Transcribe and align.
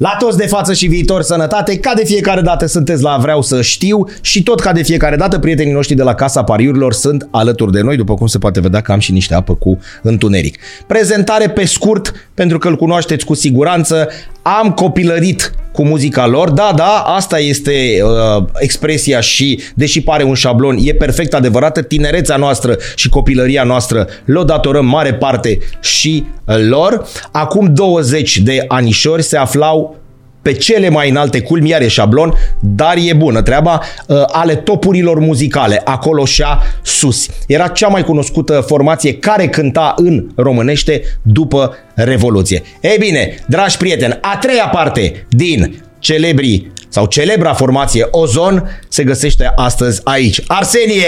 La 0.00 0.16
toți 0.18 0.36
de 0.36 0.46
față 0.46 0.72
și 0.72 0.86
viitor 0.86 1.22
sănătate, 1.22 1.78
ca 1.78 1.94
de 1.94 2.04
fiecare 2.04 2.40
dată 2.40 2.66
sunteți 2.66 3.02
la 3.02 3.16
Vreau 3.16 3.42
să 3.42 3.62
știu 3.62 4.08
și 4.20 4.42
tot 4.42 4.60
ca 4.60 4.72
de 4.72 4.82
fiecare 4.82 5.16
dată 5.16 5.38
prietenii 5.38 5.72
noștri 5.72 5.94
de 5.94 6.02
la 6.02 6.14
Casa 6.14 6.44
Pariurilor 6.44 6.92
sunt 6.92 7.28
alături 7.30 7.72
de 7.72 7.80
noi, 7.80 7.96
după 7.96 8.14
cum 8.14 8.26
se 8.26 8.38
poate 8.38 8.60
vedea 8.60 8.80
că 8.80 8.92
am 8.92 8.98
și 8.98 9.12
niște 9.12 9.34
apă 9.34 9.54
cu 9.54 9.78
întuneric. 10.02 10.58
Prezentare 10.86 11.50
pe 11.50 11.64
scurt, 11.64 12.30
pentru 12.34 12.58
că 12.58 12.68
îl 12.68 12.76
cunoașteți 12.76 13.24
cu 13.24 13.34
siguranță, 13.34 14.08
am 14.42 14.72
copilărit 14.72 15.54
cu 15.74 15.84
muzica 15.84 16.26
lor, 16.26 16.50
da, 16.50 16.72
da, 16.76 17.04
asta 17.06 17.38
este 17.38 18.00
uh, 18.02 18.44
expresia 18.58 19.20
și, 19.20 19.60
deși 19.74 20.02
pare 20.02 20.22
un 20.22 20.34
șablon, 20.34 20.76
e 20.80 20.94
perfect 20.94 21.34
adevărată, 21.34 21.82
tinerețea 21.82 22.36
noastră 22.36 22.76
și 22.94 23.08
copilăria 23.08 23.62
noastră 23.62 24.08
le 24.24 24.42
datorăm 24.44 24.86
mare 24.86 25.14
parte 25.14 25.58
și 25.80 26.24
uh, 26.44 26.56
lor. 26.68 27.06
Acum 27.32 27.74
20 27.74 28.38
de 28.38 28.64
anișori 28.68 29.22
se 29.22 29.36
aflau 29.36 30.03
pe 30.44 30.52
cele 30.52 30.88
mai 30.88 31.10
înalte 31.10 31.40
culmi, 31.40 31.68
iar 31.68 31.80
e 31.80 31.88
șablon, 31.88 32.34
dar 32.60 32.96
e 32.96 33.12
bună 33.12 33.42
treaba, 33.42 33.80
uh, 34.06 34.22
ale 34.26 34.54
topurilor 34.54 35.18
muzicale, 35.18 35.80
acolo 35.84 36.24
și 36.24 36.42
sus. 36.82 37.26
Era 37.46 37.68
cea 37.68 37.88
mai 37.88 38.02
cunoscută 38.02 38.64
formație 38.66 39.14
care 39.14 39.48
cânta 39.48 39.94
în 39.96 40.26
românește 40.34 41.02
după 41.22 41.74
Revoluție. 41.94 42.62
Ei 42.80 42.96
bine, 42.98 43.34
dragi 43.48 43.76
prieteni, 43.76 44.18
a 44.20 44.36
treia 44.36 44.68
parte 44.72 45.26
din 45.28 45.82
celebrii 45.98 46.72
sau 46.94 47.06
celebra 47.06 47.52
formație 47.52 48.06
Ozon 48.10 48.80
se 48.88 49.04
găsește 49.04 49.52
astăzi 49.56 50.00
aici. 50.04 50.40
Arsenie! 50.46 51.04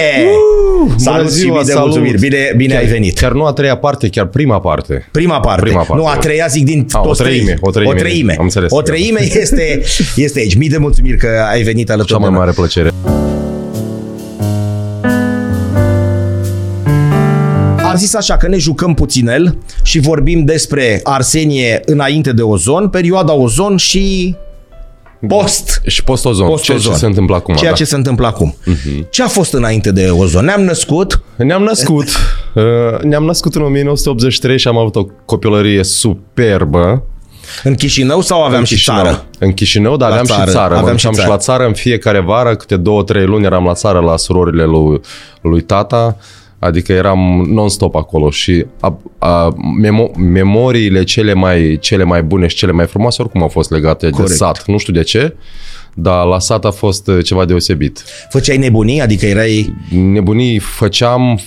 Uh, 0.86 0.92
salut 0.96 1.28
ziua, 1.28 1.58
și 1.58 1.62
bine 1.62 1.74
salut. 1.74 1.88
mulțumiri. 1.88 2.18
Bine, 2.18 2.52
bine 2.56 2.72
chiar, 2.72 2.82
ai 2.82 2.88
venit. 2.88 3.18
Chiar 3.18 3.32
nu 3.32 3.44
a 3.44 3.52
treia 3.52 3.76
parte, 3.76 4.08
chiar 4.08 4.26
prima 4.26 4.60
parte. 4.60 5.08
Prima 5.10 5.40
parte. 5.40 5.60
Prima 5.60 5.82
parte. 5.82 6.02
Nu, 6.02 6.06
a 6.06 6.16
treia 6.16 6.46
zic 6.46 6.64
din 6.64 6.86
a, 6.90 6.98
toți 6.98 7.20
o 7.20 7.24
treime, 7.24 7.56
o 7.60 7.70
treime. 7.70 7.92
O 7.92 7.94
treime. 7.94 8.34
Am 8.38 8.44
înțeles. 8.44 8.70
O 8.72 8.82
treime 8.82 9.20
este, 9.42 9.82
este 10.16 10.38
aici. 10.38 10.54
Mii 10.54 10.68
de 10.68 10.76
mulțumiri 10.76 11.16
că 11.16 11.28
ai 11.50 11.62
venit 11.62 11.90
alături 11.90 12.12
Cea 12.12 12.18
mai 12.18 12.30
mare 12.30 12.50
plăcere. 12.50 12.90
Am 17.82 17.96
zis 17.96 18.14
așa 18.14 18.36
că 18.36 18.48
ne 18.48 18.58
jucăm 18.58 18.94
puținel 18.94 19.58
și 19.82 19.98
vorbim 19.98 20.44
despre 20.44 21.00
Arsenie 21.02 21.80
înainte 21.84 22.32
de 22.32 22.42
ozon, 22.42 22.88
perioada 22.88 23.32
ozon 23.32 23.76
și 23.76 24.36
Post. 25.26 25.82
Și 25.86 26.04
post-ozon. 26.04 26.46
Post 26.46 26.62
Ceea 26.62 26.78
ce 26.78 26.92
se 26.92 27.06
întâmplă 27.06 27.34
acum. 27.34 27.54
Ceea 27.54 27.70
da. 27.70 27.76
ce 27.76 27.84
se 27.84 27.94
întâmplă 27.96 28.26
acum. 28.26 28.56
Uh-huh. 28.60 29.10
Ce 29.10 29.22
a 29.22 29.28
fost 29.28 29.52
înainte 29.52 29.92
de 29.92 30.08
ozon? 30.10 30.44
Ne-am 30.44 30.62
născut? 30.62 31.22
Ne-am 31.36 31.62
născut. 31.62 32.08
Uh, 32.56 33.00
ne-am 33.02 33.24
născut 33.24 33.54
în 33.54 33.62
1983 33.62 34.58
și 34.58 34.68
am 34.68 34.76
avut 34.78 34.96
o 34.96 35.04
copilărie 35.24 35.84
superbă. 35.84 37.02
În 37.62 37.74
Chișinău 37.74 38.20
sau 38.20 38.44
aveam 38.44 38.60
în 38.60 38.66
și 38.66 38.74
Chișinău. 38.74 39.02
țară? 39.02 39.24
În 39.38 39.52
Chișinău, 39.52 39.96
dar 39.96 40.08
la 40.08 40.14
aveam 40.14 40.36
țară. 40.36 40.50
și 40.50 40.56
țară. 40.56 40.76
Aveam 40.76 40.96
și, 40.96 41.08
țară. 41.08 41.22
și 41.22 41.28
la 41.28 41.36
țară 41.36 41.66
în 41.66 41.72
fiecare 41.72 42.20
vară, 42.20 42.56
câte 42.56 42.76
două, 42.76 43.02
trei 43.02 43.24
luni 43.26 43.44
eram 43.44 43.64
la 43.64 43.74
țară 43.74 44.00
la 44.00 44.16
surorile 44.16 44.64
lui, 44.64 45.00
lui 45.40 45.60
tata. 45.60 46.16
Adică 46.66 46.92
eram 46.92 47.46
non-stop 47.48 47.94
acolo 47.94 48.30
și 48.30 48.66
a, 48.80 48.98
a, 49.18 49.54
memo- 49.84 50.16
memoriile 50.16 51.04
cele 51.04 51.32
mai, 51.32 51.78
cele 51.80 52.04
mai 52.04 52.22
bune 52.22 52.46
și 52.46 52.56
cele 52.56 52.72
mai 52.72 52.86
frumoase 52.86 53.22
oricum 53.22 53.42
au 53.42 53.48
fost 53.48 53.70
legate 53.70 54.10
Corect. 54.10 54.28
de 54.28 54.34
sat. 54.34 54.66
Nu 54.66 54.78
știu 54.78 54.92
de 54.92 55.02
ce, 55.02 55.36
dar 55.94 56.24
la 56.24 56.38
sat 56.38 56.64
a 56.64 56.70
fost 56.70 57.08
uh, 57.08 57.24
ceva 57.24 57.44
deosebit. 57.44 58.04
Făceai 58.30 58.56
nebunii? 58.56 59.00
Adică 59.00 59.26
erai... 59.26 59.74
Nebunii 59.90 60.58
făceam 60.58 61.40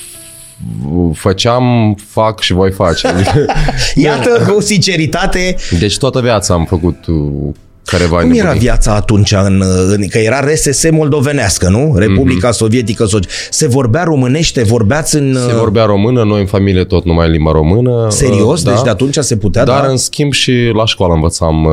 făceam, 1.13 1.97
fac 2.07 2.39
și 2.39 2.53
voi 2.53 2.71
face. 2.71 3.07
Iată, 3.95 4.45
cu 4.47 4.61
sinceritate. 4.61 5.55
Deci 5.79 5.97
toată 5.97 6.21
viața 6.21 6.53
am 6.53 6.65
făcut 6.65 7.05
uh, 7.93 7.99
careva 7.99 8.21
Cum 8.21 8.31
era 8.31 8.51
viața 8.51 8.95
atunci? 8.95 9.31
În, 9.31 9.63
în, 9.89 10.07
că 10.07 10.17
era 10.17 10.39
RSS 10.39 10.89
moldovenească, 10.91 11.69
nu? 11.69 11.95
Republica 11.97 12.49
mm-hmm. 12.49 12.53
Sovietică. 12.53 13.05
Se 13.49 13.67
vorbea 13.67 14.03
românește? 14.03 14.63
Vorbeați 14.63 15.15
în... 15.15 15.37
Se 15.47 15.55
vorbea 15.55 15.85
română, 15.85 16.23
noi 16.23 16.39
în 16.39 16.45
familie 16.45 16.83
tot 16.83 17.05
numai 17.05 17.29
limba 17.29 17.51
română. 17.51 18.07
Serios? 18.09 18.63
Da. 18.63 18.71
Deci 18.71 18.81
de 18.81 18.89
atunci 18.89 19.17
se 19.17 19.37
putea? 19.37 19.63
Dar 19.63 19.81
da? 19.81 19.87
în 19.87 19.97
schimb 19.97 20.33
și 20.33 20.71
la 20.73 20.85
școală 20.85 21.13
învățam, 21.13 21.67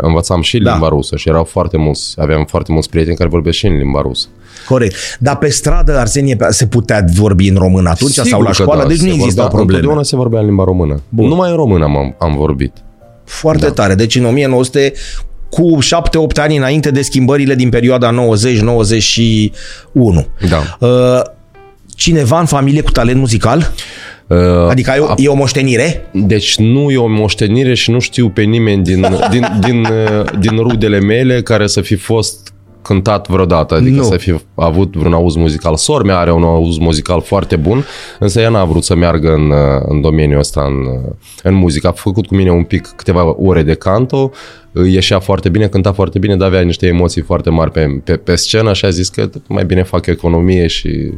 învățam 0.00 0.40
și 0.40 0.56
limba 0.56 0.78
da. 0.80 0.88
rusă 0.88 1.16
și 1.16 1.28
erau 1.28 1.44
foarte 1.44 1.76
mulți, 1.76 2.14
aveam 2.16 2.44
foarte 2.44 2.72
mulți 2.72 2.88
prieteni 2.88 3.16
care 3.16 3.28
vorbeau 3.28 3.52
și 3.52 3.66
în 3.66 3.76
limba 3.76 4.00
rusă. 4.00 4.26
Corect. 4.68 4.94
Dar 5.18 5.38
pe 5.38 5.48
stradă, 5.48 5.98
Arsenie, 5.98 6.36
se 6.48 6.66
putea 6.66 7.04
vorbi 7.14 7.48
în 7.48 7.56
română 7.56 7.88
atunci 7.88 8.12
Sigur 8.12 8.28
sau 8.28 8.42
la 8.42 8.52
școală? 8.52 8.82
Da, 8.82 8.88
deci 8.88 9.00
nu 9.00 9.12
existau 9.12 9.48
probleme. 9.48 9.72
Întotdeauna 9.72 10.02
se 10.02 10.16
vorbea 10.16 10.40
în 10.40 10.46
limba 10.46 10.64
română. 10.64 11.00
Bun. 11.08 11.28
Numai 11.28 11.50
în 11.50 11.56
română 11.56 11.84
am, 11.84 12.16
am 12.18 12.36
vorbit. 12.36 12.72
Foarte 13.24 13.66
da. 13.66 13.72
tare. 13.72 13.94
Deci 13.94 14.16
în 14.16 14.24
1900 14.24 14.92
cu 15.50 15.78
7-8 15.82 15.86
ani 16.40 16.56
înainte 16.56 16.90
de 16.90 17.02
schimbările 17.02 17.54
din 17.54 17.68
perioada 17.68 18.14
90-91. 18.14 18.14
Da. 20.48 20.86
Uh, 20.86 21.22
cineva 21.94 22.40
în 22.40 22.46
familie 22.46 22.80
cu 22.80 22.90
talent 22.90 23.18
muzical? 23.18 23.72
Uh, 24.26 24.38
adică 24.68 24.92
e 24.96 24.98
o, 24.98 25.14
e 25.16 25.28
o 25.28 25.34
moștenire? 25.34 26.08
Deci 26.12 26.56
nu 26.56 26.90
e 26.90 26.96
o 26.96 27.06
moștenire 27.06 27.74
și 27.74 27.90
nu 27.90 27.98
știu 27.98 28.28
pe 28.28 28.42
nimeni 28.42 28.82
din, 28.82 29.06
din, 29.30 29.46
din, 29.60 29.84
uh, 29.84 30.24
din 30.38 30.56
rudele 30.56 31.00
mele 31.00 31.42
care 31.42 31.66
să 31.66 31.80
fi 31.80 31.94
fost 31.94 32.49
cântat 32.90 33.28
vreodată, 33.28 33.74
adică 33.74 33.96
nu. 33.96 34.02
să 34.02 34.16
fi 34.16 34.34
avut 34.54 34.96
vreun 34.96 35.12
auz 35.12 35.34
muzical. 35.34 35.76
Sor 35.76 36.02
mea 36.02 36.18
are 36.18 36.32
un 36.32 36.42
auz 36.42 36.78
muzical 36.78 37.20
foarte 37.20 37.56
bun, 37.56 37.84
însă 38.18 38.40
ea 38.40 38.48
n-a 38.48 38.64
vrut 38.64 38.84
să 38.84 38.94
meargă 38.94 39.32
în, 39.32 39.52
în 39.88 40.00
domeniul 40.00 40.38
ăsta, 40.38 40.62
în, 40.62 40.74
în 41.42 41.54
muzică. 41.54 41.88
A 41.88 41.92
făcut 41.92 42.26
cu 42.26 42.34
mine 42.34 42.50
un 42.50 42.62
pic 42.62 42.92
câteva 42.96 43.34
ore 43.38 43.62
de 43.62 43.74
canto, 43.74 44.30
ieșea 44.86 45.18
foarte 45.18 45.48
bine, 45.48 45.66
cânta 45.66 45.92
foarte 45.92 46.18
bine, 46.18 46.36
dar 46.36 46.48
avea 46.48 46.60
niște 46.60 46.86
emoții 46.86 47.22
foarte 47.22 47.50
mari 47.50 47.70
pe, 47.70 48.00
pe, 48.04 48.16
pe 48.16 48.36
scenă 48.36 48.72
și 48.72 48.84
a 48.84 48.90
zis 48.90 49.08
că 49.08 49.30
mai 49.48 49.64
bine 49.64 49.82
fac 49.82 50.06
economie 50.06 50.66
și... 50.66 51.12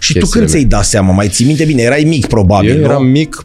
Și 0.00 0.18
tu 0.18 0.26
când 0.26 0.48
ți-ai 0.48 0.64
dat 0.64 0.84
seama? 0.84 1.12
Mai 1.12 1.28
ții 1.28 1.46
minte 1.46 1.64
bine? 1.64 1.82
Erai 1.82 2.04
mic 2.06 2.26
probabil, 2.26 2.76
Eu 2.76 2.82
eram 2.82 3.06
mic, 3.06 3.44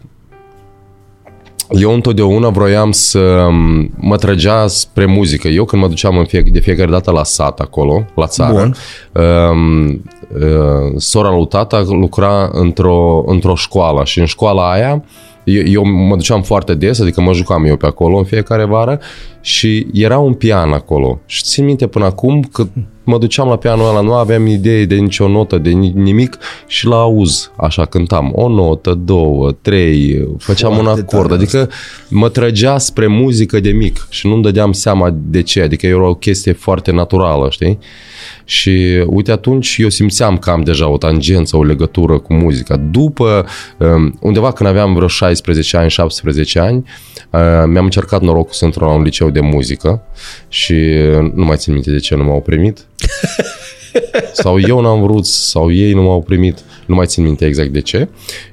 eu 1.70 1.94
întotdeauna 1.94 2.50
vroiam 2.50 2.92
să 2.92 3.48
mă 3.96 4.18
trăgea 4.18 4.68
spre 4.68 5.06
muzică. 5.06 5.48
Eu 5.48 5.66
când 5.66 5.82
mă 5.82 5.88
duceam 5.88 6.18
în 6.18 6.26
fie, 6.26 6.42
de 6.42 6.60
fiecare 6.60 6.92
dată 6.92 7.12
la 7.12 7.24
sat 7.24 7.60
acolo, 7.60 8.06
la 8.16 8.28
țară, 8.28 8.54
Bun. 8.54 8.76
Um, 9.24 9.86
uh, 9.88 10.94
sora 10.98 11.30
lui 11.30 11.48
tata 11.48 11.84
lucra 11.88 12.50
într-o, 12.52 13.24
într-o 13.26 13.56
școală 13.56 14.04
și 14.04 14.20
în 14.20 14.26
școala 14.26 14.72
aia 14.72 15.04
eu, 15.46 15.64
eu 15.66 15.86
mă 15.86 16.16
duceam 16.16 16.42
foarte 16.42 16.76
des, 16.76 17.00
adică 17.00 17.22
mă 17.22 17.34
jucam 17.34 17.66
eu 17.66 17.76
pe 17.76 17.86
acolo 17.86 18.18
în 18.18 18.24
fiecare 18.24 18.66
vară 18.66 19.00
și 19.46 19.88
era 19.94 20.18
un 20.18 20.34
pian 20.34 20.72
acolo. 20.72 21.20
Și 21.26 21.44
țin 21.44 21.66
minte 21.66 21.88
până 21.88 22.06
acum 22.06 22.42
că 22.42 22.68
mă 23.04 23.18
duceam 23.18 23.48
la 23.48 23.56
pianul 23.56 23.88
ăla, 23.88 24.02
nu 24.02 24.14
aveam 24.14 24.48
idee 24.48 24.86
de 24.86 24.96
nicio 24.96 25.28
notă, 25.28 25.58
de 25.58 25.70
nimic 25.70 26.38
și 26.68 26.86
la 26.86 26.96
auz, 26.96 27.52
așa 27.58 27.86
cântam. 27.86 28.32
O 28.36 28.50
notă, 28.50 28.94
două, 28.94 29.52
trei, 29.52 30.28
făceam 30.38 30.74
foarte 30.74 30.90
un 30.90 31.00
acord. 31.00 31.32
Adică 31.32 31.70
mă 32.10 32.30
trăgea 32.30 32.78
spre 32.78 33.08
muzică 33.08 33.60
de 33.60 33.70
mic 33.70 34.08
și 34.10 34.28
nu-mi 34.28 34.42
dădeam 34.42 34.72
seama 34.72 35.16
de 35.16 35.42
ce. 35.42 35.62
Adică 35.62 35.86
era 35.86 36.08
o 36.08 36.16
chestie 36.16 36.52
foarte 36.52 36.92
naturală, 36.92 37.50
știi? 37.50 37.80
Și 38.46 39.04
uite 39.08 39.32
atunci 39.32 39.76
eu 39.78 39.90
simțeam 39.90 40.38
că 40.38 40.50
am 40.50 40.62
deja 40.62 40.88
o 40.88 40.98
tangență, 40.98 41.58
o 41.58 41.64
legătură 41.64 42.20
cu 42.20 42.34
muzica. 42.34 42.78
După, 42.78 43.46
um, 43.78 44.18
undeva 44.22 44.52
când 44.52 44.70
aveam 44.70 44.94
vreo 44.94 45.08
16 45.08 45.78
ani, 45.78 45.90
17 45.90 46.60
ani, 46.60 46.78
uh, 47.32 47.40
mi-am 47.66 47.84
încercat 47.84 48.22
norocul 48.22 48.54
să 48.54 48.66
intru 48.66 48.84
la 48.86 48.92
un 48.92 49.02
liceu 49.02 49.30
de 49.36 49.42
muzică 49.42 50.02
și 50.48 50.74
nu 51.34 51.46
mai 51.46 51.58
țin 51.58 51.74
minte 51.74 51.92
de 51.92 52.00
ce 52.00 52.16
nu 52.16 52.24
m-au 52.24 52.42
primit. 52.42 52.86
sau 54.44 54.60
eu 54.60 54.82
n-am 54.82 55.02
vrut, 55.02 55.26
sau 55.26 55.72
ei 55.72 55.94
nu 55.94 56.02
m-au 56.02 56.22
primit, 56.22 56.60
nu 56.86 56.96
mai 56.96 57.06
țin 57.06 57.24
minte 57.24 57.46
exact 57.46 57.70
de 57.70 57.82
ce. 57.82 58.08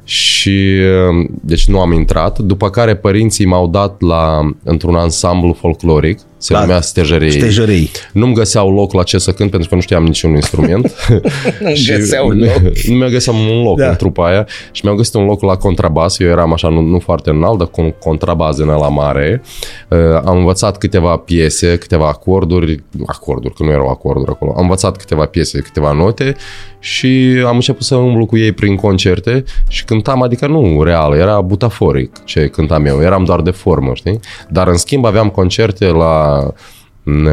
Și 0.04 0.78
um, 1.08 1.28
deci 1.42 1.68
nu 1.68 1.80
am 1.80 1.92
intrat, 1.92 2.38
după 2.38 2.70
care 2.70 2.96
părinții 2.96 3.44
m-au 3.44 3.68
dat 3.68 4.00
la 4.00 4.50
într-un 4.64 4.94
ansamblu 4.94 5.52
folcloric 5.52 6.18
se 6.42 6.52
da. 6.52 6.60
numea 6.60 6.80
Stejărei. 6.80 7.30
Stejărei. 7.30 7.90
Nu-mi 8.12 8.34
găseau 8.34 8.72
loc 8.72 8.92
la 8.92 9.02
ce 9.02 9.18
să 9.18 9.32
cânt 9.32 9.50
pentru 9.50 9.68
că 9.68 9.74
nu 9.74 9.80
știam 9.80 10.04
niciun 10.04 10.34
instrument. 10.34 10.94
nu 11.60 11.72
găseau 11.86 12.28
loc. 12.28 12.60
Nu 12.88 12.94
mi-a 12.94 13.08
găseam 13.08 13.36
un 13.36 13.62
loc 13.62 13.78
da. 13.78 13.88
în 13.88 13.96
trupa 13.96 14.26
aia 14.26 14.46
și 14.72 14.80
mi-au 14.84 14.96
găsit 14.96 15.14
un 15.14 15.24
loc 15.24 15.42
la 15.42 15.56
contrabas. 15.56 16.18
Eu 16.18 16.28
eram 16.28 16.52
așa, 16.52 16.68
nu, 16.68 16.80
nu 16.80 16.98
foarte 16.98 17.30
înalt, 17.30 17.58
dar 17.58 17.66
cu 17.66 17.94
contrabas 17.98 18.58
în 18.58 18.66
la 18.66 18.88
mare. 18.88 19.42
Uh, 19.88 19.98
am 20.24 20.36
învățat 20.36 20.78
câteva 20.78 21.16
piese, 21.16 21.76
câteva 21.76 22.06
acorduri, 22.06 22.84
acorduri, 23.06 23.54
că 23.54 23.62
nu 23.62 23.70
erau 23.70 23.88
acorduri 23.88 24.30
acolo. 24.30 24.52
Am 24.56 24.62
învățat 24.62 24.96
câteva 24.96 25.26
piese, 25.26 25.58
câteva 25.58 25.92
note 25.92 26.36
și 26.78 27.42
am 27.46 27.54
început 27.54 27.82
să 27.82 27.94
umblu 27.94 28.26
cu 28.26 28.36
ei 28.36 28.52
prin 28.52 28.76
concerte 28.76 29.44
și 29.68 29.84
cântam, 29.84 30.22
adică 30.22 30.46
nu 30.46 30.82
real, 30.82 31.14
era 31.14 31.40
butaforic 31.40 32.24
ce 32.24 32.46
cântam 32.46 32.86
eu, 32.86 33.00
eram 33.00 33.24
doar 33.24 33.40
de 33.40 33.50
formă, 33.50 33.94
știi? 33.94 34.20
Dar 34.48 34.68
în 34.68 34.76
schimb 34.76 35.04
aveam 35.04 35.28
concerte 35.28 35.86
la 35.86 36.31
în 37.04 37.28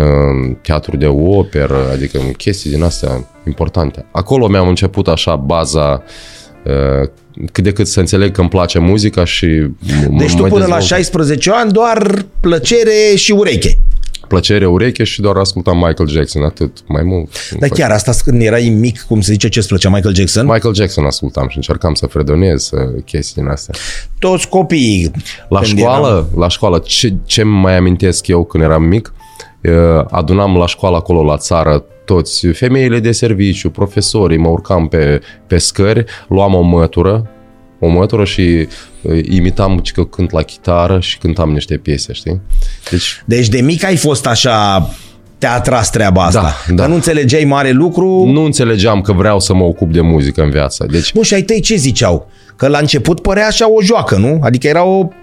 teatru 0.62 0.98
de 0.98 1.08
operă, 1.08 1.90
adică 1.92 2.20
chestii 2.38 2.70
din 2.70 2.84
astea 2.84 3.28
importante. 3.48 4.06
Acolo 4.12 4.48
mi-am 4.48 4.68
început 4.68 5.08
așa 5.08 5.36
baza 5.36 6.04
uh, 6.66 7.10
cât 7.52 7.64
de 7.64 7.72
cât 7.72 7.88
să 7.88 8.00
înțeleg 8.00 8.32
că 8.32 8.42
îmi 8.42 8.50
place 8.50 8.80
muzica 8.80 9.24
și 9.24 9.46
Deci 10.10 10.36
tu 10.36 10.42
până 10.42 10.50
dezvolt. 10.50 10.68
la 10.68 10.80
16 10.80 11.52
ani 11.52 11.72
doar 11.72 12.26
plăcere 12.40 13.16
și 13.16 13.32
ureche. 13.32 13.78
Plăcere 14.30 14.68
ureche 14.68 15.04
și 15.04 15.22
doar 15.22 15.36
ascultam 15.36 15.78
Michael 15.78 16.10
Jackson, 16.10 16.44
atât, 16.44 16.78
mai 16.88 17.04
mult. 17.04 17.30
Dar 17.60 17.70
chiar 17.70 17.92
asta 17.92 18.12
când 18.24 18.42
erai 18.42 18.70
mic, 18.80 19.02
cum 19.02 19.22
se 19.22 19.32
zice, 19.32 19.50
ce 19.50 19.60
îți 19.60 19.68
plăcea 19.68 19.90
Michael 19.90 20.16
Jackson? 20.16 20.46
Michael 20.46 20.74
Jackson 20.74 21.06
ascultam 21.06 21.48
și 21.48 21.56
încercam 21.56 21.94
să 21.94 22.06
fredonez 22.06 22.64
să 22.64 22.76
chestii 23.06 23.42
din 23.42 23.52
astea. 23.52 23.76
Toți 24.20 24.48
copiii. 24.48 25.12
La 25.50 25.64
școală, 25.64 26.08
eram... 26.08 26.40
la 26.40 26.48
școală, 26.48 26.80
ce, 26.80 27.14
ce 27.26 27.44
mai 27.44 27.78
amintesc 27.78 28.28
eu 28.28 28.44
când 28.44 28.64
eram 28.64 28.84
mic, 28.84 29.14
adunam 30.10 30.58
la 30.58 30.68
școală 30.68 30.96
acolo 30.96 31.24
la 31.24 31.38
țară 31.38 31.84
toți, 32.06 32.48
femeile 32.48 33.00
de 33.00 33.12
serviciu, 33.12 33.70
profesorii, 33.70 34.38
mă 34.38 34.50
urcam 34.50 34.88
pe, 34.88 35.22
pe 35.48 35.58
scări, 35.58 36.06
luam 36.28 36.54
o 36.54 36.62
mătură, 36.62 37.30
o 37.80 37.88
mătură 37.88 38.24
și 38.24 38.68
uh, 39.02 39.20
imitam 39.30 39.82
că 39.94 40.04
cânt 40.04 40.32
la 40.32 40.42
chitară 40.42 41.00
și 41.00 41.18
cântam 41.18 41.52
niște 41.52 41.78
piese, 41.78 42.14
știi? 42.14 42.42
Deci, 42.90 43.24
deci 43.26 43.48
de 43.48 43.62
mic 43.62 43.84
ai 43.84 43.96
fost 43.96 44.26
așa 44.26 44.90
te-a 45.38 45.54
atras 45.54 45.90
treaba 45.90 46.24
asta. 46.24 46.42
Da, 46.42 46.74
da. 46.74 46.84
Că 46.84 46.90
nu 46.90 46.96
înțelegeai 46.96 47.44
mare 47.44 47.72
lucru. 47.72 48.26
Nu 48.26 48.44
înțelegeam 48.44 49.02
că 49.02 49.14
vreau 49.14 49.40
să 49.40 49.54
mă 49.54 49.64
ocup 49.64 49.92
de 49.92 50.02
muzică 50.02 50.42
în 50.42 50.50
viață. 50.50 50.86
Deci... 50.92 51.14
Bun, 51.14 51.24
și 51.24 51.34
ai 51.34 51.42
tăi 51.42 51.60
ce 51.60 51.76
ziceau? 51.76 52.30
Că 52.56 52.68
la 52.68 52.78
început 52.78 53.22
părea 53.22 53.48
așa 53.48 53.72
o 53.72 53.82
joacă, 53.82 54.16
nu? 54.16 54.40
Adică 54.44 54.68
era 54.68 54.84
o 54.84 54.98
Uh, 54.98 55.19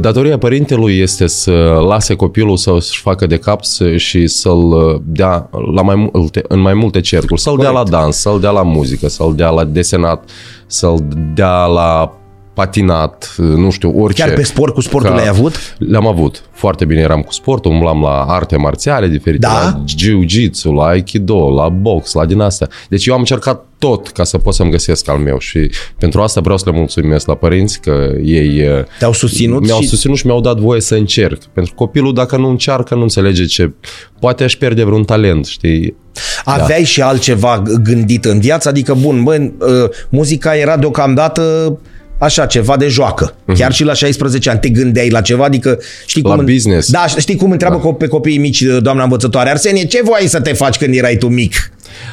datoria 0.00 0.38
părintelui 0.38 0.98
este 0.98 1.26
să 1.26 1.52
lase 1.86 2.14
copilul 2.14 2.56
să-și 2.56 3.00
facă 3.00 3.26
de 3.26 3.36
cap 3.36 3.60
și 3.96 4.26
să-l 4.26 4.72
uh, 4.72 5.00
dea 5.04 5.48
la 5.74 5.82
mai 5.82 6.10
multe, 6.12 6.42
în 6.48 6.60
mai 6.60 6.74
multe 6.74 7.00
cercuri. 7.00 7.40
Să-l 7.40 7.56
Corect. 7.56 7.72
dea 7.72 7.82
la 7.82 7.88
dans, 7.88 8.16
să-l 8.16 8.40
dea 8.40 8.50
la 8.50 8.62
muzică, 8.62 9.08
să-l 9.08 9.34
dea 9.34 9.50
la 9.50 9.64
desenat, 9.64 10.28
să-l 10.66 10.98
dea 11.34 11.64
la 11.64 12.16
patinat, 12.54 13.34
nu 13.36 13.70
știu, 13.70 14.00
orice. 14.00 14.22
Chiar 14.22 14.34
pe 14.34 14.42
sport 14.42 14.74
cu 14.74 14.80
sportul 14.80 15.14
le-ai 15.14 15.28
avut? 15.28 15.76
Le-am 15.78 16.06
avut. 16.06 16.42
Foarte 16.52 16.84
bine 16.84 17.00
eram 17.00 17.20
cu 17.20 17.32
sportul, 17.32 17.70
umblam 17.70 18.00
la 18.00 18.24
arte 18.28 18.56
marțiale 18.56 19.08
diferite, 19.08 19.46
da? 19.46 19.52
la 19.52 19.84
jiu-jitsu, 19.86 20.72
la 20.72 20.84
aikido, 20.84 21.50
la 21.50 21.68
box, 21.68 22.12
la 22.12 22.26
din 22.26 22.40
astea. 22.40 22.68
Deci 22.88 23.06
eu 23.06 23.14
am 23.14 23.20
încercat 23.20 23.64
tot 23.78 24.08
ca 24.08 24.24
să 24.24 24.38
pot 24.38 24.54
să-mi 24.54 24.70
găsesc 24.70 25.08
al 25.08 25.18
meu 25.18 25.38
și 25.38 25.70
pentru 25.98 26.20
asta 26.20 26.40
vreau 26.40 26.58
să 26.58 26.64
le 26.70 26.76
mulțumesc 26.76 27.26
la 27.26 27.34
părinți 27.34 27.80
că 27.80 28.10
ei 28.22 28.68
uh, 28.68 28.84
te-au 28.98 29.12
susținut 29.12 29.64
mi-au 29.64 29.80
și... 29.80 29.88
susținut 29.88 30.16
și 30.16 30.26
mi-au 30.26 30.40
dat 30.40 30.58
voie 30.58 30.80
să 30.80 30.94
încerc. 30.94 31.42
Pentru 31.44 31.74
copilul 31.74 32.14
dacă 32.14 32.36
nu 32.36 32.48
încearcă 32.48 32.94
nu 32.94 33.02
înțelege 33.02 33.44
ce 33.44 33.72
poate 34.20 34.44
aș 34.44 34.56
pierde 34.56 34.84
vreun 34.84 35.04
talent, 35.04 35.46
știi? 35.46 35.96
Aveai 36.44 36.80
da. 36.80 36.84
și 36.84 37.02
altceva 37.02 37.62
gândit 37.82 38.24
în 38.24 38.40
viață? 38.40 38.68
Adică, 38.68 38.94
bun, 38.94 39.22
bă, 39.22 39.50
uh, 39.58 39.90
muzica 40.08 40.56
era 40.56 40.76
deocamdată 40.76 41.78
așa, 42.22 42.46
ceva 42.46 42.76
de 42.76 42.88
joacă. 42.88 43.32
Uh-huh. 43.32 43.54
Chiar 43.54 43.72
și 43.72 43.84
la 43.84 43.92
16 43.92 44.50
ani 44.50 44.60
te 44.60 44.68
gândeai 44.68 45.10
la 45.10 45.20
ceva, 45.20 45.44
adică 45.44 45.78
știi 46.06 46.22
la 46.22 46.34
cum... 46.34 46.44
business. 46.44 46.90
Da, 46.90 47.06
știi 47.06 47.36
cum 47.36 47.50
întreabă 47.50 47.80
da. 47.84 47.90
pe 47.90 48.06
copiii 48.06 48.38
mici 48.38 48.62
doamna 48.62 49.02
învățătoare, 49.02 49.50
Arsenie, 49.50 49.84
ce 49.84 50.00
voiai 50.04 50.26
să 50.26 50.40
te 50.40 50.52
faci 50.52 50.76
când 50.76 50.94
erai 50.94 51.16
tu 51.16 51.28
mic? 51.28 51.52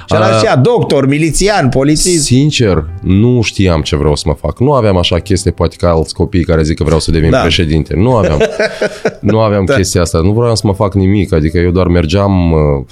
Și 0.07 0.15
era 0.15 0.25
așa, 0.25 0.55
doctor, 0.55 1.07
milițian, 1.07 1.69
polițist. 1.69 2.23
Sincer, 2.23 2.85
nu 3.01 3.41
știam 3.41 3.81
ce 3.81 3.95
vreau 3.95 4.15
să 4.15 4.23
mă 4.25 4.33
fac. 4.33 4.59
Nu 4.59 4.73
aveam 4.73 4.97
așa 4.97 5.19
chestie, 5.19 5.51
poate 5.51 5.75
ca 5.79 5.89
alți 5.89 6.13
copii 6.13 6.43
care 6.43 6.63
zic 6.63 6.77
că 6.77 6.83
vreau 6.83 6.99
să 6.99 7.11
devin 7.11 7.29
da. 7.29 7.39
președinte. 7.39 7.95
Nu 7.95 8.15
aveam. 8.15 8.39
nu 9.19 9.39
aveam 9.39 9.65
da. 9.65 9.75
chestia 9.75 10.01
asta. 10.01 10.17
Nu 10.17 10.31
vreau 10.31 10.55
să 10.55 10.61
mă 10.67 10.73
fac 10.73 10.93
nimic. 10.93 11.33
Adică 11.33 11.57
eu 11.57 11.71
doar 11.71 11.87
mergeam, 11.87 12.51
uh, 12.51 12.85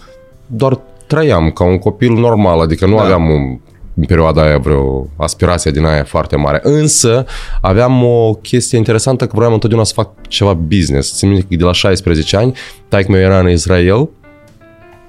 doar 0.47 0.79
trăiam 1.07 1.51
ca 1.51 1.63
un 1.63 1.77
copil 1.77 2.11
normal. 2.11 2.59
Adică 2.59 2.85
nu 2.85 2.95
da. 2.95 3.03
aveam 3.03 3.29
un 3.29 3.59
în 3.97 4.05
perioada 4.05 4.41
aia 4.41 4.57
vreo 4.57 5.07
aspirație 5.15 5.71
din 5.71 5.85
aia 5.85 6.03
foarte 6.03 6.35
mare. 6.35 6.59
Însă 6.63 7.25
aveam 7.61 8.03
o 8.03 8.33
chestie 8.33 8.77
interesantă 8.77 9.27
că 9.27 9.35
vreau 9.35 9.53
întotdeauna 9.53 9.85
să 9.85 9.93
fac 9.95 10.09
ceva 10.27 10.53
business. 10.53 11.15
Țin 11.15 11.29
minte 11.29 11.45
că 11.49 11.55
de 11.55 11.63
la 11.63 11.71
16 11.71 12.37
ani, 12.37 12.53
taic 12.87 13.07
meu 13.07 13.19
era 13.19 13.39
în 13.39 13.49
Israel, 13.49 14.09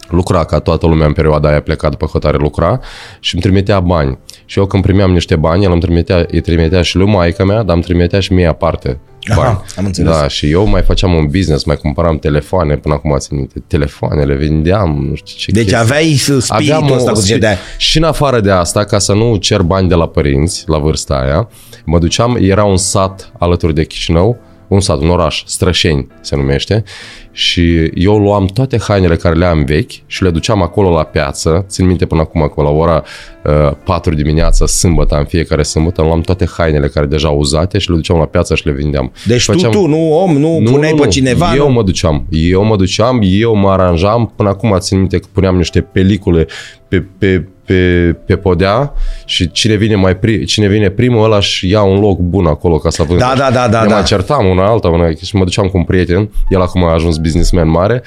lucra 0.08 0.44
ca 0.44 0.58
toată 0.58 0.86
lumea 0.86 1.06
în 1.06 1.12
perioada 1.12 1.48
aia 1.48 1.60
plecat 1.60 1.90
după 1.90 2.06
hotare 2.06 2.36
lucra 2.36 2.80
și 3.20 3.34
îmi 3.34 3.42
trimitea 3.42 3.80
bani. 3.80 4.18
Și 4.50 4.58
eu 4.58 4.66
când 4.66 4.82
primeam 4.82 5.12
niște 5.12 5.36
bani, 5.36 5.64
el 5.64 5.72
îmi 5.72 5.80
trimitea, 5.80 6.26
îi 6.30 6.40
trimitea 6.40 6.82
și 6.82 6.96
lui 6.96 7.06
maica 7.06 7.44
mea, 7.44 7.62
dar 7.62 7.74
îmi 7.74 7.84
trimitea 7.84 8.20
și 8.20 8.32
mie 8.32 8.46
aparte 8.46 8.98
bani. 9.34 9.48
Aha, 9.48 9.64
am 9.76 9.84
înțeles. 9.84 10.12
Da, 10.12 10.28
și 10.28 10.50
eu 10.50 10.66
mai 10.66 10.82
făceam 10.82 11.14
un 11.14 11.26
business, 11.26 11.64
mai 11.64 11.76
cumpăram 11.76 12.18
telefoane, 12.18 12.76
până 12.76 12.94
acum 12.94 13.16
țin 13.18 13.36
minte, 13.36 13.62
telefoanele 13.66 14.36
vindeam, 14.36 15.06
nu 15.08 15.14
știu 15.14 15.36
ce 15.36 15.50
Deci 15.50 15.62
chestii. 15.62 15.80
aveai 15.80 16.14
spiritul 16.14 16.74
Aveam 16.74 16.92
ăsta 16.92 17.12
cu 17.12 17.20
de 17.20 17.56
Și 17.76 17.98
în 17.98 18.04
afară 18.04 18.40
de 18.40 18.50
asta, 18.50 18.84
ca 18.84 18.98
să 18.98 19.12
nu 19.12 19.36
cer 19.36 19.62
bani 19.62 19.88
de 19.88 19.94
la 19.94 20.08
părinți 20.08 20.64
la 20.66 20.78
vârsta 20.78 21.14
aia, 21.14 21.48
mă 21.84 21.98
duceam, 21.98 22.36
era 22.40 22.64
un 22.64 22.76
sat 22.76 23.32
alături 23.38 23.74
de 23.74 23.84
Chișinău, 23.84 24.38
un 24.68 24.80
sat, 24.80 25.00
un 25.00 25.08
oraș, 25.08 25.42
Strășeni 25.46 26.06
se 26.20 26.36
numește, 26.36 26.84
și 27.32 27.90
eu 27.94 28.18
luam 28.18 28.46
toate 28.46 28.78
hainele 28.80 29.16
care 29.16 29.34
le 29.34 29.44
am 29.44 29.64
vechi 29.64 29.90
și 30.06 30.22
le 30.22 30.30
duceam 30.30 30.62
acolo 30.62 30.90
la 30.90 31.02
piață, 31.02 31.64
țin 31.68 31.86
minte 31.86 32.06
până 32.06 32.20
acum 32.20 32.52
că 32.54 32.62
la 32.62 32.68
ora 32.68 33.02
uh, 33.44 33.76
4 33.84 34.14
dimineața, 34.14 34.66
sâmbătă, 34.66 35.16
în 35.16 35.24
fiecare 35.24 35.62
sâmbătă, 35.62 36.02
luam 36.02 36.20
toate 36.20 36.46
hainele 36.56 36.88
care 36.88 37.06
deja 37.06 37.28
uzate 37.28 37.78
și 37.78 37.90
le 37.90 37.96
duceam 37.96 38.18
la 38.18 38.24
piață 38.24 38.54
și 38.54 38.66
le 38.66 38.72
vindeam. 38.72 39.12
Deci 39.26 39.42
Făceam... 39.42 39.70
tu, 39.70 39.78
tu, 39.78 39.86
nu 39.86 40.22
om, 40.22 40.36
nu, 40.36 40.58
nu 40.58 40.70
puneai 40.70 40.92
nu, 40.92 41.02
pe 41.02 41.08
cineva? 41.08 41.54
Eu 41.54 41.66
nu? 41.66 41.72
mă 41.72 41.82
duceam, 41.82 42.26
eu 42.30 42.64
mă 42.64 42.76
duceam, 42.76 43.20
eu 43.22 43.54
mă 43.54 43.70
aranjam, 43.70 44.32
până 44.36 44.48
acum 44.48 44.76
țin 44.78 44.98
minte 44.98 45.18
că 45.18 45.26
puneam 45.32 45.56
niște 45.56 45.80
pelicule 45.80 46.46
pe, 46.88 47.06
pe 47.18 47.48
pe, 47.68 48.16
pe 48.26 48.36
podea 48.36 48.92
și 49.24 49.50
cine 49.50 49.74
vine, 49.74 49.94
mai 49.94 50.16
pri, 50.16 50.44
cine 50.44 50.68
vine 50.68 50.88
primul 50.88 51.24
ăla 51.24 51.40
și 51.40 51.68
ia 51.68 51.82
un 51.82 52.00
loc 52.00 52.18
bun 52.18 52.46
acolo 52.46 52.78
ca 52.78 52.90
să 52.90 53.02
vândă. 53.02 53.24
Da, 53.24 53.34
da, 53.36 53.50
da. 53.50 53.68
da, 53.68 53.82
Eu 53.82 53.88
da. 53.88 53.94
mai 53.94 54.04
certam 54.04 54.46
una 54.46 54.66
alta 54.66 54.88
una, 54.88 55.10
și 55.22 55.36
mă 55.36 55.44
duceam 55.44 55.66
cu 55.66 55.76
un 55.76 55.84
prieten, 55.84 56.30
el 56.48 56.60
acum 56.60 56.84
a 56.84 56.92
ajuns 56.92 57.16
businessman 57.16 57.68
mare. 57.68 58.02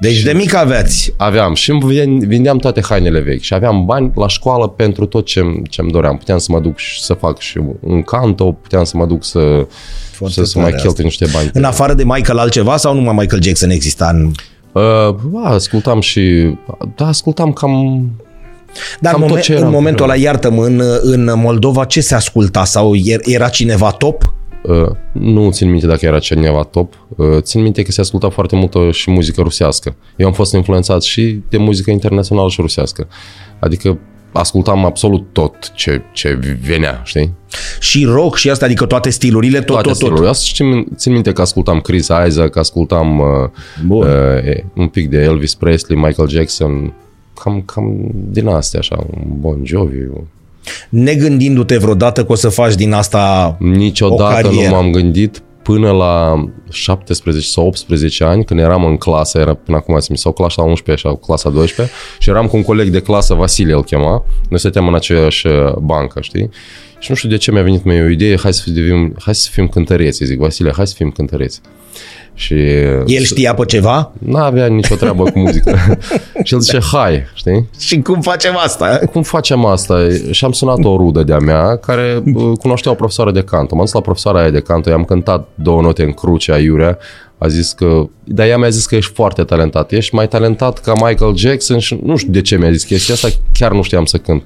Deci 0.00 0.22
de 0.22 0.32
mic 0.32 0.54
aveați? 0.54 1.14
Aveam 1.16 1.54
și 1.54 1.70
îmi 1.70 2.18
vindeam 2.26 2.58
toate 2.58 2.80
hainele 2.88 3.20
vechi 3.20 3.40
și 3.40 3.54
aveam 3.54 3.84
bani 3.84 4.12
la 4.14 4.28
școală 4.28 4.68
pentru 4.68 5.06
tot 5.06 5.24
ce 5.24 5.40
îmi 5.76 5.90
doream. 5.90 6.16
Puteam 6.16 6.38
să 6.38 6.52
mă 6.52 6.60
duc 6.60 6.76
și 6.76 7.02
să 7.02 7.14
fac 7.14 7.38
și 7.38 7.60
un 7.80 8.02
canto, 8.02 8.52
puteam 8.52 8.84
să 8.84 8.96
mă 8.96 9.06
duc 9.06 9.24
să, 9.24 9.66
să, 10.28 10.44
să 10.44 10.58
mai 10.58 10.72
cheltui 10.72 11.04
niște 11.04 11.26
bani. 11.32 11.50
În 11.52 11.64
afară 11.64 11.94
de 11.94 12.04
Michael 12.04 12.38
altceva 12.38 12.76
sau 12.76 12.94
numai 12.94 13.14
Michael 13.18 13.42
Jackson 13.42 13.70
exista 13.70 14.08
în... 14.08 14.30
Uh, 14.72 15.14
ascultam 15.44 16.00
și... 16.00 16.54
Da, 16.96 17.06
ascultam 17.06 17.52
cam 17.52 18.10
dar 19.00 19.14
în, 19.14 19.20
moment, 19.20 19.46
în 19.46 19.70
momentul 19.70 20.04
ăla, 20.04 20.16
iartă-mă, 20.16 20.64
în, 20.64 20.82
în 21.00 21.32
Moldova 21.36 21.84
ce 21.84 22.00
se 22.00 22.14
asculta? 22.14 22.64
Sau 22.64 22.96
er, 22.96 23.20
era 23.24 23.48
cineva 23.48 23.90
top? 23.90 24.34
Uh, 24.62 24.90
nu 25.12 25.50
țin 25.50 25.70
minte 25.70 25.86
dacă 25.86 26.06
era 26.06 26.18
cineva 26.18 26.62
top. 26.62 27.06
Uh, 27.16 27.26
țin 27.40 27.62
minte 27.62 27.82
că 27.82 27.92
se 27.92 28.00
asculta 28.00 28.28
foarte 28.28 28.56
multă 28.56 28.90
și 28.90 29.10
muzică 29.10 29.40
rusească. 29.40 29.94
Eu 30.16 30.26
am 30.26 30.32
fost 30.32 30.52
influențat 30.52 31.02
și 31.02 31.40
de 31.48 31.56
muzică 31.56 31.90
internațională 31.90 32.48
și 32.48 32.60
rusească. 32.60 33.08
Adică 33.58 33.98
ascultam 34.32 34.84
absolut 34.84 35.26
tot 35.32 35.72
ce, 35.74 36.02
ce 36.12 36.38
venea, 36.66 37.00
știi? 37.04 37.32
Și 37.80 38.04
rock 38.04 38.36
și 38.36 38.50
asta, 38.50 38.64
adică 38.64 38.86
toate 38.86 39.10
stilurile, 39.10 39.58
tot, 39.58 39.66
toate 39.66 39.88
tot, 39.88 39.96
stilurile. 39.96 40.26
tot. 40.26 40.36
Țin, 40.36 40.86
țin 40.96 41.12
minte 41.12 41.32
că 41.32 41.40
ascultam 41.40 41.80
Chris 41.80 42.08
Isaac, 42.26 42.56
ascultam 42.56 43.18
uh, 43.18 43.98
uh, 44.04 44.56
un 44.74 44.88
pic 44.88 45.08
de 45.08 45.16
Elvis 45.16 45.54
Presley, 45.54 45.98
Michael 45.98 46.28
Jackson, 46.28 46.92
cam, 47.42 47.62
cam 47.66 48.10
din 48.12 48.46
astea, 48.46 48.80
așa, 48.80 48.96
un 48.98 49.40
Bon 49.40 49.60
Jovi. 49.64 49.96
Negândindu-te 50.88 51.76
vreodată 51.76 52.24
că 52.24 52.32
o 52.32 52.34
să 52.34 52.48
faci 52.48 52.74
din 52.74 52.92
asta 52.92 53.56
Niciodată 53.58 54.48
o 54.48 54.52
nu 54.52 54.68
m-am 54.68 54.90
gândit 54.90 55.42
până 55.62 55.90
la 55.90 56.44
17 56.70 57.44
sau 57.44 57.66
18 57.66 58.24
ani, 58.24 58.44
când 58.44 58.60
eram 58.60 58.84
în 58.84 58.96
clasă, 58.96 59.38
era 59.38 59.54
până 59.54 59.76
acum 59.76 59.98
mi 60.08 60.18
sau 60.18 60.32
clasa 60.32 60.62
11 60.62 61.06
sau 61.06 61.16
clasa 61.16 61.50
12, 61.50 61.94
și 62.18 62.28
eram 62.30 62.46
cu 62.46 62.56
un 62.56 62.62
coleg 62.62 62.88
de 62.88 63.00
clasă, 63.00 63.34
Vasile 63.34 63.72
îl 63.72 63.84
chema, 63.84 64.24
noi 64.48 64.58
stăteam 64.58 64.88
în 64.88 64.94
aceeași 64.94 65.46
uh, 65.46 65.72
bancă, 65.72 66.20
știi? 66.20 66.50
Și 66.98 67.10
nu 67.10 67.16
știu 67.16 67.28
de 67.28 67.36
ce 67.36 67.52
mi-a 67.52 67.62
venit 67.62 67.84
mie 67.84 68.02
o 68.02 68.08
idee, 68.08 68.38
hai 68.38 68.52
să, 68.52 68.62
fim, 68.62 69.14
hai 69.18 69.34
să 69.34 69.48
fim 69.52 69.68
cântăreți, 69.68 70.24
zic, 70.24 70.38
Vasile, 70.38 70.72
hai 70.76 70.86
să 70.86 70.94
fim 70.96 71.10
cântăreți. 71.10 71.60
Și 72.40 72.54
El 73.06 73.22
știa 73.22 73.54
pe 73.54 73.64
ceva? 73.64 74.12
Nu 74.18 74.36
avea 74.36 74.66
nicio 74.66 74.94
treabă 74.94 75.22
cu 75.22 75.38
muzică. 75.38 75.78
și 76.44 76.54
el 76.54 76.60
zice, 76.60 76.78
hai, 76.92 77.22
știi? 77.34 77.68
Și 77.78 78.00
cum 78.00 78.20
facem 78.20 78.56
asta? 78.56 78.98
Cum 79.12 79.22
facem 79.22 79.64
asta? 79.64 80.06
Și 80.30 80.44
am 80.44 80.52
sunat 80.52 80.84
o 80.84 80.96
rudă 80.96 81.22
de-a 81.22 81.38
mea 81.38 81.76
care 81.76 82.22
cunoștea 82.60 82.90
o 82.90 82.94
profesoară 82.94 83.30
de 83.30 83.42
canto. 83.42 83.74
M-am 83.74 83.84
dus 83.84 83.94
la 83.94 84.00
profesoara 84.00 84.40
aia 84.40 84.50
de 84.50 84.60
canto, 84.60 84.90
i-am 84.90 85.04
cântat 85.04 85.48
două 85.54 85.80
note 85.80 86.02
în 86.02 86.12
cruce 86.12 86.52
aiurea, 86.52 86.98
a 87.38 87.48
zis 87.48 87.72
că, 87.72 88.04
dar 88.24 88.46
ea 88.46 88.58
mi-a 88.58 88.68
zis 88.68 88.86
că 88.86 88.96
ești 88.96 89.12
foarte 89.12 89.44
talentat, 89.44 89.92
ești 89.92 90.14
mai 90.14 90.28
talentat 90.28 90.78
ca 90.78 90.92
Michael 90.92 91.36
Jackson 91.36 91.78
și 91.78 91.98
nu 92.02 92.16
știu 92.16 92.32
de 92.32 92.40
ce 92.40 92.56
mi-a 92.56 92.70
zis 92.70 92.84
chestia 92.84 93.14
asta, 93.14 93.28
chiar 93.52 93.72
nu 93.72 93.82
știam 93.82 94.04
să 94.04 94.16
cânt 94.16 94.42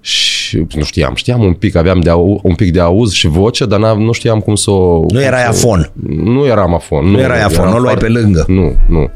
și 0.00 0.35
nu 0.52 0.82
știam, 0.82 1.14
știam 1.14 1.42
un 1.42 1.52
pic, 1.52 1.76
aveam 1.76 2.00
de 2.00 2.10
au, 2.10 2.40
un 2.42 2.54
pic 2.54 2.72
de 2.72 2.80
auz 2.80 3.12
și 3.12 3.28
voce, 3.28 3.64
dar 3.64 3.80
nu 3.80 4.12
știam 4.12 4.40
cum 4.40 4.54
să 4.54 4.70
o... 4.70 5.04
Nu 5.08 5.22
era 5.22 5.46
afon. 5.48 5.92
Nu 6.08 6.46
eram 6.46 6.74
afon. 6.74 7.04
Nu, 7.04 7.10
nu 7.10 7.18
era 7.18 7.44
afon, 7.44 7.68
nu 7.68 7.78
luai 7.78 7.94
pe 7.94 8.08
lângă. 8.08 8.44
Nu, 8.48 8.76
nu. 8.88 9.10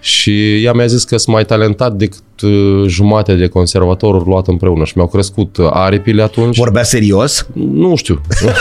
Și 0.00 0.64
ea 0.64 0.72
mi-a 0.72 0.86
zis 0.86 1.04
că 1.04 1.16
sunt 1.16 1.34
mai 1.34 1.44
talentat 1.44 1.92
decât 1.92 2.40
uh, 2.40 2.84
jumate 2.86 3.34
de 3.34 3.46
conservator 3.46 4.26
luat 4.26 4.48
împreună 4.48 4.84
și 4.84 4.92
mi-au 4.94 5.08
crescut 5.08 5.56
uh, 5.56 5.68
aripile 5.70 6.22
atunci. 6.22 6.56
Vorbea 6.56 6.82
serios? 6.82 7.46
Nu 7.52 7.96
știu. 7.96 8.20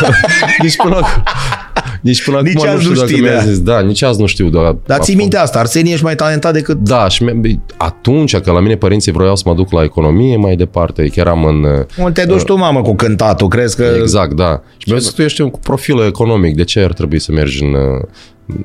deci 0.62 0.76
până 0.76 1.00
Nici 2.02 2.24
până 2.24 2.40
Nici 2.42 2.56
acum 2.56 2.66
nu 2.68 2.72
azi 2.72 2.80
știu 2.82 2.94
nu 2.94 3.00
dacă 3.00 3.12
știi, 3.12 3.22
mi-a 3.22 3.34
da. 3.34 3.40
zis. 3.40 3.60
Da, 3.60 3.80
nici 3.82 4.02
azi 4.02 4.20
nu 4.20 4.26
știu. 4.26 4.50
Dar, 4.50 4.76
Dar 4.86 5.00
ții 5.00 5.16
minte 5.16 5.38
asta, 5.38 5.60
Arsenie 5.60 5.92
ești 5.94 6.04
mai 6.04 6.16
talentat 6.16 6.54
decât... 6.54 6.78
Da, 6.78 7.08
și 7.08 7.24
mi- 7.24 7.60
atunci, 7.78 8.38
că 8.38 8.52
la 8.52 8.60
mine 8.60 8.76
părinții 8.76 9.12
vroiau 9.12 9.36
să 9.36 9.44
mă 9.46 9.54
duc 9.54 9.72
la 9.72 9.84
economie 9.84 10.38
mai 10.38 10.56
departe, 10.56 11.08
chiar 11.08 11.28
am 11.28 11.46
în... 11.46 11.64
Unde 11.98 12.12
te 12.22 12.26
duci 12.26 12.44
tu, 12.44 12.56
mamă, 12.58 12.82
cu 12.82 12.96
cântatul, 12.96 13.48
crezi 13.48 13.76
că... 13.76 13.84
Exact, 14.00 14.34
da. 14.34 14.62
Și 14.78 14.90
mi-a 14.90 15.00
zis, 15.00 15.10
tu 15.10 15.22
ești 15.22 15.50
cu 15.50 15.60
profil 15.60 16.06
economic, 16.06 16.56
de 16.56 16.64
ce 16.64 16.80
ar 16.80 16.94
trebui 16.94 17.20
să 17.20 17.32
mergi 17.32 17.64
în... 17.64 17.74
uh, 17.74 18.02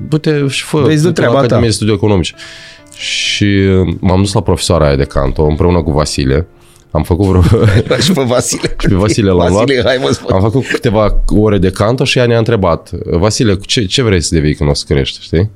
Du-te 0.09 0.47
și 0.47 0.63
fă, 0.63 0.79
Vezi 0.79 1.01
de 1.01 1.07
du-te 1.07 1.21
la 1.21 1.27
treaba 1.27 1.33
ta. 1.33 1.39
Academie 1.39 1.67
de 1.67 1.73
Studii 1.73 1.93
Economice. 1.93 2.33
Și 2.95 3.43
uh, 3.43 3.95
m-am 3.99 4.19
dus 4.19 4.33
la 4.33 4.41
profesoara 4.41 4.85
aia 4.85 4.95
de 4.95 5.03
canto, 5.03 5.43
împreună 5.45 5.81
cu 5.81 5.91
Vasile. 5.91 6.47
Am 6.97 7.03
făcut 7.03 7.25
vreo... 7.25 7.41
și 8.05 8.11
pe 8.11 8.23
Vasile. 8.23 8.75
Și 8.79 8.87
pe 8.87 8.95
Vasile 8.95 9.29
l-am 9.29 9.37
luat. 9.37 9.51
Vasile, 9.51 9.81
hai 9.85 9.97
mă 10.01 10.11
spune. 10.11 10.35
Am 10.35 10.41
făcut 10.41 10.67
câteva 10.67 11.23
ore 11.27 11.57
de 11.57 11.69
canto 11.69 12.03
și 12.03 12.17
ea 12.17 12.25
ne-a 12.25 12.37
întrebat, 12.37 12.89
Vasile, 13.05 13.55
ce, 13.55 13.85
ce 13.85 14.01
vrei 14.01 14.21
să 14.21 14.35
devii 14.35 14.55
când 14.55 14.69
o 14.69 14.73
să 14.73 14.83
crești, 14.87 15.21
știi? 15.21 15.49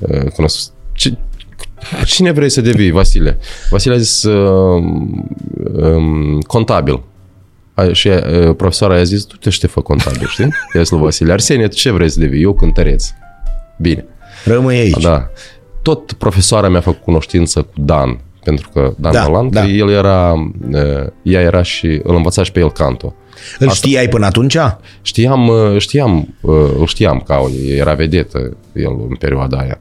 Uh, 0.00 0.08
Când 0.08 0.42
o 0.42 0.46
să, 0.46 0.68
ce, 0.92 1.16
cine 2.04 2.32
vrei 2.32 2.50
să 2.50 2.60
devii, 2.60 2.90
Vasile? 2.90 3.38
Vasile 3.70 3.94
a 3.94 3.98
zis 3.98 4.22
uh, 4.22 4.82
um, 5.72 6.40
contabil. 6.40 7.02
A, 7.74 7.92
și 7.92 8.08
uh, 8.08 8.54
profesoara 8.56 8.96
i-a 8.96 9.02
zis, 9.02 9.22
tu 9.22 9.36
te 9.36 9.50
și 9.50 9.60
te 9.60 9.66
fă 9.66 9.80
contabil, 9.80 10.26
știi? 10.26 10.48
I-a 10.74 10.80
zis 10.80 10.90
lui 10.90 11.00
Vasile, 11.00 11.32
Arsenie, 11.32 11.68
tu 11.68 11.74
ce 11.74 11.90
vrei 11.90 12.10
să 12.10 12.20
devii? 12.20 12.42
Eu 12.42 12.52
cântăreț. 12.52 13.08
Bine. 13.78 14.06
Rămâi 14.44 14.78
aici. 14.78 15.02
Da. 15.02 15.30
Tot 15.82 16.12
profesoara 16.12 16.68
mi-a 16.68 16.80
făcut 16.80 17.02
cunoștință 17.02 17.62
cu 17.62 17.72
Dan, 17.74 18.20
pentru 18.44 18.68
că 18.72 18.80
Dan 18.98 19.12
Da, 19.12 19.18
da, 19.18 19.28
Malan, 19.28 19.50
da. 19.50 19.60
da. 19.60 19.66
el 19.66 19.90
era, 19.90 20.32
uh, 20.72 21.06
ea 21.22 21.40
era 21.40 21.62
și 21.62 22.00
îl 22.02 22.14
învăța 22.14 22.42
și 22.42 22.52
pe 22.52 22.60
el 22.60 22.70
canto. 22.70 23.14
Îl 23.58 23.70
știai 23.70 24.08
până 24.08 24.26
atunci? 24.26 24.56
Știam, 25.02 25.48
uh, 25.48 25.78
știam, 25.78 26.34
uh, 26.40 26.54
îl 26.78 26.86
știam 26.86 27.22
că 27.26 27.36
era 27.76 27.94
vedetă 27.94 28.56
el 28.72 28.96
în 29.08 29.16
perioada 29.18 29.56
aia. 29.56 29.80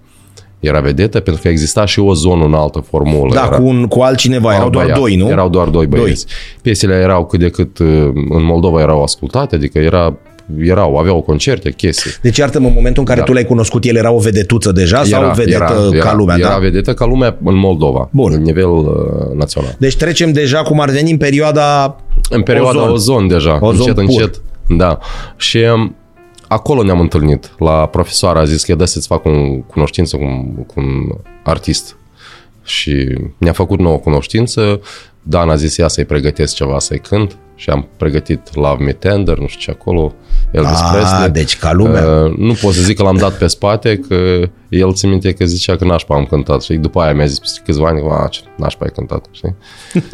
Era 0.59 0.79
vedetă 0.79 1.19
pentru 1.19 1.41
că 1.41 1.47
exista 1.47 1.85
și 1.85 1.99
o 1.99 2.13
zonă 2.13 2.45
în 2.45 2.53
altă 2.53 2.79
formulă. 2.79 3.33
Da, 3.33 3.45
era, 3.45 3.57
cu, 3.57 3.65
un, 3.65 3.87
cu 3.87 3.99
altcineva, 3.99 4.51
erau 4.51 4.63
alt 4.63 4.71
doar 4.71 4.83
băiat. 4.85 4.99
doi, 4.99 5.15
nu? 5.15 5.29
Erau 5.29 5.49
doar 5.49 5.67
doi 5.67 5.87
băieți. 5.87 6.25
Piesele 6.61 6.93
erau 6.93 7.25
cât 7.25 7.39
de 7.39 7.49
cât 7.49 7.77
uh, 7.77 7.87
în 8.29 8.43
Moldova 8.43 8.81
erau 8.81 9.03
ascultate, 9.03 9.55
adică 9.55 9.79
era, 9.79 10.17
erau, 10.57 10.97
aveau 10.97 11.21
concerte, 11.21 11.71
chestii. 11.71 12.11
Deci 12.21 12.37
iartă-mă, 12.37 12.67
în 12.67 12.73
momentul 12.75 13.01
în 13.01 13.07
care 13.07 13.19
Da. 13.19 13.25
tu 13.25 13.33
l-ai 13.33 13.45
cunoscut, 13.45 13.83
el 13.85 13.95
era 13.95 14.11
o 14.11 14.19
vedetuță 14.19 14.71
deja 14.71 15.03
sau 15.03 15.31
vedetă 15.33 15.57
ca 15.99 16.13
lumea, 16.13 16.35
era 16.39 16.49
da? 16.49 16.57
vedetă 16.57 16.93
ca 16.93 17.05
lumea 17.05 17.37
în 17.43 17.55
Moldova, 17.57 18.09
Bun. 18.11 18.31
în 18.33 18.41
nivel 18.41 18.69
uh, 18.69 18.85
național. 19.35 19.75
Deci 19.79 19.95
trecem 19.97 20.31
deja, 20.31 20.61
cum 20.61 20.79
ar 20.81 20.89
veni, 20.89 21.11
în 21.11 21.17
perioada... 21.17 21.95
În 22.29 22.41
perioada 22.41 22.79
Ozon. 22.79 22.91
ozon, 22.91 23.15
ozon 23.15 23.27
deja, 23.27 23.57
Ozon 23.61 23.77
încet, 23.79 23.93
pur. 23.93 24.03
încet. 24.03 24.41
Da. 24.77 24.97
Și 25.37 25.57
um, 25.73 25.95
acolo 26.47 26.83
ne-am 26.83 26.99
întâlnit. 26.99 27.51
La 27.57 27.71
profesoara 27.85 28.39
a 28.39 28.45
zis 28.45 28.63
că 28.63 28.71
e 28.71 28.75
dă 28.75 28.85
să-ți 28.85 29.07
fac 29.07 29.25
un 29.25 29.61
cunoștință 29.61 30.15
cu, 30.17 30.23
un- 30.23 30.65
cu 30.65 30.73
un 30.75 30.85
artist. 31.43 31.97
Și 32.69 33.17
ne-a 33.38 33.51
făcut 33.53 33.79
nouă 33.79 33.97
cunoștință. 33.97 34.81
Dan 35.23 35.49
a 35.49 35.55
zis 35.55 35.77
ia 35.77 35.88
să-i 35.88 36.05
pregătesc 36.05 36.55
ceva 36.55 36.79
să-i 36.79 36.99
cânt 36.99 37.38
și 37.55 37.69
am 37.69 37.88
pregătit 37.97 38.55
Love 38.55 38.83
Me 38.83 38.91
Tender, 38.91 39.38
nu 39.38 39.47
știu 39.47 39.59
ce 39.59 39.79
acolo, 39.79 40.13
Elvis 40.51 40.79
Ah, 40.79 40.89
Presley. 40.93 41.29
deci 41.29 41.57
ca 41.57 41.71
lumea. 41.73 42.05
Uh, 42.07 42.38
nu 42.38 42.53
pot 42.61 42.73
să 42.73 42.81
zic 42.81 42.97
că 42.97 43.03
l-am 43.03 43.17
dat 43.17 43.38
pe 43.38 43.47
spate, 43.47 43.97
că 43.97 44.49
el 44.69 44.93
ține 44.93 45.11
minte 45.11 45.31
că 45.33 45.45
zicea 45.45 45.75
că 45.75 45.85
nașpa 45.85 46.15
am 46.15 46.25
cântat 46.25 46.61
și 46.61 46.73
după 46.73 47.01
aia 47.01 47.13
mi-a 47.13 47.25
zis 47.25 47.39
peste 47.39 47.61
câțiva 47.65 47.88
ani, 47.88 48.01
a, 48.09 48.27
ce 48.27 48.39
nașpa 48.57 48.85
ai 48.85 48.91
cântat, 48.95 49.25
știi? 49.31 49.55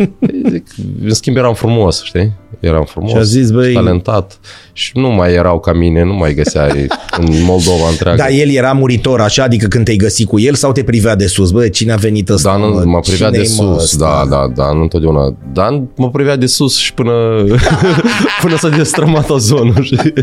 Zic, 0.52 0.68
în 1.04 1.14
schimb 1.14 1.38
eram 1.38 1.54
frumos, 1.54 2.04
știi? 2.04 2.34
Eram 2.66 2.84
frumos, 2.86 3.12
Și 3.12 3.18
a 3.18 3.22
zis, 3.22 3.50
băi- 3.52 3.74
talentat 3.74 4.40
și 4.74 4.92
nu 4.98 5.10
mai 5.10 5.34
erau 5.34 5.60
ca 5.60 5.74
mine, 5.74 6.04
nu 6.04 6.14
mai 6.14 6.34
găseai 6.34 6.88
în 7.20 7.44
Moldova 7.44 7.90
întreagă. 7.90 8.18
Da, 8.18 8.30
el 8.30 8.50
era 8.50 8.72
muritor 8.72 9.22
așa, 9.22 9.44
adică 9.44 9.68
când 9.68 9.86
te-ai 9.86 9.98
găsit 9.98 10.28
cu 10.28 10.40
el 10.40 10.54
sau 10.54 10.72
te 10.72 10.84
privea 10.84 11.16
de 11.16 11.28
sus? 11.28 11.52
Bă, 11.52 11.68
cine 11.68 11.92
a 11.92 11.96
venit 11.96 12.30
ăsta? 12.30 12.50
Da, 12.52 12.58
nu, 12.58 12.68
mă? 12.74 12.84
mă 12.86 13.00
privea 13.00 13.30
de 13.30 13.42
Cine-i, 13.42 13.68
mă, 13.68 13.74
sus, 13.74 13.84
ăsta? 13.84 14.26
da, 14.30 14.36
da, 14.38 14.52
da, 14.56 14.72
nu 14.72 14.82
întotdeauna. 14.82 15.36
Dar 15.54 15.84
mă 15.96 16.10
privea 16.12 16.36
de 16.36 16.46
sus 16.46 16.78
și 16.78 16.94
până, 16.94 17.44
până 18.42 18.56
s-a 18.58 18.70
destrămat 18.70 19.30
o 19.30 19.38
zonă, 19.38 19.74
știi? 19.82 20.14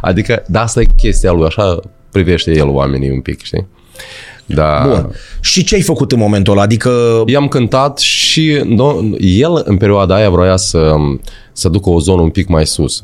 Adică, 0.00 0.42
da, 0.46 0.62
asta 0.62 0.80
e 0.80 0.86
chestia 0.96 1.32
lui, 1.32 1.46
așa 1.46 1.80
privește 2.12 2.50
el 2.56 2.68
oamenii 2.68 3.10
un 3.10 3.20
pic, 3.20 3.42
știi? 3.42 3.66
Da. 4.48 4.84
Bun. 4.86 5.10
Și 5.40 5.64
ce 5.64 5.74
ai 5.74 5.80
făcut 5.80 6.12
în 6.12 6.18
momentul 6.18 6.52
ăla? 6.52 6.62
Adică 6.62 7.22
I-am 7.26 7.48
cântat 7.48 7.98
și 7.98 8.62
no, 8.64 8.94
el 9.18 9.62
în 9.64 9.76
perioada 9.76 10.14
aia 10.14 10.30
vroia 10.30 10.56
să, 10.56 10.94
să 11.52 11.68
ducă 11.68 11.90
o 11.90 12.00
zonă 12.00 12.22
un 12.22 12.30
pic 12.30 12.48
mai 12.48 12.66
sus. 12.66 13.02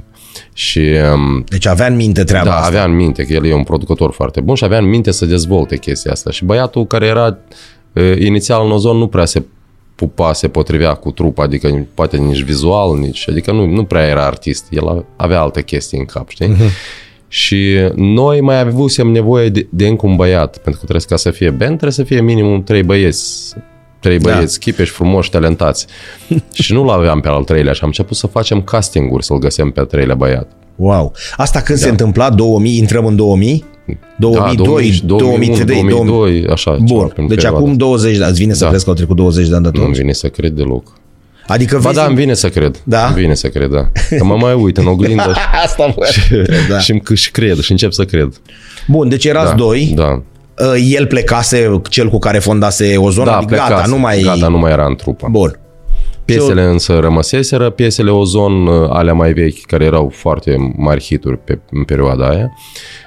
Și 0.53 0.81
um, 1.15 1.45
Deci 1.49 1.67
avea 1.67 1.87
în 1.87 1.97
minte 1.97 2.25
treaba 2.25 2.49
da, 2.49 2.55
asta. 2.55 2.67
avea 2.67 2.85
în 2.85 2.97
minte 2.97 3.25
că 3.25 3.33
el 3.33 3.47
e 3.47 3.55
un 3.55 3.63
producător 3.63 4.13
foarte 4.13 4.41
bun 4.41 4.55
și 4.55 4.65
avea 4.65 4.79
în 4.79 4.89
minte 4.89 5.11
să 5.11 5.27
dezvolte 5.27 5.77
chestia 5.77 6.13
asta. 6.13 6.31
Și 6.31 6.45
băiatul 6.45 6.87
care 6.87 7.07
era 7.07 7.39
uh, 7.93 8.17
inițial 8.19 8.65
în 8.65 8.71
ozon 8.71 8.97
nu 8.97 9.07
prea 9.07 9.25
se 9.25 9.43
pupa, 9.95 10.33
se 10.33 10.49
potrivea 10.49 10.95
cu 10.95 11.11
trupa, 11.11 11.43
adică 11.43 11.87
poate 11.95 12.17
nici 12.17 12.43
vizual, 12.43 12.99
nici, 12.99 13.29
adică 13.29 13.53
nu, 13.53 13.67
nu 13.67 13.85
prea 13.85 14.07
era 14.07 14.25
artist. 14.27 14.67
El 14.71 15.07
avea 15.17 15.41
alte 15.41 15.63
chestii 15.63 15.99
în 15.99 16.05
cap, 16.05 16.29
știi? 16.29 16.57
Și 17.35 17.77
noi 17.95 18.41
mai 18.41 18.61
avusem 18.61 19.09
nevoie 19.09 19.49
de, 19.49 19.67
de 19.71 19.87
încă 19.87 20.07
un 20.07 20.17
băiat, 20.17 20.51
pentru 20.59 20.81
că 20.81 20.87
trebuie 20.87 21.07
ca 21.09 21.17
să 21.17 21.31
fie 21.31 21.49
band, 21.51 21.67
trebuie 21.67 21.91
să 21.93 22.03
fie 22.03 22.21
minimum 22.21 22.63
trei 22.63 22.83
băieți 22.83 23.55
trei 24.01 24.19
Da. 24.19 24.33
băieți, 24.33 24.59
chipeși, 24.61 24.91
frumoși, 24.91 25.31
talentați. 25.31 25.87
și 26.53 26.73
nu-l 26.73 26.89
aveam 26.89 27.21
pe 27.21 27.29
al 27.29 27.45
treilea 27.45 27.73
și 27.73 27.81
am 27.83 27.89
început 27.89 28.17
să 28.17 28.27
facem 28.27 28.63
castinguri 28.63 29.25
să-l 29.25 29.39
găsim 29.39 29.71
pe 29.71 29.81
al 29.81 29.87
treilea 29.87 30.15
băiat. 30.15 30.51
Wow. 30.77 31.13
Asta 31.37 31.61
când 31.61 31.79
Da. 31.79 31.85
se 31.85 31.91
întâmpla? 31.91 32.31
2000? 32.31 32.79
Intrăm 32.79 33.07
în 33.07 33.17
2000? 33.17 33.65
2002, 34.19 35.01
2003, 35.07 35.65
2000. 35.67 35.95
2002, 35.95 36.47
așa. 36.51 36.71
ceva 36.71 36.85
Bun. 36.85 37.07
prin 37.09 37.27
Deci 37.27 37.37
perioada 37.37 37.59
acum 37.59 37.77
20 37.77 38.17
de 38.17 38.23
ani. 38.23 38.31
Îți 38.33 38.41
vine 38.41 38.53
să 38.53 38.63
Da. 38.65 38.69
crezi 38.69 38.85
că 38.85 38.91
au 38.91 38.97
trecut 38.97 39.17
20 39.17 39.49
de 39.49 39.55
ani 39.55 39.63
de 39.63 39.69
Nu 39.73 39.75
îmi 39.77 39.83
atunci? 39.85 40.01
vine 40.01 40.13
să 40.13 40.29
cred 40.29 40.53
deloc. 40.53 40.93
Adică 41.47 41.75
Ba 41.77 41.83
vezi... 41.83 41.95
da, 41.95 42.05
îmi 42.05 42.15
vine 42.17 42.35
să 42.35 42.49
cred. 42.49 42.81
Da? 42.85 43.07
Îmi 43.07 43.15
vine 43.15 43.35
să 43.35 43.49
cred, 43.49 43.71
da. 43.71 43.89
Că 44.17 44.25
mă 44.25 44.37
mai 44.37 44.55
uit 44.55 44.77
în 44.77 44.87
oglindă 44.87 45.33
și, 45.35 45.41
Asta 45.65 45.95
bă. 45.97 46.07
da. 46.69 46.79
și, 46.79 47.01
și 47.15 47.31
cred 47.31 47.59
și 47.61 47.71
încep 47.71 47.93
să 47.93 48.05
cred. 48.05 48.41
Bun, 48.87 49.09
deci 49.09 49.25
erați 49.25 49.49
Da, 49.51 49.55
doi. 49.57 49.93
Da. 49.97 50.23
Uh, 50.59 50.85
El 50.91 51.07
plecase, 51.07 51.81
cel 51.91 52.09
cu 52.09 52.19
care 52.19 52.39
fondase 52.39 52.97
o 52.97 53.11
zonă, 53.11 53.31
Da, 53.31 53.37
adică 53.37 53.55
gata, 53.55 53.67
plecase. 53.67 53.91
nu 53.91 53.99
mai... 53.99 54.21
Gata, 54.21 54.49
nu 54.49 54.59
mai 54.59 54.73
era 54.73 54.87
în 54.87 54.95
trupă. 54.97 55.29
Bun. 55.31 55.59
Piesele 56.25 56.63
însă 56.63 56.99
rămăseseră, 56.99 57.71
piesele 57.71 58.11
Ozon, 58.11 58.67
uh, 58.67 58.89
alea 58.91 59.13
mai 59.15 59.33
vechi, 59.33 59.61
care 59.67 59.85
erau 59.85 60.13
foarte 60.15 60.57
mari 60.77 61.03
hituri 61.05 61.39
pe, 61.39 61.59
în 61.71 61.83
perioada 61.85 62.29
aia. 62.29 62.51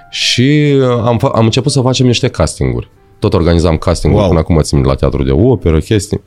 Și 0.10 0.76
uh, 0.80 0.88
am, 1.06 1.18
fa- 1.20 1.32
am 1.36 1.44
început 1.44 1.72
să 1.72 1.82
facem 1.82 2.06
niște 2.06 2.28
castinguri. 2.28 2.90
Tot 3.20 3.34
organizam 3.34 3.78
castinguri 3.78 4.22
Wow. 4.22 4.32
wow. 4.32 4.44
până 4.44 4.56
acum, 4.58 4.64
țin 4.64 4.82
la 4.88 4.94
teatru 4.96 5.24
de 5.24 5.32
operă, 5.32 5.80
chestii. 5.80 6.22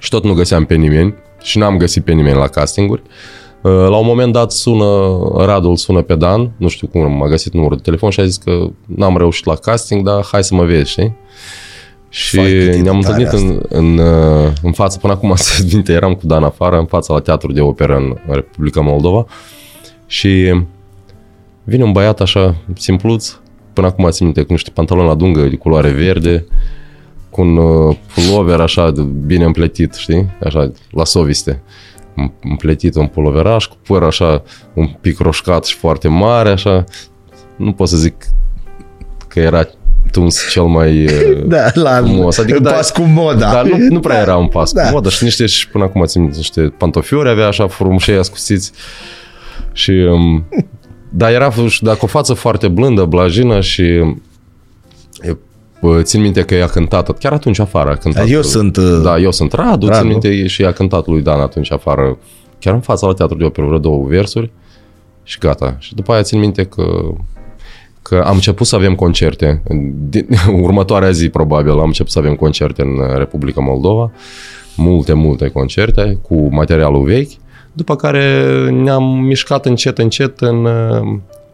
Și 0.00 0.08
tot 0.10 0.24
nu 0.24 0.32
găseam 0.32 0.64
pe 0.64 0.74
nimeni 0.74 1.14
și 1.42 1.58
n-am 1.58 1.76
găsit 1.76 2.04
pe 2.04 2.12
nimeni 2.12 2.36
la 2.36 2.46
castinguri. 2.46 3.02
Uh, 3.60 3.70
La 3.72 3.96
un 3.96 4.06
moment 4.06 4.32
dat 4.32 4.52
sună, 4.52 5.18
Radul 5.36 5.76
sună 5.76 6.02
pe 6.02 6.14
Dan, 6.14 6.50
nu 6.56 6.68
știu 6.68 6.86
cum, 6.86 7.12
m-a 7.16 7.28
găsit 7.28 7.52
numărul 7.52 7.76
de 7.76 7.82
telefon 7.82 8.10
și 8.10 8.20
a 8.20 8.24
zis 8.24 8.36
că 8.36 8.66
n-am 8.86 9.16
reușit 9.16 9.44
la 9.44 9.54
casting, 9.54 10.04
dar 10.04 10.24
hai 10.30 10.44
să 10.44 10.54
mă 10.54 10.64
vezi, 10.64 10.90
știi? 10.90 11.16
Și 12.08 12.36
Fai, 12.36 12.44
cât 12.44 12.74
e 12.74 12.80
ne-am 12.80 13.00
tare 13.00 13.22
întâlnit 13.22 13.48
în, 13.48 13.60
în, 13.68 13.98
uh, 13.98 14.50
în 14.62 14.72
față, 14.72 14.98
până 14.98 15.12
acum 15.12 15.34
să 15.36 15.62
minte, 15.72 15.92
eram 15.92 16.14
cu 16.14 16.26
Dan 16.26 16.42
afară, 16.42 16.78
în 16.78 16.86
fața 16.86 17.14
la 17.14 17.20
teatru 17.20 17.52
de 17.52 17.60
operă 17.60 17.96
în 17.96 18.16
Republica 18.34 18.80
Moldova 18.80 19.26
și 20.06 20.62
vine 21.64 21.84
un 21.84 21.92
băiat 21.92 22.20
așa, 22.20 22.54
simpluț, 22.74 23.36
până 23.72 23.86
acum 23.86 24.10
țin 24.10 24.24
minte, 24.24 24.42
cu 24.42 24.52
niște 24.52 24.70
pantaloni 24.70 25.08
la 25.08 25.14
dungă 25.14 25.40
de 25.40 25.56
culoare 25.56 25.90
verde, 25.90 26.46
cu 27.30 27.40
un 27.40 27.56
uh, 27.56 27.96
pulover 28.14 28.60
așa 28.60 28.90
de 28.90 29.02
bine 29.02 29.44
împletit, 29.44 29.94
știi? 29.94 30.30
Așa, 30.44 30.72
la 30.90 31.04
soviste. 31.04 31.62
Îm- 32.16 32.32
Împletit 32.42 32.94
un 32.94 33.06
puloveraș 33.06 33.66
cu 33.66 33.76
păr 33.86 34.02
așa 34.02 34.42
un 34.74 34.86
pic 35.00 35.18
roșcat 35.18 35.64
și 35.64 35.76
foarte 35.76 36.08
mare, 36.08 36.48
așa. 36.50 36.84
Nu 37.56 37.72
pot 37.72 37.88
să 37.88 37.96
zic 37.96 38.14
că 39.28 39.40
era 39.40 39.68
tuns 40.10 40.50
cel 40.50 40.62
mai 40.62 41.04
uh, 41.06 41.42
Da, 41.46 41.64
la 41.74 41.90
frumos. 41.96 42.38
Adică, 42.38 42.56
în 42.56 42.62
da, 42.62 42.70
pas 42.70 42.90
cu 42.90 43.02
moda. 43.02 43.52
dar 43.52 43.66
nu, 43.66 43.76
nu 43.90 44.00
prea 44.00 44.20
era 44.20 44.36
un 44.36 44.48
pas 44.48 44.72
Da. 44.74 44.82
cu 44.82 44.88
modă 44.92 45.08
și 45.08 45.24
niște, 45.24 45.46
și 45.46 45.68
până 45.68 45.84
acum 45.84 46.04
țin 46.04 46.20
minte, 46.20 46.36
niște 46.36 46.60
pantofiori 46.60 47.28
avea 47.28 47.46
așa 47.46 47.68
frumușei 47.68 48.16
ascuțiți 48.16 48.72
și 49.72 49.90
um, 49.90 50.44
dar 51.20 51.32
era 51.32 51.50
și 51.68 51.82
dacă 51.82 51.98
o 52.02 52.06
față 52.06 52.34
foarte 52.34 52.68
blândă, 52.68 53.04
blajină 53.04 53.60
și 53.60 53.82
e, 53.82 54.16
bă, 55.22 55.36
țin 56.02 56.20
minte 56.20 56.42
că 56.42 56.54
ea 56.54 56.64
a 56.64 56.68
cântat, 56.68 57.18
chiar 57.18 57.32
atunci 57.32 57.58
afară 57.58 57.90
a 57.90 57.94
cântat. 57.94 58.28
Eu 58.28 58.42
sunt, 58.42 58.76
uh, 58.76 59.00
Da, 59.02 59.18
eu 59.18 59.30
sunt 59.30 59.52
Radu, 59.52 59.86
Radu. 59.86 60.00
țin 60.00 60.08
minte 60.08 60.46
și 60.46 60.62
ea 60.62 60.68
a 60.68 60.72
cântat 60.72 61.06
lui 61.06 61.22
Dan 61.22 61.40
atunci 61.40 61.72
afară, 61.72 62.18
chiar 62.58 62.74
în 62.74 62.80
fața 62.80 63.06
la 63.06 63.12
teatru 63.12 63.36
de 63.36 63.44
operă, 63.44 63.66
vreo 63.66 63.78
două 63.78 64.06
versuri 64.06 64.50
și 65.22 65.38
gata. 65.38 65.76
Și 65.78 65.94
după 65.94 66.12
aia 66.12 66.22
țin 66.22 66.38
minte 66.38 66.64
că 66.64 66.84
că 68.02 68.22
am 68.26 68.34
început 68.34 68.66
să 68.66 68.76
avem 68.76 68.94
concerte. 68.94 69.62
Din, 70.08 70.28
următoarea 70.62 71.10
zi, 71.10 71.28
probabil, 71.28 71.70
am 71.70 71.86
început 71.86 72.10
să 72.10 72.18
avem 72.18 72.34
concerte 72.34 72.82
în 72.82 73.16
Republica 73.16 73.60
Moldova. 73.60 74.12
Multe, 74.76 75.12
multe 75.12 75.48
concerte 75.48 76.18
cu 76.22 76.48
materialul 76.50 77.04
vechi. 77.04 77.30
După 77.72 77.96
care 77.96 78.44
ne-am 78.70 79.04
mișcat 79.04 79.66
încet, 79.66 79.98
încet 79.98 80.40
în, 80.40 80.68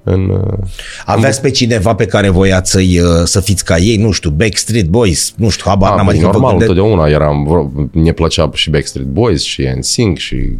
în... 0.08 0.28
uh, 0.30 0.58
Aveți 1.04 1.40
pe 1.40 1.50
cineva 1.50 1.94
pe 1.94 2.06
care 2.06 2.28
voiați 2.28 2.70
să-i, 2.70 2.98
uh, 3.00 3.08
să 3.25 3.40
fiți 3.40 3.64
ca 3.64 3.76
ei, 3.76 3.96
nu 3.96 4.10
știu, 4.10 4.30
Backstreet 4.30 4.86
Boys, 4.88 5.32
nu 5.36 5.48
știu, 5.48 5.64
habar 5.68 5.92
A, 5.92 5.94
n-am, 5.94 6.04
păi 6.06 6.14
adică 6.14 6.26
vă 6.30 6.32
normal, 6.32 6.50
gândeți- 6.50 6.70
întotdeauna 6.70 7.08
eram, 7.10 7.48
vro- 7.50 7.90
ne 7.92 8.12
plăcea 8.12 8.50
și 8.54 8.70
Backstreet 8.70 9.06
Boys 9.08 9.42
și 9.42 9.72
NSYNC 9.78 10.18
și 10.18 10.58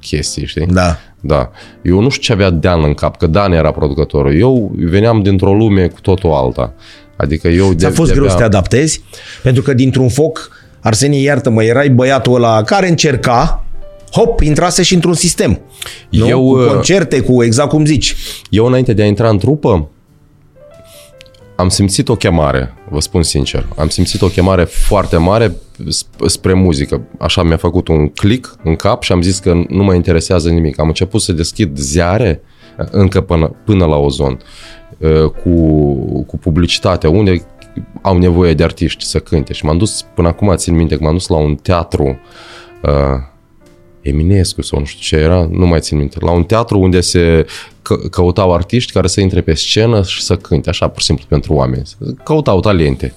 chestii, 0.00 0.46
știi? 0.46 0.66
Da. 0.66 0.96
Da. 1.20 1.50
Eu 1.82 2.00
nu 2.00 2.08
știu 2.08 2.22
ce 2.22 2.32
avea 2.32 2.50
Dan 2.50 2.84
în 2.84 2.94
cap, 2.94 3.16
că 3.16 3.26
Dan 3.26 3.52
era 3.52 3.70
producătorul. 3.70 4.38
Eu 4.38 4.72
veneam 4.78 5.22
dintr-o 5.22 5.54
lume 5.54 5.86
cu 5.86 6.00
totul 6.00 6.30
alta. 6.32 6.72
Adică 7.16 7.48
eu... 7.48 7.72
Ți-a 7.72 7.88
de- 7.88 7.94
fost 7.94 8.10
greu 8.12 8.22
de-abia- 8.24 8.30
să 8.30 8.36
te 8.36 8.42
adaptezi? 8.44 9.00
Pentru 9.42 9.62
că 9.62 9.72
dintr-un 9.74 10.08
foc, 10.08 10.50
Arsenie, 10.80 11.22
iartă-mă, 11.22 11.62
erai 11.64 11.88
băiatul 11.88 12.34
ăla 12.34 12.62
care 12.62 12.88
încerca, 12.88 13.64
hop, 14.16 14.40
intrase 14.40 14.82
și 14.82 14.94
într-un 14.94 15.14
sistem. 15.14 15.60
Nu? 16.10 16.26
Eu, 16.28 16.40
cu 16.40 16.58
uh, 16.58 16.66
concerte, 16.66 17.20
cu 17.20 17.42
exact 17.42 17.68
cum 17.68 17.84
zici. 17.84 18.14
Eu, 18.50 18.66
înainte 18.66 18.92
de 18.92 19.02
a 19.02 19.06
intra 19.06 19.28
în 19.28 19.38
trupă, 19.38 19.88
am 21.56 21.68
simțit 21.68 22.08
o 22.08 22.16
chemare, 22.16 22.74
vă 22.90 23.00
spun 23.00 23.22
sincer. 23.22 23.66
Am 23.76 23.88
simțit 23.88 24.22
o 24.22 24.26
chemare 24.26 24.64
foarte 24.64 25.16
mare 25.16 25.52
sp- 25.78 26.26
spre 26.26 26.52
muzică. 26.52 27.02
Așa 27.18 27.42
mi-a 27.42 27.56
făcut 27.56 27.88
un 27.88 28.08
click 28.08 28.56
în 28.62 28.76
cap 28.76 29.02
și 29.02 29.12
am 29.12 29.22
zis 29.22 29.38
că 29.38 29.52
nu 29.68 29.82
mă 29.82 29.94
interesează 29.94 30.48
nimic. 30.48 30.80
Am 30.80 30.86
început 30.86 31.20
să 31.20 31.32
deschid 31.32 31.76
ziare 31.76 32.42
încă 32.90 33.20
până, 33.20 33.56
până 33.64 33.84
la 33.84 33.96
ozon 33.96 34.38
uh, 34.98 35.30
cu, 35.30 35.52
cu 36.24 36.38
publicitate, 36.38 37.06
unde 37.06 37.46
au 38.02 38.18
nevoie 38.18 38.54
de 38.54 38.62
artiști 38.62 39.04
să 39.04 39.18
cânte. 39.18 39.52
Și 39.52 39.64
m-am 39.64 39.78
dus, 39.78 40.04
până 40.14 40.28
acum 40.28 40.54
țin 40.56 40.74
minte 40.74 40.96
că 40.96 41.02
m-am 41.02 41.12
dus 41.12 41.26
la 41.26 41.36
un 41.36 41.54
teatru 41.54 42.18
uh, 42.82 42.90
Eminescu 44.08 44.62
sau 44.62 44.78
nu 44.78 44.84
știu 44.84 45.18
ce 45.18 45.24
era, 45.24 45.48
nu 45.50 45.66
mai 45.66 45.80
țin 45.80 45.98
minte, 45.98 46.16
la 46.20 46.30
un 46.30 46.44
teatru 46.44 46.78
unde 46.80 47.00
se 47.00 47.46
că- 47.82 47.96
căutau 48.10 48.54
artiști 48.54 48.92
care 48.92 49.06
să 49.06 49.20
intre 49.20 49.40
pe 49.40 49.54
scenă 49.54 50.02
și 50.02 50.22
să 50.22 50.36
cânte, 50.36 50.68
așa 50.68 50.88
pur 50.88 51.00
și 51.00 51.06
simplu 51.06 51.24
pentru 51.28 51.52
oameni. 51.52 51.82
Căutau 52.24 52.60
talente. 52.60 53.14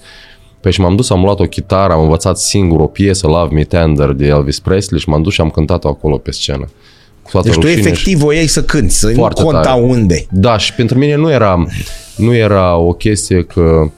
Păi 0.60 0.72
și 0.72 0.80
m-am 0.80 0.96
dus, 0.96 1.10
am 1.10 1.22
luat 1.22 1.40
o 1.40 1.44
chitară, 1.44 1.92
am 1.92 2.02
învățat 2.02 2.38
singur 2.38 2.80
o 2.80 2.86
piesă, 2.86 3.26
Love 3.26 3.54
Me 3.54 3.64
Tender, 3.64 4.10
de 4.12 4.26
Elvis 4.26 4.58
Presley 4.60 5.00
și 5.00 5.08
m-am 5.08 5.22
dus 5.22 5.32
și 5.32 5.40
am 5.40 5.50
cântat-o 5.50 5.88
acolo 5.88 6.16
pe 6.16 6.30
scenă. 6.30 6.68
Cu 7.22 7.30
toată 7.30 7.46
Deci 7.48 7.56
tu 7.56 7.60
rușinea 7.62 7.82
și- 7.84 7.88
efectiv 7.90 8.18
voiai 8.18 8.46
să 8.46 8.62
cânti, 8.62 8.92
să 8.94 9.06
nu 9.08 9.14
Foarte 9.14 9.42
conta 9.42 9.60
tare. 9.60 9.80
unde. 9.80 10.26
Da, 10.30 10.58
și 10.58 10.74
pentru 10.74 10.98
mine 10.98 11.14
nu 11.14 11.30
era, 11.30 11.66
nu 12.16 12.34
era 12.34 12.76
o 12.76 12.92
chestie 12.92 13.42
că 13.44 13.90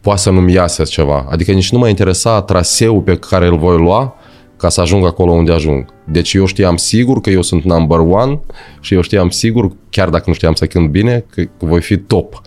poate 0.00 0.20
să 0.20 0.30
nu-mi 0.30 0.52
iasă 0.52 0.82
ceva. 0.82 1.26
Adică 1.30 1.52
nici 1.52 1.70
nu 1.72 1.78
mă 1.78 1.88
interesa 1.88 2.42
traseul 2.42 3.00
pe 3.00 3.16
care 3.16 3.46
îl 3.46 3.56
voi 3.58 3.76
lua 3.76 4.14
ca 4.62 4.68
să 4.68 4.80
ajung 4.80 5.06
acolo 5.06 5.32
unde 5.32 5.52
ajung. 5.52 5.84
Deci 6.04 6.32
eu 6.34 6.46
știam 6.46 6.76
sigur 6.76 7.20
că 7.20 7.30
eu 7.30 7.42
sunt 7.42 7.64
number 7.64 7.98
one 7.98 8.40
și 8.80 8.94
eu 8.94 9.00
știam 9.00 9.30
sigur, 9.30 9.70
chiar 9.90 10.08
dacă 10.08 10.24
nu 10.26 10.32
știam 10.32 10.54
să 10.54 10.66
cânt 10.66 10.88
bine, 10.88 11.24
că 11.30 11.42
voi 11.58 11.80
fi 11.80 11.96
top. 11.96 12.40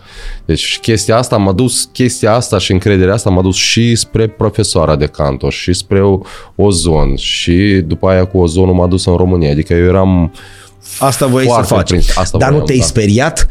Deci 0.44 0.78
chestia 0.78 1.16
asta 1.16 1.36
m-a 1.36 1.52
dus, 1.52 1.88
chestia 1.92 2.32
asta 2.34 2.58
și 2.58 2.72
încrederea 2.72 3.14
asta 3.14 3.30
m-a 3.30 3.42
dus 3.42 3.56
și 3.56 3.94
spre 3.94 4.26
profesoara 4.28 4.96
de 4.96 5.06
canto 5.06 5.50
și 5.50 5.72
spre 5.72 6.02
o- 6.02 6.18
ozon 6.54 7.16
și 7.16 7.82
după 7.86 8.08
aia 8.08 8.24
cu 8.24 8.38
ozonul 8.38 8.74
m-a 8.74 8.86
dus 8.86 9.06
în 9.06 9.16
România. 9.16 9.50
Adică 9.50 9.74
eu 9.74 9.84
eram 9.86 10.32
Asta 10.98 11.26
voiai 11.26 11.46
să 11.46 11.52
Foarte 11.52 11.74
faci. 11.74 11.88
prins. 11.88 12.16
Asta 12.16 12.38
Dar 12.38 12.46
nu 12.48 12.52
voiam, 12.52 12.66
te-ai 12.66 12.78
da. 12.78 12.84
speriat 12.84 13.48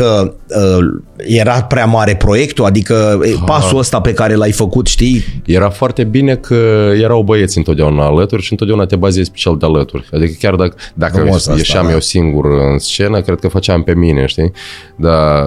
că 0.00 0.34
uh, 0.48 1.00
era 1.16 1.62
prea 1.62 1.86
mare 1.86 2.16
proiectul? 2.16 2.64
Adică 2.64 3.20
e, 3.22 3.34
pasul 3.46 3.78
ăsta 3.78 4.00
pe 4.00 4.12
care 4.12 4.34
l-ai 4.34 4.52
făcut, 4.52 4.86
știi? 4.86 5.24
Era 5.46 5.70
foarte 5.70 6.04
bine 6.04 6.34
că 6.34 6.90
erau 7.00 7.22
băieți 7.22 7.58
întotdeauna 7.58 8.04
alături 8.04 8.42
și 8.42 8.52
întotdeauna 8.52 8.86
te 8.86 8.96
bazezi 8.96 9.30
pe 9.30 9.36
cel 9.36 9.56
de 9.58 9.66
alături. 9.66 10.08
Adică 10.12 10.32
chiar 10.38 10.54
dacă, 10.54 10.76
dacă 10.94 11.16
Frumos 11.16 11.34
asta, 11.34 11.54
ieșeam 11.56 11.86
da. 11.86 11.92
eu 11.92 12.00
singur 12.00 12.44
în 12.44 12.78
scenă, 12.78 13.20
cred 13.20 13.38
că 13.38 13.48
făceam 13.48 13.82
pe 13.82 13.94
mine, 13.94 14.26
știi? 14.26 14.52
Dar 14.96 15.46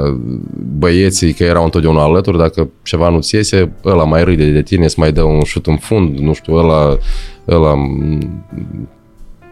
băieții 0.77 1.33
că 1.33 1.43
erau 1.43 1.63
întotdeauna 1.63 2.03
alături, 2.03 2.37
dacă 2.37 2.69
ceva 2.83 3.09
nu-ți 3.09 3.35
iese, 3.35 3.71
ăla 3.85 4.03
mai 4.03 4.23
râde 4.23 4.45
de 4.45 4.61
tine, 4.61 4.83
îți 4.83 4.99
mai 4.99 5.11
dă 5.11 5.21
un 5.21 5.43
șut 5.43 5.67
în 5.67 5.77
fund, 5.77 6.17
nu 6.17 6.33
știu, 6.33 6.53
ăla... 6.55 6.97
ăla 7.47 7.73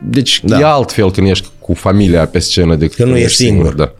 deci 0.09 0.39
Da. 0.43 0.55
da. 0.55 0.61
e 0.61 0.65
altfel 0.71 1.11
când 1.11 1.27
ești 1.27 1.47
cu 1.59 1.73
familia 1.73 2.25
pe 2.25 2.39
scenă 2.39 2.75
decât 2.75 2.95
Că 2.95 3.03
nu 3.03 3.11
când 3.11 3.23
ești 3.23 3.31
ești 3.41 3.43
singur. 3.43 3.73
Da. 3.73 3.93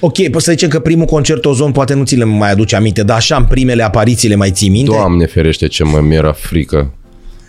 Ok, 0.00 0.14
păi 0.14 0.40
să 0.40 0.50
zicem 0.50 0.68
că 0.68 0.80
primul 0.80 1.06
concert 1.06 1.44
Ozon 1.44 1.72
poate 1.72 1.94
nu 1.94 2.04
ți 2.04 2.16
le 2.16 2.24
mai 2.24 2.50
aduce 2.50 2.76
aminte, 2.76 3.02
dar 3.02 3.16
așa 3.16 3.36
în 3.36 3.44
primele 3.44 3.82
apariții 3.82 4.28
le 4.28 4.34
mai 4.34 4.50
ții 4.50 4.68
minte? 4.68 4.90
Doamne 4.90 5.26
ferește 5.26 5.66
ce 5.66 5.84
mă 5.84 6.00
mi-era 6.00 6.32
frică. 6.32 6.94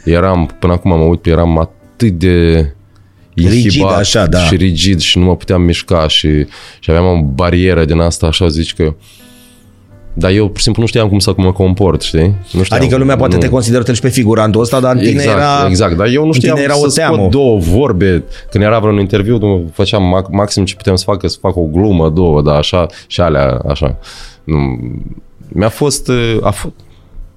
Eram, 0.04 0.56
până 0.60 0.74
acum 0.74 0.98
mă 0.98 1.04
uit, 1.04 1.26
eram 1.26 1.58
atât 1.60 2.12
de 2.12 2.68
Rigid, 3.36 3.64
inhibat 3.64 3.98
așa, 3.98 4.26
da. 4.26 4.40
și 4.40 4.56
rigid 4.56 5.00
și 5.00 5.18
nu 5.18 5.24
mă 5.24 5.36
puteam 5.36 5.62
mișca 5.62 6.08
și, 6.08 6.46
și 6.80 6.90
aveam 6.90 7.06
o 7.06 7.22
barieră 7.22 7.86
din 7.86 8.00
asta, 8.00 8.28
așa 8.28 8.48
zici 8.48 8.74
că... 8.74 8.96
Dar 10.14 10.32
eu, 10.32 10.48
pur 10.48 10.58
și 10.58 10.64
simplu, 10.64 10.82
nu 10.82 10.88
știam 10.88 11.08
cum 11.10 11.20
să 11.20 11.34
mă 11.38 11.52
comport, 11.54 12.02
știi? 12.02 12.36
Nu 12.52 12.64
știam, 12.64 12.80
Adică 12.80 12.98
lumea 12.98 13.16
poate 13.16 13.34
nu. 13.36 13.40
te 13.42 13.50
consideră 13.50 13.94
și 13.94 14.02
pe 14.02 14.10
figurantul 14.10 14.62
ăsta, 14.62 14.80
dar 14.80 14.92
în 14.96 14.98
tine 14.98 15.10
Exact, 15.12 15.38
era... 15.38 15.68
exact, 15.68 15.98
dar 15.98 16.08
eu 16.08 16.22
nu 16.22 16.28
în 16.28 16.34
știam 16.34 16.54
tine 16.56 16.66
era 16.68 16.78
să 16.78 16.86
o 16.86 16.90
teamă. 16.90 17.16
scot 17.16 17.30
două 17.30 17.58
vorbe. 17.60 18.24
Când 18.52 18.64
era 18.64 18.80
vreun 18.80 19.00
interviu, 19.00 19.38
nu 19.38 19.70
făceam 19.74 20.04
mac- 20.18 20.30
maxim 20.32 20.66
ce 20.66 20.76
puteam 20.76 20.96
să 20.96 21.04
fac, 21.08 21.30
să 21.30 21.38
fac 21.42 21.56
o 21.56 21.62
glumă, 21.62 22.10
două, 22.10 22.42
dar 22.42 22.56
așa, 22.56 22.86
și 23.08 23.22
alea, 23.22 23.62
așa. 23.68 23.96
Nu, 24.44 24.58
mi-a 25.48 25.70
fost, 25.70 26.08
uh, 26.08 26.38
a, 26.42 26.54
f- 26.54 26.72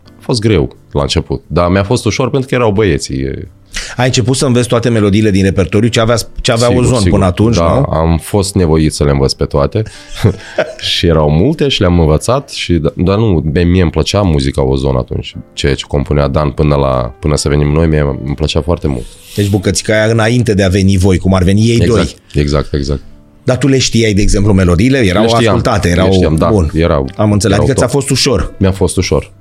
a 0.07 0.19
fost 0.21 0.41
greu 0.41 0.77
la 0.93 1.03
început, 1.03 1.43
dar 1.47 1.69
mi-a 1.71 1.85
fost 1.85 2.05
ușor 2.05 2.31
pentru 2.31 2.49
că 2.49 2.55
erau 2.55 2.71
băieții. 2.73 3.49
E- 3.77 3.93
Ai 3.97 4.07
început 4.07 4.37
să 4.37 4.47
înveți 4.47 4.69
toate 4.69 4.89
melodiile 4.89 5.31
din 5.31 5.43
repertoriu, 5.45 5.89
ce 5.89 6.01
avea, 6.01 6.17
ce 6.41 6.53
avea 6.53 6.67
sigur, 6.69 6.83
Ozon 6.83 6.97
sigur. 6.97 7.11
până 7.11 7.25
atunci, 7.25 7.57
da, 7.57 7.75
nu? 7.75 7.97
am 7.97 8.19
fost 8.23 8.55
nevoit 8.55 8.93
să 8.93 9.05
le 9.05 9.11
învăț 9.11 9.33
pe 9.33 9.45
toate 9.45 9.83
și 10.91 11.07
erau 11.07 11.31
multe 11.31 11.69
și 11.69 11.81
le-am 11.81 12.01
învățat 12.01 12.51
și, 12.51 12.73
da- 12.73 12.93
dar 12.97 13.17
nu, 13.19 13.43
mie 13.53 13.65
mie 13.65 13.83
îmi 13.83 13.91
plăcea 13.91 14.21
muzica 14.23 14.63
Ozon 14.63 14.97
atunci, 14.97 15.35
ceea 15.53 15.75
ce 15.75 15.85
compunea 15.89 16.29
Dan 16.29 16.51
până, 16.51 16.75
la, 16.75 17.15
până 17.21 17.37
să 17.37 17.49
venim 17.49 17.69
noi, 17.73 17.87
mie 17.87 18.01
îmi 18.25 18.35
plăcea 18.35 18.61
foarte 18.61 18.89
mult. 18.89 19.05
Deci 19.37 19.49
bucățica 19.49 19.93
aia 20.03 20.11
înainte 20.13 20.55
de 20.55 20.63
a 20.63 20.69
veni 20.69 20.97
voi, 20.97 21.19
cum 21.19 21.35
ar 21.35 21.43
veni 21.43 21.61
ei 21.69 21.79
doi. 21.79 22.01
Exact, 22.01 22.17
exact, 22.35 22.73
exact. 22.75 23.01
Dar 23.45 23.57
tu 23.59 23.69
le 23.69 23.79
știai, 23.79 24.13
de 24.15 24.23
exemplu, 24.23 24.53
melodiile? 24.53 24.99
Erau 24.99 25.23
Le 25.23 25.29
știam, 25.29 25.45
ascultate, 25.47 25.87
le 25.89 25.95
erau... 25.95 26.13
știam, 26.13 26.37
da, 26.37 26.49
Bun. 26.49 26.71
erau- 26.75 27.09
Am 27.17 27.33
înțeles, 27.33 27.55
erau 27.57 27.67
adică 27.67 27.79
ți-a 27.79 27.87
top. 27.87 27.95
fost 28.01 28.11
ușor. 28.11 28.53
Mi-a 28.59 28.73
fost 28.73 28.97
ușor. 28.97 29.33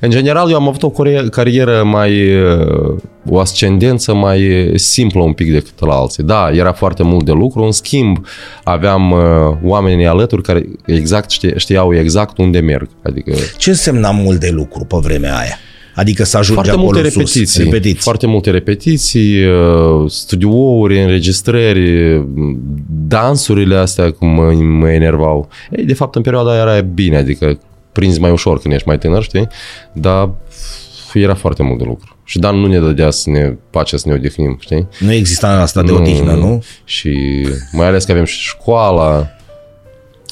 În 0.00 0.10
general, 0.10 0.50
eu 0.50 0.56
am 0.56 0.68
avut 0.68 0.82
o 0.82 0.90
core- 0.90 1.26
carieră 1.30 1.82
mai, 1.84 2.34
uh, 2.42 2.96
o 3.28 3.38
ascendență 3.38 4.14
mai 4.14 4.72
simplă 4.74 5.22
un 5.22 5.32
pic 5.32 5.52
decât 5.52 5.80
la 5.86 5.94
alții. 5.94 6.22
Da, 6.22 6.50
era 6.52 6.72
foarte 6.72 7.02
mult 7.02 7.24
de 7.24 7.32
lucru, 7.32 7.62
în 7.62 7.72
schimb 7.72 8.26
aveam 8.64 9.10
uh, 9.10 9.18
oamenii 9.62 10.06
alături 10.06 10.42
care 10.42 10.66
exact 10.86 11.30
știe- 11.30 11.54
știau 11.56 11.94
exact 11.94 12.38
unde 12.38 12.60
merg. 12.60 12.88
Adică 13.02 13.32
Ce 13.58 13.70
însemna 13.70 14.10
mult 14.10 14.40
de 14.40 14.50
lucru 14.52 14.84
pe 14.84 14.96
vremea 15.02 15.36
aia? 15.38 15.58
Adică 15.94 16.24
să 16.24 16.36
ajungi 16.36 16.52
foarte 16.62 16.70
acolo 16.70 16.84
multe 16.84 17.08
sus. 17.08 17.14
repetiții, 17.16 17.64
repetiții. 17.64 17.98
foarte 18.02 18.26
multe 18.26 18.50
repetiții, 18.50 19.44
uh, 19.46 20.10
studiouri, 20.10 21.02
înregistrări, 21.02 22.22
dansurile 23.08 23.76
astea 23.76 24.10
cum 24.10 24.28
mă, 24.28 24.52
mă 24.52 24.88
enervau. 24.90 25.48
Ei, 25.76 25.84
de 25.84 25.94
fapt, 25.94 26.14
în 26.14 26.22
perioada 26.22 26.50
aia 26.50 26.60
era 26.60 26.80
bine, 26.80 27.16
adică 27.16 27.58
prinzi 27.94 28.20
mai 28.20 28.30
ușor 28.30 28.58
când 28.60 28.74
ești 28.74 28.88
mai 28.88 28.98
tânăr, 28.98 29.22
știi? 29.22 29.48
Dar 29.92 30.30
era 31.14 31.34
foarte 31.34 31.62
mult 31.62 31.78
de 31.78 31.84
lucru. 31.84 32.16
Și 32.24 32.38
Dan 32.38 32.56
nu 32.56 32.66
ne 32.66 32.78
dădea 32.80 33.10
să 33.10 33.30
ne 33.30 33.56
pace 33.70 33.96
să 33.96 34.08
ne 34.08 34.14
odihnim, 34.14 34.56
știi? 34.60 34.88
Nu 34.98 35.12
exista 35.12 35.48
asta 35.48 35.82
de 35.82 35.92
odihnă, 35.92 36.32
nu? 36.32 36.62
Și 36.84 37.46
mai 37.72 37.86
ales 37.86 38.04
că 38.04 38.12
avem 38.12 38.24
și 38.24 38.38
școala, 38.40 39.26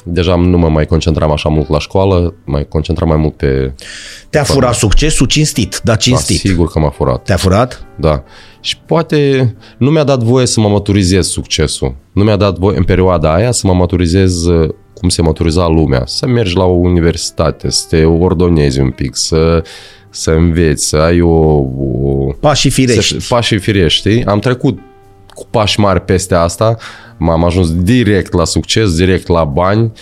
deja 0.04 0.34
nu 0.36 0.58
mă 0.58 0.68
mai 0.68 0.86
concentram 0.86 1.30
așa 1.30 1.48
mult 1.48 1.68
la 1.68 1.78
școală, 1.78 2.34
mai 2.44 2.68
concentram 2.68 3.08
mai 3.08 3.16
mult 3.16 3.36
pe... 3.36 3.72
Te-a 4.30 4.42
furat 4.42 4.74
succesul 4.74 5.26
cinstit, 5.26 5.80
dar 5.84 5.94
Da, 5.94 6.00
cinstit. 6.00 6.38
sigur 6.38 6.68
că 6.70 6.78
m-a 6.78 6.90
furat. 6.90 7.24
Te-a 7.24 7.36
furat? 7.36 7.86
Da. 7.96 8.22
Și 8.60 8.78
poate 8.86 9.54
nu 9.78 9.90
mi-a 9.90 10.04
dat 10.04 10.22
voie 10.22 10.46
să 10.46 10.60
mă 10.60 10.68
maturizez 10.68 11.26
succesul. 11.28 11.94
Nu 12.12 12.24
mi-a 12.24 12.36
dat 12.36 12.58
voie 12.58 12.76
în 12.76 12.84
perioada 12.84 13.34
aia 13.34 13.50
să 13.50 13.66
mă 13.66 13.72
maturizez 13.74 14.44
uh, 14.46 14.68
cum 15.02 15.10
se 15.10 15.22
maturiza 15.22 15.66
lumea. 15.66 16.02
Să 16.06 16.26
mergi 16.26 16.56
la 16.56 16.64
o 16.64 16.72
universitate, 16.72 17.70
să 17.70 17.84
te 17.88 18.04
ordonezi 18.04 18.80
un 18.80 18.90
pic, 18.90 19.16
să, 19.16 19.64
să 20.10 20.30
înveți, 20.30 20.88
să 20.88 20.96
ai 20.96 21.20
o... 21.20 21.28
o 21.28 22.32
Pașii 22.40 22.70
firești. 22.70 23.20
Să, 23.20 23.26
pașii 23.34 23.58
firești, 23.58 23.98
știi? 23.98 24.24
Am 24.24 24.38
trecut 24.38 24.78
cu 25.28 25.46
pași 25.50 25.80
mari 25.80 26.00
peste 26.00 26.34
asta, 26.34 26.76
m-am 27.16 27.44
ajuns 27.44 27.82
direct 27.82 28.32
la 28.32 28.44
succes, 28.44 28.96
direct 28.96 29.26
la 29.28 29.44
bani, 29.44 29.92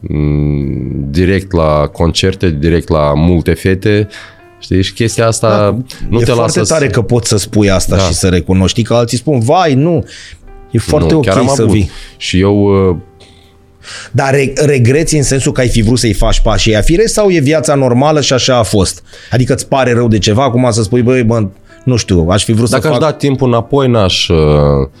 m, 0.00 1.10
direct 1.10 1.52
la 1.52 1.88
concerte, 1.92 2.50
direct 2.50 2.88
la 2.88 3.12
multe 3.14 3.52
fete, 3.54 4.08
știi? 4.58 4.82
Și 4.82 4.92
chestia 4.92 5.26
asta 5.26 5.48
da, 5.48 5.76
nu 6.08 6.20
e 6.20 6.24
te 6.24 6.30
foarte 6.32 6.58
lasă 6.58 6.74
tare 6.74 6.88
că 6.88 7.02
poți 7.02 7.28
să 7.28 7.36
spui 7.36 7.70
asta 7.70 7.96
Da. 7.96 8.02
și 8.02 8.12
să 8.12 8.28
recunoști. 8.28 8.70
Știi 8.70 8.82
că 8.82 8.94
alții 8.94 9.18
spun, 9.18 9.40
vai, 9.40 9.74
nu. 9.74 10.04
E 10.70 10.78
foarte 10.78 11.12
nu, 11.12 11.18
ok 11.18 11.24
chiar 11.24 11.36
am 11.36 11.46
să 11.46 11.62
avut. 11.62 11.74
vii. 11.74 11.90
Și 12.16 12.40
eu 12.40 12.88
uh, 12.88 12.96
Dar 14.10 14.30
re- 14.30 14.52
regreți 14.64 15.16
în 15.16 15.22
sensul 15.22 15.52
că 15.52 15.60
ai 15.60 15.68
fi 15.68 15.82
vrut 15.82 15.98
să-i 15.98 16.12
faci 16.12 16.40
pașii 16.40 16.72
aia 16.72 16.80
firești 16.82 17.12
sau 17.12 17.30
e 17.30 17.38
viața 17.38 17.74
normală 17.74 18.20
și 18.20 18.32
așa 18.32 18.56
a 18.56 18.62
fost? 18.62 19.02
Adică 19.30 19.52
îți 19.52 19.68
pare 19.68 19.92
rău 19.92 20.08
de 20.08 20.18
ceva, 20.18 20.42
acum 20.44 20.68
să 20.70 20.82
spui, 20.82 21.02
băi, 21.02 21.22
bă, 21.22 21.46
nu 21.84 21.96
știu, 21.96 22.26
aș 22.30 22.44
fi 22.44 22.52
vrut 22.52 22.70
Dacă 22.70 22.82
să 22.82 22.88
aș 22.88 22.94
fac... 22.94 23.02
da 23.04 23.12
timpul 23.12 23.48
înapoi, 23.48 23.88
n-aș, 23.88 24.28
uh, 24.28 24.36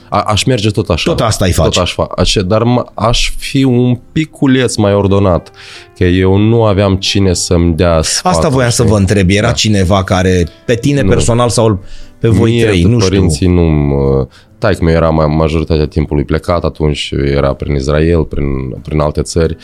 a, 0.08 0.20
aș 0.20 0.44
merge 0.44 0.70
tot 0.70 0.88
așa. 0.88 1.10
Tot 1.10 1.20
asta 1.20 1.44
ai 1.44 1.52
face. 1.52 1.68
Tot 1.68 1.82
aș 1.82 1.94
face. 1.94 2.42
Dar 2.42 2.62
m- 2.62 2.94
aș 2.94 3.30
fi 3.38 3.64
un 3.64 3.98
piculeț 4.12 4.74
mai 4.76 4.94
ordonat. 4.94 5.50
Că 5.98 6.04
eu 6.04 6.36
nu 6.36 6.64
aveam 6.64 6.96
cine 6.96 7.32
să-mi 7.34 7.74
dea 7.76 8.02
sfaturi. 8.02 8.34
Asta 8.36 8.48
voiam 8.54 8.70
să 8.70 8.82
vă 8.82 8.96
întreb. 8.96 9.30
Era 9.30 9.52
cineva 9.52 10.04
care, 10.04 10.46
pe 10.66 10.74
tine 10.74 11.00
Nu. 11.02 11.08
personal 11.08 11.48
sau 11.48 11.82
pe 12.18 12.28
voi 12.28 12.50
Mie, 12.50 12.64
trei, 12.64 12.82
nu 12.82 13.00
știu. 13.00 13.08
părinții 13.08 13.46
nu 13.46 14.28
Tai 14.64 14.74
că 14.74 14.90
era 14.90 15.10
ma- 15.10 15.26
majoritatea 15.36 15.86
timpului 15.86 16.24
plecat 16.24 16.64
atunci, 16.64 17.12
era 17.24 17.54
prin 17.54 17.74
Israel, 17.74 18.24
prin, 18.24 18.70
prin 18.82 19.00
alte 19.00 19.22
țări. 19.22 19.56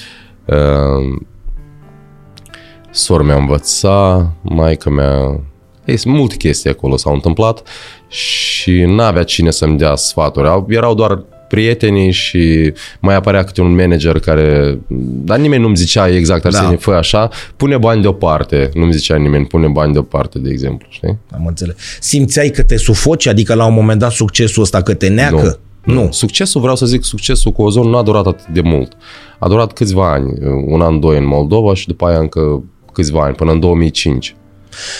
Uh, 0.46 1.20
Sora 2.90 3.22
mea 3.22 3.36
învăța, 3.36 4.30
maica 4.42 4.90
mea... 4.90 5.40
Ei, 5.84 5.96
sunt 5.96 6.14
multe 6.14 6.36
chestii 6.36 6.70
acolo 6.70 6.96
s-au 6.96 7.12
întâmplat 7.14 7.62
și 8.08 8.84
n-avea 8.86 9.22
cine 9.22 9.50
să-mi 9.50 9.78
dea 9.78 9.94
sfaturi. 9.94 10.48
Au- 10.48 10.66
Erau 10.68 10.94
doar 10.94 11.24
prietenii 11.50 12.10
și 12.10 12.72
mai 13.00 13.14
apărea 13.14 13.44
câte 13.44 13.60
un 13.60 13.74
manager 13.74 14.18
care... 14.18 14.78
Dar 15.24 15.38
nimeni 15.38 15.62
nu-mi 15.62 15.76
zicea 15.76 16.08
exact, 16.08 16.44
Arsenie, 16.44 16.70
Da. 16.70 16.76
fă 16.76 16.90
așa, 16.90 17.28
pune 17.56 17.76
bani 17.76 18.02
deoparte. 18.02 18.70
Nu-mi 18.74 18.92
zicea 18.92 19.16
nimeni, 19.16 19.46
pune 19.46 19.66
bani 19.66 19.92
deoparte, 19.92 20.38
de 20.38 20.50
exemplu, 20.50 20.86
știi? 20.90 21.18
Am 21.34 21.46
înțeles. 21.46 21.74
Simțeai 22.00 22.48
că 22.48 22.62
te 22.62 22.76
sufoci? 22.76 23.26
Adică 23.26 23.54
la 23.54 23.66
un 23.66 23.74
moment 23.74 23.98
dat 23.98 24.10
succesul 24.10 24.62
ăsta 24.62 24.82
că 24.82 24.94
te 24.94 25.08
neacă? 25.08 25.58
Nu. 25.84 26.08
Succesul, 26.10 26.60
vreau 26.60 26.76
să 26.76 26.86
zic, 26.86 27.04
succesul 27.04 27.52
cu 27.52 27.62
Ozon 27.62 27.88
nu 27.88 27.96
a 27.96 28.02
durat 28.02 28.26
atât 28.26 28.46
de 28.46 28.60
mult. 28.60 28.92
A 29.38 29.48
durat 29.48 29.72
câțiva 29.72 30.12
ani, 30.12 30.32
un 30.66 30.80
an, 30.80 31.00
doi 31.00 31.18
în 31.18 31.26
Moldova 31.26 31.74
și 31.74 31.86
după 31.86 32.06
aia 32.06 32.18
încă 32.18 32.62
câțiva 32.92 33.22
ani, 33.22 33.34
până 33.34 33.50
în 33.52 33.60
2005. 33.60 34.34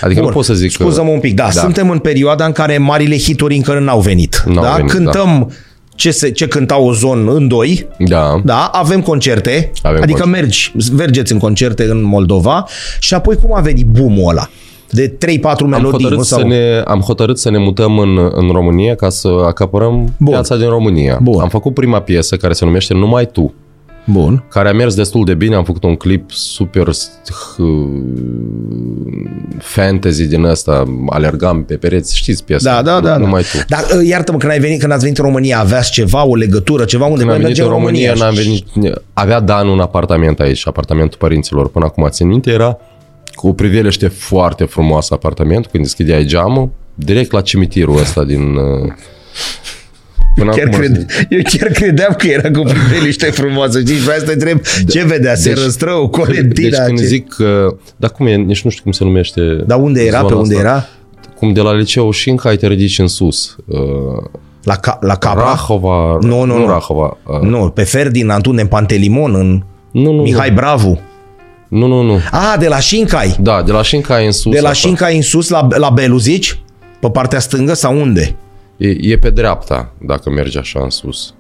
Adică 0.01 0.21
Bun. 0.21 0.29
nu 0.29 0.35
pot 0.35 0.45
să 0.45 0.55
zic 0.55 0.71
Scuză-mă 0.71 1.07
că... 1.09 1.13
un 1.15 1.21
pic, 1.21 1.35
da, 1.35 1.45
Da. 1.45 1.51
suntem 1.51 1.91
în 1.91 1.99
perioada 1.99 2.45
în 2.45 2.53
care 2.53 2.79
marile 2.79 3.17
hituri 3.19 3.57
încă 3.57 3.79
n-au 3.79 4.01
venit. 4.01 4.43
N-au 4.47 4.63
da? 4.63 4.71
venit, 4.75 4.91
Cântăm 4.91 5.53
ce, 6.01 6.11
se, 6.11 6.31
ce 6.31 6.49
cânta 6.49 6.79
Ozon 6.79 7.29
în 7.29 7.49
doi, 7.49 7.87
Da, 7.99 8.41
da, 8.45 8.65
avem 8.65 9.01
concerte, 9.01 9.71
Avem 9.83 10.03
adică 10.03 10.19
concerte. 10.21 10.41
mergi, 10.41 10.73
mergeți 10.97 11.33
în 11.33 11.39
concerte 11.39 11.85
în 11.85 12.03
Moldova 12.03 12.65
și 13.01 13.15
apoi 13.15 13.37
cum 13.37 13.55
a 13.55 13.61
venit 13.61 13.87
boom-ul 13.87 14.29
ăla? 14.31 14.49
De 14.91 15.09
3-4 15.09 15.17
am 15.43 15.69
melodii, 15.69 15.91
hotărât, 15.91 16.17
nu? 16.17 16.23
să 16.23 16.35
Sau... 16.35 16.47
ne, 16.49 16.83
am 16.87 17.01
hotărât 17.01 17.39
să 17.39 17.51
ne 17.51 17.59
mutăm 17.59 17.99
în, 17.99 18.31
în 18.35 18.51
România 18.53 18.95
ca 18.95 19.09
să 19.09 19.29
acapărăm 19.47 20.15
Bun. 20.19 20.33
piața 20.33 20.57
din 20.57 20.69
România. 20.69 21.19
Bun. 21.23 21.41
Am 21.41 21.49
făcut 21.49 21.75
prima 21.75 22.01
piesă 22.01 22.37
care 22.37 22.53
se 22.53 22.65
numește 22.65 22.95
Numai 22.95 23.27
Tu, 23.27 23.55
Bun. 24.05 24.45
care 24.49 24.69
a 24.69 24.73
mers 24.73 24.95
destul 24.95 25.25
de 25.25 25.35
bine. 25.35 25.55
Am 25.55 25.65
făcut 25.65 25.85
un 25.85 25.97
clip 25.97 26.31
super 26.31 26.87
uh, 26.87 26.95
fantasy 29.63 30.27
din 30.27 30.45
ăsta, 30.45 30.85
alergam 31.09 31.65
pe 31.65 31.77
pereți, 31.77 32.17
știți 32.17 32.45
piesa? 32.45 32.71
Da, 32.75 32.83
da, 32.83 33.01
da. 33.01 33.09
da. 33.09 33.17
Numai 33.17 33.43
Tu. 33.43 33.59
Dar 33.69 33.85
uh, 33.97 34.07
iartă-mă, 34.07 34.39
când, 34.39 34.53
ai 34.53 34.59
venit, 34.59 34.81
când 34.81 34.93
ați 34.93 35.03
venit 35.03 35.19
în 35.19 35.25
România, 35.25 35.59
aveați 35.59 35.91
ceva, 35.91 36.25
o 36.25 36.35
legătură, 36.35 36.85
ceva 36.85 37.05
unde 37.05 37.19
Când 37.19 37.31
am 37.31 37.37
voi 37.37 37.45
venit 37.45 37.59
merge 37.59 37.73
în 37.73 37.79
România, 37.79 38.13
n-am 38.15 38.35
și- 38.35 38.43
venit, 38.43 39.03
avea 39.13 39.41
Dan 39.41 39.69
un 39.69 39.81
apartament 39.81 40.41
aici, 40.41 40.67
apartamentul 40.67 41.19
părinților. 41.19 41.69
Până 41.69 41.85
acum 41.85 42.09
țin 42.09 42.27
minte, 42.27 42.51
era 42.51 42.79
cu 43.33 43.49
o 43.49 43.53
priveliște 43.53 44.09
foarte 44.09 44.65
frumoasă 44.65 45.15
apartament, 45.15 45.67
când 45.67 45.85
deschideai 45.85 46.25
geamul, 46.25 46.71
direct 46.95 47.33
la 47.33 47.41
cimitirul 47.41 47.99
ăsta 47.99 48.25
din... 48.25 48.59
uh, 50.31 50.45
Până 50.45 50.51
Chiar 50.51 50.67
acum, 50.67 50.79
cred, 50.79 51.07
eu 51.29 51.41
chiar 51.43 51.69
credeam 51.71 52.15
că 52.19 52.27
era 52.27 52.51
cu 52.51 52.63
priveliște 52.63 53.27
frumoasă. 53.27 53.81
Știi, 53.81 53.95
și 53.95 54.03
vreau 54.03 54.19
să 54.19 54.25
te 54.25 54.33
întreb 54.33 54.61
ce 54.89 55.05
vedea, 55.05 55.35
se 55.35 55.53
Deci- 55.53 55.63
răstrău, 55.63 56.07
Deci 56.07 56.21
Colentina. 56.25 56.85
când 56.85 56.99
ce... 56.99 57.05
zic 57.05 57.29
că... 57.29 57.77
Dar 57.97 58.11
cum 58.11 58.27
e? 58.27 58.35
Nici 58.35 58.63
nu 58.63 58.71
știu 58.71 58.83
cum 58.83 58.93
se 58.93 59.05
numește 59.05 59.41
Dar 59.67 59.79
unde 59.81 60.03
era, 60.05 60.17
zona 60.19 60.29
pe 60.29 60.35
unde 60.35 60.55
asta. 60.55 60.67
era? 60.69 60.87
Cum 61.37 61.53
de 61.53 61.61
la 61.61 61.75
liceu 61.75 62.11
și 62.11 62.31
încă 62.31 62.49
ai 62.49 62.57
te 62.57 62.67
ridici 62.67 62.99
în 62.99 63.07
sus. 63.07 63.57
Uh, 63.67 63.79
La, 64.65 64.75
ca, 64.77 64.99
la 65.01 65.15
Capra? 65.17 65.43
Rahova... 65.43 66.19
Nu, 66.21 66.45
nu, 66.45 66.59
nu. 66.59 66.67
Rahova. 66.67 67.17
Uh, 67.27 67.41
Nu, 67.49 67.71
pe 67.75 67.83
Ferdinand, 67.83 68.47
unde 68.47 68.61
în 68.61 68.67
Pantelimon, 68.67 69.35
în 69.35 69.63
nu, 69.91 70.13
nu, 70.13 70.23
Mihai 70.23 70.51
Bravu. 70.53 71.01
nu, 71.69 71.87
nu, 71.87 72.03
nu. 72.03 72.19
A, 72.31 72.57
de 72.59 72.69
la 72.69 72.79
Șincai. 72.79 73.37
Da, 73.41 73.63
de 73.63 73.73
la 73.73 73.83
Șincai 73.83 74.27
în 74.27 74.33
sus. 74.33 74.53
De 74.53 74.61
la 74.61 74.69
așa. 74.69 74.87
Șincai 74.87 75.17
în 75.17 75.23
sus, 75.23 75.49
la, 75.49 75.67
la 75.77 75.91
Beluzici? 75.91 76.63
Pe 77.01 77.11
partea 77.11 77.39
stângă 77.39 77.75
sau 77.75 78.01
unde? 78.01 78.35
E, 78.81 78.97
e 79.01 79.19
pe 79.19 79.31
dreapta, 79.31 79.95
dacă 80.07 80.31
mergi 80.31 80.59
așa 80.59 80.81
în 80.83 80.91
sus. 80.91 81.35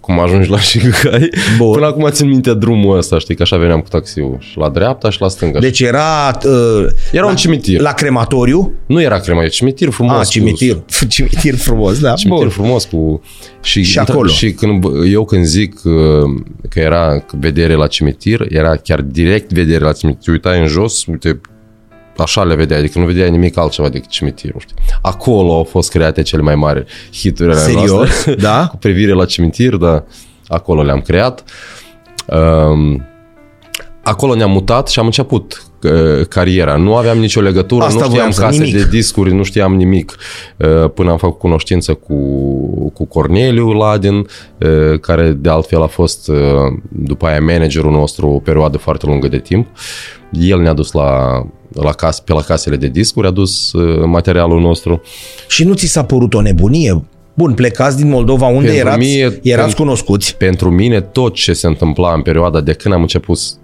Cum 0.00 0.20
ajungi 0.20 0.50
la 0.50 0.60
Șincai. 0.70 1.28
Bun. 1.56 1.72
Până 1.72 1.86
acum 1.86 2.08
țin 2.10 2.28
minte 2.28 2.54
drumul 2.54 2.96
ăsta, 2.98 3.18
știi, 3.18 3.34
că 3.34 3.42
așa 3.42 3.56
veneam 3.56 3.80
cu 3.80 3.88
taxiul. 3.88 4.36
Și 4.40 4.58
la 4.58 4.68
dreapta 4.68 5.10
și 5.10 5.20
la 5.20 5.28
stânga. 5.28 5.58
Deci 5.58 5.80
era... 5.80 6.38
Uh, 6.44 6.86
Era 7.12 7.22
la, 7.24 7.28
un 7.30 7.36
cimitir. 7.36 7.80
La 7.80 7.92
crematoriu? 7.92 8.72
Nu 8.86 9.00
era 9.02 9.18
crema, 9.18 9.44
e 9.44 9.48
cimitir 9.48 9.90
frumos. 9.90 10.14
A, 10.14 10.18
cu- 10.18 10.24
cimitir. 10.24 10.82
Cimitir 11.08 11.54
frumos, 11.56 11.98
da. 12.00 12.12
Cimitir 12.14 12.42
Bun. 12.46 12.52
frumos 12.52 12.84
cu... 12.84 13.22
Și, 13.62 13.82
Și 13.82 13.98
intra- 13.98 14.12
acolo. 14.12 14.28
Și 14.28 14.52
când, 14.52 14.84
eu 15.10 15.24
când 15.24 15.44
zic 15.44 15.74
uh, 15.84 15.92
că 16.68 16.78
era 16.80 17.24
vedere 17.38 17.74
la 17.74 17.86
cimitir, 17.86 18.46
era 18.48 18.76
chiar 18.76 19.00
direct 19.00 19.52
vedere 19.52 19.84
la 19.84 19.92
cimitir. 19.92 20.32
Uitai 20.32 20.60
în 20.60 20.66
jos, 20.66 21.06
uite, 21.06 21.40
așa 22.16 22.44
le 22.44 22.54
vedeai, 22.54 22.78
adică 22.78 22.98
nu 22.98 23.06
vedeai 23.06 23.30
nimic 23.30 23.58
altceva 23.58 23.88
decât 23.88 24.10
cimitirul. 24.10 24.60
Știi? 24.60 24.74
Acolo 25.02 25.54
au 25.56 25.64
fost 25.64 25.90
create 25.90 26.22
cele 26.22 26.42
mai 26.42 26.54
mari 26.54 26.84
hituri 27.12 27.50
ale 27.50 27.60
Serios? 27.60 27.90
noastre. 27.90 28.34
Da? 28.34 28.66
cu 28.70 28.76
privire 28.76 29.12
la 29.12 29.24
cimitir, 29.24 29.76
da, 29.76 30.04
acolo 30.48 30.82
le-am 30.82 31.00
creat. 31.00 31.44
Um, 32.26 33.06
acolo 34.04 34.34
ne-am 34.34 34.50
mutat 34.50 34.88
și 34.88 34.98
am 34.98 35.04
început 35.04 35.66
uh, 35.82 36.26
cariera. 36.28 36.76
Nu 36.76 36.96
aveam 36.96 37.18
nicio 37.18 37.40
legătură, 37.40 37.84
Asta 37.84 38.04
nu 38.04 38.08
voiam 38.10 38.30
știam 38.30 38.50
să- 38.50 38.56
case 38.56 38.70
nimic. 38.70 38.74
de 38.90 38.96
discuri, 38.96 39.34
nu 39.34 39.42
știam 39.42 39.74
nimic 39.74 40.16
uh, 40.56 40.90
până 40.94 41.10
am 41.10 41.16
făcut 41.18 41.38
cunoștință 41.38 41.94
cu, 41.94 42.14
cu 42.90 43.04
Corneliu 43.06 43.72
Ladin, 43.72 44.14
uh, 44.16 44.98
care 45.00 45.30
de 45.30 45.48
altfel 45.48 45.82
a 45.82 45.86
fost 45.86 46.28
uh, 46.28 46.36
după 46.88 47.26
aia 47.26 47.40
managerul 47.40 47.92
nostru 47.92 48.28
o 48.28 48.38
perioadă 48.38 48.78
foarte 48.78 49.06
lungă 49.06 49.28
de 49.28 49.38
timp. 49.38 49.66
El 50.32 50.60
ne-a 50.60 50.72
dus 50.72 50.92
la, 50.92 51.42
la 51.72 51.92
cas, 51.92 52.20
pe 52.20 52.32
la 52.32 52.40
casele 52.40 52.76
de 52.76 52.88
discuri, 52.88 53.26
a 53.26 53.30
dus 53.30 53.72
uh, 53.72 54.02
materialul 54.06 54.60
nostru. 54.60 55.02
Și 55.48 55.64
nu 55.64 55.74
ți 55.74 55.86
s-a 55.86 56.04
părut 56.04 56.34
o 56.34 56.40
nebunie? 56.40 57.04
Bun, 57.36 57.54
plecați 57.54 57.96
din 57.96 58.08
Moldova, 58.08 58.46
unde 58.46 58.66
Pentru 58.66 58.86
erați, 58.86 58.98
mie, 58.98 59.22
erați 59.42 59.60
pentru- 59.66 59.76
cunoscuți. 59.82 60.36
pentru 60.36 60.70
mine 60.70 61.00
tot 61.00 61.34
ce 61.34 61.52
se 61.52 61.66
întâmpla 61.66 62.12
în 62.14 62.22
perioada 62.22 62.60
de 62.60 62.72
când 62.72 62.94
am 62.94 63.00
început 63.00 63.36
s- 63.38 63.58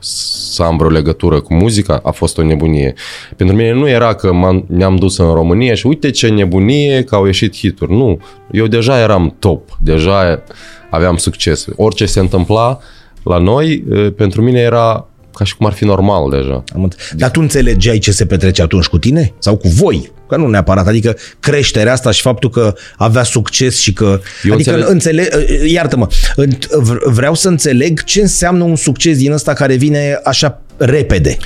să 0.00 0.62
am 0.62 0.76
vreo 0.76 0.90
legătură 0.90 1.40
cu 1.40 1.54
muzica 1.54 2.00
a 2.02 2.10
fost 2.10 2.38
o 2.38 2.42
nebunie. 2.42 2.94
Pentru 3.36 3.56
mine 3.56 3.72
nu 3.72 3.88
era 3.88 4.14
că 4.14 4.32
m-am, 4.32 4.64
ne-am 4.68 4.96
dus 4.96 5.18
în 5.18 5.32
România 5.32 5.74
și 5.74 5.86
uite 5.86 6.10
ce 6.10 6.28
nebunie 6.28 7.02
că 7.02 7.14
au 7.14 7.24
ieșit 7.24 7.56
hituri. 7.56 7.92
Nu, 7.92 8.20
eu 8.50 8.66
deja 8.66 9.00
eram 9.00 9.36
top, 9.38 9.78
deja 9.82 10.42
aveam 10.90 11.16
succes. 11.16 11.66
Orice 11.76 12.06
se 12.06 12.20
întâmpla 12.20 12.78
la 13.22 13.38
noi, 13.38 13.84
eh, 13.90 14.12
pentru 14.16 14.42
mine 14.42 14.60
era 14.60 15.08
ca 15.38 15.44
și 15.44 15.56
cum 15.56 15.66
ar 15.66 15.72
fi 15.72 15.84
normal 15.84 16.30
deja. 16.30 16.64
Am 16.74 16.90
înt- 16.90 17.12
Dar 17.16 17.30
tu 17.30 17.40
înțelegeai 17.40 17.98
ce 17.98 18.10
se 18.12 18.26
petrece 18.26 18.62
atunci 18.62 18.86
cu 18.86 18.98
tine? 18.98 19.32
Sau 19.38 19.56
cu 19.56 19.68
voi? 19.68 20.12
Că 20.28 20.36
nu 20.36 20.48
neapărat. 20.48 20.86
Adică 20.86 21.16
creșterea 21.40 21.92
asta 21.92 22.10
și 22.10 22.20
faptul 22.20 22.50
că 22.50 22.74
avea 22.96 23.22
succes 23.22 23.78
și 23.78 23.92
că... 23.92 24.20
Eu 24.44 24.52
adică 24.54 24.70
înțeleg- 24.70 24.88
înțeleg... 24.88 25.26
Iartă-mă, 25.70 26.06
înt- 26.36 26.66
v- 26.78 27.12
vreau 27.12 27.34
să 27.34 27.48
înțeleg 27.48 28.04
ce 28.04 28.20
înseamnă 28.20 28.64
un 28.64 28.76
succes 28.76 29.18
din 29.18 29.32
ăsta 29.32 29.52
care 29.52 29.74
vine 29.74 30.20
așa 30.24 30.60
repede. 30.76 31.36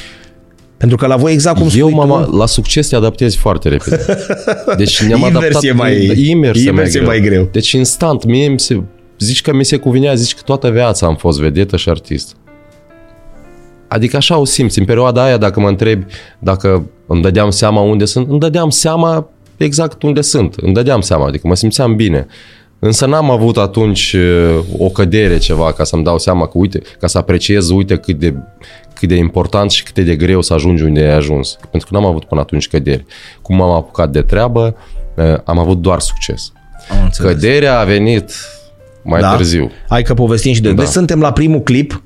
Pentru 0.76 0.96
că 0.96 1.06
la 1.06 1.16
voi 1.16 1.32
exact 1.32 1.56
cum 1.58 1.68
Eu 1.74 1.86
spui 1.88 1.92
mama, 1.98 2.22
tu, 2.22 2.36
la 2.36 2.46
succes 2.46 2.88
te 2.88 2.96
adaptezi 2.96 3.36
foarte 3.36 3.68
repede. 3.68 4.04
Deci 4.76 5.02
ne-am 5.02 5.18
Invers 5.20 5.36
adaptat. 5.36 5.62
e 5.62 5.72
mai- 5.72 6.26
invers, 6.28 6.58
invers 6.60 6.94
e 6.94 7.00
mai 7.00 7.20
greu. 7.20 7.48
Deci 7.52 7.72
instant, 7.72 8.24
mie 8.24 8.48
mi 8.48 8.60
se, 8.60 8.82
zici 9.18 9.42
că 9.42 9.52
mi 9.52 9.64
se 9.64 9.76
cuvinea, 9.76 10.14
zici 10.14 10.34
că 10.34 10.40
toată 10.44 10.70
viața 10.70 11.06
am 11.06 11.16
fost 11.16 11.38
vedetă 11.40 11.76
și 11.76 11.88
artist. 11.88 12.36
Adică 13.92 14.16
așa 14.16 14.36
o 14.36 14.44
simți. 14.44 14.78
În 14.78 14.84
perioada 14.84 15.22
aia, 15.22 15.36
dacă 15.36 15.60
mă 15.60 15.68
întrebi 15.68 16.04
dacă 16.38 16.86
îmi 17.06 17.22
dădeam 17.22 17.50
seama 17.50 17.80
unde 17.80 18.04
sunt, 18.04 18.30
îmi 18.30 18.38
dădeam 18.38 18.70
seama 18.70 19.28
exact 19.56 20.02
unde 20.02 20.20
sunt. 20.20 20.54
Îmi 20.54 20.74
dădeam 20.74 21.00
seama, 21.00 21.26
adică 21.26 21.46
mă 21.46 21.54
simțeam 21.54 21.96
bine. 21.96 22.26
Însă 22.78 23.06
n-am 23.06 23.30
avut 23.30 23.56
atunci 23.56 24.12
uh, 24.12 24.64
o 24.78 24.88
cădere 24.88 25.38
ceva 25.38 25.72
ca 25.72 25.84
să-mi 25.84 26.04
dau 26.04 26.18
seama 26.18 26.46
că, 26.46 26.52
uite, 26.54 26.82
ca 27.00 27.06
să 27.06 27.18
apreciez, 27.18 27.70
uite 27.70 27.96
cât 27.96 28.18
de, 28.18 28.34
cât 28.94 29.08
de 29.08 29.14
important 29.14 29.70
și 29.70 29.82
cât 29.82 30.04
de 30.04 30.16
greu 30.16 30.40
să 30.40 30.54
ajungi 30.54 30.82
unde 30.82 31.00
ai 31.00 31.14
ajuns. 31.14 31.58
Pentru 31.70 31.88
că 31.90 31.98
n-am 31.98 32.06
avut 32.06 32.24
până 32.24 32.40
atunci 32.40 32.68
căderi. 32.68 33.04
Cum 33.42 33.56
m-am 33.56 33.70
apucat 33.70 34.10
de 34.10 34.20
treabă, 34.20 34.76
uh, 35.16 35.24
am 35.44 35.58
avut 35.58 35.80
doar 35.80 36.00
succes. 36.00 36.52
Am 36.90 37.02
înțeles. 37.02 37.32
Căderea 37.32 37.78
a 37.78 37.84
venit 37.84 38.32
mai 39.02 39.20
Da? 39.20 39.36
târziu. 39.36 39.70
Hai 39.88 40.02
că 40.02 40.14
povestim 40.14 40.52
și 40.52 40.60
de... 40.62 40.72
Da. 40.72 40.82
Deci 40.82 40.90
suntem 40.90 41.20
la 41.20 41.32
primul 41.32 41.60
clip, 41.60 42.02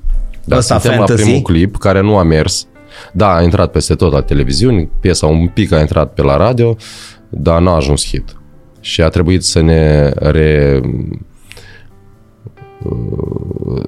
Da, 0.47 0.57
ăsta 0.57 0.79
suntem 0.79 0.97
fantasy. 0.97 1.19
la 1.19 1.25
primul 1.25 1.41
clip 1.41 1.77
care 1.77 2.01
nu 2.01 2.17
a 2.17 2.23
mers. 2.23 2.67
Da, 3.13 3.33
a 3.33 3.41
intrat 3.43 3.71
peste 3.71 3.95
tot 3.95 4.11
la 4.11 4.21
televiziuni, 4.21 4.89
piesa 4.99 5.25
un 5.25 5.47
pic 5.47 5.71
a 5.71 5.79
intrat 5.79 6.13
pe 6.13 6.21
la 6.21 6.37
radio, 6.37 6.75
dar 7.29 7.61
n-a 7.61 7.75
ajuns 7.75 8.05
hit. 8.05 8.35
Și 8.79 9.01
a 9.01 9.07
trebuit 9.09 9.43
să 9.43 9.61
ne 9.61 10.09
re 10.15 10.81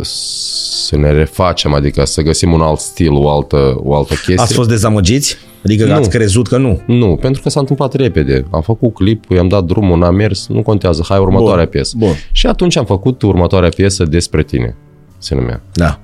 să 0.01 0.97
ne 0.97 1.11
refacem, 1.11 1.73
adică 1.73 2.05
să 2.05 2.21
găsim 2.21 2.51
un 2.51 2.61
alt 2.61 2.79
stil, 2.79 3.13
o 3.13 3.29
altă, 3.29 3.75
o 3.77 3.95
altă 3.95 4.13
chestie. 4.13 4.35
Ați 4.37 4.53
fost 4.53 4.69
dezamăgiți? 4.69 5.37
Adică 5.63 5.85
Nu. 5.85 5.93
ați 5.93 6.09
crezut 6.09 6.47
că 6.47 6.57
nu. 6.57 6.81
Nu, 6.87 7.15
pentru 7.21 7.41
că 7.41 7.49
s-a 7.49 7.59
întâmplat 7.59 7.93
repede. 7.93 8.45
Am 8.49 8.61
făcut 8.61 8.93
clipul, 8.93 9.35
i-am 9.35 9.47
dat 9.47 9.63
drumul, 9.63 9.97
n-a 9.97 10.09
mers, 10.09 10.47
nu 10.47 10.61
contează, 10.61 11.05
hai 11.07 11.19
următoarea 11.19 11.63
Bun, 11.63 11.71
piesă. 11.71 11.95
bun. 11.97 12.13
Și 12.31 12.47
atunci 12.47 12.77
am 12.77 12.85
făcut 12.85 13.21
următoarea 13.21 13.69
piesă 13.69 14.03
despre 14.03 14.43
tine, 14.43 14.75
se 15.17 15.35
numea. 15.35 15.61
Da. 15.73 15.99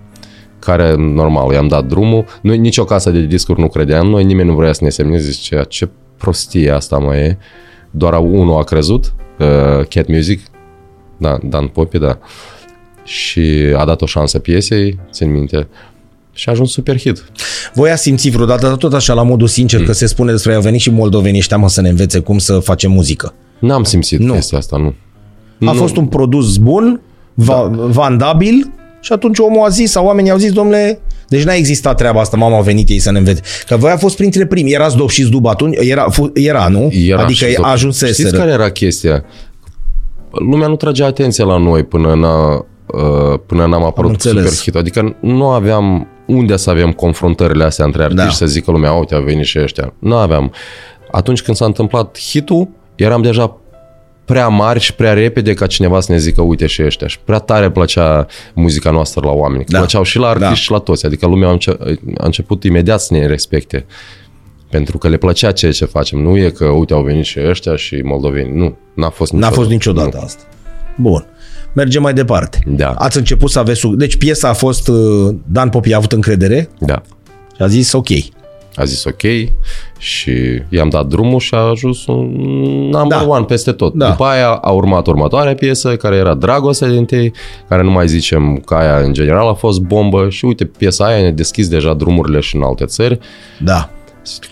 Care, 0.65 0.95
normal, 0.97 1.51
i-am 1.53 1.67
dat 1.67 1.85
drumul. 1.85 2.25
Noi, 2.41 2.57
nicio 2.57 2.83
casă 2.83 3.09
de 3.11 3.19
discuri 3.25 3.59
nu 3.59 3.67
credeam, 3.67 4.07
noi 4.07 4.23
nimeni 4.23 4.49
nu 4.49 4.55
vrea 4.55 4.73
să 4.73 4.83
ne 4.83 4.89
semneze, 4.89 5.29
zicea, 5.29 5.63
ce 5.63 5.89
prostie 6.17 6.69
asta 6.71 6.97
mai 6.97 7.17
e. 7.19 7.37
Doar 7.91 8.13
unul 8.19 8.57
a 8.59 8.63
crezut, 8.63 9.13
uh, 9.39 9.85
Cat 9.89 10.07
Music, 10.07 10.41
da, 11.17 11.37
Dan 11.43 11.67
Popi, 11.67 11.97
da. 11.97 12.17
Și 13.03 13.51
a 13.77 13.85
dat 13.85 14.01
o 14.01 14.05
șansă 14.05 14.39
piesei, 14.39 14.99
țin 15.11 15.31
minte, 15.31 15.67
și 16.33 16.49
a 16.49 16.51
ajuns 16.51 16.71
super 16.71 16.97
hit. 16.99 17.23
Voi 17.73 17.89
ați 17.91 18.01
simțit 18.01 18.31
vreodată 18.33 18.75
tot 18.75 18.93
așa 18.93 19.13
la 19.13 19.23
modul 19.23 19.47
sincer 19.47 19.79
Mm. 19.79 19.85
că 19.85 19.91
se 19.91 20.05
spune 20.05 20.31
despre 20.31 20.53
a 20.55 20.59
venit 20.59 20.79
și 20.79 20.89
moldovenii 20.91 21.39
ăștia 21.39 21.57
mă 21.57 21.69
să 21.69 21.81
ne 21.81 21.89
învețe 21.89 22.19
cum 22.19 22.37
să 22.37 22.59
facem 22.59 22.91
muzică. 22.91 23.33
N-am 23.59 23.83
simțit 23.83 24.19
Nu. 24.19 24.33
chestia 24.33 24.57
asta, 24.57 24.77
nu. 24.77 24.93
A 25.69 25.71
Nu. 25.71 25.73
fost 25.73 25.95
un 25.97 26.05
produs 26.05 26.57
bun, 26.57 27.01
va, 27.33 27.53
Da. 27.53 27.85
vandabil 27.87 28.71
și 29.05 29.13
atunci 29.13 29.37
omul 29.39 29.65
a 29.65 29.69
zis 29.69 29.91
sau 29.91 30.05
oamenii 30.05 30.31
au 30.31 30.37
zis, 30.37 30.51
domnule, 30.51 30.99
deci 31.27 31.43
n-a 31.43 31.53
existat 31.53 31.97
treaba 31.97 32.19
asta, 32.19 32.37
mama 32.37 32.55
au 32.55 32.61
venit 32.63 32.89
ei 32.89 32.99
să 32.99 33.11
ne 33.11 33.17
învețe. 33.17 33.41
Că 33.67 33.77
voi 33.77 33.91
a 33.91 33.97
fost 33.97 34.15
printre 34.15 34.45
primii, 34.45 34.73
erați 34.73 34.95
dop 34.95 35.09
și 35.09 35.29
dub 35.29 35.45
atunci, 35.45 35.75
era, 35.79 36.09
fu- 36.09 36.31
era 36.33 36.67
nu? 36.67 36.91
Era 37.07 37.21
adică 37.23 37.45
și 37.45 37.53
tot. 37.55 37.65
ajunseseră. 37.65 38.27
Știți 38.27 38.35
care 38.41 38.51
era 38.51 38.69
chestia? 38.69 39.23
Lumea 40.31 40.67
nu 40.67 40.75
tragea 40.75 41.05
atenție 41.05 41.43
la 41.43 41.57
noi 41.57 41.83
până, 41.83 42.13
n-a, 42.15 42.53
uh, 42.55 43.39
până 43.45 43.65
n-am 43.65 43.83
apărut 43.83 44.11
înțeles. 44.11 44.43
super 44.43 44.57
hit. 44.63 44.75
Adică 44.75 45.15
nu 45.19 45.47
aveam 45.49 46.07
unde 46.27 46.55
să 46.57 46.69
avem 46.69 46.91
confruntările 46.91 47.63
astea 47.63 47.85
între 47.85 48.01
artiști 48.03 48.23
Da. 48.25 48.31
să 48.31 48.45
zică 48.45 48.71
lumea, 48.71 48.91
uite, 48.91 49.15
au 49.15 49.21
venit 49.23 49.45
și 49.45 49.59
ăștia. 49.59 49.93
Nu 49.99 50.15
aveam. 50.15 50.51
Atunci 51.11 51.41
când 51.41 51.57
s-a 51.57 51.65
întâmplat 51.65 52.17
hitul, 52.29 52.67
eram 52.95 53.21
deja 53.21 53.57
prea 54.25 54.47
mari 54.47 54.79
și 54.79 54.93
prea 54.95 55.13
repede 55.13 55.53
ca 55.53 55.67
cineva 55.67 55.99
să 55.99 56.11
ne 56.11 56.17
zică 56.17 56.41
uite 56.41 56.65
și 56.65 56.83
ăștia. 56.83 57.07
Și 57.07 57.19
prea 57.23 57.39
tare 57.39 57.71
plăcea 57.71 58.25
muzica 58.53 58.91
noastră 58.91 59.21
la 59.25 59.31
oameni. 59.31 59.63
Da. 59.63 59.71
Da. 59.71 59.77
Plăceau 59.77 60.03
și 60.03 60.17
la 60.17 60.27
artiști 60.27 60.49
Da. 60.49 60.55
și 60.55 60.71
la 60.71 60.77
toți. 60.77 61.05
Adică 61.05 61.25
lumea 61.27 61.47
a 61.47 61.51
înce- 61.51 61.77
a 62.17 62.25
început 62.25 62.63
imediat 62.63 62.99
să 63.01 63.13
ne 63.13 63.25
respecte. 63.25 63.85
Pentru 64.69 64.97
că 64.97 65.07
le 65.07 65.17
plăcea 65.17 65.51
ceea 65.51 65.71
ce 65.71 65.85
facem. 65.85 66.19
Nu 66.19 66.37
e 66.37 66.49
că, 66.49 66.65
uite, 66.65 66.93
au 66.93 67.01
venit 67.03 67.25
și 67.25 67.39
ăștia 67.47 67.75
și 67.75 67.95
moldoveni. 68.03 68.57
Nu, 68.57 68.77
n-a 68.93 69.09
fost 69.09 69.31
N-a 69.31 69.37
niciodată. 69.37 69.55
fost 69.59 69.69
niciodată 69.69 70.21
asta. 70.23 70.43
Bun. 70.97 71.25
Mergem 71.73 72.01
mai 72.01 72.13
departe. 72.13 72.59
Da. 72.65 72.89
Ați 72.91 73.17
început 73.17 73.49
să 73.51 73.59
aveți... 73.59 73.79
suc- 73.79 73.95
Deci 73.95 74.15
piesa 74.17 74.49
a 74.49 74.53
fost... 74.53 74.87
uh, 74.87 75.35
Dan 75.47 75.69
Popi 75.69 75.93
a 75.93 75.97
avut 75.97 76.11
încredere 76.11 76.69
Da. 76.79 77.01
și 77.55 77.61
a 77.61 77.67
zis 77.67 77.91
ok. 77.91 78.07
A 78.75 78.83
zis 78.83 79.03
ok 79.03 79.21
și 79.97 80.31
i-am 80.69 80.89
dat 80.89 81.05
drumul 81.07 81.39
și 81.39 81.53
a 81.53 81.57
ajuns 81.57 82.05
un 82.05 82.25
number 82.89 83.17
Da. 83.17 83.25
one 83.27 83.45
peste 83.45 83.71
tot. 83.71 83.93
Da. 83.93 84.09
După 84.09 84.23
aia 84.23 84.47
a 84.49 84.71
urmat 84.71 85.07
următoarea 85.07 85.55
piesă 85.55 85.95
care 85.95 86.15
era 86.15 86.33
Dragoste 86.33 86.89
din 86.89 87.05
tei, 87.05 87.33
care 87.69 87.83
nu 87.83 87.91
mai 87.91 88.07
zicem 88.07 88.57
că 88.65 88.73
aia 88.73 88.97
în 88.97 89.13
general 89.13 89.47
a 89.47 89.53
fost 89.53 89.79
bombă 89.79 90.29
și 90.29 90.45
uite 90.45 90.65
piesa 90.65 91.05
aia 91.05 91.21
ne 91.21 91.31
deschis 91.31 91.67
deja 91.67 91.93
drumurile 91.93 92.39
și 92.39 92.55
în 92.55 92.61
alte 92.61 92.85
țări. 92.85 93.19
Da. 93.59 93.89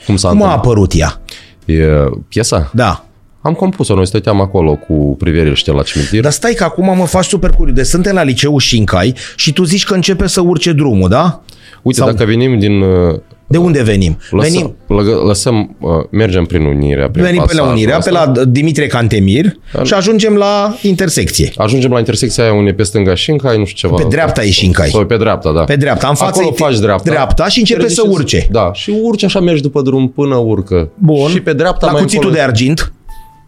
Cum 0.06 0.16
s-a 0.16 0.28
Cum 0.30 0.42
a 0.42 0.44
întâmplat? 0.46 0.66
apărut 0.66 0.92
ea? 0.96 1.22
E, 1.66 1.86
piesa? 2.28 2.72
Da. 2.74 3.06
Am 3.42 3.54
compus-o, 3.54 3.96
noi 3.96 4.08
stăteam 4.08 4.42
acolo 4.42 4.76
cu 4.76 5.16
privirile 5.20 5.54
știi, 5.54 5.74
la 5.74 5.82
cimitir. 5.84 6.22
Dar 6.22 6.32
stai 6.32 6.54
că 6.54 6.64
acum 6.64 6.96
mă 6.98 7.06
faci 7.06 7.26
super 7.26 7.50
curios. 7.50 7.76
Deci 7.76 7.86
suntem 7.86 8.16
la 8.16 8.24
liceul 8.24 8.60
Șincai 8.60 9.16
și 9.36 9.54
tu 9.54 9.64
zici 9.64 9.86
că 9.86 9.94
începe 9.94 10.28
să 10.28 10.42
urce 10.42 10.72
drumul, 10.72 11.10
da? 11.10 11.42
Uite, 11.84 12.00
sau- 12.00 12.12
dacă 12.12 12.26
venim 12.26 12.60
din... 12.60 12.82
uh, 12.82 13.20
De 13.48 13.58
unde 13.58 13.84
venim? 13.84 14.18
Lăsăm, 14.30 14.52
Venim, 14.52 14.76
lăgă, 14.88 15.22
lăsăm, 15.26 15.76
uh, 15.80 15.90
mergem 16.10 16.46
prin 16.46 16.64
Unirea, 16.66 17.10
prin 17.10 17.24
venim 17.24 17.44
pe 17.48 17.54
la 17.54 17.60
pasajul 17.60 17.72
Unirea, 17.78 17.98
ăsta. 17.98 18.10
pe 18.10 18.18
la 18.36 18.44
Dimitrie 18.46 18.88
Cantemir 18.88 19.46
și 19.84 19.94
ajungem 19.94 20.34
la 20.36 20.76
intersecție. 20.82 21.52
Ajungem 21.58 21.92
la 21.92 22.00
intersecția 22.00 22.44
aia 22.44 22.54
unde 22.54 22.70
e 22.70 22.74
pe 22.74 22.84
stânga 22.84 23.16
Șincai, 23.16 23.58
nu 23.58 23.66
știu 23.66 23.88
ceva. 23.88 24.02
Pe 24.02 24.08
dreapta 24.10 24.44
e 24.44 24.50
Șincai. 24.50 24.90
Sau 24.90 25.06
pe 25.06 25.18
dreapta, 25.18 25.52
da. 25.52 25.64
Pe 25.64 25.76
dreapta, 25.76 26.08
în 26.08 26.16
față 26.16 26.32
Acolo 26.40 26.48
e 26.48 26.64
faci 26.64 26.80
dreapta. 26.80 27.10
dreapta 27.12 27.48
și 27.48 27.60
începe 27.60 27.80
Treci 27.80 27.92
să 27.94 28.04
urce. 28.08 28.48
Da, 28.52 28.70
și 28.74 28.94
urci 29.02 29.24
așa, 29.24 29.40
mergi 29.40 29.62
după 29.62 29.82
drum 29.82 30.10
până 30.10 30.36
urcă. 30.36 30.90
Bun. 30.96 31.30
Și 31.30 31.40
pe 31.40 31.54
dreapta 31.54 31.86
la 31.86 31.92
mai 31.92 32.02
cuțitul 32.02 32.24
încolo... 32.26 32.42
de 32.44 32.50
argint. 32.50 32.94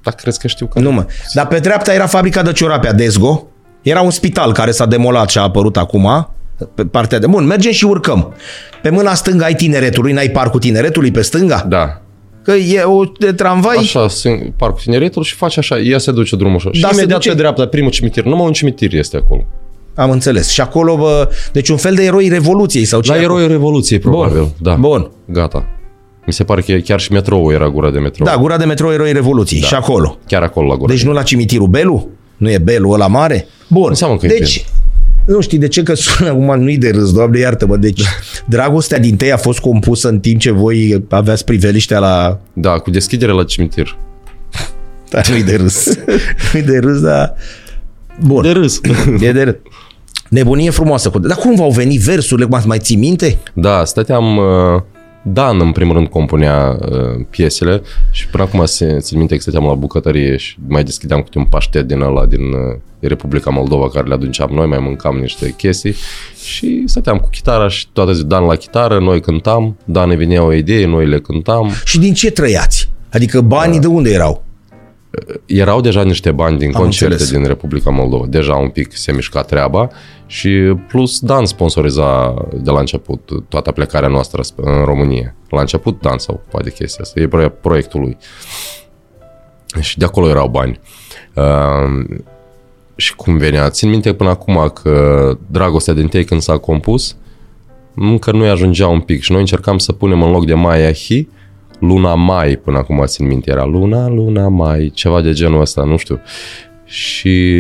Da, 0.04 0.12
crezi 0.12 0.40
că 0.40 0.48
știu 0.48 0.66
că... 0.66 0.80
Nu 0.80 0.92
mă. 0.92 1.06
Dar 1.34 1.48
pe 1.48 1.60
dreapta 1.60 1.94
era 1.94 2.06
fabrica 2.06 2.42
de 2.42 2.52
ciorape 2.52 2.88
a 2.88 2.94
Desgo. 2.94 3.48
Era 3.82 4.02
un 4.02 4.10
spital 4.10 4.52
care 4.54 4.72
s-a 4.72 4.86
demolat 4.86 5.30
și 5.30 5.38
a 5.38 5.42
apărut 5.42 5.78
acum. 5.78 6.30
Pe 6.76 6.86
partea 6.86 7.20
de... 7.20 7.28
Bun, 7.28 7.46
mergem 7.46 7.72
și 7.72 7.86
urcăm. 7.86 8.34
Pe 8.82 8.90
mâna 8.90 9.14
stângă 9.14 9.44
ai 9.44 9.56
tineretului, 9.56 10.12
n-ai 10.14 10.30
parcul 10.30 10.60
tineretului 10.60 11.12
pe 11.12 11.22
stânga? 11.22 11.66
Da. 11.70 12.02
Că 12.44 12.52
e 12.52 12.82
o 12.82 13.04
de 13.20 13.32
tramvai. 13.34 13.76
Așa, 13.78 14.08
sin- 14.08 14.54
parcul 14.58 14.80
tineretul 14.84 15.24
și 15.24 15.34
faci 15.36 15.58
așa, 15.58 15.80
ea 15.80 15.98
se 15.98 16.12
duce 16.12 16.36
drumul 16.36 16.56
așa. 16.56 16.70
Da, 16.74 16.88
și 16.88 16.94
se 16.94 17.00
imediat 17.00 17.18
duce- 17.18 17.30
pe 17.30 17.36
dreapta, 17.36 17.68
primul 17.68 17.92
cimitir. 17.92 18.24
Numai 18.24 18.46
un 18.46 18.52
cimitir 18.54 18.94
este 18.94 19.18
acolo. 19.18 19.46
Am 19.96 20.10
înțeles. 20.12 20.50
Și 20.50 20.62
acolo, 20.62 20.96
bă, 20.98 21.30
deci 21.52 21.70
un 21.70 21.78
fel 21.78 21.96
de 21.96 22.04
eroi 22.04 22.28
Revoluției 22.30 22.86
sau 22.86 23.02
ce? 23.02 23.10
La 23.12 23.16
e 23.16 23.20
acolo? 23.24 23.34
eroii 23.40 23.52
Revoluției, 23.52 24.00
probabil. 24.00 24.38
Bun. 24.38 24.50
Da. 24.62 24.74
Bun. 24.76 25.12
Gata. 25.26 25.66
Mi 26.26 26.34
se 26.34 26.44
pare 26.44 26.62
că 26.62 26.72
e- 26.72 26.80
chiar 26.80 27.00
și 27.00 27.12
metroul 27.12 27.54
era 27.54 27.68
gura 27.70 27.92
de 27.92 28.00
metrou. 28.00 28.28
Da, 28.28 28.36
gura 28.38 28.58
de 28.58 28.66
metrou 28.66 28.92
Eroi 28.92 29.12
Revoluției. 29.14 29.62
Da. 29.62 29.68
Și 29.68 29.74
acolo. 29.74 30.18
Chiar 30.28 30.44
acolo 30.44 30.68
la 30.68 30.76
gura. 30.76 30.94
Deci 30.94 31.04
nu 31.04 31.12
la 31.12 31.24
cimitirul 31.24 31.68
Belu? 31.68 32.10
Nu 32.38 32.50
e 32.52 32.58
Belu 32.58 32.90
ăla 32.90 33.08
mare? 33.08 33.48
Bun. 33.68 33.86
Înseamnă 33.90 34.18
că 34.18 34.26
e 34.26 34.30
deci, 34.30 34.66
nu 35.26 35.42
știi 35.42 35.58
de 35.58 35.68
ce 35.68 35.84
că 35.84 35.94
sună 35.94 36.30
acum, 36.30 36.60
nu-i 36.62 36.78
de 36.78 36.90
râs, 36.90 37.14
doamne 37.14 37.40
iartă-mă. 37.40 37.78
Deci, 37.78 38.02
dragostea 38.46 39.00
din 39.00 39.16
tei 39.16 39.32
a 39.32 39.38
fost 39.38 39.60
compusă 39.60 40.08
în 40.10 40.20
timp 40.20 40.40
ce 40.40 40.52
voi 40.52 41.04
aveați 41.10 41.46
priveliștea 41.46 42.00
la... 42.00 42.40
Da, 42.54 42.72
cu 42.72 42.90
deschidere 42.90 43.32
la 43.32 43.44
cimitir. 43.44 43.98
Da, 45.10 45.22
nu-i 45.30 45.44
de 45.44 45.56
râs. 45.56 45.96
nu-i 46.54 46.62
de 46.64 46.78
râs, 46.78 47.00
dar... 47.02 47.34
Bun. 48.26 48.42
De 48.42 48.52
râs. 48.52 48.80
E 49.20 49.32
de 49.32 49.44
râs. 49.44 49.56
Nebunie 50.30 50.70
frumoasă. 50.70 51.10
cu- 51.10 51.20
Dar 51.20 51.38
cum 51.38 51.56
v-au 51.56 51.70
venit 51.72 52.00
versurile? 52.02 52.48
Mai, 52.48 52.64
mai 52.66 52.80
ții 52.80 52.96
minte? 52.96 53.38
Da, 53.54 53.86
stăteam... 53.86 54.38
uh, 54.38 54.82
Dan, 55.28 55.62
în 55.62 55.72
primul 55.72 55.96
rând, 55.96 56.08
compunea 56.08 56.78
uh, 56.82 57.26
piesele 57.30 57.82
și 58.12 58.28
până 58.28 58.44
acum 58.44 58.66
se, 58.66 58.98
țin 59.00 59.18
minte 59.18 59.36
că 59.36 59.42
stăteam 59.42 59.66
la 59.66 59.74
bucătărie 59.74 60.38
și 60.38 60.58
mai 60.68 60.84
deschideam 60.84 61.22
câte 61.22 61.38
un 61.38 61.46
paștet 61.46 61.88
din 61.88 62.02
ăla 62.02 62.26
din 62.26 62.42
uh, 62.42 62.78
Republica 63.00 63.50
Moldova 63.50 63.90
care 63.90 64.08
le 64.08 64.14
aduceam 64.14 64.50
noi, 64.54 64.68
mai 64.68 64.80
mâncam 64.80 65.18
niște 65.18 65.54
chestii 65.58 65.96
și 66.44 66.84
stăteam 66.86 67.18
cu 67.18 67.30
chitara 67.30 67.68
și 67.68 67.88
toată 67.94 68.14
zi 68.14 68.26
Dan 68.26 68.44
la 68.44 68.56
chitară, 68.56 69.00
noi 69.00 69.22
cântam, 69.22 69.78
Dan 69.86 70.10
îi 70.10 70.16
venea 70.16 70.44
o 70.44 70.54
idee, 70.54 70.86
noi 70.86 71.08
le 71.08 71.20
cântam. 71.20 71.72
Și 71.86 72.00
din 72.00 72.14
ce 72.14 72.32
trăiați? 72.32 72.90
Adică 73.12 73.42
banii 73.42 73.80
de 73.80 73.88
unde 73.88 74.10
erau? 74.12 74.44
Erau 75.46 75.82
deja 75.82 76.04
niște 76.04 76.32
bani 76.32 76.58
din 76.58 76.76
Am 76.76 76.82
concerte 76.82 77.14
înțeles. 77.14 77.38
din 77.38 77.48
Republica 77.48 77.90
Moldova. 77.90 78.26
Deja 78.28 78.56
un 78.56 78.70
pic 78.70 78.96
se 78.96 79.12
mișca 79.12 79.42
treaba 79.42 79.90
și 80.26 80.50
plus 80.88 81.20
Dan 81.20 81.46
sponsoriza 81.46 82.34
de 82.56 82.72
la 82.72 82.80
început 82.80 83.30
toată 83.50 83.72
plecarea 83.72 84.10
noastră 84.10 84.42
sp- 84.42 84.56
în 84.56 84.84
România. 84.84 85.36
La 85.50 85.60
început 85.60 86.02
Dan 86.02 86.18
sau 86.18 86.44
poate 86.50 86.72
chestia 86.72 87.04
asta. 87.04 87.20
E 87.20 87.28
proie- 87.28 87.50
proiectul 87.50 88.00
lui. 88.00 88.18
Și 89.80 89.98
de 89.98 90.06
acolo 90.06 90.30
erau 90.30 90.48
bani. 90.48 90.80
Uh, 91.34 92.18
și 92.96 93.16
cum 93.16 93.38
venea? 93.38 93.70
Țin 93.70 93.90
minte 93.90 94.14
până 94.14 94.30
acum 94.30 94.72
că 94.84 95.38
Dragostea 95.48 95.94
din 95.94 96.08
tei 96.08 96.24
când 96.24 96.42
s-a 96.42 96.58
compus, 96.58 97.16
încă 97.96 98.32
nu-i 98.32 98.50
ajungea 98.50 98.88
un 98.88 99.00
pic 99.00 99.22
și 99.22 99.32
noi 99.32 99.40
încercam 99.40 99.78
să 99.78 99.92
punem 99.92 100.24
în 100.24 100.32
loc 100.32 100.46
de 100.46 100.54
Maia 100.54 100.92
Hi 100.94 101.28
Luna 101.88 102.16
Mai, 102.16 102.56
până 102.56 102.78
acum 102.78 103.02
țin 103.06 103.28
minte, 103.28 103.52
era 103.52 103.66
Luna, 103.66 104.08
Luna 104.08 104.48
Mai, 104.48 104.92
ceva 104.94 105.22
de 105.22 105.32
genul 105.32 105.62
ăsta, 105.62 105.84
nu 105.84 105.98
știu. 105.98 106.20
Și 106.86 107.60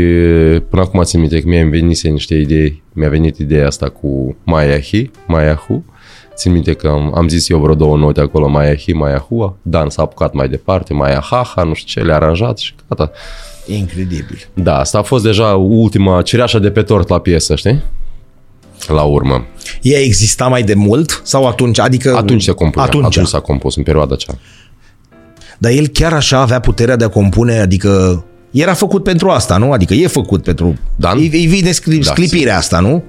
până 0.70 0.82
acum 0.82 1.04
țin 1.04 1.20
minte 1.20 1.40
că 1.42 1.48
mie 1.48 1.60
îmi 1.60 1.70
venise 1.70 2.10
niște 2.10 2.36
idei, 2.36 2.84
mi-a 2.94 3.10
venit 3.10 3.38
ideea 3.38 3.68
asta 3.68 3.90
cu 3.90 4.38
Maya 4.44 4.80
Hi, 4.80 5.12
Maya 5.28 5.56
Hu. 5.56 5.86
Țin 6.36 6.52
minte 6.52 6.74
că 6.74 6.88
am, 6.88 7.12
am 7.16 7.28
zis 7.28 7.50
eu 7.50 7.60
vreo 7.60 7.76
două 7.76 7.98
note 7.98 8.22
acolo, 8.22 8.48
Maya 8.48 8.76
Hi, 8.76 8.94
Maya 8.94 9.18
Hu. 9.18 9.58
Dan 9.62 9.90
s-a 9.90 10.02
apucat 10.02 10.34
mai 10.34 10.50
departe, 10.50 10.94
Maya 10.94 11.20
Ha, 11.20 11.52
Ha, 11.56 11.64
nu 11.64 11.74
știu 11.74 12.02
ce, 12.02 12.08
le-a 12.08 12.16
aranjat 12.16 12.58
și 12.58 12.74
gata. 12.90 13.12
Incredibil. 13.66 14.48
Da, 14.54 14.80
asta 14.80 14.98
a 14.98 15.02
fost 15.02 15.24
deja 15.24 15.56
ultima 15.56 16.22
cereașa 16.22 16.60
de 16.60 16.72
pe 16.72 16.82
tort 16.82 17.08
la 17.10 17.20
piesă, 17.20 17.56
știi? 17.56 17.82
La 18.88 19.02
urmă. 19.02 19.46
Ea 19.82 20.00
exista 20.00 20.48
mai 20.48 20.64
de 20.64 20.74
mult? 20.74 21.22
Sau 21.24 21.48
atunci? 21.48 21.80
Adică 21.80 22.16
Atunci 22.16 22.44
se 22.44 22.52
compunea, 22.52 22.86
Atunci. 22.88 23.06
atunci 23.06 23.28
s-a 23.28 23.40
compus, 23.40 23.76
în 23.76 23.84
perioada 23.84 24.14
aceea. 24.14 24.38
Dar 25.58 25.72
el 25.72 25.88
chiar 25.88 26.14
așa 26.14 26.40
avea 26.40 26.60
puterea 26.60 26.96
de 26.96 27.04
a 27.04 27.08
compune, 27.10 27.60
adică 27.60 28.26
era 28.52 28.74
făcut 28.74 29.04
pentru 29.04 29.30
asta, 29.30 29.58
nu? 29.58 29.72
Adică 29.72 29.94
e 29.94 30.08
făcut 30.08 30.44
pentru... 30.44 30.74
Dan? 30.96 31.18
Îi, 31.18 31.30
îi 31.34 31.46
vine 31.46 31.72
scli, 31.72 31.98
Da, 31.98 32.12
sclipirea 32.12 32.58
asta, 32.58 32.80
nu? 32.80 33.04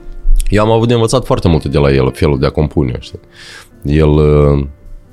Eu 0.48 0.62
am 0.64 0.70
avut 0.70 0.88
de 0.88 0.94
învățat 0.94 1.24
foarte 1.24 1.48
multe 1.48 1.68
de 1.68 1.78
la 1.78 1.92
el, 1.92 2.12
felul 2.14 2.38
de 2.38 2.46
a 2.46 2.50
compune, 2.50 2.96
știi? 3.00 3.18
El, 3.82 4.08
uh, 4.08 4.66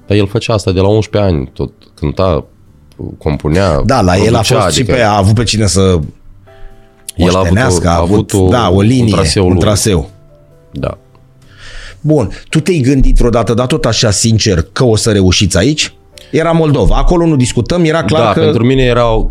dar 0.08 0.18
el 0.18 0.28
făcea 0.28 0.54
asta 0.54 0.72
de 0.72 0.80
la 0.80 0.88
11 0.88 1.32
ani, 1.32 1.50
tot 1.54 1.72
cânta, 1.96 2.46
compunea, 3.18 3.82
Da, 3.86 4.02
la 4.02 4.16
el 4.18 4.22
a 4.22 4.39
producea, 4.39 4.60
fost 4.62 4.76
și 4.76 4.82
adică 4.82 4.96
pe... 4.96 5.02
A 5.02 5.18
avut 5.18 5.34
pe 5.36 5.44
cine 5.44 5.66
să 5.68 5.80
El 5.80 5.89
a 5.89 6.00
avut 7.18 7.34
o- 7.34 7.38
moștenească, 7.38 7.88
a 7.89 7.98
avut 7.98 8.34
o- 8.34 8.48
da, 8.48 8.70
o 8.70 8.82
linie, 8.82 9.04
un 9.04 9.10
traseu 9.20 9.44
un 9.44 9.50
lung. 9.50 9.62
traseu. 9.62 10.10
Da. 10.74 10.98
Bun, 12.02 12.30
tu 12.50 12.60
te-ai 12.60 12.80
gândit 12.80 13.18
vreodată, 13.18 13.54
dar 13.54 13.68
tot 13.68 13.86
așa 13.86 14.12
sincer, 14.12 14.66
că 14.72 14.84
o 14.84 14.96
să 14.96 15.12
reușiți 15.12 15.58
aici? 15.58 15.94
Era 16.32 16.52
Moldova, 16.52 16.96
acolo 16.96 17.26
nu 17.26 17.36
discutăm, 17.36 17.84
era 17.84 18.04
clar 18.04 18.24
da, 18.24 18.32
că... 18.32 18.40
pentru 18.40 18.66
mine 18.66 18.84
era 18.84 19.14
o, 19.14 19.28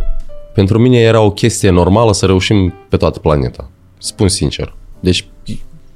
pentru 0.54 0.78
mine 0.78 0.98
era 0.98 1.20
o 1.20 1.30
chestie 1.30 1.70
normală 1.70 2.12
să 2.12 2.26
reușim 2.26 2.74
pe 2.88 2.96
toată 2.96 3.18
planeta. 3.18 3.70
Spun 3.98 4.28
sincer. 4.28 4.74
Deci 5.00 5.26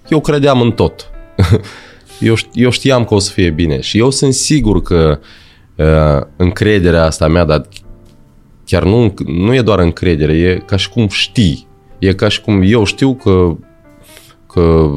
eu 0.09 0.21
credeam 0.21 0.61
în 0.61 0.73
tot. 0.73 1.11
eu, 2.21 2.35
eu 2.53 2.71
știam 2.71 3.05
că 3.05 3.15
o 3.15 3.19
să 3.19 3.31
fie 3.31 3.51
bine 3.51 3.81
și 3.81 3.99
eu 3.99 4.11
sunt 4.11 4.35
sigur 4.35 4.83
că 4.83 5.19
uh, 5.77 6.27
încrederea 6.37 7.05
asta 7.05 7.29
mea, 7.29 7.45
dar 7.45 7.67
chiar 8.65 8.85
nu, 8.85 9.15
nu 9.27 9.55
e 9.55 9.61
doar 9.63 9.79
încredere, 9.79 10.33
e 10.33 10.63
ca 10.67 10.77
și 10.77 10.89
cum 10.89 11.09
știi. 11.09 11.67
E 11.99 12.13
ca 12.13 12.29
și 12.29 12.41
cum 12.41 12.63
eu 12.65 12.85
știu 12.85 13.15
că, 13.15 13.57
că 14.61 14.91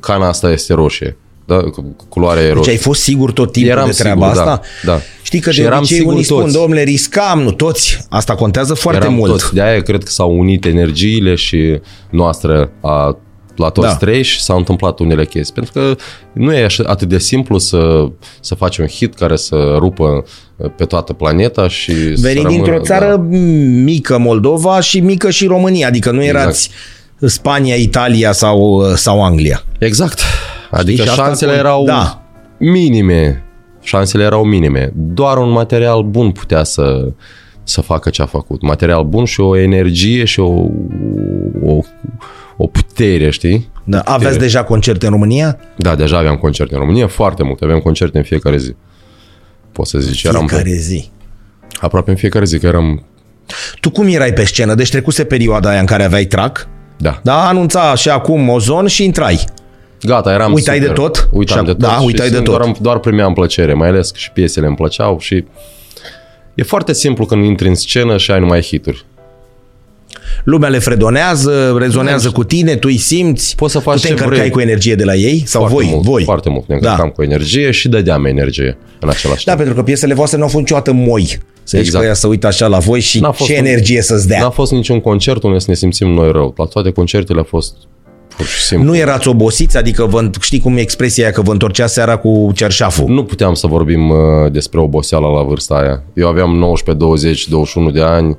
cana 0.00 0.28
asta 0.28 0.50
este 0.50 0.74
roșie. 0.74 1.16
Da? 1.46 1.56
Că 1.56 1.82
Culoarea 2.08 2.42
e 2.42 2.46
Deci 2.46 2.54
roșie. 2.56 2.72
ai 2.72 2.78
fost 2.78 3.02
sigur 3.02 3.32
tot 3.32 3.52
timpul 3.52 3.70
Eram 3.72 3.86
de 3.86 3.92
treaba 3.92 4.28
sigur, 4.28 4.44
da, 4.44 4.52
asta? 4.52 4.66
da. 4.84 4.98
Știi 5.22 5.40
că 5.40 5.50
Și 5.50 5.58
de 5.60 5.64
eram 5.64 5.78
obicei 5.78 5.96
sigur 5.96 6.12
unii 6.12 6.24
spun, 6.24 6.40
toți. 6.42 6.52
domnule, 6.54 6.82
riscam, 6.82 7.42
nu 7.42 7.52
toți. 7.52 7.98
Asta 8.08 8.34
contează 8.34 8.74
foarte 8.74 9.00
Eram 9.00 9.14
mult. 9.14 9.30
Toți. 9.30 9.54
De-aia 9.54 9.82
cred 9.82 10.02
că 10.02 10.10
s-au 10.10 10.38
unit 10.38 10.64
energiile 10.64 11.34
și 11.34 11.80
noastră 12.10 12.70
a, 12.80 13.18
la 13.56 13.68
toți 13.68 13.86
Da. 13.86 13.92
da. 13.92 13.98
trei 13.98 14.22
și 14.22 14.42
s-au 14.42 14.56
întâmplat 14.56 14.98
unele 14.98 15.24
chestii. 15.26 15.54
Pentru 15.54 15.72
că 15.72 15.94
nu 16.32 16.52
e 16.54 16.64
așa, 16.64 16.84
atât 16.86 17.08
de 17.08 17.18
simplu 17.18 17.58
să, 17.58 18.08
să 18.40 18.54
faci 18.54 18.78
un 18.78 18.86
hit 18.86 19.14
care 19.14 19.36
să 19.36 19.76
rupă 19.78 20.24
pe 20.76 20.84
toată 20.84 21.12
planeta 21.12 21.68
și 21.68 21.92
să 21.92 22.20
Venind 22.20 22.44
rămână, 22.44 22.62
dintr-o 22.64 22.82
țară 22.84 23.06
Da. 23.06 23.22
mică, 23.84 24.18
Moldova, 24.18 24.80
și 24.80 25.00
mică 25.00 25.30
și 25.30 25.46
România, 25.46 25.86
adică 25.86 26.10
nu 26.10 26.24
erați 26.24 26.70
Spania, 27.20 27.74
Italia 27.74 28.32
sau, 28.32 28.82
sau 28.94 29.24
Anglia. 29.24 29.62
Exact. 29.78 30.20
Adică 30.70 31.02
Și 31.02 31.08
asta 31.08 31.22
șansele 31.22 31.50
cont- 31.50 31.64
erau 31.64 31.84
Da. 31.84 32.22
minime. 32.58 33.42
Șansele 33.82 34.22
erau 34.24 34.44
minime. 34.44 34.92
Doar 34.94 35.38
un 35.38 35.50
material 35.50 36.02
bun 36.02 36.30
putea 36.30 36.64
să, 36.64 37.08
să 37.64 37.80
facă 37.80 38.10
ce 38.10 38.22
a 38.22 38.26
făcut. 38.26 38.62
Material 38.62 39.04
bun 39.04 39.24
și 39.24 39.40
o 39.40 39.56
energie 39.56 40.24
și 40.24 40.40
o, 40.40 40.52
o, 41.64 41.78
o 42.56 42.66
putere, 42.66 43.30
știi? 43.30 43.70
Da. 43.84 44.00
Aveți 44.00 44.38
deja 44.38 44.64
concerte 44.64 45.06
în 45.06 45.12
România? 45.12 45.58
Da, 45.76 45.94
deja 45.94 46.18
aveam 46.18 46.36
concerte 46.36 46.74
în 46.74 46.80
România, 46.80 47.06
foarte 47.06 47.42
multe. 47.42 47.64
Aveam 47.64 47.80
concerte 47.80 48.18
în 48.18 48.24
fiecare 48.24 48.56
zi. 48.56 48.74
Pot 49.72 49.86
să 49.86 49.98
zici, 49.98 50.22
eram 50.22 50.46
Fiecare 50.46 50.70
zi. 50.76 51.10
aproape 51.80 52.10
în 52.10 52.16
fiecare 52.16 52.44
zi, 52.44 52.58
că 52.58 52.66
eram... 52.66 53.04
Tu 53.80 53.90
cum 53.90 54.06
erai 54.06 54.32
pe 54.32 54.44
scenă? 54.44 54.74
Deci 54.74 54.90
trecuse 54.90 55.24
perioada 55.24 55.68
aia 55.70 55.80
în 55.80 55.86
care 55.86 56.04
aveai 56.04 56.24
track, 56.24 56.68
Da. 56.98 57.20
da? 57.22 57.48
Anunța 57.48 57.94
și 57.94 58.08
acum 58.08 58.48
Ozon 58.48 58.86
și 58.86 59.04
intrai. 59.04 59.44
Gata, 60.02 60.32
eram 60.32 60.52
Uitai 60.52 60.76
super. 60.76 60.88
de 60.90 61.00
tot? 61.00 61.28
Uitam 61.32 61.58
Și 61.58 61.64
de 61.64 61.70
ac- 61.70 61.74
tot. 61.76 61.88
da, 61.88 61.96
și 61.98 62.04
uitai 62.04 62.28
de 62.28 62.34
simt, 62.34 62.44
tot. 62.46 62.58
Doar, 62.58 62.74
doar 62.80 62.98
primeam 62.98 63.32
plăcere, 63.32 63.72
mai 63.74 63.88
ales 63.88 64.10
că 64.10 64.16
și 64.18 64.30
piesele 64.30 64.66
îmi 64.66 64.76
plăceau 64.76 65.18
și... 65.20 65.44
E 66.54 66.62
foarte 66.62 66.92
simplu 66.92 67.24
când 67.26 67.44
intri 67.44 67.68
în 67.68 67.74
scenă 67.74 68.16
și 68.16 68.30
ai 68.30 68.40
numai 68.40 68.62
hituri. 68.62 69.04
Lumea 70.44 70.68
le 70.68 70.78
fredonează, 70.78 71.76
rezonează 71.78 72.30
cu 72.30 72.44
tine, 72.44 72.74
tu 72.76 72.88
îi 72.90 72.96
simți. 72.96 73.54
Poți 73.56 73.72
să 73.72 73.78
faci 73.78 73.94
tu 73.94 74.00
te 74.00 74.06
ce 74.06 74.12
încărcai 74.12 74.38
vrei. 74.38 74.50
cu 74.50 74.60
energie 74.60 74.94
de 74.94 75.04
la 75.04 75.14
ei? 75.14 75.42
Sau 75.46 75.60
Foarte 75.66 75.76
voi? 75.84 75.92
mult, 75.94 76.04
voi? 76.06 76.22
Foarte 76.24 76.48
mult. 76.48 76.66
Ne 76.68 76.78
Da. 76.80 76.90
încărcam 76.90 77.10
cu 77.12 77.22
energie 77.22 77.70
și 77.70 77.88
dădeam 77.88 78.24
energie 78.24 78.76
în 79.00 79.08
același 79.08 79.44
Da, 79.44 79.50
timp. 79.52 79.56
pentru 79.64 79.74
că 79.74 79.82
piesele 79.86 80.14
voastre 80.14 80.36
nu 80.38 80.42
au 80.44 80.48
fost 80.48 80.62
niciodată 80.62 80.92
moi. 80.92 81.38
Să 81.68 81.76
zici 81.76 81.86
Exact. 81.86 82.02
că 82.02 82.08
ea 82.08 82.14
să 82.14 82.26
uită 82.26 82.46
așa 82.46 82.66
la 82.66 82.78
voi 82.78 83.00
și 83.00 83.20
N-a 83.20 83.30
fost 83.30 83.50
ce 83.50 83.58
un- 83.58 83.66
energie 83.66 84.02
să-ți 84.02 84.28
dea. 84.28 84.40
N-a 84.40 84.50
fost 84.50 84.72
niciun 84.72 85.00
concert 85.00 85.42
unde 85.42 85.58
să 85.58 85.64
ne 85.68 85.74
simțim 85.74 86.08
noi 86.08 86.32
rău. 86.32 86.54
La 86.56 86.64
toate 86.64 86.90
concertele 86.90 87.40
a 87.40 87.42
fost 87.42 87.74
pur 88.36 88.46
și 88.46 88.62
simplu. 88.62 88.86
Nu 88.90 88.96
erați 88.96 89.28
obosiți? 89.28 89.76
Adică 89.76 90.04
vă, 90.04 90.30
știi 90.40 90.60
cum 90.60 90.76
e 90.76 90.80
expresia 90.80 91.24
aia 91.24 91.32
că 91.32 91.40
vă 91.42 91.52
întorcea 91.52 91.86
seara 91.86 92.16
cu 92.16 92.50
cerșaful? 92.54 93.08
Nu 93.08 93.24
puteam 93.24 93.54
să 93.54 93.66
vorbim 93.66 94.08
uh, 94.10 94.16
despre 94.52 94.80
oboseală 94.80 95.26
la 95.26 95.42
vârsta 95.42 95.74
aia. 95.74 96.02
Eu 96.14 96.28
aveam 96.28 96.50
19, 96.56 97.04
20, 97.04 97.48
21 97.48 97.90
de 97.90 98.00
ani, 98.02 98.36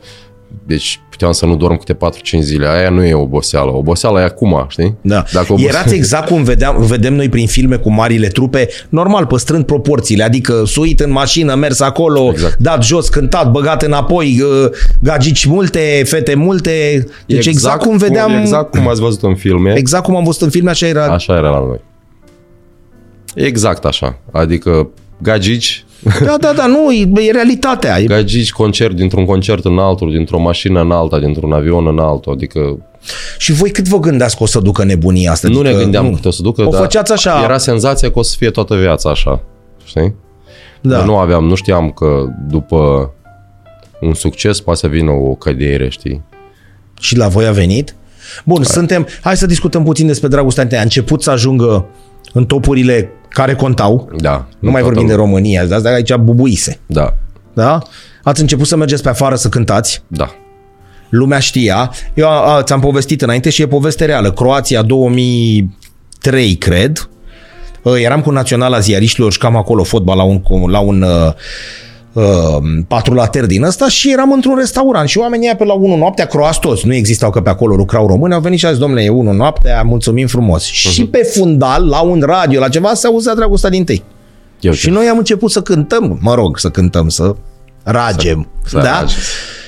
deci 0.67 0.99
puteam 1.09 1.31
să 1.31 1.45
nu 1.45 1.55
dorm 1.55 1.77
câte 1.77 1.93
4-5 1.93 1.97
zile. 2.39 2.67
Aia 2.67 2.89
nu 2.89 3.03
e 3.03 3.13
oboseală. 3.13 3.71
Oboseala 3.71 4.21
e 4.21 4.23
acum, 4.23 4.65
știi? 4.67 4.95
Da. 5.01 5.23
Dacă 5.33 5.45
obose- 5.49 5.67
Erați 5.67 5.95
exact 5.95 6.27
cum 6.27 6.43
vedeam, 6.43 6.81
vedem 6.81 7.13
noi 7.13 7.29
prin 7.29 7.47
filme 7.47 7.75
cu 7.75 7.91
marile 7.91 8.27
trupe, 8.27 8.67
normal, 8.89 9.25
păstrând 9.25 9.65
proporțiile, 9.65 10.23
adică 10.23 10.63
suit 10.65 10.99
în 10.99 11.11
mașină, 11.11 11.55
mers 11.55 11.79
acolo, 11.79 12.29
Exact. 12.31 12.57
dat 12.57 12.83
jos, 12.83 13.09
cântat, 13.09 13.51
băgat 13.51 13.81
înapoi, 13.83 14.41
uh, 14.41 14.69
gagici 15.01 15.45
multe, 15.45 16.01
fete 16.05 16.35
multe. 16.35 17.05
Deci 17.25 17.37
exact, 17.37 17.47
exact 17.55 17.81
cum 17.83 17.97
vedeam, 17.97 18.29
exact. 18.29 18.43
Exact 18.45 18.69
cum 18.71 18.87
ați 18.87 19.01
văzut 19.01 19.23
în 19.23 19.35
filme, 19.35 19.73
exact 19.77 20.03
cum 20.03 20.15
am 20.15 20.23
văzut 20.23 20.41
în 20.41 20.49
filme, 20.49 20.69
așa 20.69 20.87
era. 20.87 21.05
așa 21.05 21.33
era 21.33 21.49
la 21.49 21.59
noi. 21.59 21.81
Exact 23.35 23.85
așa. 23.85 24.19
Adică 24.31 24.89
gagici, 25.21 25.85
Da, 26.25 26.37
da, 26.39 26.53
da, 26.53 26.65
nu, 26.65 26.91
e, 26.91 27.27
e 27.27 27.31
realitatea. 27.31 27.99
E- 27.99 28.05
gagici 28.05 28.51
concert 28.51 28.95
dintr-un 28.95 29.25
concert 29.25 29.65
în 29.65 29.79
altul, 29.79 30.11
dintr-o 30.11 30.39
mașină 30.39 30.81
în 30.81 30.91
alta, 30.91 31.19
dintr-un 31.19 31.51
avion 31.53 31.87
în 31.87 31.99
altul. 31.99 32.31
Adică 32.31 32.77
Și 33.37 33.51
voi 33.51 33.71
cât 33.71 33.87
vă 33.87 33.99
gândeați 33.99 34.37
că 34.37 34.43
o 34.43 34.45
să 34.45 34.59
ducă 34.59 34.83
nebunia 34.83 35.31
asta? 35.31 35.47
nu 35.47 35.61
ne 35.61 35.67
Adică, 35.67 35.81
gândeam 35.83 36.05
nu. 36.05 36.11
cât 36.11 36.25
o 36.25 36.31
să 36.31 36.41
ducă, 36.41 36.61
O 36.67 36.69
dar 36.69 36.81
făceați 36.81 37.11
așa. 37.11 37.41
era 37.43 37.57
senzația 37.57 38.11
că 38.11 38.19
o 38.19 38.21
să 38.21 38.35
fie 38.37 38.49
toată 38.49 38.75
viața 38.75 39.09
așa. 39.09 39.41
Știi? 39.85 40.13
Da. 40.81 40.95
Dar 40.97 41.05
nu 41.05 41.17
aveam, 41.17 41.43
nu 41.45 41.55
știam 41.55 41.91
că 41.91 42.25
după 42.47 43.11
un 44.01 44.13
succes 44.13 44.61
poate 44.61 44.79
să 44.79 44.87
vină 44.87 45.11
o 45.11 45.33
cădere, 45.35 45.89
știi? 45.89 46.21
Și 46.99 47.17
la 47.17 47.27
voi 47.27 47.45
a 47.45 47.51
venit? 47.51 47.95
Bun, 48.45 48.55
hai. 48.63 48.65
suntem... 48.65 49.07
Hai 49.21 49.37
să 49.37 49.45
discutăm 49.45 49.83
puțin 49.83 50.07
despre 50.07 50.27
dragostea 50.27 50.63
între 50.63 50.77
A 50.77 50.81
început 50.81 51.21
să 51.23 51.31
ajungă 51.31 51.85
în 52.33 52.45
topurile 52.45 53.09
care 53.29 53.53
contau. 53.55 54.09
Da. 54.17 54.45
Nu 54.59 54.71
mai 54.71 54.81
toată 54.81 54.83
vorbim 54.85 55.07
de 55.07 55.13
lumea. 55.13 55.25
România, 55.25 55.65
de 55.65 55.73
asta 55.75 55.89
aici 55.89 56.15
bubuise. 56.15 56.79
Da, 56.85 57.13
Da? 57.53 57.79
Ați 58.23 58.41
început 58.41 58.67
să 58.67 58.75
mergeți 58.75 59.03
pe 59.03 59.09
afară 59.09 59.35
să 59.35 59.49
cântați. 59.49 60.03
da. 60.07 60.31
Lumea 61.09 61.39
știa. 61.39 61.91
Eu 62.13 62.27
a, 62.27 62.55
a, 62.55 62.63
ți-am 62.63 62.79
povestit 62.79 63.21
înainte 63.21 63.49
și 63.49 63.61
e 63.61 63.67
poveste 63.67 64.05
reală. 64.05 64.31
Croația 64.31 64.81
2003, 64.81 66.55
cred. 66.55 67.09
Uh, 67.83 67.93
Eram 68.03 68.21
cu 68.21 68.31
Naționala 68.31 68.79
Ziariștilor, 68.79 69.35
cam 69.39 69.55
acolo 69.55 69.83
fotbal 69.83 70.17
la 70.17 70.23
un, 70.23 70.41
cu- 70.41 70.67
la 70.67 70.79
un 70.79 71.01
uh, 71.01 71.09
uh, 71.09 71.33
patrulater 72.87 73.45
din 73.45 73.63
ăsta 73.63 73.87
și 73.87 74.11
eram 74.11 74.31
într-un 74.31 74.55
restaurant 74.55 75.09
și 75.09 75.17
oamenii 75.17 75.45
aia 75.45 75.55
pe 75.55 75.63
la 75.63 75.73
1 75.73 75.95
noaptea, 75.95 76.25
croați 76.25 76.59
toți, 76.59 76.87
nu 76.87 76.93
existau 76.93 77.29
că 77.29 77.41
pe 77.41 77.49
acolo 77.49 77.75
lucrau 77.75 78.07
români, 78.07 78.33
au 78.33 78.39
venit 78.39 78.59
și 78.59 78.65
au 78.65 78.71
zis, 78.71 78.81
domnule, 78.81 79.03
e 79.03 79.09
1 79.09 79.31
noaptea, 79.31 79.81
mulțumim 79.83 80.27
frumos. 80.27 80.63
Uh-huh. 80.65 80.91
Și 80.91 81.05
pe 81.05 81.23
fundal, 81.33 81.87
la 81.87 82.01
un 82.01 82.23
radio, 82.25 82.59
la 82.59 82.69
ceva, 82.69 82.93
se 82.93 83.07
auzea 83.07 83.35
dragostea 83.35 83.69
din 83.69 83.83
tâi. 83.83 84.03
Eu 84.59 84.71
Și 84.71 84.89
noi 84.89 85.07
am 85.07 85.17
început 85.17 85.51
să 85.51 85.61
cântăm, 85.61 86.17
mă 86.21 86.33
rog, 86.33 86.57
să 86.57 86.69
cântăm, 86.69 87.09
să 87.09 87.35
ragem. 87.83 88.47
Să- 88.63 88.69
să 88.69 88.77
da? 88.77 88.99
ragem. 88.99 89.17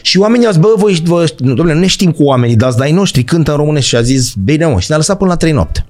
Și 0.01 0.19
oamenii 0.19 0.45
au 0.45 0.51
zis, 0.51 0.61
bă, 0.61 0.73
voi, 0.77 1.01
vă, 1.05 1.25
nu, 1.37 1.53
domnule, 1.53 1.73
nu 1.73 1.79
ne 1.79 1.87
știm 1.87 2.11
cu 2.11 2.23
oamenii, 2.23 2.55
dar 2.55 2.73
dai 2.73 2.91
noștri 2.91 3.23
cântă 3.23 3.51
în 3.51 3.57
românești 3.57 3.89
și 3.89 3.95
a 3.95 4.01
zis, 4.01 4.33
bine 4.43 4.65
mă, 4.65 4.79
și 4.79 4.85
ne-a 4.89 4.97
lăsat 4.97 5.17
până 5.17 5.29
la 5.29 5.35
3 5.35 5.51
noapte. 5.51 5.85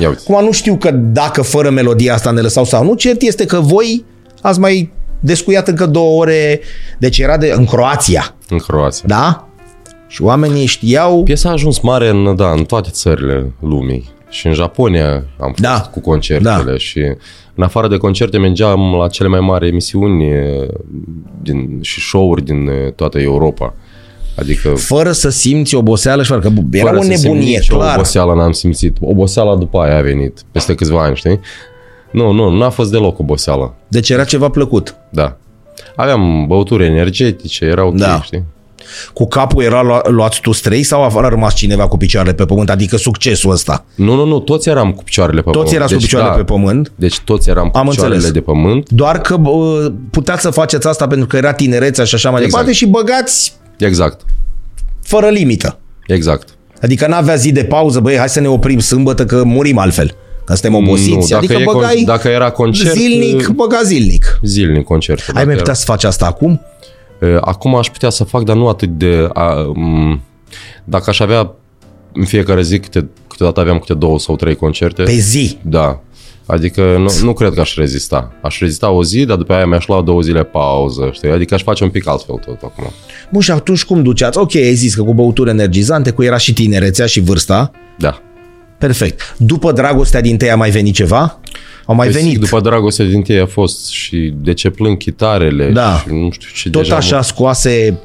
Ia 0.00 0.08
uite. 0.08 0.20
Acum 0.28 0.44
nu 0.44 0.52
știu 0.52 0.76
că 0.76 0.90
dacă 0.90 1.42
fără 1.42 1.70
melodia 1.70 2.14
asta 2.14 2.30
ne 2.30 2.40
lăsau 2.40 2.64
sau 2.64 2.84
nu, 2.84 2.94
cert 2.94 3.22
este 3.22 3.46
că 3.46 3.60
voi 3.60 4.04
ați 4.42 4.60
mai 4.60 4.92
descuiat 5.20 5.68
încă 5.68 5.86
două 5.86 6.20
ore, 6.20 6.60
deci 6.98 7.18
era 7.18 7.36
de, 7.36 7.52
în 7.56 7.64
Croația, 7.64 8.34
În 8.48 8.58
Croația. 8.58 9.04
da? 9.08 9.48
Și 10.06 10.22
oamenii 10.22 10.66
știau, 10.66 11.22
Piesa 11.22 11.48
a 11.48 11.52
ajuns 11.52 11.80
mare 11.80 12.08
în, 12.08 12.36
da, 12.36 12.50
în 12.50 12.64
toate 12.64 12.88
țările 12.92 13.52
lumii. 13.60 14.16
Și 14.30 14.46
în 14.46 14.52
Japonia 14.52 15.12
am 15.14 15.48
fost 15.48 15.60
Da. 15.60 15.80
cu 15.92 16.00
concertele 16.00 16.62
Da. 16.70 16.76
și 16.76 17.00
în 17.54 17.62
afară 17.62 17.88
de 17.88 17.96
concerte 17.96 18.38
mergeam 18.38 18.94
la 19.00 19.08
cele 19.08 19.28
mai 19.28 19.40
mari 19.40 19.68
emisiuni 19.68 20.24
e, 20.24 20.66
din, 21.42 21.78
și 21.80 22.00
show-uri 22.00 22.42
din 22.44 22.68
e, 22.68 22.90
toată 22.90 23.18
Europa. 23.18 23.74
Adică 24.36 24.68
fără 24.68 25.12
să 25.12 25.28
simți 25.28 25.74
oboseală 25.74 26.22
și 26.22 26.28
fără 26.28 26.40
că 26.40 26.50
era 26.70 26.86
fără 26.86 26.98
o 26.98 27.02
să 27.02 27.08
simt 27.12 27.22
nebunie, 27.22 27.56
nicio 27.58 27.76
clar. 27.76 27.94
oboseală 27.94 28.34
n-am 28.34 28.52
simțit. 28.52 28.96
Oboseala 29.00 29.56
după 29.56 29.78
aia 29.78 29.96
a 29.96 30.00
venit, 30.00 30.40
peste 30.52 30.74
câțiva 30.74 31.02
ani, 31.02 31.16
știi? 31.16 31.40
Nu, 32.10 32.30
nu, 32.32 32.56
n-a 32.56 32.70
fost 32.70 32.90
deloc 32.90 33.18
oboseală. 33.18 33.74
Deci 33.88 34.10
era 34.10 34.24
ceva 34.24 34.48
plăcut. 34.48 34.94
Da. 35.10 35.36
Aveam 35.96 36.46
băuturi 36.46 36.84
energetice, 36.84 37.64
era 37.64 37.84
ok, 37.84 37.94
Da. 37.96 38.20
știi? 38.22 38.44
Cu 39.12 39.26
capul 39.28 39.62
era 39.62 39.82
lua, 39.82 40.02
luați 40.06 40.40
tu 40.40 40.52
străi 40.52 40.82
sau 40.82 41.02
a 41.18 41.28
rămas 41.28 41.54
cineva 41.54 41.88
cu 41.88 41.96
picioarele 41.96 42.34
pe 42.34 42.44
pământ? 42.44 42.70
Adică 42.70 42.96
succesul 42.96 43.50
ăsta. 43.50 43.84
Nu, 43.94 44.14
nu, 44.14 44.24
nu, 44.24 44.38
toți 44.38 44.68
eram 44.68 44.92
cu 44.92 45.02
picioarele 45.02 45.40
pe 45.40 45.50
Toți 45.50 45.56
pământ. 45.56 45.76
erați 45.76 45.94
cu 45.94 46.00
picioarele 46.00 46.36
pe 46.36 46.44
pământ. 46.44 46.92
Deci 46.94 47.20
toți 47.20 47.50
eram 47.50 47.68
cu 47.68 47.78
Am 47.78 47.86
picioarele 47.88 48.14
înțeles. 48.14 48.36
de 48.36 48.40
pământ. 48.44 48.88
Doar 48.90 49.20
că 49.20 49.36
bă, 49.36 49.92
puteați 50.10 50.42
să 50.42 50.50
faceți 50.50 50.86
asta 50.86 51.06
pentru 51.06 51.26
că 51.26 51.36
era 51.36 51.52
tinerețea 51.52 52.04
și 52.04 52.14
așa 52.14 52.30
mai 52.30 52.42
Exact. 52.42 52.64
departe 52.64 52.78
și 52.84 52.86
băgați 52.90 53.52
Exact, 53.78 54.20
fără 55.02 55.26
limită. 55.28 55.78
exact. 56.06 56.48
Adică 56.82 57.06
n-avea 57.06 57.34
zi 57.34 57.52
de 57.52 57.64
pauză, 57.64 58.00
băi, 58.00 58.16
hai 58.16 58.28
să 58.28 58.40
ne 58.40 58.48
oprim 58.48 58.78
sâmbătă 58.78 59.24
că 59.24 59.44
murim 59.44 59.78
altfel. 59.78 60.14
Că 60.48 60.54
suntem 60.54 60.74
obosiți. 60.74 61.10
Nu, 61.10 61.26
dacă 61.28 61.36
adică 61.36 61.52
e 61.52 61.62
con- 61.62 61.72
băgai 61.72 62.02
dacă 62.06 62.28
era 62.28 62.50
concert, 62.50 62.94
zilnic, 62.96 63.40
e- 63.48 63.52
băga 63.52 63.80
zilnic. 63.84 64.38
Zilnic 64.42 64.84
concert. 64.84 65.30
Ai 65.34 65.44
mai 65.44 65.54
putea 65.54 65.74
să 65.74 65.84
faci 65.84 66.04
asta 66.04 66.26
acum? 66.26 66.60
Acum 67.40 67.74
aș 67.74 67.88
putea 67.90 68.10
să 68.10 68.24
fac, 68.24 68.42
dar 68.42 68.56
nu 68.56 68.68
atât 68.68 68.88
de... 68.88 69.28
A, 69.32 69.72
m, 69.74 70.22
dacă 70.84 71.10
aș 71.10 71.20
avea 71.20 71.54
în 72.12 72.24
fiecare 72.24 72.62
zi, 72.62 72.78
câte, 72.78 73.08
câteodată 73.28 73.60
aveam 73.60 73.78
câte 73.78 73.94
două 73.94 74.18
sau 74.18 74.36
trei 74.36 74.54
concerte. 74.54 75.02
Pe 75.02 75.12
zi. 75.12 75.58
Da. 75.62 76.00
Adică 76.46 76.96
nu, 76.98 77.12
nu 77.22 77.32
cred 77.32 77.52
că 77.52 77.60
aș 77.60 77.76
rezista. 77.76 78.32
Aș 78.42 78.60
rezista 78.60 78.90
o 78.90 79.04
zi, 79.04 79.24
dar 79.24 79.36
după 79.36 79.52
aia 79.52 79.66
mi-aș 79.66 79.86
lua 79.86 80.00
două 80.02 80.20
zile 80.20 80.44
pauză, 80.44 81.10
știi? 81.12 81.30
Adică 81.30 81.54
aș 81.54 81.62
face 81.62 81.84
un 81.84 81.90
pic 81.90 82.08
altfel 82.08 82.36
tot 82.46 82.58
acum. 82.62 82.90
Bun, 83.30 83.40
și 83.40 83.50
atunci 83.50 83.84
cum 83.84 84.02
duceați? 84.02 84.38
Ok, 84.38 84.54
ai 84.54 84.74
zis 84.74 84.94
că 84.94 85.02
cu 85.02 85.14
băuturi 85.14 85.50
energizante, 85.50 86.10
cu 86.10 86.22
era 86.22 86.36
și 86.36 86.52
tinerețea 86.52 87.06
și 87.06 87.20
vârsta. 87.20 87.70
Da. 87.98 88.22
Perfect. 88.78 89.34
După 89.38 89.72
dragostea 89.72 90.20
din 90.20 90.36
tăi 90.36 90.50
a 90.50 90.56
mai 90.56 90.70
venit 90.70 90.94
ceva? 90.94 91.38
Au 91.86 91.94
mai 91.94 92.08
Păi, 92.08 92.20
venit. 92.22 92.38
După 92.40 92.60
dragoste 92.60 93.04
din 93.04 93.22
tine 93.22 93.40
a 93.40 93.46
fost 93.46 93.88
și 93.88 94.34
de 94.36 94.54
ce 94.54 94.70
plâng 94.70 94.96
chitarele 94.96 95.70
Da. 95.70 95.96
și 96.02 96.12
nu 96.14 96.30
știu 96.30 96.48
ce 96.54 96.70
Tot 96.70 96.82
deja 96.82 96.96
așa 96.96 97.22
scoase 97.22 97.98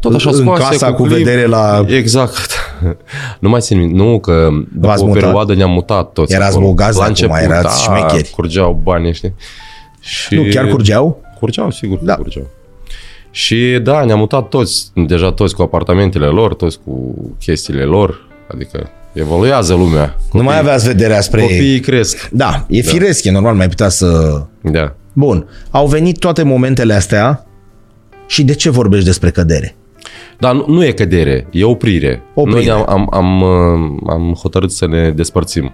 tot 0.00 0.14
așa 0.14 0.30
în 0.30 0.36
scoase 0.36 0.62
casa 0.62 0.92
cu 0.92 1.02
clip. 1.02 1.16
vedere 1.16 1.46
la- 1.46 1.84
Exact. 1.88 2.50
nu 3.40 3.48
mai 3.48 3.60
țin 3.60 3.78
minte. 3.78 3.96
Nu, 4.02 4.20
că 4.20 4.48
după 4.72 4.86
V-ați 4.86 5.02
o 5.02 5.06
mutat? 5.06 5.22
perioadă 5.22 5.54
ne-am 5.54 5.70
mutat 5.70 6.12
toți 6.12 6.34
Erați 6.34 6.50
acolo. 6.50 6.66
bogați 6.66 6.96
La 6.96 7.02
acum, 7.04 7.08
început, 7.08 7.36
erați 7.42 7.86
da, 7.86 7.94
șmecheri. 7.98 8.30
curgeau 8.30 8.80
bani, 8.82 9.12
știi? 9.14 9.34
Și... 10.00 10.34
Nu, 10.34 10.42
chiar 10.50 10.66
curgeau? 10.66 11.20
Curgeau, 11.38 11.70
sigur 11.70 11.98
Da. 11.98 12.04
da. 12.04 12.14
curgeau. 12.14 12.46
Și 13.30 13.78
da, 13.82 14.04
ne-am 14.04 14.18
mutat 14.18 14.48
toți, 14.48 14.90
deja 14.94 15.32
toți 15.32 15.54
cu 15.54 15.62
apartamentele 15.62 16.26
lor, 16.26 16.54
toți 16.54 16.78
cu 16.84 17.14
chestiile 17.40 17.82
lor, 17.82 18.26
adică 18.54 18.88
evoluează 19.12 19.74
lumea. 19.74 20.16
Nu 20.32 20.42
mai 20.42 20.58
aveați 20.58 20.86
vederea 20.86 21.20
spre... 21.20 21.40
Copiii 21.40 21.80
cresc. 21.80 22.28
Da, 22.32 22.66
e 22.68 22.80
firesc, 22.80 23.24
e 23.24 23.30
normal, 23.30 23.54
mai 23.54 23.68
putea 23.68 23.88
să... 23.88 24.40
Da. 24.62 24.94
Bun, 25.12 25.48
au 25.70 25.86
venit 25.86 26.18
toate 26.18 26.42
momentele 26.42 26.94
astea 26.94 27.46
și 28.26 28.44
de 28.44 28.54
ce 28.54 28.70
vorbești 28.70 29.06
despre 29.06 29.30
cădere? 29.30 29.74
Dar 30.38 30.54
nu, 30.54 30.64
nu 30.68 30.84
e 30.84 30.90
cădere, 30.90 31.46
e 31.50 31.64
oprire. 31.64 32.22
Oprire. 32.34 32.58
Noi 32.58 32.70
am, 32.70 32.84
am, 32.88 33.08
am, 33.12 33.40
uh, 33.40 34.10
am 34.10 34.34
hotărât 34.42 34.70
să 34.70 34.86
ne 34.86 35.10
despărțim. 35.10 35.72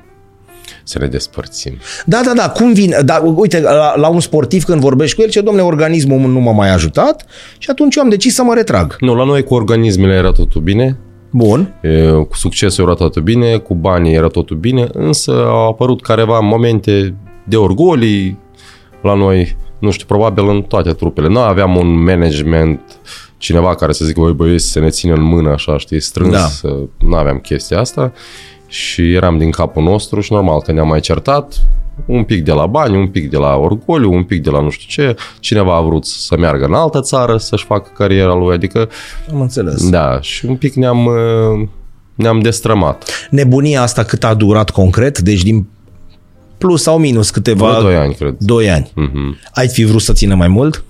Să 0.84 0.98
ne 0.98 1.06
despărțim. 1.06 1.78
Da, 2.04 2.20
da, 2.24 2.32
da, 2.34 2.48
cum 2.48 2.72
vine? 2.72 2.98
Da, 3.04 3.32
uite, 3.36 3.60
la, 3.60 3.96
la 3.96 4.08
un 4.08 4.20
sportiv 4.20 4.64
când 4.64 4.80
vorbești 4.80 5.16
cu 5.16 5.22
el, 5.22 5.28
ce 5.28 5.40
domnule, 5.40 5.66
organismul 5.66 6.18
nu 6.18 6.40
m-a 6.40 6.52
mai 6.52 6.72
ajutat 6.72 7.26
și 7.58 7.70
atunci 7.70 7.96
eu 7.96 8.02
am 8.02 8.08
decis 8.08 8.34
să 8.34 8.42
mă 8.42 8.54
retrag. 8.54 8.96
Nu, 9.00 9.14
la 9.14 9.24
noi 9.24 9.42
cu 9.42 9.54
organismele 9.54 10.14
era 10.14 10.32
totul 10.32 10.60
bine, 10.60 10.96
Bun, 11.30 11.74
e, 11.82 12.10
cu 12.28 12.36
succesul 12.36 12.84
era 12.84 12.94
totul 12.94 13.22
bine, 13.22 13.56
cu 13.56 13.74
banii 13.74 14.14
era 14.14 14.26
totul 14.26 14.56
bine, 14.56 14.88
însă 14.92 15.32
au 15.46 15.68
apărut 15.68 16.02
careva 16.02 16.40
momente 16.40 17.14
de 17.44 17.56
orgolii 17.56 18.38
la 19.02 19.14
noi, 19.14 19.56
nu 19.78 19.90
știu, 19.90 20.06
probabil 20.06 20.48
în 20.48 20.62
toate 20.62 20.92
trupele. 20.92 21.28
Noi 21.28 21.44
aveam 21.46 21.76
un 21.76 22.02
management, 22.02 22.80
cineva 23.38 23.74
care 23.74 23.92
să 23.92 24.04
zică, 24.04 24.20
voi 24.20 24.32
băieți, 24.32 24.70
să 24.70 24.80
ne 24.80 24.88
țină 24.88 25.14
în 25.14 25.22
mână, 25.22 25.50
așa, 25.50 25.78
știi, 25.78 26.00
strâns, 26.00 26.32
Da. 26.32 26.38
să... 26.38 26.76
nu 26.98 27.14
aveam 27.16 27.38
chestia 27.38 27.80
asta 27.80 28.12
și 28.68 29.12
eram 29.12 29.38
din 29.38 29.50
capul 29.50 29.82
nostru 29.82 30.20
și 30.20 30.32
normal 30.32 30.60
că 30.60 30.72
ne-am 30.72 30.88
mai 30.88 31.00
certat, 31.00 31.66
un 32.06 32.24
pic 32.24 32.44
de 32.44 32.52
la 32.52 32.66
bani, 32.66 32.96
un 32.96 33.06
pic 33.08 33.30
de 33.30 33.36
la 33.36 33.56
orgoliu, 33.56 34.12
un 34.12 34.22
pic 34.24 34.42
de 34.42 34.50
la 34.50 34.60
nu 34.60 34.70
știu 34.70 35.04
ce, 35.04 35.16
cineva 35.40 35.76
a 35.76 35.80
vrut 35.80 36.04
să 36.06 36.36
meargă 36.38 36.64
în 36.64 36.74
altă 36.74 37.00
țară 37.00 37.36
să-și 37.36 37.64
facă 37.64 37.90
cariera 37.96 38.34
lui, 38.34 38.54
adică 38.54 38.88
am 39.32 39.40
înțeles. 39.40 39.90
da, 39.90 40.18
și 40.20 40.46
un 40.46 40.56
pic 40.56 40.74
ne-am, 40.74 41.04
uh, 41.06 41.68
ne-am 42.14 42.40
destrămat. 42.40 43.28
Nebunia 43.30 43.82
asta 43.82 44.02
cât 44.02 44.24
a 44.24 44.34
durat 44.34 44.70
concret? 44.70 45.18
Deci 45.18 45.42
din 45.42 45.66
plus 46.58 46.82
sau 46.82 46.98
minus 46.98 47.30
câteva... 47.30 47.68
Vreo 47.68 47.82
doi 47.82 47.96
ani, 47.96 48.14
cred. 48.14 48.36
Doi 48.38 48.70
ani. 48.70 48.90
Mhm. 48.94 49.38
Ai 49.54 49.68
fi 49.68 49.84
vrut 49.84 50.00
să 50.00 50.12
țină 50.12 50.34
mai 50.34 50.48
mult? 50.48 50.84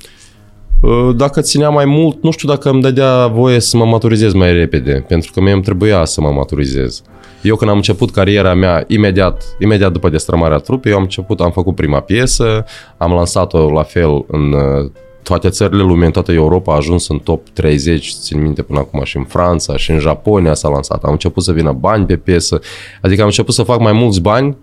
Uh, 0.80 1.16
Dacă 1.16 1.40
ținea 1.40 1.68
mai 1.68 1.84
mult, 1.84 2.22
nu 2.22 2.30
știu 2.30 2.48
dacă 2.48 2.70
îmi 2.70 2.82
dădea 2.82 3.26
voie 3.26 3.60
să 3.60 3.76
mă 3.76 3.84
maturizez 3.84 4.32
mai 4.32 4.52
repede, 4.52 5.04
pentru 5.08 5.30
că 5.34 5.40
mie 5.40 5.52
îmi 5.52 5.62
trebuia 5.62 6.04
să 6.04 6.20
mă 6.20 6.30
maturizez. 6.30 7.02
Eu 7.46 7.56
când 7.56 7.70
am 7.70 7.76
început 7.76 8.10
cariera 8.10 8.54
mea, 8.54 8.84
imediat, 8.86 9.42
imediat 9.58 9.92
după 9.92 10.08
destrămarea 10.08 10.56
trupei, 10.56 10.90
eu 10.90 10.96
am 10.96 11.02
început, 11.02 11.40
am 11.40 11.50
făcut 11.50 11.74
prima 11.74 12.00
piesă, 12.00 12.64
am 12.96 13.12
lansat-o 13.12 13.70
la 13.70 13.82
fel 13.82 14.24
în 14.26 14.52
uh, 14.52 14.90
toate 15.22 15.48
țările 15.48 15.82
lumii, 15.82 16.04
în 16.04 16.10
toată 16.10 16.32
Europa, 16.32 16.72
a 16.72 16.76
ajuns 16.76 17.08
în 17.08 17.18
top 17.18 17.48
30, 17.52 18.14
țin 18.20 18.42
minte 18.42 18.62
până 18.62 18.78
acum, 18.78 19.04
și 19.04 19.16
în 19.16 19.24
Franța, 19.24 19.76
și 19.76 19.90
în 19.90 19.98
Japonia 19.98 20.54
s-a 20.54 20.68
lansat. 20.68 21.02
Am 21.02 21.12
început 21.12 21.42
să 21.42 21.52
vină 21.52 21.72
bani 21.72 22.06
pe 22.06 22.16
piesă, 22.16 22.60
adică 23.00 23.20
am 23.20 23.26
început 23.26 23.54
să 23.54 23.62
fac 23.62 23.80
mai 23.80 23.92
mulți 23.92 24.20
bani 24.20 24.56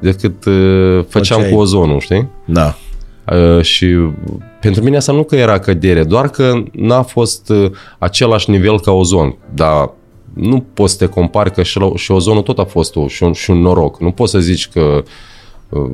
decât 0.00 0.44
uh, 0.44 1.04
făceam 1.08 1.38
Făceai. 1.38 1.50
cu 1.50 1.58
ozonul, 1.58 2.00
știi? 2.00 2.28
Da. 2.44 2.74
Uh, 3.32 3.62
și 3.62 3.86
pentru 4.60 4.82
mine 4.82 4.96
asta 4.96 5.12
nu 5.12 5.24
că 5.24 5.36
era 5.36 5.58
cădere, 5.58 6.04
doar 6.04 6.28
că 6.28 6.62
n-a 6.72 7.02
fost 7.02 7.48
uh, 7.48 7.70
același 7.98 8.50
nivel 8.50 8.80
ca 8.80 8.90
ozon, 8.90 9.36
dar 9.54 9.90
nu 10.40 10.64
poți 10.74 10.92
să 10.92 10.98
te 10.98 11.06
compari 11.12 11.52
că 11.52 11.62
și, 11.62 11.78
la- 11.78 11.92
și 11.96 12.10
ozonul 12.10 12.42
tot 12.42 12.58
a 12.58 12.64
fost 12.64 12.96
o, 12.96 13.08
și, 13.08 13.22
un, 13.22 13.32
și 13.32 13.50
un 13.50 13.60
noroc. 13.60 14.00
Nu 14.00 14.10
poți 14.10 14.30
să 14.30 14.38
zici 14.38 14.68
că 14.68 15.02
uh, 15.68 15.90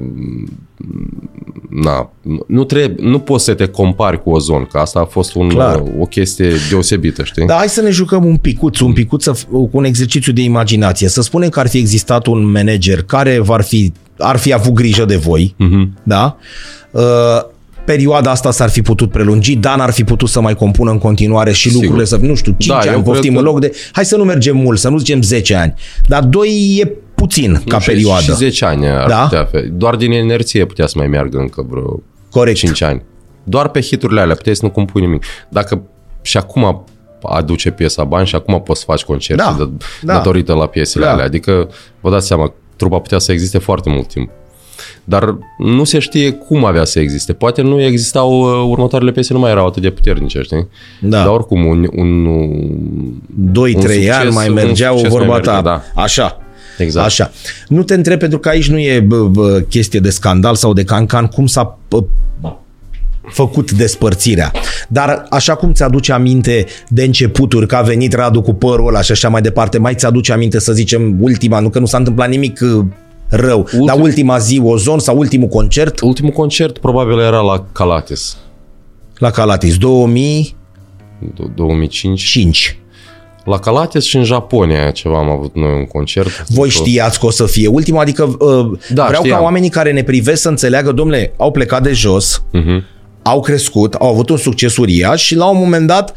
na, 1.70 2.10
nu, 2.46 2.64
trebuie, 2.64 3.08
nu 3.08 3.18
poți 3.18 3.44
să 3.44 3.54
te 3.54 3.66
compari 3.66 4.22
cu 4.22 4.30
ozon, 4.30 4.64
că 4.64 4.78
asta 4.78 5.00
a 5.00 5.04
fost 5.04 5.34
un, 5.34 5.48
Clar. 5.48 5.80
uh, 5.80 5.88
o 6.00 6.04
chestie 6.04 6.52
deosebită, 6.70 7.24
știi? 7.24 7.46
Dar 7.46 7.56
hai 7.58 7.68
să 7.68 7.80
ne 7.80 7.90
jucăm 7.90 8.24
un 8.24 8.36
picuț, 8.36 8.78
un 8.78 8.92
picuț 8.92 9.22
să, 9.22 9.32
f- 9.36 9.48
cu 9.48 9.68
un 9.72 9.84
exercițiu 9.84 10.32
de 10.32 10.42
imaginație. 10.42 11.08
Să 11.08 11.22
spunem 11.22 11.48
că 11.48 11.60
ar 11.60 11.68
fi 11.68 11.78
existat 11.78 12.26
un 12.26 12.50
manager 12.50 13.02
care 13.02 13.42
ar 13.48 13.62
fi, 13.62 13.92
ar 14.18 14.36
fi 14.36 14.52
avut 14.52 14.72
grijă 14.72 15.04
de 15.04 15.16
voi, 15.16 15.54
Mhm. 15.58 15.98
da? 16.02 16.36
Uh, 16.90 17.02
perioada 17.84 18.30
asta 18.30 18.50
s-ar 18.50 18.70
fi 18.70 18.82
putut 18.82 19.10
prelungi, 19.10 19.56
Dan 19.56 19.80
ar 19.80 19.90
fi 19.90 20.04
putut 20.04 20.28
să 20.28 20.40
mai 20.40 20.54
compună 20.54 20.90
în 20.90 20.98
continuare 20.98 21.52
și 21.52 21.60
Sigur. 21.68 21.74
lucrurile 21.80 22.04
să, 22.06 22.16
nu 22.16 22.34
știu, 22.34 22.54
5 22.58 22.66
Da, 22.66 22.74
eu 22.74 22.80
ani, 22.80 22.90
cred 23.02 23.04
poftim 23.14 23.32
că- 23.32 23.38
în 23.38 23.44
loc 23.44 23.60
de... 23.60 23.72
Hai 23.92 24.04
să 24.04 24.16
nu 24.16 24.24
mergem 24.24 24.56
mult, 24.56 24.78
să 24.78 24.88
nu 24.88 24.98
zicem 24.98 25.22
10 25.22 25.54
ani, 25.54 25.74
dar 26.08 26.22
2 26.24 26.78
e 26.82 26.86
puțin 27.14 27.62
ca 27.68 27.78
Și- 27.80 27.88
perioadă. 27.88 28.22
Și 28.22 28.34
10 28.34 28.64
ani 28.64 28.88
ar 28.88 29.08
Da? 29.08 29.22
putea 29.22 29.44
fi. 29.52 29.68
Doar 29.68 29.96
din 29.96 30.12
inerție 30.12 30.64
putea 30.64 30.86
să 30.86 30.94
mai 30.96 31.06
meargă 31.06 31.38
încă 31.38 31.66
vreo 31.70 32.02
Corect. 32.30 32.56
5 32.56 32.82
ani. 32.82 33.02
Doar 33.44 33.68
pe 33.68 33.80
hiturile 33.80 34.20
alea, 34.20 34.34
puteai 34.34 34.56
să 34.56 34.64
nu 34.64 34.70
compui 34.70 35.00
nimic. 35.00 35.24
Dacă 35.48 35.82
și 36.22 36.36
acum 36.36 36.84
aduce 37.22 37.70
piesa 37.70 38.04
bani 38.04 38.26
și 38.26 38.34
acum 38.34 38.62
poți 38.62 38.78
să 38.78 38.84
faci 38.88 39.02
concerte 39.02 39.42
Da, 39.42 39.54
da, 39.58 39.70
da. 40.02 40.12
datorită 40.12 40.52
la 40.54 40.66
piesele 40.66 41.04
Da. 41.04 41.12
alea. 41.12 41.24
Adică, 41.24 41.68
vă 42.00 42.10
dați 42.10 42.26
seama, 42.26 42.52
trupa 42.76 42.98
putea 42.98 43.18
să 43.18 43.32
existe 43.32 43.58
foarte 43.58 43.90
mult 43.90 44.06
timp. 44.08 44.30
Dar 45.04 45.38
nu 45.58 45.84
se 45.84 45.98
știe 45.98 46.30
cum 46.30 46.64
avea 46.64 46.84
să 46.84 47.00
existe. 47.00 47.32
Poate 47.32 47.62
nu 47.62 47.82
existau, 47.82 48.40
uh, 48.40 48.70
următoarele 48.70 49.12
piese 49.12 49.32
nu 49.32 49.38
mai 49.38 49.50
erau 49.50 49.66
atât 49.66 49.82
de 49.82 49.90
puternice, 49.90 50.40
știi? 50.40 50.68
Da. 51.00 51.18
Dar 51.18 51.26
oricum, 51.26 51.66
un, 51.66 51.88
un, 51.94 52.26
2-3 53.52 53.72
succes- 53.72 54.08
ani 54.10 54.30
mai 54.30 54.48
un 54.48 54.54
mergeau 54.54 54.96
succes 54.96 55.12
mai 55.12 55.18
vorba 55.18 55.34
merge, 55.34 55.50
ta. 55.50 55.60
da. 55.62 55.82
Așa. 56.02 56.38
Exact. 56.78 57.06
Așa. 57.06 57.30
Nu 57.68 57.82
te 57.82 57.94
întreb 57.94 58.18
pentru 58.18 58.38
că 58.38 58.48
aici 58.48 58.68
nu 58.68 58.78
e 58.78 59.00
bă, 59.00 59.22
bă, 59.22 59.64
chestie 59.68 60.00
de 60.00 60.10
scandal 60.10 60.54
sau 60.54 60.72
de 60.72 60.84
cancan 60.84 61.26
cum 61.26 61.46
s-a 61.46 61.78
bă, 61.88 62.04
făcut 63.28 63.72
despărțirea. 63.72 64.52
Dar 64.88 65.26
așa 65.30 65.54
cum 65.54 65.72
ți-aduce 65.72 66.12
aminte 66.12 66.66
de 66.88 67.04
începuturi 67.04 67.66
că 67.66 67.76
a 67.76 67.82
venit 67.82 68.12
Radu 68.12 68.42
cu 68.42 68.54
părul 68.54 68.88
ăla 68.88 69.00
și 69.00 69.12
așa 69.12 69.28
mai 69.28 69.40
departe, 69.40 69.78
mai 69.78 69.94
ți-aduce 69.94 70.32
aminte 70.32 70.60
să 70.60 70.72
zicem 70.72 71.16
ultima, 71.20 71.60
nu 71.60 71.70
că 71.70 71.78
nu 71.78 71.86
s-a 71.86 71.98
întâmplat 71.98 72.28
nimic 72.28 72.60
uh, 72.62 72.84
rău, 73.28 73.58
Ultim... 73.58 73.84
dar 73.84 73.98
ultima 73.98 74.38
zi 74.38 74.60
Ozon 74.64 74.98
sau 74.98 75.16
ultimul 75.18 75.48
concert 75.48 76.00
ultimul 76.00 76.30
concert 76.32 76.78
probabil 76.78 77.18
era 77.18 77.40
la 77.40 77.64
Calates, 77.72 78.36
la 79.18 79.30
Calatis 79.30 79.76
2005. 79.76 80.54
2005. 81.54 82.78
La 83.44 83.58
Calates 83.58 84.04
și 84.04 84.16
în 84.16 84.24
Japonia 84.24 84.90
ceva 84.90 85.18
am 85.18 85.30
avut 85.30 85.54
noi 85.54 85.72
un 85.72 85.84
concert. 85.84 86.44
Voi 86.48 86.68
știați 86.68 87.18
că 87.20 87.26
o 87.26 87.30
să 87.30 87.46
fie 87.46 87.66
ultima, 87.68 88.00
adică 88.00 88.22
uh, 88.38 88.78
Da, 88.90 89.06
vreau 89.06 89.22
știam. 89.22 89.38
ca 89.38 89.44
oamenii 89.44 89.68
care 89.68 89.92
ne 89.92 90.02
privesc 90.02 90.42
să 90.42 90.48
înțeleagă, 90.48 90.92
domnule, 90.92 91.32
au 91.36 91.50
plecat 91.50 91.82
de 91.82 91.92
jos, 91.92 92.42
Mhm. 92.52 92.84
au 93.22 93.40
crescut, 93.40 93.94
au 93.94 94.08
avut 94.08 94.28
un 94.28 94.36
succes 94.36 94.76
uriaș 94.76 95.22
și 95.22 95.34
la 95.34 95.44
un 95.46 95.56
moment 95.58 95.86
dat 95.86 96.14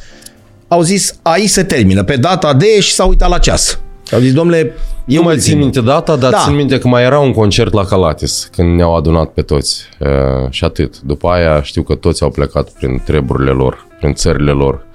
au 0.67 0.81
zis, 0.81 1.19
aici 1.21 1.49
se 1.49 1.63
termină, 1.63 2.03
pe 2.03 2.15
data 2.17 2.53
de 2.53 2.79
și 2.79 2.93
s-au 2.93 3.09
uitat 3.09 3.29
la 3.29 3.37
ceas. 3.37 3.79
Au 4.11 4.19
zis, 4.19 4.33
domnule, 4.33 4.57
e 4.57 4.73
Eu 5.07 5.23
mai 5.23 5.33
ultimul." 5.33 5.39
țin 5.39 5.57
minte 5.57 5.81
data, 5.81 6.15
dar 6.15 6.31
Da. 6.31 6.37
da. 6.37 6.43
țin 6.43 6.55
minte 6.55 6.77
că 6.79 6.87
mai 6.87 7.03
era 7.03 7.19
un 7.19 7.33
concert 7.33 7.73
la 7.73 7.83
Calates, 7.83 8.49
când 8.51 8.75
ne-au 8.75 8.95
adunat 8.95 9.29
pe 9.29 9.41
toți. 9.41 9.83
Uh, 9.99 10.49
și 10.49 10.63
atât. 10.63 11.01
După 11.01 11.27
aia 11.27 11.61
știu 11.61 11.81
că 11.81 11.95
toți 11.95 12.23
au 12.23 12.29
plecat 12.29 12.69
prin 12.69 13.01
treburile 13.05 13.51
lor, 13.51 13.87
prin 13.99 14.13
țările 14.13 14.51
lor. 14.51 14.85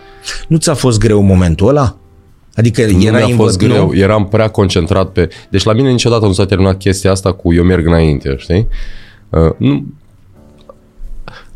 Nu 0.48 0.56
ți-a 0.56 0.74
fost 0.74 0.98
greu 0.98 1.20
momentul 1.20 1.68
ăla? 1.68 1.96
Adică 2.54 2.86
Nu 2.86 3.02
era 3.02 3.26
mi-a 3.26 3.36
fost 3.36 3.58
greu, 3.58 3.94
eram 3.94 4.28
prea 4.28 4.48
concentrat 4.48 5.08
pe... 5.10 5.28
Deci 5.50 5.62
la 5.62 5.72
mine 5.72 5.90
niciodată 5.90 6.26
nu 6.26 6.32
s-a 6.32 6.44
terminat 6.44 6.76
chestia 6.76 7.10
asta 7.10 7.32
cu 7.32 7.54
eu 7.54 7.62
merg 7.64 7.86
înainte, 7.86 8.34
știi? 8.38 8.68
Uh, 9.28 9.52
nu... 9.56 9.84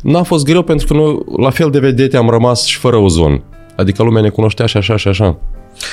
N-a 0.01 0.23
fost 0.23 0.45
greu 0.45 0.61
pentru 0.61 0.87
că 0.87 0.93
noi, 0.93 1.19
la 1.37 1.49
fel 1.49 1.69
de 1.69 1.79
vedete, 1.79 2.17
am 2.17 2.29
rămas 2.29 2.65
și 2.65 2.77
fără 2.77 2.95
ozon. 2.95 3.43
Adică 3.75 4.03
lumea 4.03 4.21
ne 4.21 4.29
cunoștea 4.29 4.65
și 4.65 4.77
așa 4.77 4.97
și 4.97 5.07
așa. 5.07 5.37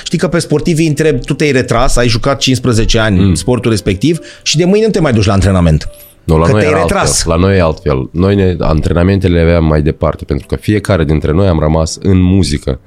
Știi 0.05 0.19
că 0.19 0.29
pe 0.29 0.39
sportivii 0.39 0.87
întreb, 0.87 1.25
tu 1.25 1.35
te-ai 1.35 1.53
retras, 1.53 1.97
ai 1.97 2.09
jucat 2.09 2.39
15 2.39 2.99
ani 2.99 3.19
mm. 3.21 3.35
sportul 3.35 3.71
respectiv 3.71 4.19
și 4.43 4.57
de 4.57 4.65
mâine 4.65 4.85
nu 4.85 4.91
te 4.91 5.01
mai 5.01 5.13
duci 5.13 5.25
la 5.27 5.33
antrenament. 5.33 5.89
Nu, 6.25 6.39
la 6.39 6.45
Că 6.45 6.51
noi 6.51 6.61
te-ai 6.61 6.73
era 6.73 6.81
retras. 6.81 7.09
altfel. 7.09 7.33
La 7.33 7.39
noi 7.47 7.57
e 7.57 7.61
altfel. 7.61 8.09
Noi 8.13 8.35
ne, 8.35 8.57
antrenamentele 8.59 9.35
le 9.35 9.41
aveam 9.43 9.65
mai 9.65 9.83
departe, 9.83 10.25
pentru 10.25 10.47
că 10.47 10.57
fiecare 10.57 11.05
dintre 11.05 11.33
noi 11.33 11.47
am 11.47 11.59
rămas 11.59 11.99
în 12.03 12.21
muzică. 12.21 12.81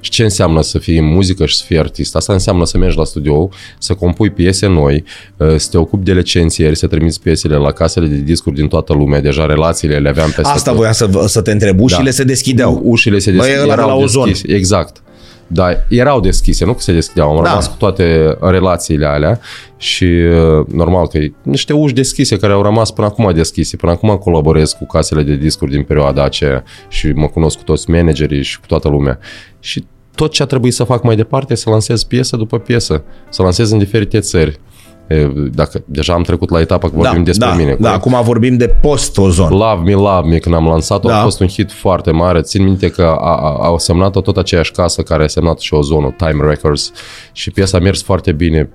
Și 0.00 0.10
ce 0.10 0.22
înseamnă 0.22 0.62
să 0.62 0.78
fii 0.78 0.98
în 0.98 1.04
muzică 1.04 1.46
și 1.46 1.56
să 1.56 1.64
fii 1.66 1.78
artist? 1.78 2.16
Asta 2.16 2.32
înseamnă 2.32 2.64
să 2.66 2.78
mergi 2.78 2.96
la 2.96 3.04
studio, 3.04 3.48
să 3.78 3.94
compui 3.94 4.30
piese 4.30 4.66
noi, 4.66 5.04
uh, 5.36 5.54
să 5.56 5.68
te 5.70 5.78
ocupi 5.78 6.04
de 6.04 6.12
licențieri, 6.12 6.76
să 6.76 6.86
trimiți 6.86 7.20
piesele 7.20 7.56
la 7.56 7.70
casele 7.70 8.06
de 8.06 8.16
discuri 8.16 8.54
din 8.54 8.68
toată 8.68 8.92
lumea. 8.92 9.20
Deja 9.20 9.46
relațiile 9.46 9.98
le 9.98 10.08
aveam 10.08 10.26
peste 10.30 10.52
Asta 10.52 10.70
tot. 10.70 10.78
voiam 10.78 10.92
să, 10.92 11.08
să 11.26 11.40
te 11.40 11.50
întreb. 11.50 11.80
Ușile 11.80 12.10
se 12.10 12.24
deschideau. 12.24 12.80
Ușile 12.84 13.18
se 13.18 13.30
Băi, 13.30 13.38
deschid, 13.40 13.56
ăla 13.62 13.74
de 13.74 13.80
erau 13.80 13.88
la 13.98 14.04
Ozon. 14.04 14.28
deschise. 14.28 14.54
Exact. 14.56 15.02
Da, 15.46 15.68
erau 15.88 16.20
deschise, 16.20 16.64
nu 16.64 16.72
că 16.72 16.80
se 16.80 16.92
deschideau. 16.92 17.28
Am 17.28 17.36
Da. 17.36 17.42
da. 17.42 17.48
rămas 17.48 17.66
cu 17.66 17.74
toate 17.78 18.36
relațiile 18.40 19.06
alea 19.06 19.40
și 19.76 20.04
uh, 20.04 20.66
normal 20.72 21.08
că 21.08 21.18
e 21.18 21.32
niște 21.42 21.72
uși 21.72 21.94
deschise 21.94 22.36
care 22.36 22.52
au 22.52 22.62
rămas 22.62 22.90
până 22.90 23.06
acum 23.06 23.32
deschise. 23.34 23.76
Până 23.76 23.92
acum 23.92 24.16
colaborez 24.16 24.72
cu 24.72 24.86
casele 24.86 25.22
de 25.22 25.34
discuri 25.34 25.70
din 25.70 25.82
perioada 25.82 26.24
aceea 26.24 26.64
și 26.88 27.06
mă 27.06 27.26
cunosc 27.26 27.56
cu 27.56 27.64
toți 27.64 27.90
managerii 27.90 28.42
și 28.42 28.60
cu 28.60 28.66
toată 28.66 28.88
lumea. 28.88 29.18
Și 29.60 29.84
tot 30.14 30.32
ce 30.32 30.42
a 30.42 30.46
trebuit 30.46 30.74
să 30.74 30.84
fac 30.84 31.02
mai 31.02 31.16
departe 31.16 31.52
e 31.52 31.56
să 31.56 31.70
lansez 31.70 32.02
piesă 32.02 32.36
după 32.36 32.58
piesă, 32.58 33.04
să 33.28 33.42
lansez 33.42 33.70
în 33.70 33.78
diferite 33.78 34.20
țări. 34.20 34.60
E, 35.06 35.28
Dacă 35.54 35.82
deja 35.84 36.12
am 36.12 36.22
trecut 36.22 36.50
la 36.50 36.60
etapa 36.60 36.88
că 36.90 36.96
vorbim 36.96 37.22
despre 37.24 37.46
da, 37.48 37.54
mine. 37.54 37.70
da, 37.70 37.76
corect? 37.76 37.94
acum 38.06 38.22
vorbim 38.24 38.56
de 38.56 38.66
post-ozon. 38.68 39.48
Love 39.50 39.82
Me, 39.84 39.92
Love 39.92 40.28
Me, 40.28 40.38
când 40.38 40.54
am 40.54 40.66
lansat-o, 40.66 41.08
Da. 41.08 41.18
a 41.20 41.22
fost 41.22 41.40
un 41.40 41.48
hit 41.48 41.72
foarte 41.72 42.10
mare. 42.10 42.40
Țin 42.40 42.62
minte 42.64 42.88
că 42.90 43.02
a, 43.02 43.34
a, 43.36 43.56
au 43.60 43.78
semnat-o 43.78 44.20
tot 44.20 44.36
aceeași 44.36 44.72
casă 44.72 45.02
care 45.02 45.24
a 45.24 45.26
semnat 45.26 45.58
și 45.58 45.74
Ozonul, 45.74 46.14
Time 46.16 46.48
Records, 46.48 46.92
și 47.32 47.50
piesa 47.50 47.78
a 47.78 47.80
mers 47.80 48.02
foarte 48.02 48.32
bine 48.32 48.68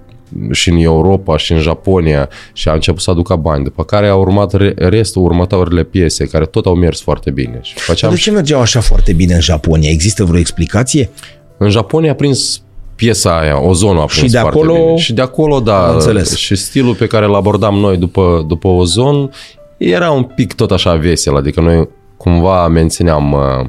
și 0.52 0.70
în 0.70 0.78
Europa 0.78 1.38
și 1.38 1.52
în 1.52 1.60
Japonia 1.60 2.30
și 2.54 2.70
a 2.70 2.74
început 2.74 3.02
să 3.02 3.12
aducă 3.12 3.36
bani, 3.36 3.64
după 3.64 3.84
care 3.84 4.08
a 4.08 4.16
urmat 4.16 4.54
re- 4.54 4.74
restul 4.78 5.24
următoarele 5.24 5.84
piese 5.84 6.26
care 6.26 6.46
tot 6.46 6.66
au 6.66 6.76
mers 6.76 7.02
foarte 7.02 7.32
bine. 7.32 7.60
Și 7.62 7.74
făceam 7.74 8.10
De 8.12 8.18
ce 8.18 8.32
mergeau 8.32 8.60
așa 8.62 8.80
foarte 8.80 9.14
bine 9.14 9.34
în 9.34 9.40
Japonia? 9.40 9.90
Există 9.90 10.24
vreo 10.24 10.40
explicație? 10.40 11.10
În 11.58 11.70
Japonia 11.70 12.12
a 12.12 12.16
prins 12.16 12.62
piesa 13.00 13.39
aia, 13.39 13.62
Ozonul 13.68 14.02
a 14.02 14.06
prins 14.06 14.32
de 14.32 14.38
foarte 14.38 14.60
acolo- 14.60 14.74
bine. 14.74 14.95
Și 14.95 15.14
de 15.14 15.22
acolo, 15.22 15.60
da, 15.60 15.88
Am 15.88 15.93
înțeles. 15.93 16.36
și 16.36 16.56
stilul 16.56 16.95
pe 16.95 17.08
care 17.08 17.26
îl 17.26 17.36
abordam 17.36 17.76
noi 17.76 17.97
după, 17.97 18.45
după 18.47 18.68
Ozon 18.68 19.32
era 19.78 20.12
un 20.12 20.24
pic 20.24 20.54
tot 20.54 20.72
așa 20.72 20.93
vesel, 20.95 21.36
adică 21.36 21.62
noi 21.62 21.89
cumva 22.18 22.68
mențineam 22.68 23.32
uh, 23.32 23.66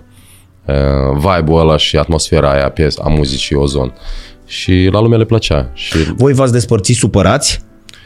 uh, 0.67 1.17
vibe-ul 1.17 1.61
ăla 1.61 1.77
și 1.77 1.97
atmosfera 1.97 2.51
aia 2.53 2.69
pies, 2.69 2.99
a 2.99 3.09
muzicii 3.09 3.57
Ozon. 3.57 3.93
Și 4.47 4.89
la 4.93 5.01
lume 5.01 5.17
le 5.17 5.25
plăcea. 5.25 5.71
Și 5.75 5.97
Voi 6.17 6.33
v-ați 6.33 6.53
despărțit 6.53 6.97
supărați? 6.97 7.61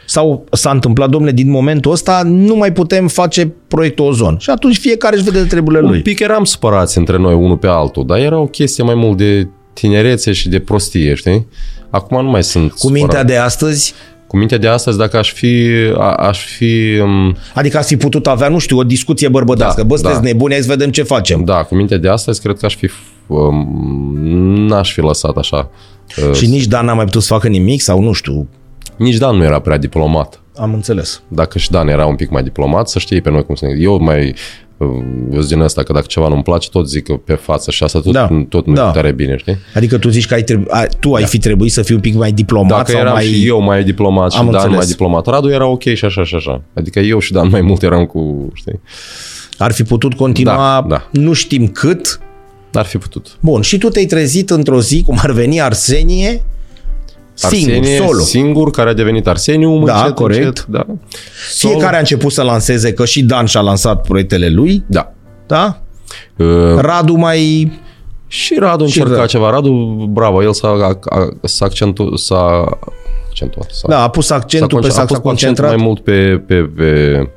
Sau 0.07 0.43
s-a 0.51 0.69
întâmplat, 0.71 1.09
domnule, 1.09 1.31
din 1.33 1.49
momentul 1.49 1.91
ăsta 1.91 2.21
nu 2.25 2.55
mai 2.55 2.71
putem 2.73 3.07
face 3.07 3.53
proiectul 3.67 4.05
Ozon. 4.05 4.37
Și 4.39 4.49
atunci 4.49 4.77
fiecare 4.77 5.15
își 5.15 5.23
vede 5.23 5.41
de 5.41 5.47
treburile 5.47 5.81
un 5.83 5.89
lui. 5.89 6.01
pic 6.01 6.19
eram 6.19 6.43
supărați 6.43 6.97
între 6.97 7.17
noi 7.17 7.33
unul 7.33 7.57
pe 7.57 7.67
altul, 7.67 8.05
dar 8.05 8.17
era 8.19 8.39
o 8.39 8.45
chestie 8.45 8.83
mai 8.83 8.95
mult 8.95 9.17
de 9.17 9.47
tinerețe 9.79 10.31
și 10.31 10.49
de 10.49 10.59
prostie, 10.59 11.13
știi? 11.13 11.47
Acum 11.89 12.23
nu 12.23 12.29
mai 12.29 12.43
sunt 12.43 12.71
Cu 12.71 12.87
mintea 12.87 13.01
supărat. 13.01 13.25
de 13.25 13.35
astăzi, 13.37 13.93
Cu 14.27 14.37
mintea 14.37 14.57
de 14.57 14.67
astăzi, 14.67 14.97
dacă 14.97 15.17
aș 15.17 15.31
fi, 15.31 15.67
a, 15.97 16.13
aș 16.13 16.45
fi 16.45 16.99
um, 17.03 17.35
adică 17.53 17.77
ați 17.77 17.87
fi 17.87 17.97
putut 17.97 18.27
avea, 18.27 18.47
nu 18.47 18.57
știu, 18.57 18.77
o 18.77 18.83
discuție 18.83 19.27
bărbătească. 19.27 19.81
Da, 19.81 19.87
Bă, 19.87 19.95
sunteți 19.95 20.19
da. 20.21 20.25
nebuni, 20.27 20.53
hai 20.53 20.61
să 20.61 20.67
vedem 20.69 20.91
ce 20.91 21.03
facem. 21.03 21.43
Da, 21.43 21.63
cu 21.63 21.75
mintea 21.75 21.97
de 21.97 22.09
astăzi 22.09 22.41
cred 22.41 22.57
că 22.57 22.65
aș 22.65 22.75
fi 22.75 22.89
um, 23.27 24.65
n-aș 24.67 24.93
fi 24.93 24.99
lăsat 25.01 25.37
așa. 25.37 25.69
Uh, 26.29 26.35
Și 26.35 26.45
nici 26.47 26.65
Dan 26.65 26.85
n-a 26.85 26.93
mai 26.93 27.05
putut 27.05 27.21
să 27.21 27.33
facă 27.33 27.47
nimic 27.47 27.81
sau 27.81 28.01
nu 28.01 28.11
știu. 28.11 28.47
Nici 28.95 29.15
Dan 29.17 29.35
nu 29.35 29.43
era 29.43 29.59
prea 29.59 29.77
diplomat. 29.77 30.39
Am 30.57 30.73
înțeles. 30.73 31.21
Dacă 31.27 31.57
și 31.57 31.71
Dan 31.71 31.87
era 31.87 32.05
un 32.05 32.15
pic 32.15 32.29
mai 32.29 32.43
diplomat, 32.43 32.89
să 32.89 32.99
știi 32.99 33.21
pe 33.21 33.29
noi 33.29 33.45
cum 33.45 33.55
să 33.55 33.65
ne... 33.65 33.73
Eu 33.79 33.99
mai 33.99 34.27
uh, 34.27 34.35
eu 34.79 35.35
sunt 35.39 35.47
din 35.47 35.59
ăsta 35.59 35.83
că 35.83 35.93
dacă 35.93 36.05
ceva 36.09 36.27
nu-mi 36.27 36.43
place, 36.43 36.69
tot 36.69 36.89
zic 36.89 37.03
că 37.03 37.13
pe 37.13 37.33
față 37.33 37.71
și 37.71 37.83
asta 37.83 37.99
tot, 37.99 38.11
Da, 38.13 38.29
tot 38.49 38.65
nu 38.65 38.73
da. 38.73 38.87
e 38.89 38.91
tare 38.93 39.11
bine, 39.11 39.35
știi? 39.37 39.57
Adică 39.75 39.97
tu 39.97 40.09
zici 40.09 40.27
că 40.27 40.33
ai 40.33 40.43
trebu- 40.43 40.67
a, 40.69 40.85
tu 40.99 41.13
ai 41.13 41.23
fi 41.25 41.37
trebuit 41.37 41.71
să 41.71 41.81
fii 41.81 41.95
un 41.95 42.01
pic 42.01 42.15
mai 42.15 42.31
diplomat 42.31 42.77
Dacă 42.77 42.91
sau 42.91 42.99
eram 42.99 43.13
mai... 43.13 43.25
și 43.25 43.47
eu 43.47 43.61
mai 43.61 43.83
diplomat 43.83 44.31
și 44.31 44.37
Am 44.37 44.45
Dan 44.45 44.53
înțeles. 44.55 44.75
mai 44.77 44.85
diplomat, 44.85 45.25
Radu 45.27 45.49
era 45.49 45.65
ok 45.65 45.81
și 45.83 46.05
așa 46.05 46.23
și 46.23 46.35
așa. 46.35 46.61
Adică 46.73 46.99
eu 46.99 47.19
și 47.19 47.31
Dan 47.31 47.49
mai 47.49 47.61
mult 47.61 47.83
eram 47.83 48.05
cu, 48.05 48.49
știi? 48.53 48.79
Ar 49.57 49.71
fi 49.71 49.83
putut 49.83 50.13
continua, 50.13 50.55
Da, 50.81 50.85
da. 50.87 51.07
nu 51.11 51.33
știm 51.33 51.67
cât. 51.67 52.19
Ar 52.73 52.85
fi 52.85 52.97
putut. 52.97 53.37
Bun, 53.39 53.61
și 53.61 53.77
tu 53.77 53.89
te-ai 53.89 54.05
trezit 54.05 54.49
într-o 54.49 54.81
zi, 54.81 55.03
cum 55.03 55.17
ar 55.21 55.31
veni 55.31 55.61
Arsenie, 55.61 56.43
singur, 57.35 57.75
Arsenie, 57.77 57.97
solo. 57.97 58.19
singur, 58.19 58.69
care 58.71 58.89
a 58.89 58.93
devenit 58.93 59.27
Arseniu, 59.27 59.83
Da, 59.85 59.97
încet, 59.97 60.15
corect. 60.15 60.45
Încet, 60.45 60.65
da. 60.65 60.85
Solo. 61.51 61.73
Fiecare 61.73 61.95
a 61.95 61.99
început 61.99 62.31
să 62.31 62.41
lanseze, 62.43 62.93
că 62.93 63.05
și 63.05 63.23
Dan 63.23 63.45
și-a 63.45 63.59
lansat 63.61 64.01
proiectele 64.01 64.49
lui, 64.49 64.83
Da. 64.87 65.13
da? 65.47 65.81
Uh, 66.37 66.75
Radu 66.77 67.13
mai... 67.13 67.71
Și 68.27 68.55
Radu 68.59 68.85
Și 68.85 68.97
încerca 68.97 69.17
Radu. 69.19 69.29
ceva. 69.31 69.49
Radu, 69.49 69.71
bravo, 70.09 70.43
el 70.43 70.53
s-a, 70.53 70.67
a, 70.67 70.99
a, 71.17 71.29
s-a, 71.41 71.65
accentu, 71.65 72.15
s-a 72.15 72.63
accentuat. 73.27 73.69
S-a, 73.71 73.87
Da, 73.87 74.01
a 74.03 74.09
pus 74.09 74.29
accentul 74.29 74.81
pe 74.81 74.87
s-a, 74.87 74.93
s-a, 74.93 75.01
a 75.01 75.05
pus 75.05 75.15
s-a 75.15 75.21
concentrat. 75.21 75.75
mai 75.75 75.83
mult 75.85 75.99
pe, 75.99 76.43
pe, 76.47 76.55
pe, 76.75 77.29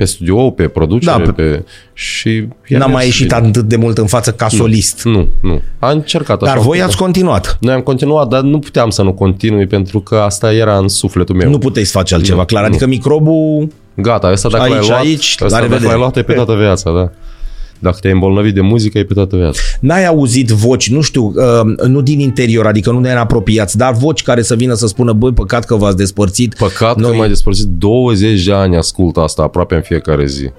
pe 0.00 0.06
studio, 0.06 0.50
pe 0.50 0.68
producere, 0.68 1.16
Da, 1.18 1.24
da, 1.24 1.32
pe- 1.32 1.42
pe, 1.42 1.48
pe, 1.56 1.64
și 1.92 2.28
i-a 2.66 2.78
N-a 2.78 2.84
mers 2.86 2.92
mai 2.92 3.04
ieșit 3.04 3.26
bine. 3.34 3.48
atât 3.48 3.64
de 3.64 3.76
mult 3.76 3.98
în 3.98 4.06
față 4.06 4.32
ca 4.32 4.48
solist. 4.48 5.02
Nu, 5.04 5.28
nu. 5.42 5.60
A 5.78 5.90
încercat 5.90 6.42
așa. 6.42 6.50
Dar 6.50 6.56
un 6.60 6.66
voi 6.66 6.76
pic. 6.78 6.86
ați 6.86 6.96
continuat. 6.96 7.56
Noi 7.60 7.74
am 7.74 7.80
continuat, 7.80 8.28
dar 8.28 8.40
nu 8.40 8.58
puteam 8.58 8.90
să 8.90 9.02
nu 9.02 9.12
continui 9.12 9.66
pentru 9.66 10.00
că 10.00 10.14
asta 10.16 10.52
era 10.52 10.78
în 10.78 10.88
sufletul 10.88 11.34
meu. 11.34 11.50
Nu 11.50 11.58
puteți 11.58 11.90
să 11.90 11.98
face 11.98 12.14
altceva, 12.14 12.38
Nu, 12.38 12.44
clar. 12.44 12.62
nu. 12.62 12.68
Adică 12.68 12.86
microbul... 12.86 13.68
Gata, 13.94 14.26
asta 14.26 14.48
dacă 14.48 14.62
Aici, 14.62 14.72
l-ai 14.74 14.86
luat, 14.88 15.00
aici, 15.00 15.38
la 15.38 15.46
asta 15.46 15.58
dacă 15.58 15.68
revedere. 15.68 15.90
l-ai 15.90 15.98
luat 16.00 16.16
e 16.16 16.22
pe 16.22 16.32
toată 16.32 16.54
viața, 16.54 16.90
da. 16.92 17.10
Dacă 17.80 17.98
te-ai 18.00 18.12
îmbolnăvit 18.12 18.54
de 18.54 18.60
muzică, 18.60 18.98
e 18.98 19.04
pe 19.04 19.14
toată 19.14 19.36
viața. 19.36 19.60
N-ai 19.80 20.06
auzit 20.06 20.48
voci, 20.48 20.90
nu 20.90 21.00
știu, 21.00 21.32
uh, 21.36 21.86
nu 21.86 22.00
din 22.00 22.20
interior, 22.20 22.66
adică 22.66 22.90
nu 22.90 23.00
ne 23.00 23.10
apropiați, 23.12 23.76
dar 23.76 23.92
voci 23.92 24.22
care 24.22 24.42
să 24.42 24.54
vină 24.54 24.74
să 24.74 24.86
spună, 24.86 25.12
băi, 25.12 25.32
păcat 25.32 25.64
că 25.64 25.74
v-ați 25.74 25.96
despărțit. 25.96 26.54
Păcat 26.54 26.96
Noi- 26.96 27.10
că 27.10 27.16
mai 27.16 27.28
despărțit 27.28 27.66
20 27.66 28.44
de 28.44 28.52
ani 28.52 28.76
ascult 28.76 29.16
asta 29.16 29.42
aproape 29.42 29.74
în 29.74 29.82
fiecare 29.82 30.26
zi. 30.26 30.50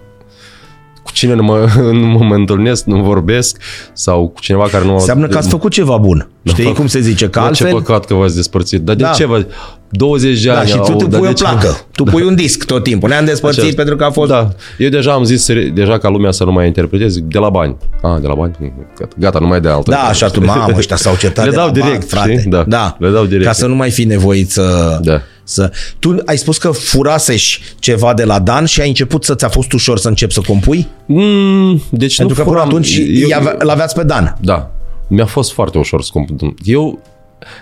Cu 1.04 1.12
cine 1.12 1.34
nu 1.34 1.44
mă, 1.44 1.68
nu 1.92 2.18
mă 2.18 2.36
întâlnesc, 2.36 2.86
nu 2.86 3.02
vorbesc 3.04 3.58
sau 3.94 4.28
cu 4.28 4.42
cineva 4.42 4.68
care 4.72 4.86
nu... 4.86 4.94
Înseamnă 4.94 5.28
că 5.28 5.38
ați 5.38 5.50
făcut 5.50 5.72
ceva 5.72 5.98
bun. 5.98 6.30
Știi 6.44 6.74
cum 6.74 6.88
se 6.88 7.00
zice? 7.00 7.30
Că 7.30 7.40
Bă, 7.40 7.46
altfel... 7.46 7.68
Ce 7.68 7.74
păcat 7.74 8.06
că 8.06 8.14
v-ați 8.14 8.36
despărțit. 8.36 8.82
Dar 8.82 8.96
de 8.96 9.04
Da. 9.04 9.10
ce 9.10 9.26
vă... 9.26 9.46
20 9.94 10.42
de 10.42 10.48
Da, 10.50 10.60
ani 10.60 10.68
și 10.70 10.76
tu 10.76 10.82
au, 10.82 10.96
te 10.96 11.06
dar 11.06 11.20
pui 11.20 11.28
de 11.28 11.28
o 11.28 11.34
ce- 11.34 11.44
placă. 11.44 11.78
Tu 11.92 12.04
pui 12.12 12.22
un 12.24 12.36
disc 12.36 12.64
tot 12.66 12.84
timpul. 12.84 13.10
Ne-am 13.10 13.26
despărțit 13.26 13.64
Așa. 13.64 13.74
pentru 13.76 13.96
că 13.96 14.04
a 14.04 14.10
fost... 14.10 14.30
Da. 14.30 14.50
Eu 14.78 14.90
deja 14.90 15.12
am 15.14 15.24
zis 15.24 15.52
seri- 15.52 15.74
deja 15.74 15.98
ca 15.98 16.10
lumea 16.10 16.32
să 16.32 16.44
nu 16.44 16.52
mai 16.52 16.68
interpretez 16.68 17.18
de 17.22 17.38
la 17.40 17.50
bani. 17.50 17.76
Ah, 18.02 18.22
de 18.22 18.28
la 18.28 18.34
bani? 18.34 18.56
Gata, 19.00 19.16
gata 19.18 19.40
nu 19.40 19.48
mai 19.48 19.62
de 19.62 19.70
altă. 19.70 19.92
Da, 19.92 20.00
așa 20.02 20.28
tu, 20.28 20.44
mamă, 20.46 20.74
ăștia 20.78 20.96
s-au 20.96 21.16
certat 21.22 21.44
Le 21.46 21.50
de 21.50 21.56
dau 21.56 21.66
la 21.66 21.72
direct, 21.72 21.92
bani, 21.92 22.04
frate. 22.08 22.38
știi? 22.38 22.50
Da. 22.52 22.64
da. 22.68 22.96
Le 23.00 23.10
dau 23.10 23.26
direct. 23.26 23.46
Ca 23.46 23.52
să 23.52 23.66
nu 23.68 23.76
mai 23.76 23.90
fi 23.90 24.04
nevoit 24.04 24.52
să... 24.52 24.98
Da. 25.02 25.22
Să... 25.44 25.72
Tu 26.00 26.16
ai 26.26 26.38
spus 26.38 26.58
că 26.58 26.72
furaseși 26.72 27.62
ceva 27.80 28.14
de 28.14 28.24
la 28.24 28.40
Dan 28.40 28.66
și 28.66 28.82
ai 28.82 28.88
început 28.88 29.24
să 29.24 29.36
ți-a 29.36 29.50
fost 29.50 29.72
ușor 29.72 29.98
să 29.98 30.08
începi 30.08 30.34
să 30.34 30.42
compui? 30.48 30.88
Mm, 31.06 31.82
deci 31.90 32.18
Pentru 32.18 32.36
nu 32.38 32.44
că 32.44 32.50
până 32.50 32.62
furam, 32.62 32.68
atunci 32.68 32.98
eu, 32.98 33.30
eu, 33.30 33.58
l-aveați 33.60 33.96
pe 33.96 34.04
Dan. 34.04 34.38
Da. 34.42 34.72
Mi-a 35.08 35.26
fost 35.26 35.52
foarte 35.52 35.78
ușor 35.78 36.02
să 36.02 36.10
compun. 36.14 36.54
Eu, 36.64 37.00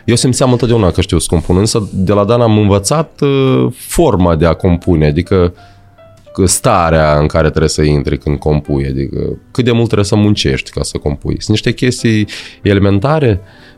eu 0.05 0.15
simțeam 0.15 0.51
întotdeauna 0.51 0.91
că 0.91 1.01
știu 1.01 1.19
să 1.19 1.27
compun, 1.30 1.57
însă 1.57 1.89
de 1.93 2.13
la 2.13 2.25
Dan 2.25 2.41
am 2.41 2.57
învățat 2.57 3.21
uh, 3.21 3.71
forma 3.77 4.36
de 4.36 4.45
a 4.45 4.53
compune, 4.53 5.05
adică 5.05 5.53
că 6.34 6.45
starea 6.45 7.19
în 7.19 7.27
care 7.27 7.47
trebuie 7.49 7.69
să 7.69 7.82
intri 7.82 8.17
când 8.17 8.38
compui, 8.38 8.86
adică 8.86 9.39
cât 9.51 9.63
de 9.63 9.71
mult 9.71 9.86
trebuie 9.86 10.05
să 10.05 10.15
muncești 10.15 10.71
ca 10.71 10.84
să 10.84 10.97
compui. 10.97 11.36
Sunt 11.38 11.47
niște 11.47 11.73
chestii 11.73 12.27
elementare 12.61 13.41
uh, 13.41 13.68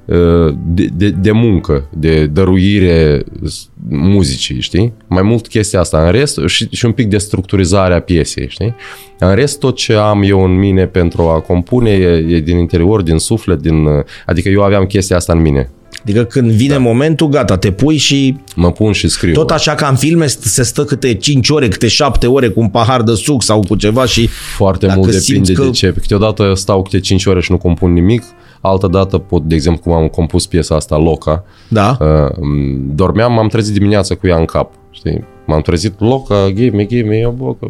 de, 0.66 0.88
de, 0.94 1.10
de 1.10 1.32
muncă, 1.32 1.88
de 1.94 2.26
dăruire 2.26 3.24
s- 3.46 3.70
muzicii, 3.90 4.62
știi? 4.62 4.94
Mai 5.08 5.22
mult 5.22 5.48
chestia 5.48 5.80
asta. 5.80 6.06
În 6.06 6.12
rest, 6.12 6.40
și, 6.46 6.68
și 6.72 6.86
un 6.86 6.92
pic 6.92 7.08
de 7.08 7.18
structurizare 7.18 7.94
a 7.94 8.00
piesei, 8.02 8.46
știi? 8.50 8.76
În 9.20 9.36
rest, 9.36 9.60
tot 9.60 9.76
ce 9.76 9.94
am 9.94 10.22
eu 10.24 10.44
în 10.44 10.56
mine 10.60 10.86
pentru 10.86 11.22
a 11.22 11.40
compune 11.40 11.90
e, 11.90 12.26
e 12.36 12.40
din 12.40 12.58
interior, 12.58 13.02
din 13.02 13.18
suflet, 13.18 13.62
din, 13.62 13.86
uh, 13.86 14.04
adică 14.26 14.50
eu 14.50 14.62
aveam 14.64 14.86
chestia 14.86 15.16
asta 15.16 15.34
în 15.34 15.42
mine. 15.42 15.70
Adică 16.04 16.24
când 16.24 16.52
vine 16.52 16.74
da. 16.74 16.80
momentul, 16.80 17.28
gata, 17.28 17.58
te 17.58 17.72
pui 17.72 17.98
și 17.98 18.38
Mă 18.56 18.72
pun 18.72 18.92
și 18.92 19.08
scriu. 19.08 19.34
tot 19.34 19.52
așa 19.52 19.76
ca 19.76 19.88
în 19.88 19.96
filme 19.96 20.28
se 20.28 20.64
stă 20.64 20.84
câte 20.84 21.14
5 21.14 21.50
ore, 21.50 21.68
câte 21.68 21.88
7 21.88 22.28
ore 22.28 22.48
cu 22.48 22.60
un 22.60 22.68
pahar 22.70 23.02
de 23.02 23.14
suc 23.14 23.44
sau 23.44 23.60
cu 23.68 23.76
ceva 23.76 24.06
și 24.06 24.28
Foarte 24.58 24.86
Dacă 24.86 25.00
mult 25.00 25.12
simți 25.14 25.28
depinde 25.28 25.54
că- 25.54 25.64
de 25.64 25.70
ce. 25.70 25.94
Câteodată 26.02 26.54
stau 26.56 26.82
câte 26.82 27.00
5 27.00 27.26
ore 27.26 27.42
și 27.42 27.52
nu 27.52 27.58
compun 27.58 27.94
nimic, 27.94 28.24
altă 28.62 28.88
dată 28.88 29.18
pot, 29.18 29.44
de 29.44 29.56
exemplu, 29.56 29.82
cum 29.82 30.02
am 30.02 30.08
compus 30.08 30.46
piesa 30.46 30.76
asta, 30.76 30.98
Loca, 30.98 31.44
da, 31.68 31.98
uh, 32.00 32.38
m, 32.40 32.96
dormeam, 32.96 33.34
m-am 33.34 33.48
trezit 33.48 33.74
dimineața 33.74 34.16
cu 34.16 34.28
ea 34.28 34.38
în 34.38 34.46
cap, 34.46 34.72
știi? 34.92 35.24
M-am 35.46 35.62
trezit, 35.62 36.00
Loca, 36.00 36.52
give 36.54 36.76
me, 36.76 36.86
give 36.86 37.08
me, 37.08 37.18
eu, 37.18 37.32
boca. 37.32 37.68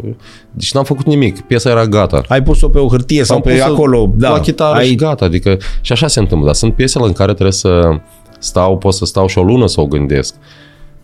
Deci 0.51 0.73
n-am 0.73 0.83
făcut 0.83 1.05
nimic, 1.05 1.41
piesa 1.41 1.69
era 1.69 1.85
gata. 1.85 2.23
ai 2.27 2.43
pus-o 2.43 2.69
pe 2.69 2.77
o 2.79 2.87
hârtie 2.87 3.23
sau 3.23 3.35
Am 3.35 3.41
pe 3.41 3.51
pus-o 3.51 3.63
acolo, 3.63 4.11
da, 4.15 4.29
La 4.29 4.39
chitară 4.39 4.77
ai, 4.77 4.85
și 4.85 4.95
gata, 4.95 5.25
adică 5.25 5.57
și 5.81 5.91
așa 5.91 6.07
se 6.07 6.19
întâmplă, 6.19 6.45
dar 6.45 6.55
sunt 6.55 6.75
piesele 6.75 7.05
în 7.05 7.13
care 7.13 7.31
trebuie 7.31 7.53
să 7.53 7.99
stau, 8.39 8.77
pot 8.77 8.93
să 8.93 9.05
stau 9.05 9.27
și 9.27 9.37
o 9.37 9.43
lună 9.43 9.67
să 9.67 9.81
o 9.81 9.85
gândesc. 9.85 10.35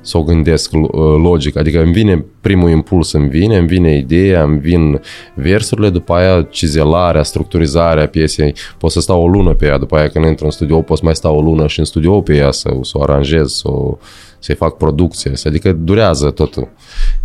Să 0.08 0.18
o 0.18 0.24
gândesc 0.24 0.72
uh, 0.74 0.90
logic, 1.22 1.58
adică 1.58 1.82
îmi 1.82 1.92
vine 1.92 2.26
primul 2.42 2.70
impuls, 2.70 3.12
îmi 3.12 3.30
vine, 3.30 3.58
îmi 3.58 3.68
vine 3.68 3.98
ideea, 3.98 4.44
îmi 4.44 4.60
vin 4.60 5.02
versurile, 5.36 5.90
după 5.90 6.14
aia 6.14 6.48
cizelarea, 6.50 7.24
structurizarea 7.24 8.08
piesei, 8.08 8.54
pot 8.78 8.92
să 8.92 9.00
stau 9.00 9.22
o 9.22 9.28
lună 9.28 9.54
pe 9.54 9.66
ea, 9.66 9.78
după 9.78 9.96
aia 9.96 10.08
când 10.08 10.26
intru 10.26 10.46
în 10.46 10.52
studio 10.52 10.82
pot 10.82 10.98
să 10.98 11.04
mai 11.06 11.16
stau 11.16 11.36
o 11.36 11.42
lună 11.42 11.68
și 11.68 11.80
în 11.80 11.86
studio 11.86 12.22
pe 12.22 12.36
ea 12.36 12.52
să, 12.52 12.70
să 12.82 12.92
o 12.94 13.02
aranjez, 13.02 13.52
să 13.52 13.68
o, 13.68 13.98
să-i 14.40 14.56
fac 14.56 14.78
producție, 14.78 15.32
adică 15.44 15.72
durează 15.72 16.30
totul. 16.30 16.70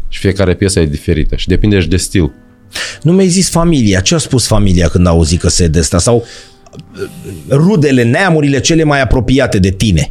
Și 0.08 0.20
fiecare 0.20 0.54
piesă 0.54 0.80
e 0.80 0.86
diferită 0.86 1.36
și 1.36 1.48
depinde 1.48 1.80
și 1.80 1.88
de 1.88 1.96
stil. 1.96 2.32
Nu 3.02 3.12
mi-ai 3.12 3.28
zis 3.28 3.50
familia. 3.50 4.00
Ce 4.00 4.14
a 4.14 4.18
spus 4.18 4.46
familia 4.46 4.88
când 4.88 5.06
a 5.06 5.10
auzit 5.10 5.40
că 5.40 5.48
se 5.48 5.68
de 5.68 5.78
asta? 5.78 5.98
Sau 5.98 6.16
uh, 6.16 7.08
rudele, 7.50 8.02
neamurile 8.02 8.60
cele 8.60 8.84
mai 8.84 9.00
apropiate 9.00 9.58
de 9.58 9.70
tine? 9.70 10.08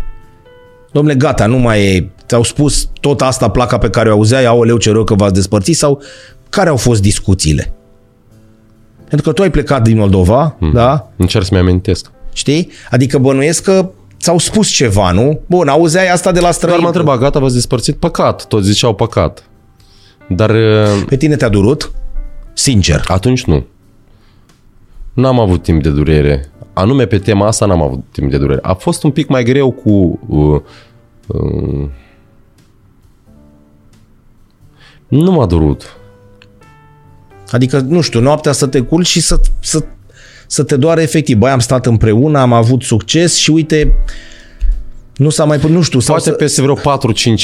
Domnule, 0.92 1.16
gata, 1.16 1.46
nu 1.46 1.58
mai 1.58 1.96
e... 1.96 2.12
Ți-au 2.32 2.44
spus 2.44 2.90
tot 3.00 3.22
asta, 3.22 3.50
placa 3.50 3.78
pe 3.78 3.90
care 3.90 4.10
o 4.10 4.12
auzeai, 4.12 4.46
aoleu, 4.46 4.78
ce 4.78 4.92
rău 4.92 5.04
că 5.04 5.16
v-ați 5.16 5.34
despărțit? 5.34 5.76
Sau 5.76 6.02
care 6.50 6.70
au 6.70 6.76
fost 6.76 7.02
discuțiile? 7.02 7.74
Pentru 9.08 9.28
că 9.28 9.34
tu 9.34 9.42
ai 9.42 9.50
plecat 9.52 9.84
din 9.84 9.98
Moldova, 9.98 10.56
mm. 10.60 10.72
da? 10.74 11.12
Încerc 11.16 11.46
să-mi 11.46 11.60
amintesc. 11.60 12.12
Știi? 12.34 12.72
Adică 12.90 13.18
bănuiesc 13.18 13.64
că 13.64 13.90
ți-au 14.20 14.38
spus 14.38 14.68
ceva, 14.68 15.12
nu? 15.12 15.40
Bun, 15.46 15.68
auzeai 15.68 16.12
asta 16.12 16.32
de 16.32 16.40
la 16.40 16.52
străini. 16.52 16.82
Doar 16.82 16.92
m-a 16.92 16.98
întrebat, 16.98 17.20
gata, 17.20 17.40
v-ați 17.40 17.54
despărțit? 17.54 17.96
Păcat, 17.96 18.46
toți 18.46 18.68
ziceau 18.68 18.94
păcat. 18.94 19.50
Dar... 20.28 20.50
uh, 20.50 21.04
Pe 21.08 21.16
tine 21.16 21.36
te-a 21.36 21.50
durut? 21.50 21.92
Sincer. 22.54 23.04
Atunci 23.08 23.44
nu. 23.44 23.66
N-am 25.14 25.40
avut 25.40 25.64
timp 25.64 25.84
de 25.84 25.90
durere. 25.90 26.52
Anume 26.74 27.06
pe 27.06 27.18
tema 27.18 27.48
asta 27.48 27.66
n-am 27.66 27.82
avut 27.82 28.04
timp 28.12 28.32
de 28.32 28.38
durere. 28.38 28.60
A 28.62 28.74
fost 28.74 29.04
un 29.04 29.12
pic 29.12 29.28
mai 29.28 29.44
greu 29.44 29.72
cu... 29.72 30.20
Uh, 30.28 30.62
uh, 31.28 31.90
nu 35.12 35.32
m-a 35.32 35.46
durut. 35.46 35.98
Adică, 37.52 37.80
nu 37.88 38.02
știu, 38.02 38.20
noaptea 38.20 38.52
să 38.52 38.68
te 38.68 38.80
culci 38.80 39.08
și 39.08 39.22
să, 39.22 39.40
să, 39.60 39.84
să 40.48 40.64
te 40.64 40.76
doare 40.76 41.02
efectiv. 41.02 41.38
Băi, 41.38 41.52
am 41.52 41.60
stat 41.60 41.86
împreună, 41.86 42.40
am 42.40 42.54
avut 42.54 42.84
succes 42.84 43.36
și 43.36 43.52
uite, 43.52 43.94
nu 45.16 45.30
s-a 45.30 45.44
mai 45.44 45.58
putut, 45.58 45.76
nu 45.76 45.82
știu. 45.82 46.00
Sau 46.00 46.16
Poate 46.16 46.30
să, 46.30 46.36
peste 46.36 46.62
vreo 46.62 46.78
4-5 46.78 46.82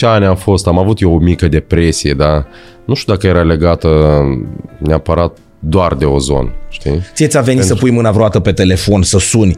ani 0.01 0.25
am 0.25 0.35
fost, 0.35 0.67
am 0.67 0.77
avut 0.77 1.01
eu 1.01 1.13
o 1.13 1.17
mică 1.17 1.47
depresie, 1.47 2.13
dar 2.13 2.47
nu 2.85 2.93
știu 2.93 3.13
dacă 3.13 3.27
era 3.27 3.43
legată 3.43 4.21
neapărat 4.77 5.37
doar 5.59 5.93
de 5.93 6.05
ozon, 6.05 6.53
știi? 6.69 7.01
ție 7.13 7.27
ți-a 7.27 7.41
venit 7.41 7.63
să 7.63 7.75
pui 7.75 7.91
mâna 7.91 8.11
vreodată 8.11 8.39
pe 8.39 8.51
telefon, 8.51 9.03
să 9.03 9.19
suni 9.19 9.55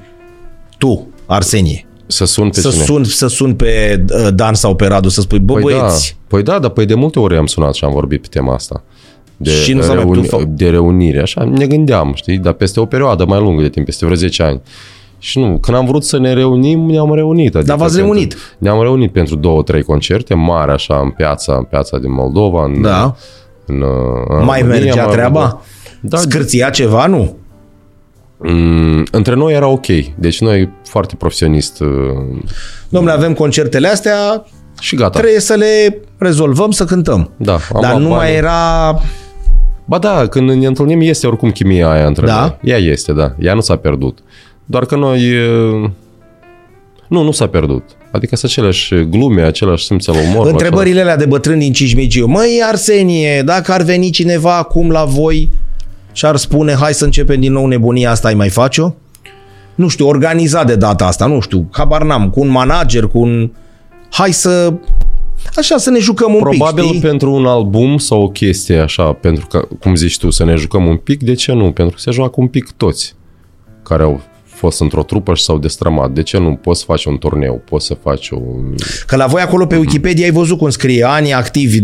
tu, 0.78 1.08
Arsenie, 1.26 1.86
Să 2.12 2.26
sun 2.26 2.50
pe 2.50 2.60
să 2.60 2.70
cine? 2.70 2.84
suni, 2.84 3.06
să 3.06 3.28
suni 3.28 3.56
pe 3.56 4.04
uh, 4.14 4.28
Dan 4.34 4.54
sau 4.54 4.76
pe 4.76 4.86
Radu, 4.88 5.10
să 5.10 5.22
spui, 5.22 5.40
bă, 5.40 5.54
Păi 5.54 5.74
da, 5.74 5.80
băieți, 5.80 6.18
păi 6.28 6.44
da, 6.44 6.60
dar 6.60 6.70
păi 6.70 6.86
de 6.86 6.94
multe 6.94 7.20
ori 7.20 7.38
am 7.38 7.46
sunat 7.46 7.74
și 7.74 7.84
am 7.84 7.92
vorbit 7.92 8.22
pe 8.22 8.28
tema 8.30 8.54
asta. 8.54 8.84
De, 9.38 9.50
Și 9.52 9.74
nu 9.74 9.82
s-a 9.82 9.94
mai 9.94 10.04
putut 10.06 10.26
fa- 10.28 10.48
de 10.48 10.70
reunire, 10.70 11.22
așa, 11.22 11.44
ne 11.44 11.68
gândeam, 11.68 12.12
știi, 12.16 12.38
dar 12.38 12.54
peste 12.54 12.80
o 12.80 12.86
perioadă 12.86 13.26
mai 13.26 13.40
lungă 13.40 13.62
de 13.62 13.70
timp, 13.70 13.86
peste 13.86 14.06
vreo 14.06 14.18
10 14.18 14.44
ani. 14.44 14.62
Și 15.20 15.40
nu, 15.40 15.58
când 15.58 15.78
am 15.78 15.86
vrut 15.86 16.04
să 16.04 16.18
ne 16.20 16.34
reunim, 16.34 16.80
ne-am 16.80 17.14
reunit. 17.14 17.56
Adică 17.56 17.70
Dar 17.70 17.78
v-ați 17.78 17.96
pentru- 17.96 18.12
reunit? 18.14 18.36
Ne-am 18.58 18.82
reunit 18.82 19.12
pentru 19.12 19.36
două, 19.36 19.62
trei 19.64 19.84
concerte 19.84 20.34
mari, 20.34 20.72
așa, 20.72 21.00
în 21.04 21.10
piața, 21.10 21.56
în 21.58 21.64
piața 21.64 21.98
din 21.98 22.14
Moldova. 22.14 22.64
În, 22.64 22.82
Da. 22.82 23.16
În, 23.66 23.84
în 24.40 24.46
mai 24.46 24.60
România, 24.62 24.84
mergea 24.84 25.04
am 25.04 25.12
treaba? 25.12 25.44
avut- 25.44 25.60
Da, 26.02 26.18
Scârția 26.18 26.70
ceva, 26.70 27.06
nu? 27.06 27.36
Mm, 28.44 29.04
între 29.12 29.36
noi 29.36 29.54
era 29.54 29.68
ok. 29.68 29.86
Deci 30.16 30.42
noi 30.42 30.70
foarte 30.84 31.16
profesionist 31.16 31.80
uh, 31.80 31.88
Domnule, 32.90 33.14
avem 33.16 33.34
concertele 33.34 33.88
astea, 33.88 34.46
și 34.80 34.96
gata. 34.96 35.20
trebuie 35.20 35.40
să 35.40 35.54
le 35.54 36.02
rezolvăm, 36.18 36.72
să 36.72 36.86
cântăm. 36.86 37.32
Da, 37.38 37.54
am 37.54 37.82
Dar 37.82 37.92
luat 37.92 38.02
nu 38.02 38.08
banii. 38.08 38.16
mai 38.16 38.36
era... 38.36 39.00
Ba 39.86 39.98
da, 39.98 40.28
când 40.28 40.50
ne 40.50 40.66
întâlnim 40.68 41.02
este 41.02 41.28
oricum 41.28 41.52
chimia 41.52 41.90
aia 41.92 42.06
între 42.06 42.26
Da? 42.26 42.40
noi. 42.40 42.58
Ea 42.64 42.78
este, 42.78 43.14
da. 43.14 43.36
Ea 43.40 43.54
nu 43.54 43.62
s-a 43.62 43.76
pierdut. 43.76 44.20
Doar 44.66 44.86
că 44.86 44.96
noi... 44.96 45.20
e, 45.22 45.92
Nu, 47.08 47.24
nu 47.24 47.32
s-a 47.32 47.48
pierdut. 47.48 47.84
Adică 48.12 48.36
sunt 48.36 48.52
aceleași 48.52 48.96
glume, 49.10 49.42
același 49.42 49.86
simț 49.86 50.08
al 50.08 50.16
umorului. 50.28 50.52
Întrebările 50.52 51.02
alea 51.02 51.18
de 51.18 51.26
bătrâni 51.26 51.60
din 51.60 51.74
Cismigiu. 51.74 52.28
Măi, 52.28 52.62
Arsenie, 52.70 53.42
dacă 53.42 53.72
ar 53.72 53.82
veni 53.82 54.10
cineva 54.10 54.58
acum 54.58 54.90
la 54.92 55.04
voi 55.04 55.50
și 56.12 56.26
ar 56.26 56.36
spune 56.36 56.76
hai 56.76 56.94
să 56.94 57.06
începem 57.06 57.40
din 57.40 57.52
nou 57.52 57.68
nebunia 57.68 58.12
asta, 58.12 58.28
ai 58.28 58.34
mai 58.34 58.50
face-o? 58.50 58.92
Nu 59.76 59.88
știu, 59.88 60.08
organizat 60.08 60.66
de 60.66 60.76
data 60.76 61.06
asta, 61.06 61.26
nu 61.26 61.40
știu, 61.40 61.70
habar 61.72 62.04
n-am, 62.04 62.30
cu 62.30 62.40
un 62.40 62.48
manager, 62.48 63.08
cu 63.08 63.20
un... 63.20 63.52
Hai 64.12 64.32
să... 64.32 64.74
Așa, 65.56 65.78
să 65.78 65.90
ne 65.90 66.00
jucăm 66.00 66.34
un 66.34 66.40
Probabil 66.40 66.84
pic, 66.84 66.94
știi? 66.94 67.08
pentru 67.08 67.34
un 67.34 67.46
album 67.46 67.98
sau 67.98 68.22
o 68.22 68.30
chestie 68.30 68.80
așa, 68.80 69.14
pentru 69.14 69.48
că, 69.48 69.68
cum 69.80 69.96
zici 69.96 70.18
tu, 70.18 70.30
să 70.30 70.44
ne 70.44 70.56
jucăm 70.56 70.86
un 70.86 70.98
pic, 70.98 71.24
de 71.24 71.34
ce 71.34 71.54
nu? 71.54 71.72
Pentru 71.72 71.96
că 71.96 72.02
se 72.02 72.12
joacă 72.12 72.34
un 72.38 72.48
pic 72.48 72.72
toți 72.72 73.16
care 73.84 74.04
au 74.04 74.22
fost 74.60 74.82
într-o 74.82 75.04
trupă 75.04 75.34
și 75.34 75.44
s-au 75.44 75.58
destrămat. 75.58 76.12
De 76.12 76.24
ce 76.24 76.38
nu? 76.38 76.56
Poți 76.62 76.80
să 76.80 76.86
faci 76.88 77.06
un 77.06 77.18
turneu, 77.18 77.62
poți 77.70 77.86
să 77.86 77.98
faci 78.04 78.30
un... 78.30 78.76
Că 79.08 79.16
la 79.16 79.26
voi 79.26 79.42
acolo 79.42 79.66
pe 79.66 79.76
Wikipedia 79.78 80.26
ai 80.26 80.32
văzut 80.32 80.58
cum 80.58 80.70
scrie 80.70 81.04
anii 81.08 81.34
activi 81.34 81.80
2001-2005 81.82 81.84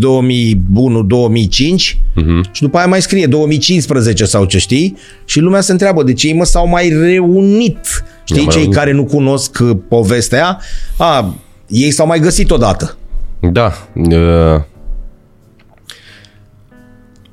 Mhm. 2.14 2.44
și 2.52 2.62
după 2.62 2.76
aia 2.76 2.86
mai 2.86 3.02
scrie 3.02 3.26
2015 3.26 4.24
sau 4.24 4.44
ce 4.44 4.58
știi 4.58 4.96
și 5.24 5.40
lumea 5.40 5.60
se 5.60 5.72
întreabă 5.72 6.02
de 6.02 6.12
ce 6.12 6.26
ei 6.26 6.34
mă 6.34 6.44
s-au 6.44 6.68
mai 6.68 6.88
reunit. 6.88 7.78
Știi, 8.24 8.34
Ne-am 8.34 8.44
mai 8.44 8.54
cei 8.54 8.62
reunit. 8.62 8.74
care 8.78 8.92
nu 8.92 9.04
cunosc 9.04 9.58
uh, 9.62 9.76
povestea 9.88 10.38
aia, 10.44 10.60
a, 10.96 11.34
ei 11.68 11.90
s-au 11.90 12.06
mai 12.06 12.18
găsit 12.20 12.50
odată. 12.50 12.96
Da. 13.40 13.72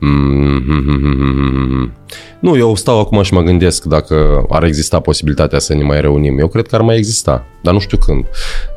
Uh... 0.03 0.09
Mm, 0.09 1.91
Nu, 2.39 2.57
eu 2.57 2.75
stau 2.75 2.99
acum 2.99 3.21
și 3.21 3.33
mă 3.33 3.41
gândesc 3.41 3.83
dacă 3.83 4.45
ar 4.49 4.63
exista 4.63 4.99
posibilitatea 4.99 5.59
să 5.59 5.73
ne 5.73 5.83
mai 5.83 6.01
reunim. 6.01 6.39
Eu 6.39 6.47
cred 6.47 6.67
că 6.67 6.75
ar 6.75 6.81
mai 6.81 6.95
exista, 6.97 7.45
dar 7.61 7.73
nu 7.73 7.79
știu 7.79 7.97
când. 7.97 8.25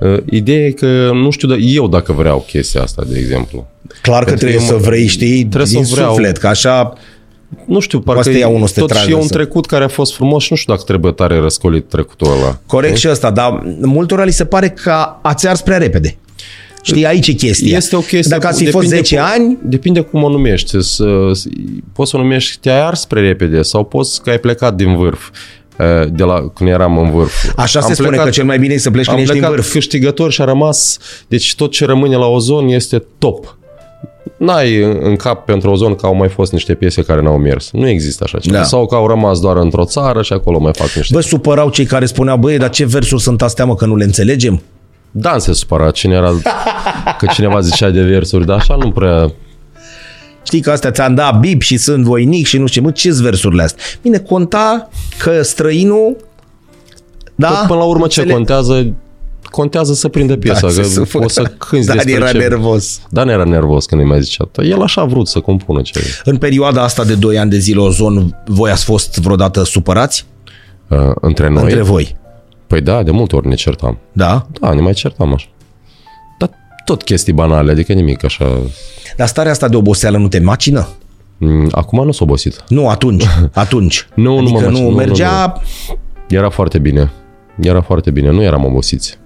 Uh, 0.01 0.17
Ideea 0.31 0.67
e 0.67 0.71
că 0.71 1.11
nu 1.13 1.31
știu 1.31 1.49
da- 1.49 1.55
eu 1.57 1.89
dacă 1.89 2.13
vreau 2.13 2.45
chestia 2.47 2.83
asta, 2.83 3.03
de 3.09 3.19
exemplu. 3.19 3.67
Clar 4.03 4.19
că 4.19 4.25
Pentru 4.25 4.47
trebuie 4.47 4.59
că 4.59 4.65
să 4.67 4.73
eu 4.73 4.79
mă- 4.79 4.85
vrei, 4.87 5.07
știi, 5.07 5.45
trebuie 5.45 5.71
din 5.73 5.85
să 5.85 5.95
vreau. 5.95 6.11
suflet, 6.11 6.37
că 6.37 6.47
așa 6.47 6.93
Nu 7.67 7.81
știu, 7.81 8.01
parcă 8.01 8.23
Poate 8.23 8.39
ia 8.39 8.49
unul 8.49 8.67
să 8.67 8.73
te 8.75 8.81
tot 8.81 8.89
și 8.91 8.95
tragă 8.97 9.11
e 9.11 9.15
un 9.15 9.23
să- 9.27 9.33
trecut 9.33 9.67
care 9.67 9.85
a 9.85 9.89
fost 9.89 10.15
frumos 10.15 10.43
și 10.43 10.49
nu 10.51 10.57
știu 10.57 10.73
dacă 10.73 10.85
trebuie 10.87 11.13
tare 11.13 11.39
răscolit 11.39 11.89
trecutul 11.89 12.27
ăla. 12.31 12.59
corect 12.67 12.97
și 12.97 13.09
ăsta, 13.11 13.31
dar 13.31 13.63
multora 13.81 14.25
li 14.25 14.31
se 14.33 14.45
pare 14.45 14.69
că 14.69 14.93
ați 15.23 15.47
ars 15.49 15.61
prea 15.61 15.77
repede. 15.79 16.17
Știi, 16.87 17.07
aici 17.07 17.27
e 17.29 17.33
chestia. 17.33 17.77
Este 17.77 17.97
o 17.97 18.01
chestie. 18.01 18.31
Dacă 18.37 18.47
ați 18.47 18.59
fi 18.59 18.65
cu- 18.65 18.71
fost 18.71 18.89
depinde 18.89 19.09
10 19.09 19.17
cum- 19.17 19.25
ani, 19.33 19.59
Depinde 19.63 20.01
cum 20.01 20.23
o 20.23 20.29
numești. 20.29 20.69
Să, 20.71 20.81
să- 20.81 21.49
poți 21.93 22.11
să 22.11 22.17
o 22.17 22.21
numești 22.21 22.59
te-ai 22.61 22.81
ars 22.87 23.01
spre 23.01 23.21
repede 23.21 23.63
sau 23.63 23.85
poți 23.85 24.23
că 24.23 24.31
ai 24.31 24.39
plecat 24.39 24.75
din 24.75 24.97
vârf. 24.97 25.29
eh, 25.79 25.87
De 26.13 26.23
la 26.23 26.49
când 26.55 26.71
eram 26.71 26.99
în 26.99 27.11
vârf. 27.11 27.53
așa 27.57 27.81
se 27.81 27.87
Am 27.87 27.93
spune 27.93 28.09
plecat- 28.09 28.25
că 28.27 28.31
cel 28.33 28.45
mai 28.45 28.59
bine 28.59 28.75
e 28.75 28.79
să 28.79 28.91
pleci 28.91 29.05
când 29.05 29.17
am 29.17 29.23
ești 29.23 29.35
în 29.35 29.39
plecat 29.41 29.57
vârf. 29.59 29.73
câștigător 29.73 30.33
și 30.33 30.41
a 30.41 30.45
rămas, 30.45 30.99
deci 31.29 31.55
tot 31.55 31.71
ce 31.71 31.85
rămâne 31.85 32.17
la 32.17 32.27
ozon 32.27 32.67
este 32.69 33.05
top. 33.19 33.59
N-ai 34.39 34.83
în- 34.83 34.99
în 35.03 35.17
cap 35.17 35.45
pentru 35.45 35.71
ozon 35.71 35.95
că 35.95 36.07
au 36.07 36.15
mai 36.15 36.29
fost 36.29 36.53
niște 36.53 36.75
piese 36.75 37.03
care 37.03 37.21
n-au 37.23 37.39
mers. 37.39 37.71
Nu 37.73 37.89
există 37.89 38.25
așa 38.27 38.39
ceva. 38.39 38.57
Da. 38.57 38.63
Sau 38.63 38.87
că 38.87 38.95
au 38.95 39.07
rămas 39.07 39.41
doar 39.41 39.57
într-o 39.57 39.85
țară 39.85 40.23
și 40.23 40.33
acolo 40.33 40.59
mai 40.59 40.73
fac 40.75 40.89
niște... 40.91 41.15
Vă 41.15 41.21
supărau 41.21 41.71
cei 41.71 41.85
care 41.85 42.07
spuneau, 42.07 42.37
băi, 42.37 42.59
dar 42.59 42.71
ce 42.71 42.85
versuri 42.85 43.23
sunt 43.23 43.43
astea, 43.43 43.65
mă, 43.65 43.75
că 43.75 43.87
nu 43.87 43.97
le 43.97 44.05
înțelegem? 44.05 44.63
Dan 45.19 45.39
se 45.39 45.53
supăra 45.53 45.91
cine 45.91 46.15
era... 46.15 46.33
că 47.19 47.27
cineva 47.33 47.61
zicea 47.61 47.91
de 47.91 48.03
versuri, 48.03 48.47
dar 48.47 48.57
așa 48.59 48.77
nu 48.77 48.91
prea... 48.91 49.33
Știi 50.43 50.61
că 50.61 50.71
astea 50.71 50.91
ți-am 50.91 51.15
dat 51.15 51.39
bip 51.39 51.63
și 51.63 51.77
sunt 51.77 52.05
voinic 52.05 52.47
și 52.47 52.59
nu 52.59 52.67
știu, 52.67 52.83
mă, 52.83 52.91
ce 52.91 53.13
versurile 53.21 53.63
astea? 53.63 53.85
Bine, 54.03 54.19
conta 54.19 54.89
că 55.19 55.43
străinul 55.43 56.17
da, 57.35 57.49
Tot 57.49 57.67
până 57.67 57.79
la 57.79 57.85
urmă 57.85 58.07
ce 58.07 58.21
înțeleg- 58.21 58.35
contează 58.35 58.95
contează 59.51 59.95
să 59.95 60.09
prindă 60.09 60.37
piesa, 60.37 60.61
Da, 60.61 60.67
că 60.67 60.73
se 60.73 60.83
supără. 60.83 61.25
o 61.25 61.29
să 61.29 61.43
cânti 61.43 61.87
Dan 61.87 61.97
despre 61.97 62.13
era 62.15 62.31
ce... 62.31 62.37
nervos. 62.39 63.01
Dan 63.11 63.29
era 63.29 63.45
nervos 63.45 63.87
când 63.87 64.01
îi 64.01 64.07
mai 64.07 64.23
zicea. 64.23 64.49
El 64.63 64.83
așa 64.83 65.01
a 65.01 65.05
vrut 65.05 65.29
să 65.29 65.41
compună 65.41 65.81
ce... 65.83 66.01
În 66.25 66.37
perioada 66.37 66.83
asta 66.83 67.05
de 67.05 67.15
2 67.15 67.39
ani 67.39 67.51
de 67.51 67.59
zile 67.59 67.81
Ozon, 67.81 68.43
voi 68.47 68.71
ați 68.71 68.85
fost 68.85 69.19
vreodată 69.19 69.65
supărați? 69.65 70.27
Uh, 70.89 70.99
între 71.21 71.49
noi. 71.49 71.63
Între 71.63 71.83
voi. 71.83 72.17
Păi 72.67 72.81
da, 72.81 73.03
de 73.03 73.11
multe 73.11 73.37
ori 73.37 73.47
ne 73.49 73.55
certam. 73.55 73.99
Da? 74.13 74.47
Da, 74.61 74.73
ne 74.73 74.81
mai 74.81 74.93
certam 74.93 75.33
așa. 75.35 75.47
Dar 76.39 76.51
tot 76.85 77.03
chestii 77.03 77.33
banale, 77.33 77.71
adică 77.71 77.93
nimic 77.93 78.25
așa... 78.25 78.61
Dar 79.17 79.27
starea 79.27 79.51
asta 79.53 79.69
de 79.69 79.77
oboseală 79.77 80.17
nu 80.19 80.29
te 80.29 80.39
macină? 80.41 80.89
Mm, 81.39 81.69
Acum 81.71 82.05
nu 82.05 82.13
s-a 82.13 82.25
obosit. 82.25 82.65
Nu, 82.69 82.89
atunci. 82.89 83.25
Atunci. 83.53 84.09
Nu, 84.15 84.23
nu 84.23 84.39
adică 84.39 84.53
mă 84.53 84.61
nu, 84.61 84.67
macină, 84.67 84.85
nu, 84.85 84.91
nu, 84.91 84.97
mergea... 84.97 85.61
Era 86.29 86.49
foarte 86.49 86.79
bine. 86.79 87.13
Era 87.61 87.81
foarte 87.81 88.11
bine, 88.11 88.31
nu 88.31 88.43
eram 88.43 88.65
obosiți. 88.65 89.19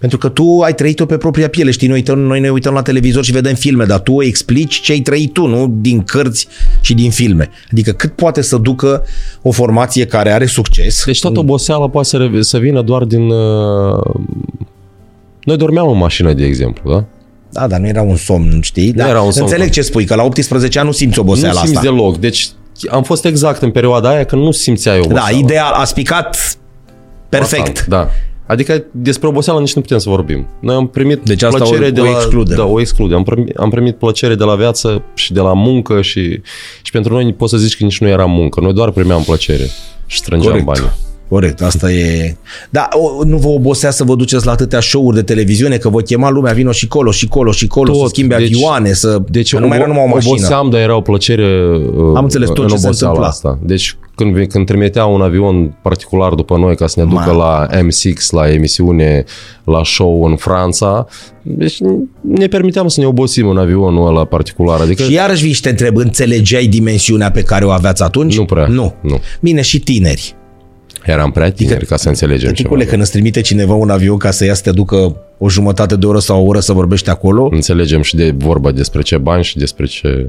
Pentru 0.00 0.18
că 0.18 0.28
tu 0.28 0.60
ai 0.60 0.74
trăit-o 0.74 1.06
pe 1.06 1.16
propria 1.16 1.48
piele, 1.48 1.70
știi, 1.70 1.88
noi, 1.88 1.96
uităm, 1.96 2.18
noi 2.18 2.40
ne 2.40 2.50
uităm 2.50 2.74
la 2.74 2.82
televizor 2.82 3.24
și 3.24 3.32
vedem 3.32 3.54
filme, 3.54 3.84
dar 3.84 3.98
tu 3.98 4.22
explici 4.22 4.80
ce 4.80 4.92
ai 4.92 4.98
trăit 4.98 5.32
tu, 5.32 5.46
nu 5.46 5.74
din 5.80 6.02
cărți 6.02 6.46
și 6.80 6.94
din 6.94 7.10
filme. 7.10 7.50
Adică 7.72 7.90
cât 7.92 8.12
poate 8.12 8.40
să 8.40 8.56
ducă 8.56 9.04
o 9.42 9.50
formație 9.50 10.06
care 10.06 10.32
are 10.32 10.46
succes. 10.46 11.04
Deci 11.04 11.20
toată 11.20 11.38
oboseala 11.38 11.88
poate 11.88 12.08
să, 12.08 12.16
rev- 12.16 12.42
să 12.42 12.58
vină 12.58 12.82
doar 12.82 13.04
din... 13.04 13.30
Uh... 13.30 14.14
Noi 15.44 15.56
dormeam 15.56 15.88
în 15.88 15.96
mașină, 15.96 16.32
de 16.32 16.44
exemplu, 16.44 16.90
da? 16.92 17.04
Da, 17.52 17.66
dar 17.66 17.80
nu 17.80 17.86
era 17.86 18.02
un 18.02 18.16
somn, 18.16 18.60
știi? 18.62 18.92
Da, 18.92 19.08
era 19.08 19.20
un 19.20 19.30
somn. 19.30 19.46
Înțeleg 19.46 19.70
ce 19.70 19.82
spui, 19.82 20.04
că 20.04 20.14
la 20.14 20.22
18 20.22 20.78
ani 20.78 20.86
nu 20.88 20.94
simți 20.94 21.18
oboseala 21.18 21.52
nu 21.60 21.66
simți 21.66 21.76
asta. 21.76 21.90
deloc. 21.90 22.18
Deci 22.18 22.48
am 22.90 23.02
fost 23.02 23.24
exact 23.24 23.62
în 23.62 23.70
perioada 23.70 24.08
aia 24.08 24.24
când 24.24 24.42
nu 24.42 24.50
simțeai 24.50 24.98
oboseala. 24.98 25.30
Da, 25.30 25.36
ideal, 25.36 25.72
a 25.72 25.84
spicat 25.84 26.58
perfect. 27.28 27.78
Fatal, 27.78 27.84
Da. 27.88 28.10
Adică 28.50 28.84
despre 28.90 29.28
oboseală 29.28 29.60
nici 29.60 29.74
nu 29.74 29.80
putem 29.80 29.98
să 29.98 30.08
vorbim. 30.08 30.46
Noi 30.60 30.74
am 30.74 30.86
primit 30.88 31.20
Deci 31.22 31.42
asta 31.42 31.56
plăcere 31.56 31.86
o- 31.86 31.90
de 31.90 32.00
o 32.00 32.04
la... 32.04 32.10
excludem. 32.10 32.56
Da, 32.56 32.64
o 32.64 32.80
excludem. 32.80 33.16
Am 33.16 33.22
primit, 33.22 33.56
am 33.56 33.70
primit 33.70 33.96
plăcere 33.96 34.34
de 34.34 34.44
la 34.44 34.54
viață 34.54 35.02
și 35.14 35.32
de 35.32 35.40
la 35.40 35.52
muncă 35.52 36.02
și, 36.02 36.40
și 36.82 36.92
pentru 36.92 37.12
noi 37.12 37.32
poți 37.32 37.50
să 37.52 37.58
zici 37.58 37.76
că 37.76 37.84
nici 37.84 38.00
nu 38.00 38.08
era 38.08 38.24
muncă. 38.24 38.60
Noi 38.60 38.72
doar 38.72 38.90
primeam 38.90 39.22
plăcere 39.22 39.66
și 40.06 40.18
strângeam 40.18 40.50
Corect. 40.64 40.66
bani. 40.66 40.92
Corect, 41.30 41.62
asta 41.62 41.92
e... 41.92 42.36
Da, 42.70 42.88
o, 42.92 43.24
nu 43.24 43.36
vă 43.36 43.48
obosea 43.48 43.90
să 43.90 44.04
vă 44.04 44.14
duceți 44.14 44.46
la 44.46 44.52
atâtea 44.52 44.80
show-uri 44.80 45.16
de 45.16 45.22
televiziune, 45.22 45.76
că 45.76 45.88
vă 45.88 46.00
chema 46.00 46.30
lumea, 46.30 46.52
vino 46.52 46.72
și 46.72 46.88
colo, 46.88 47.10
și 47.10 47.28
colo, 47.28 47.50
și 47.52 47.66
colo, 47.66 47.92
să 47.92 47.98
Tot, 48.00 48.08
schimbe 48.08 48.36
deci- 48.36 48.54
avioane, 48.54 48.92
să... 48.92 49.18
Deci 49.28 49.52
că 49.54 49.60
nu 49.60 49.66
mai 49.66 49.76
era 49.76 49.86
numai 49.86 50.02
o 50.04 50.06
mașină. 50.14 50.34
oboseam, 50.34 50.70
dar 50.70 50.80
era 50.80 50.96
o 50.96 51.00
plăcere 51.00 51.66
uh, 51.76 52.12
Am 52.14 52.22
înțeles 52.24 52.48
tot 52.48 52.58
în 52.58 52.68
ce 52.68 52.76
se 52.76 52.86
oboseala 52.86 53.12
întâmpla. 53.12 53.26
asta. 53.26 53.58
Deci 53.62 53.96
când, 54.14 54.34
vi- 54.34 54.46
când 54.46 54.66
trimiteau 54.66 55.14
un 55.14 55.20
avion 55.22 55.74
particular 55.82 56.34
după 56.34 56.56
noi 56.56 56.76
ca 56.76 56.86
să 56.86 57.00
ne 57.00 57.06
ducă 57.10 57.32
Ma. 57.32 57.66
la 57.68 57.78
M6, 57.80 58.30
la 58.30 58.50
emisiune, 58.52 59.24
la 59.64 59.80
show 59.84 60.24
în 60.24 60.36
Franța, 60.36 61.06
deci 61.42 61.78
ne 62.20 62.46
permiteam 62.46 62.88
să 62.88 63.00
ne 63.00 63.06
obosim 63.06 63.48
în 63.48 63.56
avionul 63.56 64.06
ăla 64.08 64.24
particular. 64.24 64.80
Adică 64.80 65.02
Și 65.02 65.12
iarăși 65.12 65.42
vii 65.42 65.52
și 65.52 65.60
te 65.60 65.68
întreb, 65.68 65.96
înțelegeai 65.96 66.66
dimensiunea 66.66 67.30
pe 67.30 67.42
care 67.42 67.64
o 67.64 67.70
aveați 67.70 68.02
atunci? 68.02 68.36
Nu 68.38 68.44
prea, 68.44 68.66
Nu. 68.66 68.94
nu. 69.00 69.20
Bine, 69.40 69.60
și 69.60 69.78
tineri. 69.78 70.34
Eram 71.04 71.30
prea 71.30 71.50
tineri 71.52 71.86
ca 71.86 71.96
să 71.96 72.08
înțelegem 72.08 72.52
ceva. 72.52 72.68
Ticule, 72.68 72.84
când 72.84 73.02
îți 73.02 73.10
trimite 73.10 73.40
cineva 73.40 73.74
un 73.74 73.90
avion 73.90 74.16
ca 74.16 74.30
să 74.30 74.44
ia 74.44 74.54
să 74.54 74.62
te 74.62 74.70
ducă 74.70 75.16
o 75.38 75.48
jumătate 75.48 75.96
de 75.96 76.06
oră 76.06 76.18
sau 76.18 76.42
o 76.42 76.46
oră 76.46 76.60
să 76.60 76.72
vorbești 76.72 77.10
acolo, 77.10 77.48
Înțelegem 77.52 78.02
și 78.02 78.16
de 78.16 78.34
vorba 78.36 78.70
despre 78.70 79.02
ce 79.02 79.16
bani 79.18 79.44
și 79.44 79.58
despre 79.58 79.86
ce... 79.86 80.26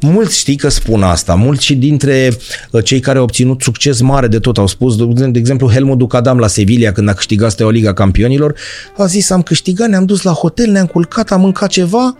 mulți 0.00 0.38
știi 0.38 0.56
că 0.56 0.68
spun 0.68 1.02
asta, 1.02 1.34
mulți 1.34 1.64
și 1.64 1.74
dintre 1.74 2.30
uh, 2.70 2.84
cei 2.84 3.00
care 3.00 3.18
au 3.18 3.24
obținut 3.24 3.62
succes 3.62 4.00
mare 4.00 4.26
de 4.26 4.38
tot 4.38 4.58
au 4.58 4.66
spus, 4.66 4.96
de 4.96 5.26
de 5.26 5.38
exemplu 5.38 5.70
Helmut 5.70 5.98
Ducadam 5.98 6.38
la 6.38 6.46
Sevilla 6.46 6.92
când 6.92 7.08
a 7.08 7.12
câștigat 7.12 7.50
Steaua 7.50 7.72
Liga 7.72 7.92
Campionilor, 7.92 8.54
a 8.96 9.06
zis 9.06 9.30
am 9.30 9.42
câștigat, 9.42 9.88
ne-am 9.88 10.04
dus 10.04 10.22
la 10.22 10.32
hotel, 10.32 10.70
ne-am 10.70 10.86
culcat, 10.86 11.30
am 11.30 11.40
mâncat 11.40 11.68
ceva, 11.68 12.16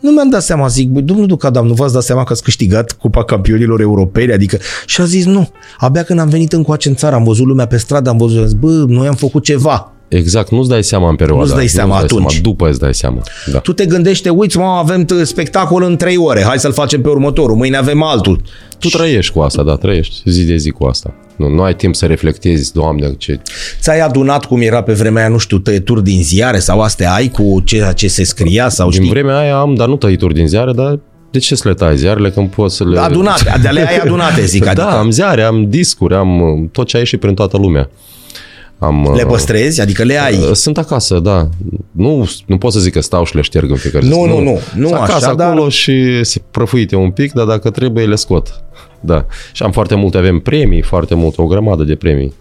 nu 0.00 0.10
mi-am 0.10 0.28
dat 0.30 0.42
seama, 0.42 0.66
zic, 0.66 0.88
băi, 0.88 1.02
domnul 1.02 1.26
Ducadam, 1.26 1.66
nu 1.66 1.74
v-ați 1.74 1.92
dat 1.92 2.02
seama 2.02 2.24
că 2.24 2.32
ați 2.32 2.42
câștigat 2.42 2.92
Cupa 2.92 3.24
Campionilor 3.24 3.80
Europeni? 3.80 4.32
Adică, 4.32 4.58
și 4.86 5.00
a 5.00 5.04
zis, 5.04 5.24
nu, 5.24 5.48
abia 5.78 6.02
când 6.02 6.20
am 6.20 6.28
venit 6.28 6.52
încoace 6.52 6.88
în 6.88 6.94
țară, 6.94 7.14
am 7.14 7.24
văzut 7.24 7.46
lumea 7.46 7.66
pe 7.66 7.76
stradă, 7.76 8.10
am 8.10 8.16
văzut, 8.16 8.38
am 8.38 8.44
zis, 8.44 8.52
bă, 8.54 8.84
noi 8.86 9.06
am 9.06 9.14
făcut 9.14 9.44
ceva. 9.44 9.92
Exact, 10.08 10.50
nu-ți 10.50 10.68
dai 10.68 10.84
seama 10.84 11.08
în 11.08 11.16
perioada. 11.16 11.42
Nu-ți 11.42 11.54
dai 11.54 11.66
seama 11.66 11.96
atunci. 11.96 12.30
Seama, 12.30 12.42
după 12.42 12.68
îți 12.68 12.78
dai 12.78 12.94
seama. 12.94 13.20
Da. 13.52 13.58
Tu 13.58 13.72
te 13.72 13.86
gândești, 13.86 14.28
uiți, 14.28 14.58
mă, 14.58 14.64
avem 14.64 15.04
t- 15.04 15.22
spectacol 15.22 15.82
în 15.82 15.96
trei 15.96 16.16
ore, 16.16 16.42
hai 16.42 16.58
să-l 16.58 16.72
facem 16.72 17.00
pe 17.02 17.08
următorul, 17.08 17.56
mâine 17.56 17.76
avem 17.76 18.02
altul. 18.02 18.40
Tu 18.78 18.88
trăiești 18.88 19.32
cu 19.32 19.40
asta, 19.40 19.62
da, 19.62 19.74
trăiești 19.76 20.30
zi 20.30 20.44
de 20.44 20.56
zi 20.56 20.70
cu 20.70 20.84
asta. 20.84 21.14
Nu, 21.38 21.48
nu 21.48 21.62
ai 21.62 21.74
timp 21.74 21.94
să 21.94 22.06
reflectezi, 22.06 22.72
doamne, 22.72 23.14
ce... 23.18 23.40
Ți-ai 23.80 24.00
adunat 24.00 24.44
cum 24.44 24.60
era 24.60 24.82
pe 24.82 24.92
vremea 24.92 25.22
aia, 25.22 25.30
nu 25.30 25.38
știu, 25.38 25.58
tăieturi 25.58 26.04
din 26.04 26.22
ziare 26.22 26.58
sau 26.58 26.80
astea 26.80 27.12
ai 27.12 27.28
cu 27.28 27.62
ceea 27.64 27.92
ce 27.92 28.08
se 28.08 28.24
scria 28.24 28.68
sau 28.68 28.88
Din 28.90 28.98
știi? 28.98 29.10
vremea 29.12 29.38
aia 29.38 29.58
am, 29.58 29.74
dar 29.74 29.88
nu 29.88 29.96
tăituri 29.96 30.34
din 30.34 30.46
ziare, 30.48 30.72
dar 30.72 30.98
de 31.30 31.38
ce 31.38 31.54
să 31.54 31.68
le 31.68 31.74
tai 31.74 31.96
ziarele 31.96 32.30
când 32.30 32.48
poți 32.48 32.76
să 32.76 32.84
le... 32.84 32.98
Adunate, 33.00 33.54
de 33.62 33.68
le 33.68 33.88
ai 33.88 33.96
adunate, 33.96 34.44
zic. 34.44 34.66
Adică 34.66 34.82
Da, 34.82 34.98
am 34.98 35.10
ziare, 35.10 35.42
am 35.42 35.70
discuri, 35.70 36.14
am 36.14 36.40
uh, 36.40 36.68
tot 36.72 36.86
ce 36.86 36.96
a 36.96 36.98
ieșit 36.98 37.20
prin 37.20 37.34
toată 37.34 37.56
lumea. 37.56 37.90
Am, 38.78 39.12
Le 39.16 39.22
uh, 39.22 39.28
păstrezi? 39.28 39.80
Adică 39.80 40.02
le 40.02 40.18
ai. 40.20 40.36
Uh, 40.36 40.50
Sunt 40.52 40.78
acasă, 40.78 41.18
da. 41.18 41.48
Nu, 41.90 42.28
nu 42.46 42.58
pot 42.58 42.72
să 42.72 42.78
zic 42.80 42.92
că 42.92 43.00
stau 43.00 43.24
și 43.24 43.34
le 43.34 43.40
șterg 43.40 43.70
în 43.70 43.76
fiecare 43.76 44.06
Nu, 44.06 44.22
zi. 44.22 44.28
nu, 44.28 44.40
nu. 44.40 44.58
Nu 44.74 44.86
Sunt 44.88 45.00
acasă 45.00 45.26
așa, 45.26 45.34
dar- 45.34 45.50
acolo 45.50 45.68
și 45.68 46.24
se 46.24 46.40
prăfuite 46.50 46.96
un 46.96 47.10
pic, 47.10 47.32
dar 47.32 47.44
dacă 47.46 47.70
trebuie 47.70 48.06
le 48.06 48.14
scot. 48.14 48.62
Da. 49.00 49.26
Și 49.52 49.62
am 49.62 49.72
foarte 49.72 49.94
multe, 49.94 50.16
avem 50.18 50.38
premii, 50.38 50.82
foarte 50.82 51.14
multe, 51.14 51.40
o 51.42 51.46
grămadă 51.46 51.82
de 51.84 51.94
premii. 51.94 52.32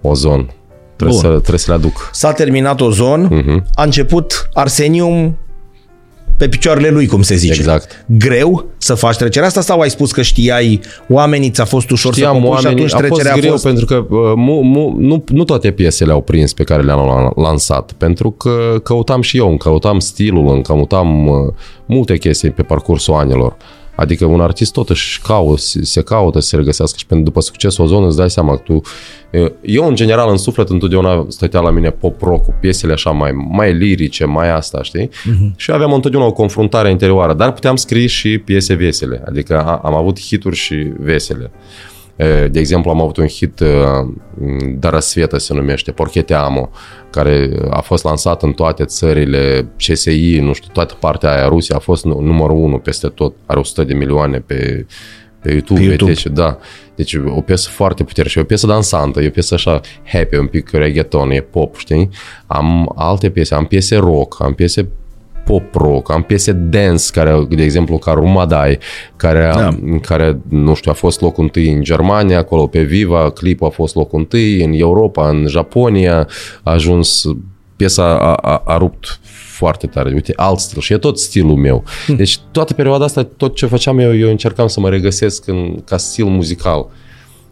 Ozon. 0.00 0.50
Trebuie, 0.96 1.18
Bun. 1.20 1.30
să, 1.30 1.36
trebuie 1.38 1.58
să 1.58 1.70
le 1.70 1.76
aduc. 1.76 2.10
S-a 2.12 2.32
terminat 2.32 2.80
ozon, 2.80 3.20
Mhm. 3.30 3.64
a 3.74 3.82
început 3.82 4.48
Arsenium 4.52 5.36
pe 6.36 6.48
picioarele 6.48 6.88
lui, 6.88 7.06
cum 7.06 7.22
se 7.22 7.34
zice. 7.34 7.52
Exact. 7.52 8.04
Greu 8.06 8.66
să 8.78 8.94
faci 8.94 9.16
trecerea 9.16 9.48
asta 9.48 9.60
sau 9.60 9.80
ai 9.80 9.90
spus 9.90 10.12
că 10.12 10.22
știai 10.22 10.80
oamenii, 11.08 11.50
ți-a 11.50 11.64
fost 11.64 11.90
ușor 11.90 12.12
să 12.12 12.18
Știam 12.18 12.32
compui 12.32 12.50
oamenii, 12.50 12.86
și 12.86 12.94
a 12.94 12.96
atunci 12.96 13.08
fost 13.08 13.20
trecerea 13.20 13.40
greu 13.40 13.50
a 13.50 13.52
fost... 13.52 13.64
pentru 13.64 13.84
că 13.84 13.94
uh, 13.94 14.32
mu, 14.36 14.62
mu, 14.62 14.94
nu, 14.98 15.24
nu 15.28 15.44
toate 15.44 15.70
piesele 15.70 16.12
au 16.12 16.20
prins 16.20 16.52
pe 16.52 16.64
care 16.64 16.82
le-am 16.82 17.32
lansat, 17.36 17.92
pentru 17.92 18.30
că 18.30 18.80
căutam 18.82 19.20
și 19.20 19.36
eu, 19.36 19.48
îmi 19.48 19.58
căutam 19.58 19.98
stilul, 19.98 20.48
îmi 20.48 20.62
căutam 20.62 21.26
uh, 21.26 21.34
multe 21.86 22.16
chestii 22.16 22.50
pe 22.50 22.62
parcursul 22.62 23.14
anilor. 23.14 23.56
Adică 23.96 24.24
un 24.24 24.40
artist 24.40 24.72
tot 24.72 24.90
își 24.90 25.20
caută, 25.22 25.60
se 25.82 26.02
caută 26.02 26.40
să 26.40 26.48
se 26.48 26.56
regăsească 26.56 26.96
și 26.98 27.06
pentru 27.06 27.24
după 27.24 27.40
succesul 27.40 27.84
Ozon 27.84 28.04
îți 28.04 28.16
dai 28.16 28.30
seama 28.30 28.54
că 28.56 28.62
tu... 28.64 28.72
uh, 29.32 29.50
Eu, 29.62 29.86
în 29.86 29.94
general, 29.94 30.30
în 30.30 30.36
suflet, 30.36 30.68
întotdeauna 30.68 31.26
stătea 31.28 31.60
la 31.60 31.70
mine 31.70 31.90
pop 31.90 32.20
rock 32.22 32.44
cu 32.44 32.54
piesele 32.60 32.92
așa 32.92 33.10
mai, 33.10 33.30
mai 33.50 33.72
lirice, 33.74 34.24
mai 34.24 34.50
asta, 34.50 34.82
știi? 34.82 35.08
Uh-huh. 35.08 35.56
Și 35.56 35.70
aveam 35.70 35.92
întotdeauna 35.92 36.28
o 36.28 36.32
confruntare 36.32 36.90
interioară, 36.90 37.34
dar 37.34 37.52
puteam 37.52 37.76
scrie 37.76 38.06
și 38.06 38.38
piese 38.38 38.74
vesele, 38.74 39.22
adică 39.26 39.60
a- 39.62 39.80
am 39.84 39.94
avut 39.94 40.20
hituri 40.20 40.56
și 40.56 40.74
vesele. 40.98 41.50
E, 41.50 41.95
De 42.50 42.58
exemplu, 42.58 42.90
am 42.90 43.00
avut 43.00 43.16
un 43.16 43.26
hit 43.26 43.60
Dara 44.78 45.00
Sveta 45.00 45.38
se 45.38 45.54
numește, 45.54 45.92
Porchete 45.92 46.34
Amo, 46.34 46.70
care 47.10 47.50
a 47.70 47.80
fost 47.80 48.04
lansat 48.04 48.42
în 48.42 48.52
toate 48.52 48.84
țările 48.84 49.68
CSI, 49.76 50.38
nu 50.40 50.52
știu, 50.52 50.70
toată 50.72 50.94
partea 51.00 51.34
aia, 51.34 51.48
Rusia 51.48 51.76
a 51.76 51.78
fost 51.78 52.04
nu- 52.04 52.20
numărul 52.20 52.56
1 52.56 52.78
peste 52.78 53.08
tot, 53.08 53.34
are 53.46 53.58
100 53.58 53.84
de 53.84 53.94
milioane 53.94 54.38
pe, 54.38 54.86
pe 55.42 55.50
YouTube, 55.52 55.80
Pe 55.80 55.86
YouTube. 55.86 56.10
Deci, 56.12 56.26
da. 56.26 56.58
Deci 56.94 57.14
o 57.14 57.40
piesă 57.40 57.68
foarte 57.70 58.04
puternică, 58.04 58.38
e 58.38 58.42
o 58.42 58.44
piesă 58.44 58.66
dansantă, 58.66 59.20
e 59.20 59.26
o 59.26 59.30
piesă 59.30 59.54
așa 59.54 59.80
happy, 60.04 60.36
un 60.36 60.46
pic 60.46 60.70
reggaeton, 60.70 61.30
e 61.30 61.40
pop, 61.40 61.76
știi? 61.76 62.08
Am 62.46 62.92
alte 62.94 63.30
piese, 63.30 63.54
am 63.54 63.64
piese 63.66 63.96
rock, 63.96 64.42
am 64.42 64.54
piese 64.54 64.88
pop 65.46 65.74
rock, 65.74 66.10
am 66.10 66.22
piese 66.22 66.52
dance, 66.52 67.04
care, 67.12 67.46
de 67.48 67.62
exemplu, 67.62 67.98
ca 67.98 68.12
Rumadai, 68.12 68.78
care, 69.16 69.50
Da. 69.54 69.60
da. 69.60 69.76
care, 70.02 70.38
nu 70.48 70.74
știu, 70.74 70.90
a 70.90 70.94
fost 70.94 71.20
locul 71.20 71.42
întâi 71.44 71.72
în 71.72 71.82
Germania, 71.82 72.38
acolo 72.38 72.66
pe 72.66 72.82
Viva, 72.82 73.30
clipul 73.30 73.66
a 73.66 73.70
fost 73.70 73.94
locul 73.94 74.18
întâi, 74.18 74.64
în 74.64 74.72
Europa, 74.72 75.28
în 75.28 75.46
Japonia, 75.48 76.28
a 76.62 76.70
ajuns, 76.70 77.22
piesa 77.76 78.18
a, 78.18 78.34
a, 78.34 78.62
a 78.64 78.76
rupt 78.76 79.20
foarte 79.56 79.86
tare. 79.86 80.10
Uite, 80.14 80.32
alt 80.36 80.58
stil 80.58 80.80
și 80.80 80.92
e 80.92 80.96
tot 80.98 81.18
stilul 81.18 81.56
meu. 81.56 81.84
Deci 82.16 82.38
toată 82.50 82.72
perioada 82.72 83.04
asta, 83.04 83.22
tot 83.36 83.54
ce 83.54 83.66
făceam 83.66 83.98
eu, 83.98 84.16
eu 84.16 84.28
încercam 84.30 84.66
să 84.66 84.80
mă 84.80 84.88
regăsesc 84.88 85.48
în, 85.48 85.76
ca 85.84 85.96
stil 85.96 86.24
muzical. 86.24 86.86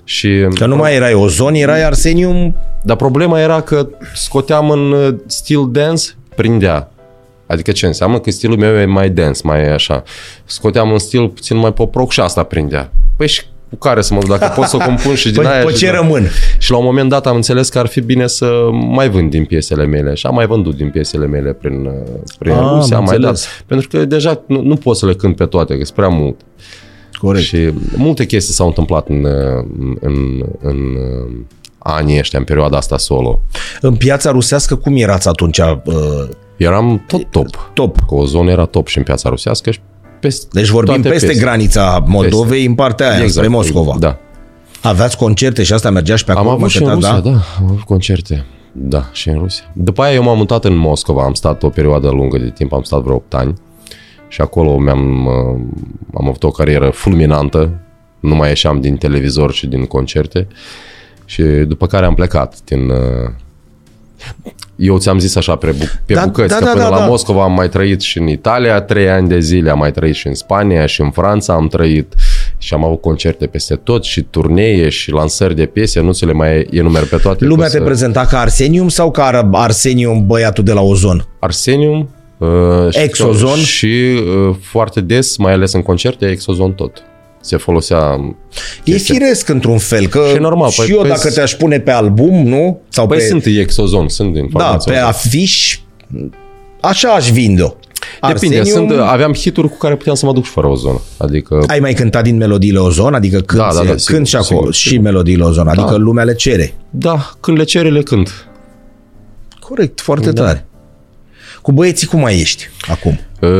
Și, 0.04 0.46
Că 0.54 0.66
nu 0.66 0.76
mai 0.76 0.94
erai 0.94 1.14
ozon, 1.14 1.54
erai 1.54 1.84
Arsenium 1.84 2.54
dar 2.84 2.96
problema 2.96 3.40
era 3.40 3.60
că 3.60 3.88
scoteam 4.14 4.70
în 4.70 4.92
uh, 4.92 5.14
stil 5.26 5.68
dance, 5.70 6.04
prindea. 6.36 6.90
Adică 7.54 7.72
ce 7.72 7.86
înseamnă? 7.86 8.18
Că 8.18 8.30
stilul 8.30 8.56
meu 8.58 8.74
e 8.76 8.84
mai 8.84 9.10
dance, 9.10 9.40
mai 9.44 9.72
așa. 9.72 10.02
Scoteam 10.44 10.90
un 10.90 10.98
stil 10.98 11.28
puțin 11.28 11.56
mai 11.56 11.72
pop 11.72 11.94
rock 11.94 12.12
și 12.12 12.20
asta 12.20 12.42
prindea. 12.42 12.92
Păi 13.16 13.28
și 13.28 13.42
cu 13.68 13.76
care 13.80 14.02
să 14.02 14.14
mă 14.14 14.20
duc? 14.20 14.28
Dacă 14.38 14.52
pot 14.60 14.66
să 14.66 14.76
o 14.76 14.78
compun 14.84 15.14
și 15.14 15.30
din 15.32 15.42
Păi, 15.42 15.50
aia 15.52 15.64
pe 15.64 15.70
și 15.70 15.76
ce 15.76 15.84
din- 15.90 15.94
rămân? 15.94 16.26
Și 16.58 16.70
la 16.70 16.76
un 16.76 16.84
moment 16.84 17.08
dat 17.08 17.26
am 17.26 17.34
înțeles 17.36 17.68
că 17.68 17.78
ar 17.78 17.86
fi 17.86 18.00
bine 18.00 18.26
să 18.26 18.68
mai 18.72 19.08
vând 19.10 19.30
din 19.30 19.44
piesele 19.44 19.84
mele. 19.86 20.14
Și 20.14 20.26
am 20.26 20.34
mai 20.34 20.46
vândut 20.46 20.76
din 20.76 20.90
piesele 20.90 21.26
mele 21.26 21.52
prin, 21.52 21.84
uh, 21.86 21.92
prin 22.38 22.52
Ah, 22.52 22.58
am 22.58 22.74
Rusia, 22.74 22.96
am 22.96 23.04
mai 23.04 23.16
înțeles. 23.16 23.42
dat. 23.44 23.64
Pentru 23.66 23.88
că 23.88 24.04
deja 24.04 24.42
nu, 24.46 24.60
nu 24.62 24.76
pot 24.76 24.96
să 24.96 25.06
le 25.06 25.14
cânt 25.14 25.36
pe 25.36 25.44
toate, 25.46 25.76
că 25.78 25.84
sunt 25.84 25.96
prea 25.96 26.08
mult. 26.08 26.40
Corect. 27.12 27.44
Și 27.44 27.70
multe 27.96 28.26
chestii 28.26 28.54
s-au 28.54 28.66
întâmplat 28.66 29.08
în, 29.08 29.24
uh, 29.24 29.64
în, 29.80 29.96
în, 30.00 30.42
în 30.62 30.76
uh, 30.76 31.32
anii 31.78 32.18
ăștia, 32.18 32.38
în 32.38 32.44
perioada 32.44 32.76
asta 32.76 32.98
solo. 32.98 33.40
În 33.80 33.94
piața 33.96 34.30
rusească, 34.30 34.74
cum 34.76 34.96
erați 34.96 35.28
atunci? 35.28 35.60
Uh, 36.58 36.66
Eram 36.66 37.04
tot 37.06 37.30
top. 37.30 37.70
top. 37.72 37.96
Că 38.08 38.14
o 38.14 38.24
zonă 38.24 38.50
era 38.50 38.64
top 38.64 38.86
și 38.86 38.98
în 38.98 39.04
piața 39.04 39.28
rusească 39.28 39.70
și 39.70 39.80
peste 40.20 40.46
Deci 40.52 40.68
vorbim 40.68 40.94
toate 40.94 41.08
peste 41.08 41.26
piesele. 41.26 41.46
granița 41.46 42.04
Moldovei, 42.06 42.64
în 42.64 42.74
partea 42.74 43.16
aia, 43.16 43.28
spre 43.28 43.48
Moscova. 43.48 43.96
Da. 43.98 44.18
Aveați 44.82 45.16
concerte 45.16 45.62
și 45.62 45.72
asta 45.72 45.90
mergea 45.90 46.16
și 46.16 46.24
pe 46.24 46.30
acolo? 46.30 46.48
Am 46.48 46.54
avut 46.54 46.68
și 46.68 46.82
în 46.82 46.88
mă, 46.88 46.94
Rusia, 46.94 47.20
da? 47.20 47.30
Am 47.30 47.64
avut 47.64 47.82
concerte. 47.82 48.44
Da, 48.72 49.08
și 49.12 49.28
în 49.28 49.38
Rusia. 49.38 49.64
După 49.74 50.02
aia 50.02 50.14
eu 50.14 50.22
m-am 50.22 50.36
mutat 50.36 50.64
în 50.64 50.76
Moscova, 50.76 51.24
am 51.24 51.34
stat 51.34 51.62
o 51.62 51.68
perioadă 51.68 52.08
lungă 52.08 52.38
de 52.38 52.50
timp, 52.50 52.72
am 52.72 52.82
stat 52.82 53.00
vreo 53.00 53.14
8 53.14 53.34
ani 53.34 53.54
și 54.28 54.40
acolo 54.40 54.78
mi-am, 54.78 55.26
uh, 55.26 55.60
am 56.14 56.28
avut 56.28 56.42
o 56.42 56.50
carieră 56.50 56.90
fulminantă, 56.90 57.80
nu 58.20 58.34
mai 58.34 58.48
ieșeam 58.48 58.80
din 58.80 58.96
televizor 58.96 59.52
și 59.52 59.66
din 59.66 59.84
concerte 59.84 60.48
și 61.24 61.42
după 61.42 61.86
care 61.86 62.06
am 62.06 62.14
plecat 62.14 62.60
din... 62.64 62.92
uh, 64.78 64.86
Eu 64.86 64.98
ți-am 64.98 65.18
zis 65.18 65.36
așa 65.36 65.56
pe, 65.56 65.66
bu- 65.78 65.90
pe 66.06 66.14
Da, 66.14 66.24
bucăți, 66.24 66.48
da, 66.48 66.56
că 66.58 66.64
da, 66.64 66.70
până 66.70 66.82
da, 66.82 66.88
la 66.90 66.98
da. 66.98 67.06
Moscova 67.06 67.42
am 67.42 67.52
mai 67.52 67.68
trăit 67.68 68.00
și 68.00 68.18
în 68.18 68.26
Italia 68.28 68.80
trei 68.80 69.08
ani 69.10 69.28
de 69.28 69.40
zile, 69.40 69.70
am 69.70 69.78
mai 69.78 69.92
trăit 69.92 70.14
și 70.14 70.26
în 70.26 70.34
Spania 70.34 70.86
și 70.86 71.00
în 71.00 71.10
Franța 71.10 71.52
am 71.54 71.68
trăit 71.68 72.14
și 72.58 72.74
am 72.74 72.84
avut 72.84 73.00
concerte 73.00 73.46
peste 73.46 73.74
tot 73.74 74.04
și 74.04 74.22
turnee 74.22 74.88
și 74.88 75.10
lansări 75.10 75.54
de 75.56 75.66
piese, 75.66 76.00
nu 76.00 76.12
ți 76.12 76.24
le 76.26 76.32
mai 76.32 76.66
enumer 76.70 77.04
pe 77.08 77.16
toate. 77.16 77.44
Lumea 77.44 77.66
că 77.66 77.72
te 77.72 77.78
să- 77.78 77.84
prezenta 77.84 78.24
ca 78.26 78.38
Arsenium 78.40 78.88
sau 78.88 79.10
ca 79.10 79.24
Ar- 79.26 79.48
Arsenium 79.52 80.26
băiatul 80.26 80.64
de 80.64 80.72
la 80.72 80.80
Ozon? 80.80 81.26
Arsenium, 81.40 82.08
uh, 82.38 82.48
și- 82.90 82.98
Exozon. 83.00 83.56
și 83.58 83.86
uh, 84.48 84.54
foarte 84.60 85.00
des, 85.00 85.36
mai 85.36 85.52
ales 85.52 85.72
în 85.72 85.82
concerte, 85.82 86.26
Exozon 86.30 86.72
tot. 86.72 87.02
Se 87.46 87.56
folosea... 87.56 88.34
E 88.84 88.96
firesc 88.96 89.48
într-un 89.48 89.78
fel, 89.78 90.06
că 90.06 90.24
Și 90.28 90.34
e 90.34 90.38
normal, 90.38 90.70
și 90.70 90.82
păi- 90.82 90.90
eu 90.90 90.98
păi 91.00 91.08
dacă 91.08 91.28
s- 91.28 91.34
te-aș 91.34 91.52
pune 91.54 91.78
pe 91.80 91.90
album, 91.90 92.46
nu? 92.46 92.80
Sau 92.88 93.06
Păi 93.06 93.16
pe, 93.18 93.24
sunt 93.24 93.44
Exozon, 93.44 94.08
sunt 94.08 94.32
din 94.32 94.48
da, 94.52 94.58
formația 94.64 94.92
pe 94.92 94.98
Ozon. 94.98 95.08
afiș, 95.08 95.78
așa 96.80 97.08
aș 97.08 97.30
vinde-o. 97.30 97.70
Depinde, 98.28 98.64
sunt, 98.64 98.90
aveam 98.90 99.32
hituri 99.34 99.68
cu 99.68 99.76
care 99.76 99.96
puteam 99.96 100.14
să 100.16 100.26
mă 100.26 100.32
duc 100.32 100.44
și 100.44 100.50
fără 100.50 100.66
ozon. 100.66 101.00
Adică 101.16 101.62
Ai 101.66 101.78
mai 101.80 101.92
cântat 101.94 102.22
din 102.22 102.36
melodiile 102.36 102.78
Ozon? 102.78 103.14
Adică 103.14 103.38
când, 103.40 103.60
Da, 103.60 103.66
da, 103.66 103.80
se, 103.80 103.86
da, 103.86 103.96
sigur, 103.96 104.14
când 104.14 104.26
și 104.26 104.36
acolo, 104.36 104.58
sigur, 104.58 104.74
și 104.74 104.88
sigur. 104.88 105.02
melodiile 105.04 105.44
Ozon, 105.44 105.68
adică 105.68 105.90
Da. 105.90 105.96
lumea 105.96 106.24
le 106.24 106.34
cere. 106.34 106.74
Da, 106.90 107.30
când 107.40 107.58
le 107.58 107.64
cere, 107.64 107.90
le 107.90 108.02
cânt. 108.02 108.46
Corect, 109.60 110.00
foarte 110.00 110.30
Da. 110.30 110.42
tare. 110.44 110.66
Cu 111.62 111.72
băieții 111.72 112.06
cum 112.06 112.20
mai 112.20 112.40
ești 112.40 112.64
acum? 112.88 113.18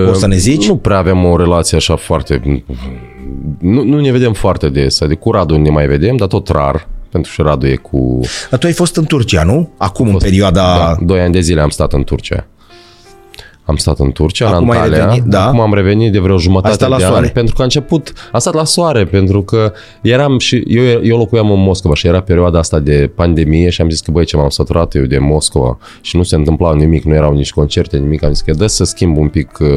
O 0.09 0.13
să 0.13 0.27
ne 0.27 0.37
zici? 0.37 0.67
Nu 0.69 0.77
prea 0.77 0.97
avem 0.99 1.25
o 1.25 1.37
relație 1.37 1.77
așa 1.77 1.97
foarte... 1.97 2.65
Nu, 3.59 3.83
nu 3.83 4.01
ne 4.01 4.11
vedem 4.13 4.33
foarte 4.33 4.69
des. 4.69 5.01
Adică 5.01 5.19
cu 5.23 5.31
Radu 5.31 5.57
ne 5.57 5.71
mai 5.71 5.87
vedem, 5.87 6.17
dar 6.17 6.29
tot 6.29 6.49
rar. 6.49 6.89
Pentru 7.11 7.33
că 7.37 7.43
Radu 7.43 7.67
e 7.67 7.75
cu... 7.77 8.21
Dar 8.51 8.59
tu 8.59 8.67
ai 8.67 8.73
fost 8.73 8.97
în 8.97 9.05
Turcia, 9.05 9.43
nu? 9.43 9.71
Acum, 9.77 10.09
în 10.09 10.17
perioada... 10.17 10.63
Da, 10.77 10.97
doi 11.05 11.21
ani 11.21 11.33
de 11.33 11.41
zile 11.41 11.61
am 11.61 11.69
stat 11.69 11.93
în 11.93 12.05
Turcia. 12.05 12.47
Am 13.67 13.77
stat 13.77 13.99
în 13.99 14.13
Turcia, 14.13 14.49
Acum 14.49 14.69
în 14.69 14.75
ai 14.77 14.83
Antalya. 14.83 15.05
revenit, 15.05 15.23
da. 15.25 15.47
Acum 15.47 15.61
am 15.61 15.75
revenit 15.75 16.13
de 16.13 16.19
vreo 16.19 16.39
jumătate 16.39 16.69
Ai 16.69 16.75
stat 16.75 16.89
la 16.89 16.97
de 16.97 17.03
soare. 17.03 17.27
an. 17.27 17.33
Pentru 17.33 17.55
că 17.55 17.61
a 17.61 17.65
început... 17.65 18.13
Am 18.33 18.39
stat 18.39 18.55
la 18.55 18.65
soare, 18.65 19.05
pentru 19.05 19.43
că 19.43 19.73
eram 20.03 20.39
și... 20.39 20.65
Eu, 20.67 20.83
eu 21.03 21.17
locuiam 21.17 21.51
în 21.51 21.61
Moscova 21.61 21.95
și 21.95 22.07
era 22.07 22.21
perioada 22.21 22.59
asta 22.59 22.79
de 22.79 23.11
pandemie 23.15 23.71
și 23.71 23.81
am 23.81 23.91
zis 23.91 24.01
că, 24.01 24.11
băi, 24.11 24.25
ce 24.25 24.37
m-am 24.37 24.49
săturat 24.49 24.95
eu 24.95 25.03
de 25.05 25.19
Moscova 25.19 25.79
și 26.01 26.17
nu 26.17 26.23
se 26.23 26.35
întâmplau 26.37 26.75
nimic, 26.75 27.05
nu 27.05 27.15
erau 27.15 27.33
nici 27.33 27.53
concerte, 27.53 27.97
nimic. 27.97 28.23
Am 28.25 28.33
zis 28.33 28.41
că 28.41 28.53
dă 28.53 28.67
să 28.67 28.85
schimb 28.85 29.17
un 29.17 29.29
pic 29.29 29.59
uh, 29.61 29.69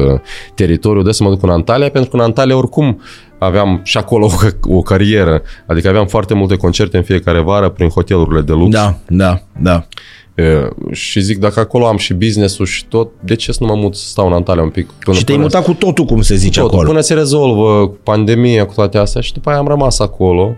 teritoriul, 0.54 1.04
dă 1.04 1.10
să 1.10 1.22
mă 1.22 1.30
duc 1.30 1.42
în 1.42 1.50
Antalya, 1.50 1.88
pentru 1.88 2.10
că 2.10 2.16
în 2.16 2.22
Antalya 2.22 2.56
oricum 2.56 3.00
aveam 3.38 3.80
și 3.84 3.96
acolo 3.98 4.26
o, 4.26 4.30
o 4.76 4.82
carieră. 4.82 5.42
Adică 5.66 5.88
aveam 5.88 6.06
foarte 6.06 6.34
multe 6.34 6.56
concerte 6.56 6.96
în 6.96 7.02
fiecare 7.02 7.40
vară 7.40 7.68
prin 7.68 7.88
hotelurile 7.88 8.40
de 8.40 8.52
lux. 8.52 8.70
Da, 8.70 8.94
da, 9.08 9.40
da. 9.60 9.86
E, 10.34 10.68
și 10.90 11.20
zic, 11.20 11.38
dacă 11.38 11.60
acolo 11.60 11.86
am 11.86 11.96
și 11.96 12.14
business-ul 12.14 12.66
și 12.66 12.86
tot, 12.86 13.10
de 13.20 13.34
ce 13.34 13.52
să 13.52 13.58
nu 13.60 13.66
mă 13.66 13.74
mut 13.74 13.94
să 13.96 14.08
stau 14.08 14.26
în 14.26 14.32
Antalya 14.32 14.62
un 14.62 14.68
pic? 14.70 14.90
Până, 14.90 15.16
Și 15.16 15.24
te-ai 15.24 15.38
până, 15.38 15.48
mutat 15.52 15.68
cu 15.68 15.74
totul, 15.74 16.04
cum 16.04 16.20
se 16.20 16.34
zice 16.34 16.60
tot, 16.60 16.72
acolo. 16.72 16.88
până 16.88 17.00
se 17.00 17.14
rezolvă 17.14 17.88
pandemia 18.02 18.66
cu 18.66 18.72
toate 18.74 18.98
astea 18.98 19.20
și 19.20 19.32
după 19.32 19.48
aia 19.50 19.58
am 19.58 19.66
rămas 19.66 19.98
acolo 20.00 20.56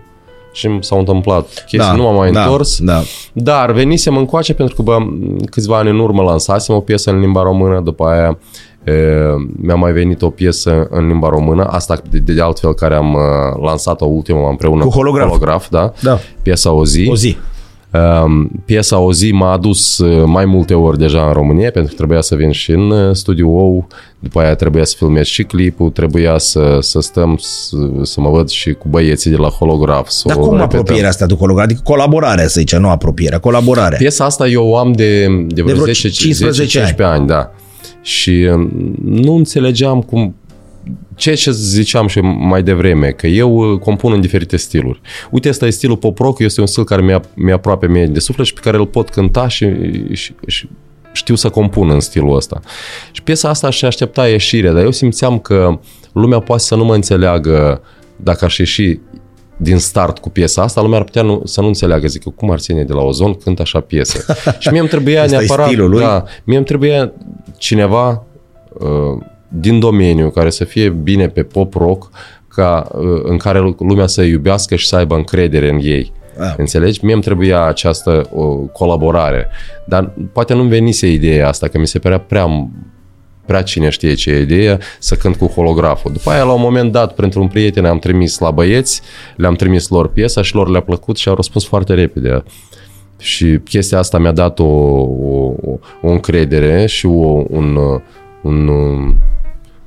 și 0.53 0.77
s-au 0.79 0.99
întâmplat 0.99 1.45
chestii, 1.47 1.77
Da, 1.77 1.91
nu 1.93 2.03
m-am 2.03 2.15
mai 2.15 2.31
da, 2.31 2.43
întors. 2.43 2.79
da. 2.79 3.01
Dar 3.33 3.71
venisem 3.71 4.17
încoace 4.17 4.53
pentru 4.53 4.75
că 4.75 4.81
bă, 4.81 4.97
câțiva 5.49 5.77
ani 5.77 5.89
în 5.89 5.99
urmă 5.99 6.21
lansasem 6.21 6.75
o 6.75 6.79
piesă 6.79 7.09
în 7.09 7.19
limba 7.19 7.41
română, 7.41 7.79
după 7.79 8.03
aia 8.05 8.27
e, 8.29 8.37
mi-a 9.61 9.75
mai 9.75 9.91
venit 9.91 10.21
o 10.21 10.29
piesă 10.29 10.87
în 10.89 11.07
limba 11.07 11.29
română, 11.29 11.63
asta 11.63 12.01
de, 12.09 12.33
de 12.33 12.41
altfel 12.41 12.73
care 12.73 12.95
am 12.95 13.13
uh, 13.13 13.63
lansat-o 13.65 14.05
ultima 14.05 14.49
împreună 14.49 14.83
Cu 14.83 14.89
holograf. 14.89 15.27
holograf 15.27 15.69
da? 15.69 15.93
Da. 16.01 16.19
Piesa 16.41 16.71
O 16.71 16.85
zi. 16.85 17.07
O 17.11 17.15
zi. 17.15 17.37
Um, 18.23 18.49
piesa 18.65 18.99
O 18.99 19.13
zi 19.13 19.31
m-a 19.31 19.51
adus 19.51 19.97
uh, 19.97 20.23
mai 20.25 20.45
multe 20.45 20.73
ori 20.73 20.97
deja 20.97 21.25
în 21.27 21.33
România 21.33 21.71
pentru 21.71 21.89
că 21.91 21.97
trebuia 21.97 22.21
să 22.21 22.35
vin 22.35 22.51
și 22.51 22.71
în 22.71 22.89
uh, 22.91 23.15
studio 23.15 23.47
după 24.19 24.39
aia 24.39 24.55
trebuia 24.55 24.83
să 24.83 24.95
filmez 24.97 25.25
și 25.25 25.43
clipul, 25.43 25.89
trebuia 25.89 26.37
să, 26.37 26.77
să 26.79 26.99
stăm 27.01 27.37
să, 27.39 27.75
să 28.01 28.21
mă 28.21 28.29
văd 28.29 28.49
și 28.49 28.73
cu 28.73 28.87
băieții 28.89 29.29
de 29.31 29.37
la 29.37 29.47
holograf. 29.47 30.09
Să 30.09 30.23
Dar 30.27 30.37
o 30.37 30.39
cum 30.39 30.51
repetăm. 30.57 30.79
apropierea 30.79 31.09
asta 31.09 31.25
de 31.25 31.33
holograf? 31.33 31.65
Adică 31.65 31.81
colaborarea, 31.83 32.47
să 32.47 32.59
zice, 32.59 32.77
nu 32.77 32.89
apropierea, 32.89 33.39
colaborarea. 33.39 33.97
Piesa 33.97 34.25
asta 34.25 34.47
eu 34.47 34.67
o 34.67 34.77
am 34.77 34.91
de, 34.91 35.25
de 35.47 35.61
vreo, 35.61 35.73
vreo 35.75 35.85
10, 35.85 36.09
15 36.09 36.93
10-15 36.93 36.95
ani, 36.97 37.27
da. 37.27 37.51
Și 38.01 38.49
um, 38.51 38.95
nu 39.03 39.33
înțelegeam 39.33 40.01
cum 40.01 40.35
ce 41.15 41.33
ce 41.33 41.51
ziceam 41.51 42.07
și 42.07 42.19
mai 42.19 42.63
devreme, 42.63 43.09
că 43.09 43.27
eu 43.27 43.55
uh, 43.55 43.79
compun 43.79 44.13
în 44.13 44.21
diferite 44.21 44.57
stiluri. 44.57 45.01
Uite, 45.31 45.49
ăsta 45.49 45.65
e 45.65 45.69
stilul 45.69 45.97
pop 45.97 46.17
rock, 46.17 46.39
este 46.39 46.61
un 46.61 46.67
stil 46.67 46.83
care 46.83 47.01
mi-a, 47.01 47.21
mi-a 47.35 47.53
aproape 47.53 47.87
mie 47.87 48.05
de 48.05 48.19
suflet 48.19 48.45
și 48.45 48.53
pe 48.53 48.59
care 48.63 48.77
îl 48.77 48.85
pot 48.85 49.09
cânta 49.09 49.47
și, 49.47 49.67
și, 50.13 50.33
și 50.47 50.69
știu 51.11 51.35
să 51.35 51.49
compun 51.49 51.89
în 51.89 51.99
stilul 51.99 52.35
ăsta. 52.35 52.61
Și 53.11 53.23
piesa 53.23 53.49
asta 53.49 53.69
și 53.69 53.85
aștepta 53.85 54.27
ieșire, 54.27 54.71
dar 54.71 54.83
eu 54.83 54.91
simțeam 54.91 55.39
că 55.39 55.79
lumea 56.13 56.39
poate 56.39 56.63
să 56.63 56.75
nu 56.75 56.85
mă 56.85 56.95
înțeleagă 56.95 57.81
dacă 58.15 58.45
aș 58.45 58.57
ieși 58.57 58.99
din 59.61 59.77
start 59.77 60.17
cu 60.17 60.29
piesa 60.29 60.61
asta, 60.61 60.81
lumea 60.81 60.97
ar 60.97 61.03
putea 61.03 61.21
nu, 61.21 61.41
să 61.45 61.61
nu 61.61 61.67
înțeleagă. 61.67 62.07
Zic, 62.07 62.25
eu, 62.25 62.31
cum 62.31 62.51
Arsenie 62.51 62.83
de 62.83 62.93
la 62.93 63.01
Ozon 63.01 63.33
cânt 63.33 63.59
așa 63.59 63.79
piesă? 63.79 64.33
și 64.59 64.69
mie 64.69 64.79
îmi 64.79 64.89
trebuia 64.89 65.23
Ăsta 65.23 65.35
e 65.35 65.37
neapărat... 65.37 65.67
stilul 65.67 65.89
lui? 65.89 65.99
Da, 65.99 66.23
mie 66.43 66.57
îmi 66.57 66.65
trebuia 66.65 67.11
cineva 67.57 68.23
uh, 68.73 69.23
din 69.47 69.79
domeniu 69.79 70.29
care 70.29 70.49
să 70.49 70.63
fie 70.63 70.89
bine 70.89 71.27
pe 71.27 71.43
pop 71.43 71.73
rock, 71.73 72.09
ca, 72.47 72.87
uh, 72.91 73.21
în 73.23 73.37
care 73.37 73.75
lumea 73.79 74.07
să 74.07 74.21
iubească 74.21 74.75
și 74.75 74.87
să 74.87 74.95
aibă 74.95 75.15
încredere 75.15 75.69
în 75.69 75.79
ei. 75.81 76.11
Da. 76.37 76.55
Înțelegi? 76.57 77.05
Mie 77.05 77.13
îmi 77.13 77.23
trebuia 77.23 77.63
această 77.63 78.29
o, 78.33 78.55
colaborare. 78.55 79.47
Dar 79.85 80.11
poate 80.33 80.53
nu-mi 80.53 80.69
venise 80.69 81.11
ideea 81.11 81.47
asta, 81.47 81.67
că 81.67 81.77
mi 81.77 81.87
se 81.87 81.99
părea 81.99 82.19
prea 82.19 82.69
prea 83.51 83.63
cine 83.63 83.89
știe 83.89 84.13
ce 84.13 84.29
e 84.29 84.41
ideea, 84.41 84.79
să 84.99 85.15
cânt 85.15 85.35
cu 85.35 85.45
holograful. 85.45 86.11
După 86.11 86.29
aia, 86.29 86.43
la 86.43 86.51
un 86.51 86.61
moment 86.61 86.91
dat, 86.91 87.13
pentru 87.13 87.41
un 87.41 87.47
prieten 87.47 87.85
am 87.85 87.99
trimis 87.99 88.39
la 88.39 88.51
băieți, 88.51 89.01
le-am 89.35 89.55
trimis 89.55 89.87
lor 89.87 90.11
piesa 90.11 90.41
și 90.41 90.55
lor 90.55 90.69
le-a 90.69 90.81
plăcut 90.81 91.17
și 91.17 91.29
au 91.29 91.35
răspuns 91.35 91.65
foarte 91.65 91.93
repede. 91.93 92.43
Și 93.17 93.59
chestia 93.63 93.97
asta 93.97 94.17
mi-a 94.17 94.31
dat 94.31 94.59
o, 94.59 94.63
o, 94.63 95.53
o 96.01 96.07
încredere 96.07 96.85
și 96.85 97.05
o, 97.05 97.43
un, 97.49 97.77
un, 98.41 98.67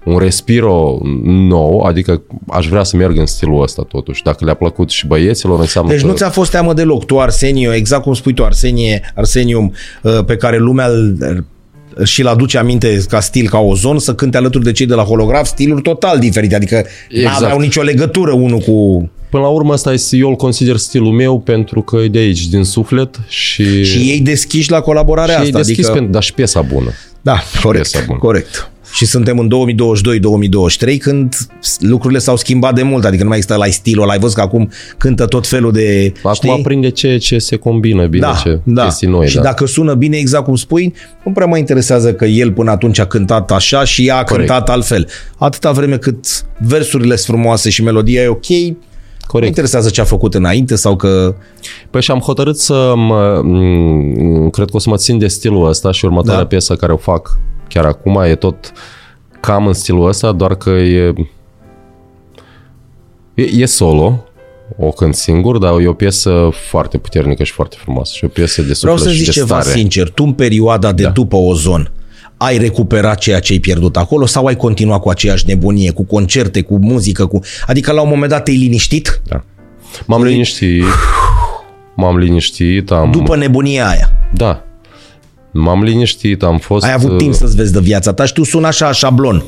un 0.05 0.19
respiro 0.19 0.99
nou, 1.23 1.81
adică 1.81 2.23
aș 2.49 2.69
vrea 2.69 2.83
să 2.83 2.97
merg 2.97 3.19
în 3.19 3.27
stilul 3.27 3.63
ăsta 3.63 3.83
totuși. 3.83 4.23
Dacă 4.23 4.45
le-a 4.45 4.55
plăcut 4.55 4.91
și 4.91 5.07
băieților, 5.07 5.61
înseamnă 5.61 5.91
Deci 5.91 6.01
că... 6.01 6.07
nu 6.07 6.13
ți-a 6.15 6.31
fost 6.31 6.51
teamă 6.51 6.73
deloc. 6.73 7.05
Tu, 7.05 7.21
Arsenio, 7.21 7.75
exact 7.75 8.03
cum 8.03 8.15
spui 8.15 8.35
tu, 8.35 8.45
Arsenie, 8.45 9.13
Arsenium, 9.15 9.73
uh, 10.03 10.25
pe 10.25 10.37
care 10.37 10.59
lumea 10.59 10.87
îl- 10.87 11.45
și-l 12.05 12.27
aduce 12.27 12.59
aminte 12.59 13.05
ca 13.09 13.21
stil, 13.21 13.49
ca 13.49 13.59
ozon, 13.59 13.99
să 13.99 14.15
cânte 14.15 14.37
alături 14.37 14.65
de 14.65 14.73
cei 14.73 14.87
de 14.87 14.95
la 14.95 15.03
holograf, 15.03 15.47
stiluri 15.47 15.83
total 15.83 16.19
diferite. 16.19 16.55
Adică 16.55 16.75
exact. 16.75 17.09
Exact. 17.09 17.41
n-aveau 17.41 17.59
nicio 17.59 17.83
legătură 17.83 18.33
unul 18.33 18.59
cu... 18.59 19.11
Până 19.31 19.43
la 19.43 19.49
urmă, 19.49 19.73
asta 19.73 19.93
este, 19.93 20.17
eu 20.17 20.29
îl 20.29 20.35
consider 20.37 20.77
stilul 20.77 21.13
meu 21.13 21.41
pentru 21.41 21.83
că 21.83 21.97
e 21.97 22.09
de 22.09 22.19
aici, 22.19 22.47
din 22.47 22.65
suflet 22.65 23.21
și... 23.29 23.85
Și 23.85 23.99
ei 23.99 24.21
deschiși 24.21 24.71
la 24.71 24.81
colaborarea 24.81 25.35
și 25.35 25.41
asta. 25.41 25.59
e 25.59 25.61
deschis 25.63 25.77
adică... 25.85 25.93
pentru, 25.93 26.13
dar 26.13 26.23
și 26.23 26.33
piesa 26.33 26.63
bună. 26.63 26.91
Da, 27.21 27.43
corect, 27.63 27.91
Piesa 27.91 28.05
bună. 28.07 28.19
corect. 28.19 28.71
Și 28.95 29.07
suntem 29.07 29.39
în 29.39 29.51
2022-2023 30.95 30.97
când 30.99 31.35
lucrurile 31.79 32.19
s-au 32.19 32.37
schimbat 32.37 32.75
de 32.75 32.83
mult, 32.83 33.05
adică 33.05 33.23
nu 33.23 33.29
mai 33.29 33.39
există 33.39 33.59
la 33.59 33.67
stilul 33.71 34.03
ăla. 34.03 34.13
Ai 34.13 34.19
văzut 34.19 34.37
că 34.37 34.41
acum 34.41 34.71
cântă 34.99 35.27
tot 35.27 35.47
felul 35.47 35.73
de... 35.73 36.13
Acum 36.19 36.33
știi? 36.35 36.51
aprinde 36.51 36.91
ce, 36.91 37.17
ce 37.17 37.39
se 37.39 37.57
combină 37.57 38.07
bine, 38.07 38.27
da, 38.27 38.41
ce 38.43 38.61
da. 38.65 38.85
chestii 38.85 39.09
noi. 39.09 39.29
și 39.29 39.37
da. 39.37 39.43
dacă 39.43 39.67
sună 39.67 39.95
bine, 39.95 40.17
exact 40.17 40.45
cum 40.45 40.57
spui, 40.57 40.95
nu 41.25 41.33
prea 41.33 41.47
mă 41.47 41.59
interesează 41.59 42.15
că 42.15 42.25
el 42.25 42.53
până 42.53 42.71
atunci 42.71 42.99
a 42.99 43.05
cântat 43.05 43.53
așa 43.53 43.85
și 43.85 44.07
ea 44.07 44.17
a 44.17 44.25
Corect. 44.25 44.49
cântat 44.49 44.69
altfel. 44.69 45.09
Atâta 45.39 45.73
vreme 45.73 45.97
cât 45.97 46.27
versurile 46.59 47.17
sunt 47.17 47.37
frumoase 47.37 47.71
și 47.71 47.83
melodia 47.83 48.23
e 48.23 48.29
ok, 48.29 48.49
nu 48.49 48.77
Corect. 49.27 49.49
interesează 49.49 49.89
ce 49.91 50.01
a 50.01 50.05
făcut 50.05 50.35
înainte 50.35 50.75
sau 50.75 50.97
că... 50.97 51.35
Păi 51.91 52.03
și 52.03 52.11
am 52.11 52.19
hotărât 52.19 52.59
să 52.59 52.93
mă, 52.97 53.41
m, 53.43 54.51
cred 54.51 54.71
că 54.71 54.77
o 54.77 54.79
să 54.79 54.89
mă 54.89 54.97
țin 54.97 55.19
de 55.19 55.27
stilul 55.27 55.69
ăsta 55.69 55.93
și 55.93 56.05
următoarea 56.05 56.43
Da. 56.43 56.47
piesă 56.47 56.75
care 56.75 56.93
o 56.93 56.97
fac 56.97 57.39
chiar 57.69 57.85
acum 57.85 58.17
e 58.23 58.35
tot 58.35 58.73
cam 59.41 59.67
în 59.67 59.73
stilul 59.73 60.09
ăsta, 60.09 60.33
doar 60.33 60.55
că 60.55 60.71
e, 60.71 61.13
e, 63.35 63.43
e 63.43 63.67
solo, 63.67 64.25
o 64.79 64.89
cânt 64.89 65.15
singur, 65.15 65.59
dar 65.59 65.81
e 65.81 65.87
o 65.87 65.93
piesă 65.93 66.49
foarte 66.69 66.99
puternică 66.99 67.45
și 67.45 67.53
foarte 67.53 67.77
frumoasă 67.79 68.13
și 68.17 68.25
o 68.25 68.29
piesă 68.29 68.63
de 68.63 68.77
Vreau 68.81 68.97
suflet 68.97 69.13
să 69.15 69.19
și 69.19 69.25
zic 69.25 69.35
de 69.35 69.41
ceva 69.41 69.61
stare. 69.61 69.79
sincer. 69.79 70.09
Tu 70.11 70.25
în 70.25 70.33
perioada 70.33 70.93
de 70.93 71.03
Da. 71.03 71.09
după 71.11 71.37
Ozon, 71.37 71.91
ai 72.37 72.59
recuperat 72.59 73.19
ceea 73.19 73.41
ce 73.41 73.53
ai 73.53 73.59
pierdut 73.59 73.97
acolo 73.97 74.27
sau 74.27 74.47
ai 74.47 74.57
continuat 74.57 75.01
cu 75.01 75.09
aceeași 75.09 75.45
nebunie, 75.47 75.91
cu 75.91 76.05
concerte, 76.05 76.63
cu 76.63 76.79
muzică, 76.81 77.27
cu... 77.27 77.41
Adică 77.67 77.93
la 77.93 78.03
un 78.03 78.09
moment 78.09 78.31
dat 78.31 78.45
te-ai 78.45 78.57
liniștit 78.57 79.21
Da. 79.29 79.45
M-am 80.07 80.23
liniștit, 80.23 80.85
m-am 81.97 82.19
liniștit, 82.19 82.91
am... 82.91 83.11
după 83.11 83.37
nebunia 83.37 83.89
aia. 83.89 84.11
Da. 84.35 84.65
M-am 85.57 85.83
liniștit, 85.83 86.43
am 86.43 86.59
fost... 86.59 86.85
Ai 86.85 86.93
avut 86.93 87.11
uh, 87.11 87.17
timp 87.17 87.35
să-ți 87.35 87.57
vezi 87.57 87.73
de 87.73 87.81
viața 87.81 88.13
ta 88.13 88.25
și 88.25 88.33
tu 88.33 88.45
suni 88.45 88.65
așa 88.65 88.93
șablon. 88.93 89.45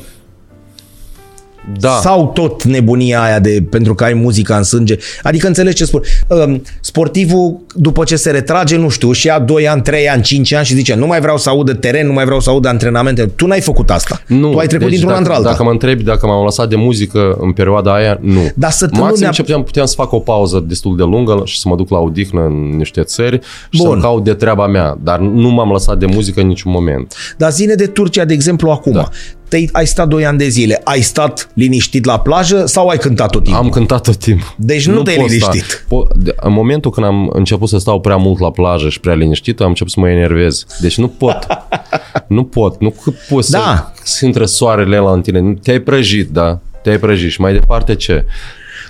Da. 1.79 1.99
Sau 2.01 2.31
tot 2.33 2.63
nebunia 2.63 3.21
aia 3.21 3.39
de 3.39 3.63
pentru 3.69 3.95
că 3.95 4.03
ai 4.03 4.13
muzica 4.13 4.57
în 4.57 4.63
sânge? 4.63 4.95
Adică 5.23 5.47
înțelegi 5.47 5.75
ce 5.75 5.85
spun. 5.85 6.01
Um, 6.27 6.61
sportivul, 6.81 7.59
după 7.75 8.03
ce 8.03 8.15
se 8.15 8.31
retrage, 8.31 8.75
nu 8.77 8.89
știu, 8.89 9.11
și 9.11 9.27
ia 9.27 9.39
2 9.39 9.67
ani, 9.67 9.81
3 9.81 10.09
ani, 10.09 10.21
5 10.21 10.53
ani 10.53 10.65
și 10.65 10.73
zice 10.73 10.95
nu 10.95 11.07
mai 11.07 11.19
vreau 11.19 11.37
să 11.37 11.49
audă 11.49 11.73
teren, 11.73 12.07
nu 12.07 12.13
mai 12.13 12.25
vreau 12.25 12.39
să 12.39 12.49
audă 12.49 12.67
antrenamente. 12.67 13.25
Tu 13.25 13.47
n-ai 13.47 13.61
făcut 13.61 13.89
asta. 13.89 14.21
Nu, 14.27 14.51
tu 14.51 14.57
ai 14.57 14.67
trecut 14.67 14.87
deci 14.87 14.99
dintr-un 14.99 15.09
dacă, 15.09 15.19
an 15.19 15.23
într-alta. 15.23 15.49
Dacă 15.49 15.63
mă 15.63 15.71
întrebi 15.71 16.03
dacă 16.03 16.25
m-am 16.25 16.43
lăsat 16.43 16.69
de 16.69 16.75
muzică 16.75 17.37
în 17.39 17.51
perioada 17.51 17.93
aia, 17.95 18.17
nu. 18.21 18.51
Dar 18.55 18.71
să 18.71 18.87
tu 18.87 18.95
nu 18.95 19.01
Maxim 19.01 19.27
neap- 19.27 19.31
ce 19.31 19.41
puteam, 19.41 19.63
puteam 19.63 19.85
să 19.85 19.93
fac 19.97 20.11
o 20.11 20.19
pauză 20.19 20.63
destul 20.67 20.95
de 20.97 21.03
lungă 21.03 21.41
și 21.45 21.59
să 21.59 21.67
mă 21.67 21.75
duc 21.75 21.89
la 21.89 21.97
odihnă 21.97 22.45
în 22.45 22.77
niște 22.77 23.01
țări 23.01 23.39
și 23.69 23.81
Bun. 23.83 23.99
să 23.99 24.05
caut 24.07 24.23
de 24.23 24.33
treaba 24.33 24.67
mea. 24.67 24.97
Dar 25.03 25.19
nu 25.19 25.49
m-am 25.49 25.69
lăsat 25.71 25.97
de 25.97 26.05
muzică 26.05 26.41
în 26.41 26.47
niciun 26.47 26.71
moment. 26.71 27.13
Dar 27.37 27.51
zine 27.51 27.73
de 27.73 27.85
Turcia, 27.87 28.25
de 28.25 28.33
exemplu, 28.33 28.69
acum. 28.69 28.91
Da. 28.91 29.09
Te, 29.47 29.57
ai 29.71 29.87
stat 29.87 30.07
2 30.07 30.25
ani 30.25 30.37
de 30.37 30.47
zile. 30.47 30.81
Ai 30.83 31.01
stat 31.01 31.49
liniștit 31.53 32.05
la 32.05 32.19
plajă 32.19 32.65
sau 32.65 32.87
ai 32.87 32.97
cântat 32.97 33.29
tot 33.31 33.43
timpul? 33.43 33.63
Am 33.63 33.69
cântat 33.69 34.01
tot 34.01 34.15
timpul. 34.17 34.53
Deci 34.57 34.87
nu 34.87 35.01
te-ai 35.01 35.15
pot 35.17 35.29
sta. 35.29 35.49
liniștit. 35.51 35.85
Po- 35.85 36.15
de- 36.15 36.35
în 36.41 36.53
momentul 36.53 36.91
când 36.91 37.05
am 37.05 37.29
început 37.33 37.69
să 37.69 37.77
stau 37.77 37.99
prea 37.99 38.15
mult 38.15 38.39
la 38.39 38.51
plajă 38.51 38.89
și 38.89 38.99
prea 38.99 39.13
liniștit, 39.13 39.59
am 39.61 39.67
început 39.67 39.91
să 39.91 39.99
mă 39.99 40.09
enervez. 40.09 40.65
Deci 40.81 40.97
nu 40.97 41.07
pot. 41.07 41.47
nu 42.27 42.43
pot. 42.43 42.79
Nu 42.81 42.89
că 42.89 43.11
poți 43.29 43.51
Da. 43.51 43.91
să, 43.95 44.01
să 44.03 44.25
intre 44.25 44.45
soarele 44.45 44.97
la 44.97 45.11
în 45.11 45.21
tine. 45.21 45.39
Nu- 45.39 45.53
Te-ai 45.53 45.79
prăjit, 45.79 46.29
da? 46.29 46.59
Te-ai 46.83 46.97
prăjit. 46.99 47.31
Și 47.31 47.41
mai 47.41 47.53
departe 47.53 47.95
ce? 47.95 48.25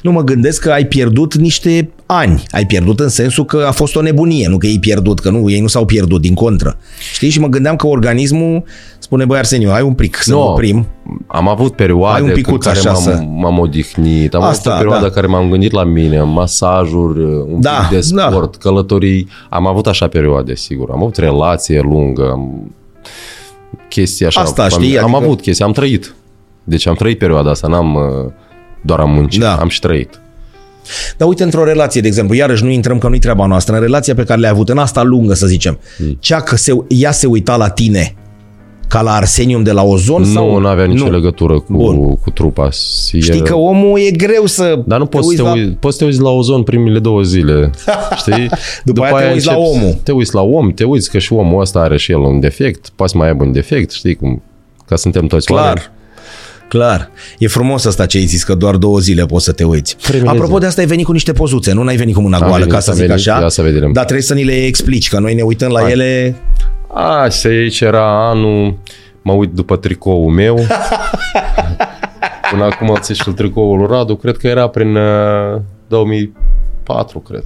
Nu 0.01 0.11
mă 0.11 0.21
gândesc 0.23 0.61
că 0.61 0.71
ai 0.71 0.85
pierdut 0.85 1.35
niște 1.35 1.89
ani. 2.05 2.43
Ai 2.51 2.65
pierdut 2.65 2.99
în 2.99 3.09
sensul 3.09 3.45
că 3.45 3.65
a 3.67 3.71
fost 3.71 3.95
o 3.95 4.01
nebunie, 4.01 4.47
nu 4.47 4.57
că 4.57 4.65
ei 4.67 4.79
pierdut, 4.79 5.19
că 5.19 5.29
nu, 5.29 5.49
ei 5.49 5.59
nu 5.61 5.67
s-au 5.67 5.85
pierdut, 5.85 6.21
din 6.21 6.33
contră. 6.33 6.77
Știi? 7.13 7.29
Și 7.29 7.39
mă 7.39 7.47
gândeam 7.47 7.75
că 7.75 7.87
organismul 7.87 8.63
spune, 8.99 9.25
băi 9.25 9.37
Arseniu, 9.37 9.71
ai 9.71 9.81
un 9.81 9.93
pric 9.93 10.15
să 10.15 10.31
Nu. 10.31 10.37
no. 10.37 10.51
oprim. 10.51 10.85
Am 11.27 11.47
avut 11.49 11.69
Ai 11.69 11.75
perioade 11.75 12.21
un 12.21 12.27
în 12.27 12.33
picuț 12.33 12.65
care 12.65 12.77
așa 12.77 12.91
m-am, 12.91 13.01
să- 13.01 13.23
m-am 13.29 13.59
odihnit. 13.59 14.33
Am 14.33 14.41
Asta, 14.41 14.69
avut 14.69 14.73
o 14.73 14.83
perioadă 14.83 14.99
da. 15.01 15.05
în 15.07 15.11
care 15.13 15.27
m-am 15.27 15.49
gândit 15.49 15.71
la 15.71 15.83
mine, 15.83 16.21
masajuri, 16.21 17.23
un 17.23 17.61
Da, 17.61 17.69
pic 17.89 17.99
de 17.99 18.07
da. 18.15 18.29
sport, 18.29 18.55
călătorii. 18.55 19.27
Am 19.49 19.67
avut 19.67 19.87
așa 19.87 20.07
perioade, 20.07 20.55
sigur. 20.55 20.89
Am 20.91 21.01
avut 21.01 21.15
relație 21.17 21.81
lungă, 21.81 22.29
am... 22.31 22.71
chestii 23.89 24.25
așa. 24.25 24.41
Asta, 24.41 24.63
am, 24.63 24.69
știi, 24.69 24.97
Am 24.99 25.03
adică- 25.13 25.23
avut 25.25 25.41
chestii, 25.41 25.65
am 25.65 25.71
trăit. 25.71 26.15
Deci 26.63 26.87
am 26.87 26.95
trăit 26.95 27.17
perioada 27.17 27.49
asta, 27.49 27.67
n-am 27.67 27.95
uh, 27.95 28.31
doar 28.82 28.99
am 28.99 29.11
muncit, 29.11 29.41
Da. 29.41 29.55
am 29.55 29.67
și 29.67 29.80
trăit. 29.80 30.19
Dar 31.17 31.28
uite, 31.28 31.43
într-o 31.43 31.63
relație, 31.63 32.01
de 32.01 32.07
exemplu, 32.07 32.36
iarăși 32.36 32.63
nu 32.63 32.69
intrăm 32.69 32.97
că 32.97 33.07
nu-i 33.07 33.19
treaba 33.19 33.45
noastră, 33.45 33.75
în 33.75 33.82
relația 33.82 34.15
pe 34.15 34.23
care 34.23 34.39
le-ai 34.39 34.51
avut, 34.51 34.69
în 34.69 34.78
asta 34.78 35.03
lungă, 35.03 35.34
să 35.34 35.47
zicem, 35.47 35.80
Hmm. 35.97 36.17
cea 36.19 36.39
că 36.41 36.55
se, 36.55 36.78
ea 36.88 37.11
se 37.11 37.28
uita 37.28 37.55
la 37.55 37.69
tine 37.69 38.15
ca 38.88 39.01
la 39.01 39.11
Arsenium 39.13 39.63
de 39.63 39.71
la 39.71 39.84
Ozon? 39.84 40.23
sau... 40.23 40.51
Nu, 40.51 40.57
nu 40.59 40.67
avea 40.67 40.86
nicio 40.86 41.05
Nu. 41.05 41.11
legătură 41.11 41.53
cu, 41.59 41.73
Bun. 41.73 42.15
cu 42.15 42.30
trupa. 42.30 42.69
Știi 42.69 43.41
că 43.41 43.55
omul 43.55 43.99
e 43.99 44.11
greu 44.11 44.45
să 44.45 44.80
Dar 44.86 44.99
nu 44.99 45.05
te 45.05 45.17
poți 45.17 45.28
să, 45.30 45.36
te 45.36 45.41
la... 45.41 45.51
uiți, 45.53 45.69
poți 45.71 45.97
să 45.97 46.03
te 46.03 46.09
uiți 46.09 46.21
la 46.21 46.30
ozon 46.30 46.63
primele 46.63 46.99
două 46.99 47.21
zile, 47.21 47.71
știi? 48.21 48.49
După 48.84 49.03
aia 49.03 49.28
te 49.28 49.34
uiți 49.34 49.45
la 49.45 49.57
omul. 49.57 49.97
Te 50.03 50.11
uiți 50.11 50.34
la 50.36 50.41
om, 50.41 50.71
te 50.71 50.84
uiți 50.84 51.11
că 51.11 51.17
și 51.19 51.34
omul 51.34 51.61
ăsta 51.61 51.80
are 51.80 51.97
și 51.97 52.11
el 52.11 52.17
un 52.19 52.39
defect, 52.39 52.89
poate 52.95 53.11
să 53.11 53.17
mai 53.17 53.28
aibă 53.28 53.43
un 53.43 53.51
defect, 53.51 53.91
știi 53.91 54.15
cum? 54.15 54.41
Ca 54.86 54.95
suntem 54.95 55.28
toți 55.28 55.51
oameni. 55.51 55.82
Clar. 56.68 56.97
Clar. 56.97 57.09
E 57.38 57.47
frumos 57.47 57.86
asta 57.86 58.05
ce 58.05 58.18
ai 58.18 58.26
zis, 58.26 58.43
că 58.43 58.55
doar 58.55 58.76
două 58.76 58.99
zile 58.99 59.26
poți 59.26 59.43
să 59.45 59.51
te 59.51 59.63
uiți. 59.63 59.95
Primele 60.01 60.30
Apropo 60.30 60.47
zile. 60.47 60.59
de 60.59 60.65
asta, 60.65 60.82
ai 60.82 60.88
venit 60.88 61.05
cu 61.05 61.11
niște 61.11 61.32
pozuțe, 61.32 61.74
nu? 61.74 61.84
N-ai 61.84 61.95
venit 61.95 62.15
cu 62.15 62.22
mâna 62.22 62.36
Am 62.38 62.41
goală, 62.43 62.57
venit, 62.57 62.74
ca 62.74 62.80
să 62.80 62.89
am 62.89 62.95
zic 62.95 63.05
venit, 63.07 63.28
așa. 63.28 63.41
ia 63.41 63.47
să 63.49 63.61
vedem. 63.61 63.91
Dar 63.91 64.03
trebuie 64.03 64.26
să 64.26 64.34
ni 64.34 64.43
le 64.43 64.53
explici, 64.65 65.09
că 65.09 65.20
noi 65.20 65.34
ne 65.34 65.41
uităm 65.41 65.72
la 65.72 65.89
ele... 65.89 66.36
A, 66.93 67.28
și 67.30 67.47
aici 67.47 67.82
era 67.82 68.30
anul, 68.30 68.78
mă 69.22 69.34
uit 69.34 69.51
după 69.51 69.76
tricoul 69.78 70.32
meu. 70.32 70.55
Până 72.51 72.63
acum 72.63 72.95
ți 72.99 73.13
și 73.13 73.30
tricoul 73.30 73.78
lui 73.78 73.88
Radu, 73.89 74.15
cred 74.15 74.38
că 74.38 74.47
era 74.47 74.68
prin 74.68 74.95
uh, 74.95 75.61
2004, 75.88 77.20
cred. 77.20 77.43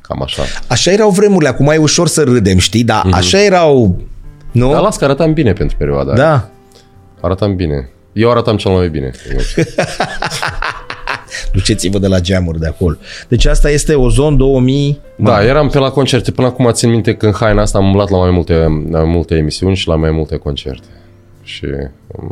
Cam 0.00 0.22
așa. 0.22 0.42
Așa 0.68 0.90
erau 0.92 1.10
vremurile, 1.10 1.48
acum 1.48 1.66
e 1.68 1.76
ușor 1.76 2.08
să 2.08 2.22
râdem, 2.22 2.58
știi? 2.58 2.84
Dar 2.84 3.06
așa 3.12 3.42
erau... 3.42 3.96
Nu? 4.52 4.64
Mhm. 4.64 4.72
Dar 4.74 4.82
las 4.82 4.96
că 4.96 5.04
arătam 5.04 5.32
bine 5.32 5.52
pentru 5.52 5.76
perioada 5.76 6.12
aia. 6.12 6.22
Da. 6.22 6.48
Arătam 7.20 7.54
bine. 7.56 7.90
Eu 8.16 8.30
arătam 8.30 8.56
cel 8.56 8.70
mai 8.70 8.88
bine. 8.88 9.10
Duceți-vă 11.52 11.98
de 11.98 12.06
la 12.06 12.20
geamuri 12.20 12.58
de 12.58 12.66
acolo. 12.66 12.96
Deci 13.28 13.44
asta 13.44 13.70
este 13.70 13.94
Ozon 13.94 14.36
2000... 14.36 15.00
Da, 15.16 15.44
eram 15.44 15.68
pe 15.68 15.78
la 15.78 15.90
concerte. 15.90 16.30
Până 16.30 16.46
acum 16.46 16.70
țin 16.72 16.90
minte 16.90 17.14
că 17.14 17.26
în 17.26 17.32
haina 17.32 17.62
asta 17.62 17.78
am 17.78 17.84
umblat 17.84 18.08
la 18.08 18.18
mai 18.18 18.30
multe, 18.30 18.54
la 18.90 19.02
mai 19.02 19.12
multe 19.12 19.34
emisiuni 19.34 19.76
și 19.76 19.88
la 19.88 19.96
mai 19.96 20.10
multe 20.10 20.36
concerte. 20.36 20.86
Și, 21.42 21.66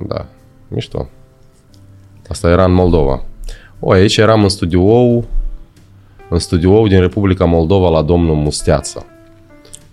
da, 0.09 0.26
mișto. 0.68 1.09
Asta 2.28 2.49
era 2.49 2.64
în 2.64 2.72
Moldova. 2.72 3.22
O, 3.80 3.91
aici 3.91 4.16
eram 4.16 4.43
în 4.43 4.49
studioul, 4.49 5.24
în 6.28 6.39
studioul 6.39 6.89
din 6.89 7.01
Republica 7.01 7.45
Moldova 7.45 7.89
la 7.89 8.03
domnul 8.03 8.35
Musteață. 8.35 9.07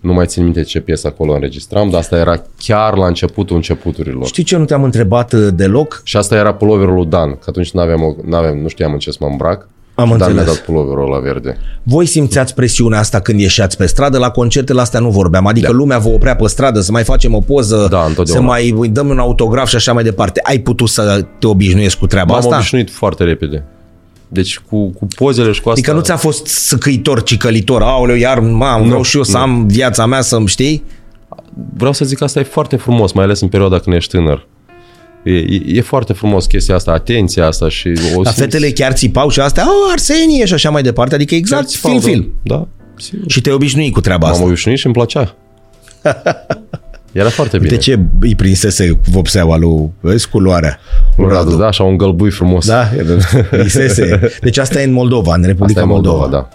Nu 0.02 0.12
mai 0.12 0.26
țin 0.26 0.42
minte 0.44 0.62
ce 0.62 0.80
piesă 0.80 1.06
acolo 1.06 1.32
înregistram, 1.32 1.90
dar 1.90 2.00
asta 2.00 2.16
era 2.16 2.42
chiar 2.58 2.96
la 2.96 3.06
începutul 3.06 3.56
începuturilor. 3.56 4.26
Știi 4.26 4.42
ce 4.42 4.56
nu 4.56 4.64
te-am 4.64 4.82
întrebat 4.84 5.32
uh, 5.32 5.48
deloc? 5.54 6.00
Și 6.04 6.16
asta 6.16 6.34
era 6.36 6.54
puloverul 6.54 6.94
lui 6.94 7.06
Dan, 7.06 7.30
că 7.30 7.44
atunci 7.46 7.70
n-aveam, 7.70 8.02
o- 8.02 8.14
n-aveam, 8.24 8.58
nu 8.58 8.68
știam 8.68 8.92
în 8.92 8.98
ce 8.98 9.10
să 9.10 9.16
mă 9.20 9.26
îmbrac. 9.30 9.68
Am 9.94 10.08
Dan 10.08 10.12
înțeles. 10.12 10.34
mi-a 10.34 10.44
dat 10.44 10.56
puloverul 10.56 11.08
la 11.10 11.18
verde. 11.18 11.56
Voi 11.82 12.06
simțeați 12.06 12.54
presiunea 12.54 12.98
asta 12.98 13.20
când 13.20 13.40
ieșeați 13.40 13.76
pe 13.76 13.86
stradă? 13.86 14.18
La 14.18 14.30
concertele 14.30 14.80
astea 14.80 15.00
nu 15.00 15.10
vorbeam. 15.10 15.46
Adică 15.46 15.66
da. 15.66 15.72
lumea 15.72 15.98
vă 15.98 16.08
oprea 16.08 16.36
pe 16.36 16.46
stradă 16.46 16.80
să 16.80 16.92
mai 16.92 17.02
facem 17.04 17.34
o 17.34 17.40
poză, 17.40 17.86
Da, 17.90 18.00
să 18.02 18.08
întotdeauna. 18.08 18.46
mai 18.46 18.74
îi 18.78 18.88
dăm 18.88 19.08
un 19.08 19.18
autograf 19.18 19.68
și 19.68 19.76
așa 19.76 19.92
mai 19.92 20.02
departe. 20.02 20.40
Ai 20.44 20.58
putut 20.58 20.88
să 20.88 21.24
te 21.38 21.46
obișnuiești 21.46 21.98
cu 21.98 22.06
treaba 22.06 22.30
M-am 22.32 22.38
asta? 22.42 22.54
obișnuit 22.56 22.90
foarte 22.90 23.24
repede. 23.24 23.64
Deci 24.32 24.58
cu, 24.58 24.90
cu 24.90 25.06
pozele 25.16 25.52
și 25.52 25.60
cu 25.60 25.68
asta... 25.68 25.80
Adică 25.80 25.92
nu 25.92 26.00
ți-a 26.04 26.16
fost 26.16 26.46
săcăitor, 26.46 27.22
cicălitor, 27.22 27.82
aoleu, 27.82 28.16
iar 28.16 28.40
mam, 28.40 28.86
vreau 28.86 29.02
și 29.02 29.16
eu 29.16 29.22
să 29.22 29.36
am 29.36 29.66
viața 29.66 30.06
mea 30.06 30.20
să-mi 30.20 30.46
știi? 30.46 30.82
Vreau 31.76 31.92
să 31.92 32.04
zic 32.04 32.18
că 32.18 32.24
asta 32.24 32.40
e 32.40 32.42
foarte 32.42 32.76
frumos, 32.76 33.12
mai 33.12 33.24
ales 33.24 33.40
în 33.40 33.48
perioada 33.48 33.78
când 33.78 33.96
ești 33.96 34.10
tânăr. 34.10 34.46
E, 35.24 35.32
e, 35.32 35.62
e 35.66 35.80
foarte 35.80 36.12
frumos 36.12 36.46
chestia 36.46 36.74
asta, 36.74 36.92
atenția 36.92 37.46
asta 37.46 37.68
și... 37.68 37.88
O 37.88 38.22
Dar 38.22 38.32
simți- 38.32 38.40
fetele 38.40 38.70
chiar 38.70 38.92
țipau 38.92 39.28
și 39.28 39.40
astea, 39.40 39.64
oh, 39.66 39.90
Arsenie 39.92 40.44
și 40.44 40.54
așa 40.54 40.70
mai 40.70 40.82
departe, 40.82 41.14
adică 41.14 41.34
exact 41.34 41.68
țipau, 41.68 41.98
film, 41.98 42.02
da. 42.02 42.08
film. 42.10 42.32
Da, 42.42 42.68
sigur. 42.96 43.30
Și 43.30 43.40
te 43.40 43.50
obișnui 43.50 43.90
cu 43.90 44.00
treaba 44.00 44.26
M-am 44.26 44.34
asta. 44.34 44.46
obișnuit 44.46 44.78
și 44.78 44.86
îmi 44.86 44.94
plăcea. 44.94 45.34
Era 47.12 47.28
foarte 47.28 47.58
bine. 47.58 47.70
De 47.70 47.76
ce 47.76 47.98
îi 48.20 48.34
prinsese 48.34 48.98
vopseaua 49.10 49.56
lui, 49.56 49.90
vezi, 50.00 50.28
culoarea 50.28 50.78
lui 51.16 51.28
Radu, 51.28 51.48
Radu? 51.48 51.56
da, 51.56 51.66
așa 51.66 51.82
un 51.82 51.96
gălbui 51.96 52.30
frumos. 52.30 52.66
Da, 52.66 52.88
prisese. 53.50 54.30
Deci 54.40 54.58
asta 54.58 54.80
e 54.80 54.84
în 54.84 54.92
Moldova, 54.92 55.34
în 55.34 55.42
Republica 55.42 55.80
Asta 55.80 55.92
e 55.92 55.94
Moldova. 55.94 56.18
Moldova, 56.18 56.48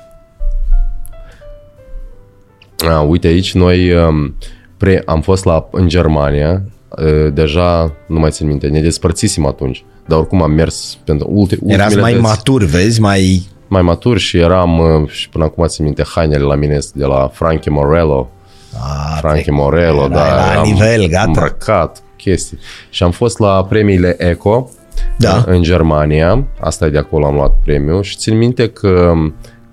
da. 2.82 2.90
A, 2.90 3.02
uite 3.02 3.28
aici, 3.28 3.54
noi 3.54 3.94
um, 3.94 4.36
pre, 4.78 5.04
am 5.06 5.22
fost 5.22 5.46
la, 5.46 5.68
în 5.72 5.88
Germania, 5.88 6.62
uh, 6.90 7.34
deja, 7.34 7.96
nu 8.08 8.20
mai 8.20 8.32
țin 8.32 8.48
minte, 8.48 8.68
ne 8.68 8.82
despărțisem 8.82 9.46
atunci, 9.46 9.86
dar 10.06 10.20
oricum 10.20 10.42
am 10.42 10.52
mers 10.52 10.98
pentru 11.04 11.28
ulti, 11.32 11.54
Erați 11.54 11.82
ultimele 11.84 12.02
mai 12.02 12.12
vieți. 12.12 12.28
matur, 12.28 12.64
vezi, 12.64 13.02
mai... 13.02 13.48
mai 13.68 13.82
matur 13.82 14.18
și 14.18 14.38
eram, 14.38 14.80
uh, 14.80 15.10
și 15.10 15.30
până 15.30 15.44
acum 15.44 15.66
țin 15.66 15.86
minte, 15.86 16.04
hainele 16.16 16.44
la 16.44 16.56
mine 16.56 16.78
de 16.94 17.06
la 17.06 17.30
Frankie 17.34 17.72
Morello. 17.72 18.30
A, 18.74 19.18
Frankie 19.20 19.52
Morello, 19.52 20.04
era 20.04 20.08
da. 20.08 20.36
la 20.36 20.52
eram 20.52 20.64
nivel, 20.64 21.08
gata. 21.08 21.24
Îmbrăcat, 21.26 22.04
chestii. 22.18 22.58
Și 22.90 23.04
am 23.04 23.12
fost 23.12 23.40
la 23.40 23.66
premiile 23.66 24.16
ECO 24.18 24.70
Da. 25.18 25.44
în 25.46 25.62
Germania. 25.62 26.44
Asta 26.60 26.86
e 26.86 26.90
de 26.90 26.98
acolo 26.98 27.26
am 27.26 27.34
luat 27.34 27.56
premiu 27.64 28.02
și 28.02 28.18
țin 28.18 28.38
minte 28.38 28.70
că 28.70 29.14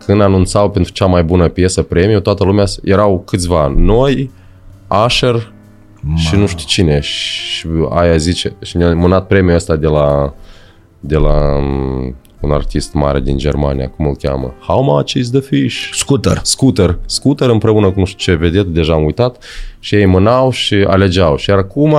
când 0.05 0.21
anunțau 0.21 0.71
pentru 0.71 0.93
cea 0.93 1.07
mai 1.07 1.23
bună 1.25 1.49
piesă 1.49 1.83
premiu, 1.83 2.21
toată 2.21 2.45
lumea, 2.45 2.65
erau 2.83 3.23
câțiva 3.27 3.73
noi, 3.77 4.31
Asher 4.87 5.53
și 6.17 6.37
nu 6.37 6.47
știu 6.47 6.65
cine. 6.67 7.01
Și 7.01 7.67
aia 7.91 8.17
zice, 8.17 8.53
și 8.63 8.77
ne-a 8.77 8.95
mânat 8.95 9.27
premiul 9.27 9.55
ăsta 9.55 9.77
de 9.77 9.87
la, 9.87 10.35
de 11.01 11.17
la 11.17 11.57
um, 11.57 12.17
un 12.45 12.51
artist 12.51 12.93
mare 12.93 13.21
din 13.21 13.39
Germania, 13.39 13.89
cum 13.89 14.07
îl 14.07 14.17
cheamă? 14.17 14.55
How 14.61 14.83
much 14.83 15.13
is 15.13 15.31
the 15.31 15.41
fish? 15.41 15.89
Scooter. 15.93 16.41
Scooter. 16.43 16.99
Scooter 17.07 17.49
împreună 17.49 17.91
cu 17.91 17.99
nu 17.99 18.05
știu 18.05 18.33
ce 18.33 18.39
vedet, 18.39 18.67
deja 18.67 18.93
am 18.93 19.05
uitat, 19.05 19.45
și 19.79 19.95
ei 19.95 20.07
mânau 20.07 20.51
și 20.51 20.75
alegeau. 20.75 21.37
Și 21.37 21.51
iar 21.51 21.59
acum, 21.59 21.97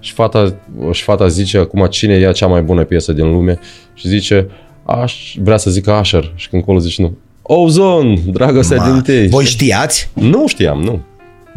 și 0.00 0.12
fata, 0.12 0.54
și 0.90 1.02
fata 1.02 1.26
zice 1.28 1.58
acum 1.58 1.86
cine 1.86 2.14
ia 2.14 2.32
cea 2.32 2.46
mai 2.46 2.62
bună 2.62 2.84
piesă 2.84 3.12
din 3.12 3.32
lume 3.32 3.58
și 3.94 4.08
zice, 4.08 4.48
aș, 4.84 5.36
vrea 5.42 5.56
să 5.56 5.70
zică 5.70 5.92
Asher 5.92 6.32
și 6.34 6.48
când 6.48 6.64
colo 6.64 6.78
zice 6.78 7.02
nu. 7.02 7.16
Ozone, 7.42 8.18
dragostea 8.26 8.76
Ma, 8.76 8.90
din 8.90 9.00
tei. 9.02 9.28
Voi 9.28 9.44
știați? 9.44 10.10
Nu 10.14 10.46
știam, 10.48 10.80
nu. 10.80 11.00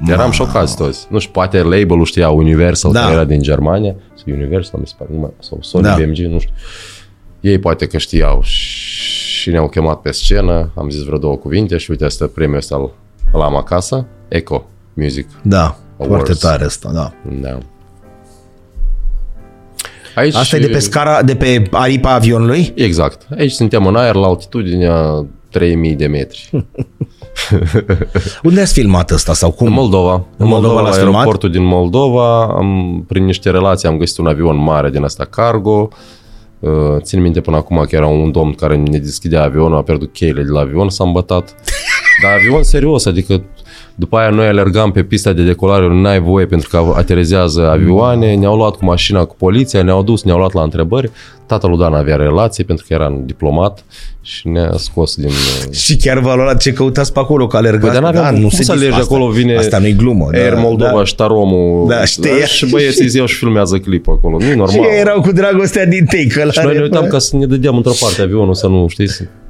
Eram 0.07 0.31
șocați 0.31 0.75
toți. 0.77 1.07
Nu 1.09 1.19
știu, 1.19 1.31
poate 1.31 1.61
label-ul 1.61 2.05
știa 2.05 2.29
Universal, 2.29 2.91
Da. 2.91 2.99
da. 2.99 3.05
că 3.05 3.11
era 3.11 3.23
din 3.23 3.41
Germania, 3.41 3.95
sau 4.15 4.33
Universal, 4.33 4.79
mi 4.79 4.87
se 4.87 4.93
pare, 4.97 5.09
nu 5.13 5.19
mai, 5.19 5.29
sau 5.39 5.57
Sony 5.61 5.83
Da. 5.83 5.89
da. 5.89 5.95
BMG, 5.95 6.17
nu 6.17 6.39
știu. 6.39 6.53
Ei 7.43 7.59
poate 7.59 7.87
că 7.87 7.97
știau 7.97 8.41
și 8.43 9.49
ne-au 9.49 9.69
chemat 9.69 10.01
pe 10.01 10.11
scenă, 10.11 10.71
am 10.75 10.89
zis 10.89 11.03
vreo 11.03 11.17
două 11.17 11.35
cuvinte 11.35 11.77
și 11.77 11.91
uite, 11.91 12.05
asta 12.05 12.29
premiul 12.33 12.57
ăsta 12.57 12.75
îl 12.75 12.91
îl 13.31 13.41
am 13.41 13.55
acasă, 13.55 14.05
Echo 14.27 14.65
Music. 14.93 15.27
Da, 15.41 15.77
Awards. 15.97 16.15
foarte 16.15 16.33
tare 16.33 16.63
asta, 16.63 16.91
da. 16.93 17.13
Da. 17.41 17.57
Aici, 20.15 20.35
Asta 20.35 20.55
e 20.55 20.59
de 20.59 20.67
pe 20.67 20.79
scara, 20.79 21.23
de 21.23 21.35
pe 21.35 21.67
aripa 21.71 22.13
avionului? 22.13 22.73
Exact. 22.75 23.27
Aici 23.37 23.51
suntem 23.51 23.85
în 23.85 23.95
aer 23.95 24.15
la 24.15 24.27
altitudinea 24.27 25.25
3000 25.49 25.95
de 25.95 26.07
metri. 26.07 26.49
Unde 28.43 28.61
ați 28.61 28.73
filmat 28.73 29.11
ăsta 29.11 29.33
sau 29.33 29.51
cum? 29.51 29.67
În 29.67 29.73
Moldova. 29.73 30.13
În 30.13 30.47
Moldova 30.47 30.47
Moldova, 30.47 30.81
l-ați 30.81 30.97
la 30.97 31.03
filmat? 31.03 31.15
aeroportul 31.15 31.51
din 31.51 31.63
Moldova, 31.63 32.43
am, 32.43 33.03
prin 33.07 33.25
niște 33.25 33.49
relații 33.49 33.87
am 33.87 33.97
găsit 33.97 34.17
un 34.17 34.27
avion 34.27 34.55
mare 34.55 34.89
din 34.89 35.03
asta 35.03 35.25
cargo. 35.25 35.87
Uh, 36.63 37.01
Țin 37.01 37.21
minte 37.21 37.41
până 37.41 37.57
acum 37.57 37.85
că 37.89 37.95
era 37.95 38.07
un 38.07 38.31
domn 38.31 38.53
care 38.53 38.75
ne 38.75 38.97
deschidea 38.97 39.43
avionul, 39.43 39.77
a 39.77 39.81
pierdut 39.83 40.13
cheile 40.13 40.43
de 40.43 40.49
la 40.49 40.59
avion, 40.59 40.89
s-a 40.89 41.03
îmbătat. 41.03 41.55
Dar 42.23 42.31
avion 42.31 42.63
serios, 42.63 43.05
adică 43.05 43.43
după 43.95 44.17
aia 44.17 44.29
noi 44.29 44.45
alergam 44.47 44.91
pe 44.91 45.03
pista 45.03 45.33
de 45.33 45.43
decolare, 45.43 45.87
nu 45.87 46.07
ai 46.07 46.19
voie 46.19 46.45
pentru 46.45 46.69
că 46.69 46.93
aterizează 46.95 47.69
avioane, 47.69 48.35
ne-au 48.35 48.55
luat 48.55 48.75
cu 48.75 48.85
mașina 48.85 49.25
cu 49.25 49.35
poliția, 49.37 49.81
ne-au 49.81 50.03
dus, 50.03 50.23
ne-au 50.23 50.37
luat 50.37 50.53
la 50.53 50.61
întrebări. 50.61 51.11
Tatăl 51.45 51.69
lui 51.69 51.79
Dan 51.79 51.93
avea 51.93 52.15
relații 52.15 52.63
pentru 52.63 52.85
că 52.87 52.93
era 52.93 53.07
un 53.07 53.25
diplomat 53.25 53.83
și 54.21 54.47
ne-a 54.47 54.71
scos 54.77 55.15
din... 55.15 55.25
uh, 55.27 55.73
Și 55.73 55.95
chiar 55.97 56.19
v-a 56.19 56.35
luat 56.35 56.61
ce 56.61 56.71
căutați 56.73 57.13
pe 57.13 57.19
acolo, 57.19 57.47
că 57.47 57.57
alergați. 57.57 57.83
Păi, 57.91 57.93
dar 58.01 58.13
n-aveam 58.13 58.39
cum 58.41 58.49
să 58.49 58.71
alergi 58.71 58.99
asta- 58.99 59.13
acolo, 59.15 59.27
vine 59.29 59.55
Asta 59.55 59.77
nu-i 59.79 59.93
glumă. 59.95 60.27
Air 60.33 60.53
Moldova 60.57 60.91
da. 60.97 61.03
și 61.03 61.15
Taromul 61.15 61.87
Da, 61.87 62.05
știi. 62.05 62.29
și 62.45 62.69
băieții 62.69 63.05
îți 63.05 63.17
iau 63.17 63.25
și 63.25 63.35
filmează 63.35 63.77
clipul 63.77 64.13
acolo. 64.13 64.37
Nu 64.37 64.45
e 64.45 64.49
Și 64.51 64.55
normal. 64.57 64.77
ei 64.91 64.99
erau 64.99 65.21
cu 65.21 65.31
dragostea 65.31 65.85
din 65.85 66.05
tei, 66.05 66.27
că 66.27 66.47
Și 66.51 66.59
noi 66.63 66.75
ne 66.75 66.81
uitam 66.81 67.07
ca 67.07 67.19
să 67.19 67.37
ne 67.37 67.45
dădeam 67.45 67.75
într-o 67.75 67.91
parte 67.99 68.21
avionul 68.21 68.53
să 68.53 68.67
nu, 68.67 68.85
știi? 68.87 69.07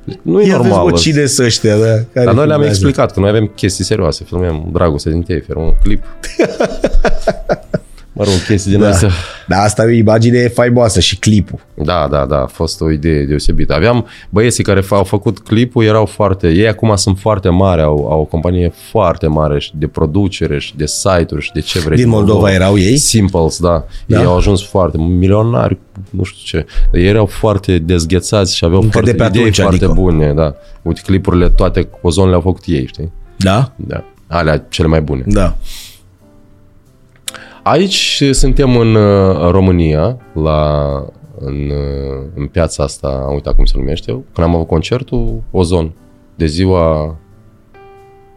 Să- 0.07 0.17
Nu 0.21 0.41
e 0.41 0.47
Ia 0.47 0.57
vezi, 0.57 0.69
normal. 0.69 0.91
bă, 0.91 0.97
cine 0.97 1.25
sunt 1.25 1.47
ăștia, 1.47 1.77
da? 1.77 1.85
Care 1.85 2.05
Dar 2.13 2.23
noi 2.25 2.33
le-am 2.33 2.47
filmează? 2.47 2.67
explicat 2.69 3.11
că 3.13 3.19
noi 3.19 3.29
avem 3.29 3.51
chestii 3.55 3.83
serioase, 3.83 4.23
filmăm 4.23 4.69
dragoste 4.73 5.09
din 5.09 5.21
tei, 5.21 5.43
un 5.55 5.73
clip. 5.83 6.03
mă 8.13 8.23
rog, 8.23 8.33
chestii 8.47 8.71
din 8.71 8.79
Da. 8.79 8.87
astea. 8.87 9.09
Da, 9.47 9.57
asta 9.57 9.83
e 9.83 9.85
o 9.85 9.89
imagine 9.89 10.47
faimoasă 10.47 10.99
și 10.99 11.17
clipul. 11.19 11.59
Da, 11.73 12.07
da, 12.11 12.25
da, 12.25 12.41
a 12.41 12.45
fost 12.45 12.81
o 12.81 12.91
idee 12.91 13.25
deosebită. 13.25 13.73
Aveam 13.73 14.07
băieții 14.29 14.63
care 14.63 14.81
f- 14.81 14.87
au 14.89 15.03
făcut 15.03 15.39
clipul, 15.39 15.83
erau 15.83 16.05
foarte, 16.05 16.47
ei 16.49 16.67
acum 16.67 16.95
sunt 16.95 17.19
foarte 17.19 17.49
mari, 17.49 17.81
au, 17.81 18.07
au 18.11 18.19
o 18.19 18.23
companie 18.23 18.71
foarte 18.91 19.27
mare 19.27 19.59
și 19.59 19.71
de 19.75 19.87
producere 19.87 20.59
și 20.59 20.75
de 20.75 20.85
site-uri 20.85 21.41
și 21.43 21.51
de 21.53 21.59
ce 21.59 21.79
vrei. 21.79 21.97
Din 21.97 22.09
Moldova 22.09 22.51
erau 22.51 22.77
ei? 22.77 22.97
Simples, 22.97 23.59
da. 23.59 23.85
Da? 24.05 24.19
Ei 24.19 24.25
au 24.25 24.37
ajuns 24.37 24.63
foarte 24.67 24.97
milionari, 24.97 25.77
nu 26.09 26.23
știu 26.23 26.59
ce. 26.59 26.65
Dar 26.91 27.01
ei 27.01 27.07
erau 27.07 27.25
foarte 27.25 27.77
dezghețați 27.77 28.55
și 28.55 28.65
aveau 28.65 28.79
Încă 28.81 28.91
foarte 28.91 29.11
de 29.11 29.17
pe 29.17 29.23
idei 29.25 29.39
atunci, 29.39 29.59
foarte 29.59 29.85
adică. 29.85 30.01
bune, 30.01 30.33
da. 30.33 30.55
Uite, 30.81 31.01
clipurile 31.05 31.49
toate 31.49 31.81
cu 31.83 31.99
ozon 32.01 32.27
le-au 32.29 32.41
făcut 32.41 32.63
ei, 32.65 32.87
știi? 32.87 33.11
Da? 33.37 33.71
Da. 33.75 34.03
Alea 34.27 34.65
cele 34.69 34.87
mai 34.87 35.01
bune. 35.01 35.23
Da. 35.25 35.55
Aici 37.63 38.23
suntem 38.31 38.77
în 38.77 38.95
uh, 38.95 39.49
România, 39.51 40.17
la, 40.33 40.89
în, 41.39 41.69
uh, 41.69 42.25
în 42.35 42.45
piața 42.47 42.83
asta, 42.83 43.23
am 43.27 43.33
uitat 43.33 43.55
cum 43.55 43.65
se 43.65 43.73
numește, 43.77 44.11
când 44.11 44.47
am 44.47 44.55
avut 44.55 44.67
concertul, 44.67 45.43
Ozon, 45.51 45.93
de 46.35 46.45
ziua, 46.45 47.15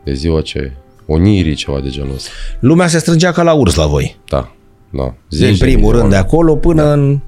de 0.05 0.13
ziua 0.13 0.41
ce? 0.41 0.73
Onirii, 1.07 1.55
ceva 1.55 1.81
de 1.81 1.89
genul 1.89 2.15
ăsta. 2.15 2.31
Lumea 2.61 2.87
se 2.87 2.99
strângea 2.99 3.33
ca 3.33 3.43
la 3.43 3.53
urs 3.53 3.75
la 3.75 3.87
voi. 3.87 4.17
Da, 4.29 4.53
da. 4.91 5.03
Din 5.05 5.39
Zeci 5.39 5.59
de 5.59 5.65
primul 5.65 5.83
mii 5.83 5.91
de 5.91 5.97
rând 5.99 6.11
de 6.11 6.15
oameni. 6.15 6.33
acolo 6.33 6.57
până 6.57 6.93
în... 6.93 7.21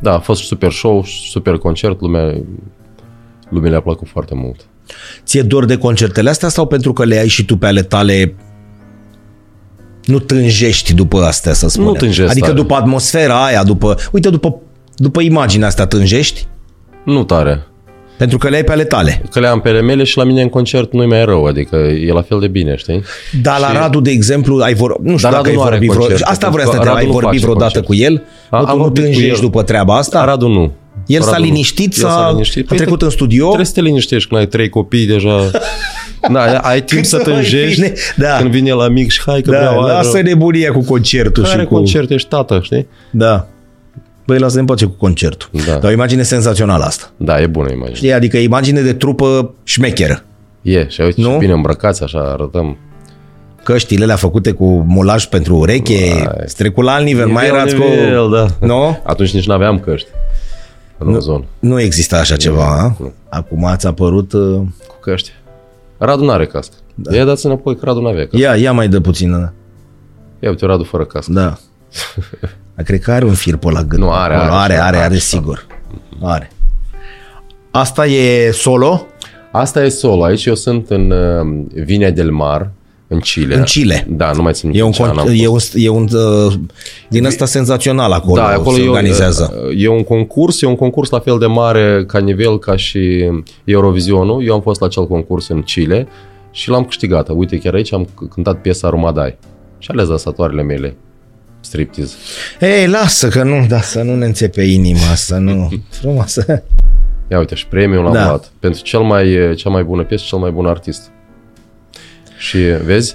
Da, 0.00 0.14
a 0.14 0.18
fost 0.18 0.42
super 0.42 0.72
show, 0.72 1.04
super 1.04 1.56
concert, 1.56 2.00
lumea, 2.00 2.42
lumea 3.48 3.70
le-a 3.70 3.80
plăcut 3.80 4.08
foarte 4.08 4.34
mult. 4.34 4.66
Ție 5.24 5.42
dor 5.42 5.64
de 5.64 5.78
concertele 5.78 6.30
astea 6.30 6.48
sau 6.48 6.66
pentru 6.66 6.92
că 6.92 7.04
le 7.04 7.18
ai 7.18 7.28
și 7.28 7.44
tu 7.44 7.56
pe 7.56 7.66
ale 7.66 7.82
tale 7.82 8.34
nu 10.04 10.18
tânjești 10.18 10.94
după 10.94 11.22
astea, 11.22 11.52
să 11.52 11.68
spunem? 11.68 11.92
tânjesc 11.92 12.30
Adică 12.30 12.46
tare. 12.46 12.58
după 12.58 12.74
atmosfera 12.74 13.44
aia, 13.44 13.62
după... 13.64 13.96
Uite, 14.12 14.30
după, 14.30 14.56
după 14.96 15.20
imaginea 15.20 15.66
asta 15.66 15.86
tânjești? 15.86 16.46
Nu 17.04 17.24
tare. 17.24 17.66
Pentru 18.18 18.38
că 18.38 18.48
le 18.48 18.56
ai 18.56 18.64
pe 18.64 18.72
ale 18.72 18.84
tale. 18.84 19.22
Că 19.30 19.40
le 19.40 19.46
am 19.46 19.60
pe 19.60 19.68
ale 19.68 19.80
mele 19.80 20.04
și 20.04 20.16
la 20.16 20.24
mine 20.24 20.42
în 20.42 20.48
concert 20.48 20.92
nu-i 20.92 21.06
mai 21.06 21.24
rău, 21.24 21.44
adică 21.44 21.76
e 21.76 22.12
la 22.12 22.22
fel 22.22 22.40
de 22.40 22.46
bine, 22.48 22.76
știi? 22.76 23.02
Dar 23.42 23.58
la 23.60 23.66
Și- 23.66 23.72
Radu, 23.76 24.00
de 24.00 24.10
exemplu, 24.10 24.58
ai 24.62 24.74
vor... 24.74 25.00
nu 25.00 25.16
știu 25.16 25.30
Dar 25.30 25.32
dacă 25.42 25.42
Radu 25.42 25.48
ai 25.48 25.54
nu 25.54 25.62
are 25.62 25.70
vorbit 25.70 25.88
vreo... 25.88 26.00
concerte, 26.00 26.24
Asta 26.30 26.46
pentru 26.46 26.56
vreau 26.60 26.70
să 26.72 26.76
că 26.76 26.82
te 26.82 26.88
Radu 26.88 26.98
ai 27.00 27.06
nu 27.06 27.12
vorbit 27.12 27.30
face 27.40 27.44
vreodată 27.50 27.80
concert. 27.80 27.86
cu 27.86 27.94
el? 27.94 28.22
A- 28.50 28.58
nu, 28.60 28.66
am 28.66 28.70
tu 28.70 28.76
nu 28.76 28.82
vorbit 28.82 29.02
cu 29.02 29.08
tânjești 29.10 29.34
el. 29.34 29.40
după 29.40 29.62
treaba 29.62 29.96
asta? 29.96 30.24
Radu 30.24 30.48
nu. 30.48 30.72
El 31.06 31.20
s-a 31.22 31.30
Radu 31.30 31.42
nu. 31.42 31.48
liniștit, 31.48 31.96
El 31.96 32.08
s-a- 32.08 32.28
liniștit. 32.30 32.62
a 32.64 32.66
Păi 32.68 32.76
trecut 32.76 32.98
te- 32.98 33.04
în 33.04 33.10
studio? 33.10 33.44
Trebuie 33.44 33.66
să 33.66 33.72
te 33.72 33.80
liniștești 33.80 34.28
când 34.28 34.40
ai 34.40 34.46
trei 34.46 34.68
copii 34.68 35.06
deja. 35.06 35.50
Da, 36.30 36.42
ai 36.58 36.76
timp 36.76 36.88
Când 36.90 37.04
să 37.04 37.16
să 37.16 37.22
mai 37.30 37.34
tânjești 37.34 37.80
bine, 37.80 37.92
da. 38.16 38.36
când 38.38 38.50
vine 38.50 38.72
la 38.72 38.88
mic 38.88 39.10
și 39.10 39.20
hai 39.26 39.40
că 39.40 39.50
Da, 39.50 39.56
vreau 39.58 39.80
aer. 39.82 39.94
lasă 39.94 40.20
nebunia 40.20 40.72
cu 40.72 40.80
concertul 40.84 41.44
Are 41.44 41.60
și 41.60 41.66
cu... 41.66 41.74
concert, 41.74 42.10
ești 42.10 42.28
tată, 42.28 42.60
știi? 42.62 42.86
Da. 43.10 43.46
Băi, 44.26 44.38
lasă 44.38 44.58
în 44.58 44.64
pace 44.64 44.84
cu 44.84 44.92
concertul. 44.98 45.48
Da. 45.66 45.72
Dar 45.72 45.84
o 45.84 45.92
imagine 45.92 46.22
senzațională 46.22 46.84
asta. 46.84 47.10
Da, 47.16 47.40
e 47.40 47.46
bună 47.46 47.70
imagine. 47.72 47.96
Știi? 47.96 48.12
Adică 48.12 48.36
imagine 48.36 48.80
de 48.80 48.92
trupă 48.92 49.54
șmecheră. 49.64 50.22
E, 50.62 50.88
și 50.88 51.00
uite 51.00 51.20
Nu? 51.20 51.30
ce 51.30 51.36
bine 51.38 51.52
îmbrăcați, 51.52 52.02
așa 52.02 52.18
arătăm. 52.18 52.76
Căștile 53.62 54.02
alea 54.04 54.16
făcute 54.16 54.52
cu 54.52 54.84
mulaj 54.88 55.24
pentru 55.26 55.56
ureche, 55.56 56.12
Vai. 56.24 56.44
strecul 56.46 56.84
la 56.84 56.92
alt 56.92 57.04
nivel, 57.04 57.26
mai 57.26 57.42
Nivel, 57.44 57.58
erați 57.58 57.74
nivel, 57.74 58.24
cu... 58.28 58.34
da. 58.34 58.46
Nu? 58.66 58.98
Atunci 59.04 59.32
nici 59.34 59.46
n-aveam 59.46 59.78
căști. 59.78 60.08
În 60.98 61.14
ozon. 61.14 61.44
Nu 61.58 61.80
exista 61.80 62.16
așa 62.18 62.36
ceva, 62.36 62.64
a? 62.64 62.96
nu. 62.98 63.12
Acum 63.28 63.64
ați 63.64 63.86
apărut... 63.86 64.32
uh, 64.32 64.60
Cu 64.86 64.94
căști. 65.00 65.30
Radu 66.04 66.24
n-are 66.24 66.46
cască. 66.46 66.74
Da. 66.94 67.16
Ia 67.16 67.24
dați 67.24 67.46
înapoi 67.46 67.76
că 67.76 67.84
Radu 67.84 68.00
n-avea 68.00 68.22
cască. 68.22 68.36
Ia, 68.36 68.56
ia 68.56 68.72
mai 68.72 68.88
dă 68.88 69.00
puțin. 69.00 69.30
Ia 70.40 70.48
uite, 70.48 70.66
Radu 70.66 70.82
fără 70.82 71.04
cască. 71.04 71.32
Da. 71.32 71.56
Dar 72.74 72.84
cred 72.84 73.00
că 73.00 73.12
are 73.12 73.24
un 73.24 73.34
fir 73.34 73.56
pe 73.56 73.70
la 73.70 73.82
gât. 73.82 73.98
Nu, 73.98 74.10
are, 74.10 74.34
Acolo. 74.34 74.52
are, 74.52 74.62
are, 74.62 74.72
are, 74.72 74.82
are, 74.82 74.96
are, 74.96 75.04
are, 75.04 75.16
sigur. 75.16 75.66
Are. 76.22 76.50
Asta 77.70 78.06
e 78.06 78.50
solo 78.50 79.06
Asta 79.52 79.84
e 79.84 79.88
solo. 79.88 80.24
Aici 80.24 80.44
eu 80.44 80.54
sunt 80.54 80.90
în 80.90 81.10
uh, 81.10 81.64
Vinea 81.84 82.10
del 82.10 82.30
Mar, 82.30 82.70
în 83.12 83.18
Chile. 83.20 83.54
În 83.56 83.62
Chile. 83.62 84.06
Da, 84.10 84.32
nu 84.32 84.42
mai 84.42 84.52
țin 84.52 84.70
E 84.74 84.82
un, 84.82 84.92
ce 84.92 85.02
an 85.02 85.08
am 85.18 85.26
con- 85.28 85.32
e 85.34 85.46
un, 85.46 85.52
fost. 85.52 85.72
e 85.76 85.88
un 85.88 86.08
uh, 86.12 86.52
din 87.08 87.24
ăsta 87.24 87.44
senzațional 87.44 88.12
acolo, 88.12 88.34
da, 88.40 88.46
acolo 88.46 88.76
se 88.76 88.82
e, 88.82 88.88
organizează. 88.88 89.52
un- 89.64 89.72
e 89.76 89.88
un 89.88 90.04
concurs, 90.04 90.62
e 90.62 90.66
un 90.66 90.76
concurs 90.76 91.10
la 91.10 91.18
fel 91.18 91.38
de 91.38 91.46
mare 91.46 92.04
ca 92.06 92.18
nivel 92.18 92.58
ca 92.58 92.76
și 92.76 93.30
Eurovizionul. 93.64 94.46
Eu 94.46 94.54
am 94.54 94.60
fost 94.60 94.80
la 94.80 94.86
acel 94.86 95.06
concurs 95.06 95.48
în 95.48 95.62
Chile 95.62 96.08
și 96.50 96.68
l-am 96.70 96.84
câștigat. 96.84 97.28
Uite, 97.34 97.58
chiar 97.58 97.74
aici 97.74 97.92
am 97.92 98.04
c- 98.08 98.28
cântat 98.34 98.60
piesa 98.60 98.88
Rumadai. 98.88 99.38
Și 99.78 99.88
ales 99.92 100.08
dansatoarele 100.08 100.62
mele. 100.62 100.96
Striptease. 101.60 102.14
Ei, 102.60 102.86
lasă 102.86 103.28
că 103.28 103.42
nu, 103.42 103.66
da, 103.68 103.80
să 103.80 104.02
nu 104.02 104.16
ne 104.16 104.24
înțepe 104.26 104.62
inima, 104.62 105.14
să 105.14 105.34
nu... 105.36 105.68
Frumoasă. 106.00 106.62
Ia 107.30 107.38
uite, 107.38 107.54
și 107.54 107.66
premiul 107.66 108.02
l-am 108.04 108.12
Da. 108.12 108.26
luat. 108.26 108.52
Pentru 108.60 108.82
cel 108.82 109.00
mai, 109.00 109.54
cea 109.56 109.68
mai 109.70 109.82
bună 109.82 110.02
piesă 110.04 110.22
și 110.24 110.28
cel 110.30 110.38
mai 110.38 110.50
bun 110.50 110.66
artist. 110.66 111.10
Și 112.48 112.58
vezi, 112.84 113.14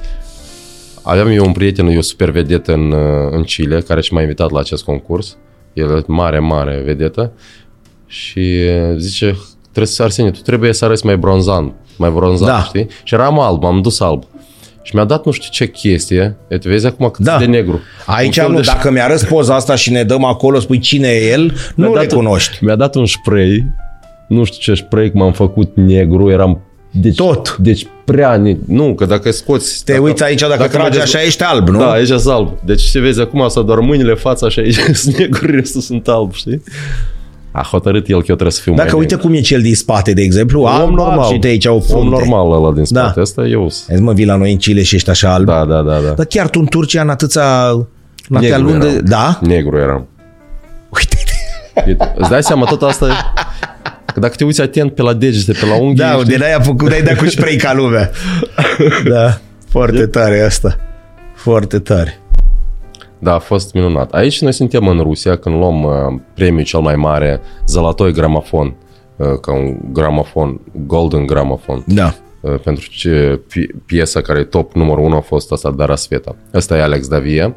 aveam 1.01 1.27
eu 1.27 1.45
un 1.45 1.51
prieten, 1.51 1.87
eu 1.87 2.01
super 2.01 2.29
vedetă 2.29 2.73
în, 2.73 2.91
uh, 2.91 3.27
în 3.31 3.43
Chile, 3.43 3.79
care 3.81 4.01
și 4.01 4.13
m-a 4.13 4.21
invitat 4.21 4.51
la 4.51 4.59
acest 4.59 4.83
concurs. 4.83 5.37
El 5.73 5.97
e 5.97 6.03
mare, 6.07 6.39
mare 6.39 6.81
vedetă. 6.85 7.31
Și 8.07 8.39
uh, 8.89 8.95
zice, 8.97 9.37
trebuie 9.61 9.85
să, 9.85 10.03
Arsenie, 10.03 10.31
tu 10.31 10.39
trebuie 10.41 10.73
să 10.73 10.85
arăți 10.85 11.05
mai 11.05 11.17
bronzant, 11.17 11.73
mai 11.97 12.09
bronzant, 12.09 12.51
Da. 12.51 12.63
știi? 12.63 12.87
Și 13.03 13.13
eram 13.13 13.39
alb, 13.39 13.61
m-am 13.61 13.81
dus 13.81 13.99
alb. 13.99 14.23
Și 14.81 14.95
mi-a 14.95 15.03
dat 15.05 15.25
nu 15.25 15.31
știu 15.31 15.49
ce 15.51 15.71
chestie. 15.71 16.37
Uite, 16.49 16.69
vezi 16.69 16.85
acum 16.85 17.09
cât 17.09 17.25
Da. 17.25 17.37
de 17.37 17.45
negru. 17.45 17.79
Aici, 18.05 18.37
Un 18.37 18.43
fel 18.43 18.51
nu, 18.51 18.59
de- 18.59 18.65
dacă 18.65 18.91
mi-arăți 18.91 19.27
poza 19.27 19.55
asta 19.55 19.75
și 19.75 19.91
ne 19.91 20.03
dăm 20.03 20.23
acolo, 20.23 20.59
spui 20.59 20.79
cine 20.79 21.07
e 21.07 21.29
el, 21.29 21.53
nu 21.75 21.85
Mi-a 21.85 21.93
dat 21.93 22.01
recunoști. 22.01 22.63
Mi-a 22.65 22.75
dat 22.75 22.95
un 22.95 23.05
spray, 23.05 23.65
nu 24.27 24.43
știu 24.43 24.73
ce 24.73 24.81
spray, 24.81 25.11
că 25.11 25.17
m-am 25.17 25.31
făcut 25.33 25.71
negru, 25.75 26.29
eram... 26.31 26.61
Deci, 26.91 27.15
Tot. 27.15 27.55
Deci 27.57 27.87
prea... 28.05 28.37
ne- 28.37 28.57
Nu, 28.67 28.93
că 28.95 29.05
dacă 29.05 29.31
scoți... 29.31 29.83
Te 29.83 29.91
dacă, 29.91 30.03
uiți 30.03 30.23
aici, 30.23 30.39
dacă, 30.39 30.55
dacă 30.57 30.67
tragi 30.69 30.83
mergeți- 30.83 31.15
așa, 31.15 31.25
ești 31.25 31.43
alb, 31.43 31.67
nu? 31.69 31.77
Da, 31.79 31.91
aici 31.91 32.07
sunt 32.07 32.25
alb. 32.25 32.51
Deci 32.65 32.81
ce 32.81 32.99
vezi 32.99 33.21
acum, 33.21 33.41
asta 33.41 33.61
doar 33.61 33.79
mâinile, 33.79 34.13
fața 34.13 34.49
și 34.49 34.59
aici 34.63 34.75
sunt 34.93 35.17
negru, 35.17 35.51
restul 35.51 35.81
sunt 35.81 36.07
alb, 36.07 36.33
știi? 36.33 36.63
A 37.51 37.67
hotărât 37.71 38.07
el 38.07 38.17
că 38.17 38.25
eu 38.27 38.35
trebuie 38.35 38.51
să 38.51 38.61
fiu 38.61 38.73
Dacă 38.73 38.89
mai 38.91 38.99
uite 38.99 39.15
cum 39.15 39.33
e 39.33 39.39
cel 39.39 39.61
din 39.61 39.75
spate, 39.75 40.13
de 40.13 40.21
exemplu, 40.21 40.61
negru. 40.63 40.75
alb, 40.75 40.87
om 40.89 40.95
normal. 40.95 41.31
și 41.33 41.37
de 41.39 41.47
aici 41.47 41.65
au 41.67 41.75
Om 41.75 41.81
funte. 41.81 42.09
normal 42.09 42.51
ăla 42.51 42.73
din 42.73 42.83
spate. 42.85 43.11
Da. 43.15 43.21
Asta 43.21 43.45
eu 43.45 43.69
sunt. 43.69 43.87
Vezi, 43.89 44.01
mă, 44.01 44.13
vii 44.13 44.25
la 44.25 44.35
noi 44.35 44.51
în 44.51 44.57
Chile 44.57 44.83
și 44.83 44.95
ești 44.95 45.09
așa 45.09 45.33
alb. 45.33 45.45
Da, 45.45 45.65
da, 45.65 45.81
da, 45.81 45.97
da. 45.99 46.09
Dar 46.15 46.25
chiar 46.25 46.49
tu 46.49 46.59
în 46.59 46.65
Turcia, 46.65 47.01
în 47.01 47.09
atâția, 47.09 47.67
în 48.29 48.35
atâtea 48.35 48.57
Negru 48.57 48.71
luni 48.71 48.79
de... 48.81 48.87
eram. 48.87 49.03
Da? 49.05 49.39
Negru 49.41 49.77
eram. 49.77 50.07
Uite. 50.89 51.17
Uite, 51.87 52.13
Îți 52.17 52.29
dai 52.29 52.43
seama, 52.43 52.65
tot 52.65 52.81
asta... 52.81 53.07
Că 54.17 54.23
dacă 54.23 54.35
te 54.35 54.43
uiți 54.43 54.61
atent 54.61 54.93
pe 54.93 55.01
la 55.01 55.13
degete, 55.13 55.51
pe 55.51 55.65
la 55.65 55.75
unghii, 55.75 55.95
Da, 55.95 56.11
știi? 56.13 56.37
de 56.37 56.45
aia 56.45 56.59
făcut, 56.59 56.91
ai 56.91 57.01
dat 57.03 57.17
cu 57.17 57.25
spray 57.25 57.55
ca 57.55 57.73
lumea. 57.73 58.11
Da, 59.13 59.37
foarte 59.69 60.05
tare 60.07 60.39
asta. 60.41 60.75
Foarte 61.35 61.79
tare. 61.79 62.19
Da, 63.19 63.33
a 63.33 63.39
fost 63.39 63.73
minunat. 63.73 64.11
Aici 64.13 64.41
noi 64.41 64.51
suntem 64.53 64.87
în 64.87 64.99
Rusia 64.99 65.35
când 65.37 65.55
luăm 65.55 65.83
uh, 65.83 65.91
premiul 66.33 66.63
cel 66.63 66.79
mai 66.79 66.95
mare, 66.95 67.41
Zălatoi 67.67 68.13
Gramofon, 68.13 68.75
uh, 69.15 69.27
ca 69.41 69.53
un 69.53 69.77
gramofon, 69.91 70.61
Golden 70.85 71.25
Gramofon, 71.25 71.83
Da. 71.87 72.13
uh, 72.41 72.59
pentru 72.63 72.87
ce 72.89 73.41
pi- 73.49 73.75
piesa 73.85 74.21
care 74.21 74.39
e 74.39 74.43
top 74.43 74.73
numărul 74.73 75.03
1 75.05 75.15
a 75.15 75.21
fost 75.21 75.51
asta, 75.51 75.71
Dara 75.71 75.95
Sveta. 75.95 76.35
Ăsta 76.53 76.77
e 76.77 76.81
Alex 76.81 77.07
Davie, 77.07 77.55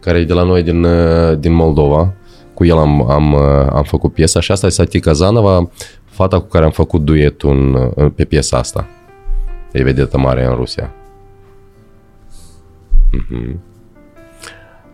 care 0.00 0.18
e 0.18 0.24
de 0.24 0.32
la 0.32 0.42
noi 0.42 0.62
din, 0.62 0.84
uh, 0.84 1.38
din 1.38 1.52
Moldova, 1.52 2.12
cu 2.54 2.64
el 2.64 2.78
am, 2.78 3.10
am, 3.10 3.32
uh, 3.32 3.40
am 3.72 3.82
făcut 3.82 4.12
piesa 4.12 4.40
și 4.40 4.52
asta 4.52 4.66
e 4.66 4.70
Satica 4.70 5.12
Zanova, 5.12 5.70
fata 6.12 6.40
cu 6.40 6.46
care 6.46 6.64
am 6.64 6.70
făcut 6.70 7.00
duetul 7.00 7.50
în, 7.50 7.92
în, 7.94 8.10
pe 8.10 8.24
piesa 8.24 8.58
asta. 8.58 8.88
E 9.72 9.82
vedetă 9.82 10.18
mare 10.18 10.44
în 10.44 10.54
Rusia. 10.54 10.94
Mm-hmm. 13.16 13.56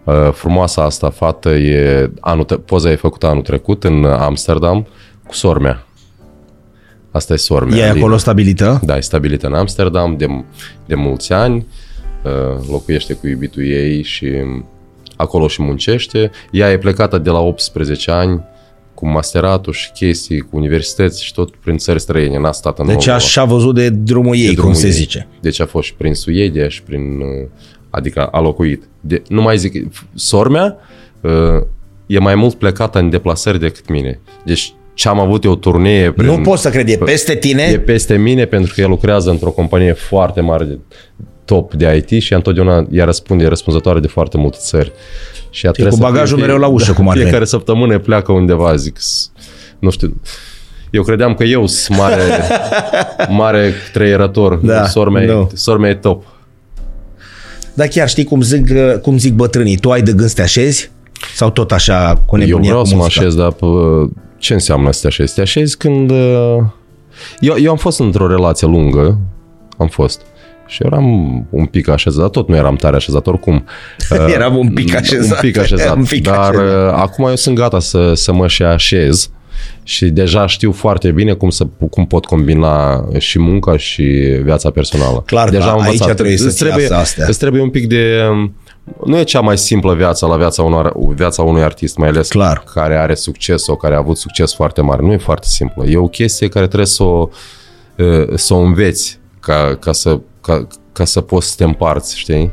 Uh, 0.05 0.33
frumoasa 0.33 0.83
asta 0.83 1.11
fată 1.11 1.51
e 1.51 2.11
anul, 2.21 2.45
poza 2.45 2.91
e 2.91 2.97
făcută 2.97 3.27
anul 3.27 3.43
trecut 3.43 3.85
în 3.85 4.05
Amsterdam 4.05 4.87
cu 5.27 5.35
sormea. 5.35 5.87
Asta 7.11 7.33
e 7.33 7.37
sormea. 7.37 7.77
E 7.79 7.89
acolo 7.89 8.17
stabilită? 8.17 8.81
Da, 8.85 8.97
e 8.97 9.01
stabilită 9.01 9.47
în 9.47 9.55
Amsterdam 9.55 10.17
de, 10.17 10.45
de 10.87 10.95
mulți 10.95 11.33
ani. 11.33 11.67
Uh, 12.23 12.67
locuiește 12.71 13.15
cu 13.15 13.27
iubitul 13.27 13.65
ei 13.65 14.03
și 14.03 14.35
acolo 15.17 15.49
și 15.49 15.63
muncește. 15.63 16.31
Ea 16.51 16.71
e 16.71 16.79
plecată 16.79 17.19
de 17.19 17.31
la 17.31 17.39
18 17.39 18.11
ani 18.11 18.43
cu 18.99 19.09
masteratul 19.09 19.73
și 19.73 19.91
chestii, 19.93 20.41
cu 20.41 20.57
universități 20.57 21.25
și 21.25 21.33
tot 21.33 21.57
prin 21.57 21.77
țări 21.77 22.01
străine, 22.01 22.39
n-a 22.39 22.53
stat 22.53 22.79
în 22.79 22.87
Deci 22.87 23.07
așa 23.07 23.41
a 23.41 23.45
văzut 23.45 23.75
de 23.75 23.89
drumul 23.89 24.37
ei, 24.37 24.47
de 24.47 24.53
drumul 24.53 24.71
cum 24.71 24.81
se 24.81 24.87
ei. 24.87 24.93
zice. 24.93 25.29
Deci 25.41 25.61
a 25.61 25.67
fost 25.67 25.87
și 25.87 25.95
prin 25.95 26.15
Suedia 26.15 26.69
și 26.69 26.83
prin, 26.83 27.21
uh, 27.21 27.49
adică 27.91 28.27
a 28.27 28.41
locuit. 28.41 28.89
De, 29.01 29.23
nu 29.29 29.43
mai 29.43 29.59
zic, 29.59 29.87
sormea 30.15 30.77
uh, 31.21 31.63
e 32.07 32.19
mai 32.19 32.35
mult 32.35 32.55
plecată 32.55 32.99
în 32.99 33.11
deplasări 33.11 33.61
decât 33.61 33.89
mine. 33.89 34.21
Deci 34.45 34.75
ce 34.95 35.09
am 35.09 35.21
avut 35.21 35.45
eu 35.45 35.51
o 35.51 35.57
turnee... 35.57 36.13
Prin, 36.13 36.27
nu 36.27 36.41
pot 36.41 36.59
să 36.59 36.71
cred, 36.71 36.89
e 36.89 36.97
peste 36.97 37.35
tine? 37.35 37.63
E 37.63 37.79
peste 37.79 38.17
mine 38.17 38.45
pentru 38.45 38.73
că 38.75 38.81
el 38.81 38.89
lucrează 38.89 39.31
într-o 39.31 39.51
companie 39.51 39.93
foarte 39.93 40.41
mare 40.41 40.65
de 40.65 40.79
top 41.49 41.75
de 41.75 42.05
IT 42.07 42.23
și 42.23 42.35
întotdeauna 42.35 42.87
ea 42.91 43.05
răspunde, 43.05 43.45
e 43.45 43.49
răspunzătoare 43.49 44.01
de 44.01 44.07
foarte 44.07 44.37
multe 44.37 44.57
țări. 44.61 44.93
Și 45.51 45.67
a 45.67 45.71
cu 45.71 45.97
bagajul 45.97 46.37
fie, 46.37 46.47
mereu 46.47 46.61
la 46.61 46.67
ușă, 46.67 46.93
cum 46.99 47.09
ar 47.09 47.17
Fiecare 47.17 47.45
săptămână 47.45 47.99
pleacă 47.99 48.33
undeva, 48.33 48.77
zic, 48.77 48.99
nu 49.79 49.91
știu, 49.91 50.21
eu 50.91 51.03
credeam 51.03 51.35
că 51.35 51.45
eu 51.45 51.67
sunt 51.67 51.99
mare, 51.99 52.23
mare 53.43 53.73
treierător. 53.93 54.55
Da, 54.55 54.87
sormea, 54.87 55.25
no. 55.25 55.47
sormea 55.55 55.91
e 55.91 55.95
top. 55.95 56.25
Dar 57.75 57.87
chiar 57.87 58.09
știi 58.09 58.25
cum 58.25 58.41
zic, 58.41 58.73
cum 59.03 59.19
zic 59.19 59.35
bătrânii, 59.35 59.77
tu 59.77 59.91
ai 59.91 60.03
de 60.03 60.13
gând 60.13 60.29
să 60.29 60.35
te 60.35 60.43
așezi? 60.43 60.91
Sau 61.35 61.51
tot 61.51 61.73
așa 61.73 62.23
cu 62.27 62.37
nebunia 62.37 62.57
Eu 62.57 62.69
vreau 62.69 62.85
să 62.85 62.95
mă 62.95 63.05
așez, 63.05 63.35
dar 63.35 63.55
ce 64.39 64.53
înseamnă 64.53 64.93
să 64.93 65.01
te 65.01 65.07
așezi? 65.07 65.35
Te 65.35 65.41
așezi 65.41 65.77
când... 65.77 66.11
Uh, 66.11 66.59
eu, 67.41 67.57
eu 67.59 67.71
am 67.71 67.77
fost 67.77 68.01
într-o 68.01 68.29
relație 68.29 68.67
lungă, 68.67 69.19
am 69.77 69.89
fost. 69.89 70.21
Și 70.69 70.83
eram 70.85 71.07
un 71.51 71.67
pic 71.67 71.89
așezat, 71.89 72.21
dar 72.21 72.29
tot 72.29 72.49
nu 72.49 72.57
eram 72.57 72.77
tare 72.77 72.97
așezat 72.97 73.27
oricum. 73.27 73.65
eram 74.37 74.57
un 74.57 74.73
pic 74.73 74.95
așezat. 74.95 75.43
Un 75.43 75.49
pic 75.49 75.59
așezat, 75.59 75.97
un 75.97 76.05
pic 76.05 76.23
dar 76.23 76.55
așezat. 76.55 76.89
Uh, 76.89 76.93
acum 76.93 77.27
eu 77.29 77.37
sunt 77.37 77.57
gata 77.57 77.79
să, 77.79 78.15
să 78.15 78.33
mă 78.33 78.49
și 78.49 78.63
așez 78.63 79.31
și 79.83 80.05
deja 80.05 80.47
știu 80.47 80.73
foarte 80.73 81.11
bine 81.11 81.33
cum, 81.33 81.51
să, 81.51 81.67
cum 81.91 82.07
pot 82.07 82.25
combina 82.25 83.05
și 83.19 83.39
munca 83.39 83.77
și 83.77 84.03
viața 84.43 84.71
personală. 84.71 85.23
Clar, 85.27 85.49
deja 85.49 85.65
da, 85.65 85.73
am 85.73 85.81
aici 85.81 86.05
trebuie 86.05 86.37
să 86.37 86.65
trebuie, 86.65 86.89
astea. 86.93 87.25
Îți 87.29 87.39
trebuie 87.39 87.63
un 87.63 87.71
pic 87.71 87.87
de... 87.87 88.23
Nu 89.05 89.19
e 89.19 89.23
cea 89.23 89.41
mai 89.41 89.59
simplă 89.59 89.95
viața 89.95 90.27
la 90.27 90.37
viața, 90.37 90.63
unor, 90.63 90.93
viața 91.15 91.43
unui 91.43 91.63
artist, 91.63 91.97
mai 91.97 92.09
ales 92.09 92.29
Clar. 92.29 92.65
care 92.75 92.97
are 92.97 93.15
succes 93.15 93.63
sau 93.63 93.77
care 93.77 93.95
a 93.95 93.99
avut 93.99 94.17
succes 94.17 94.55
foarte 94.55 94.81
mare. 94.81 95.03
Nu 95.03 95.13
e 95.13 95.17
foarte 95.17 95.47
simplă. 95.47 95.85
E 95.87 95.97
o 95.97 96.09
chestie 96.09 96.49
care 96.49 96.67
trebuie 96.67 96.87
să 96.87 97.03
o, 97.03 97.29
uh, 97.97 98.29
să 98.35 98.55
o 98.55 98.59
înveți 98.59 99.19
ca, 99.41 99.77
ca 99.81 99.93
să 99.93 100.19
ca, 100.41 100.67
ca 100.93 101.05
să 101.05 101.21
poți 101.21 101.49
să 101.49 101.55
te 101.57 101.65
împarți, 101.65 102.19
știi? 102.19 102.51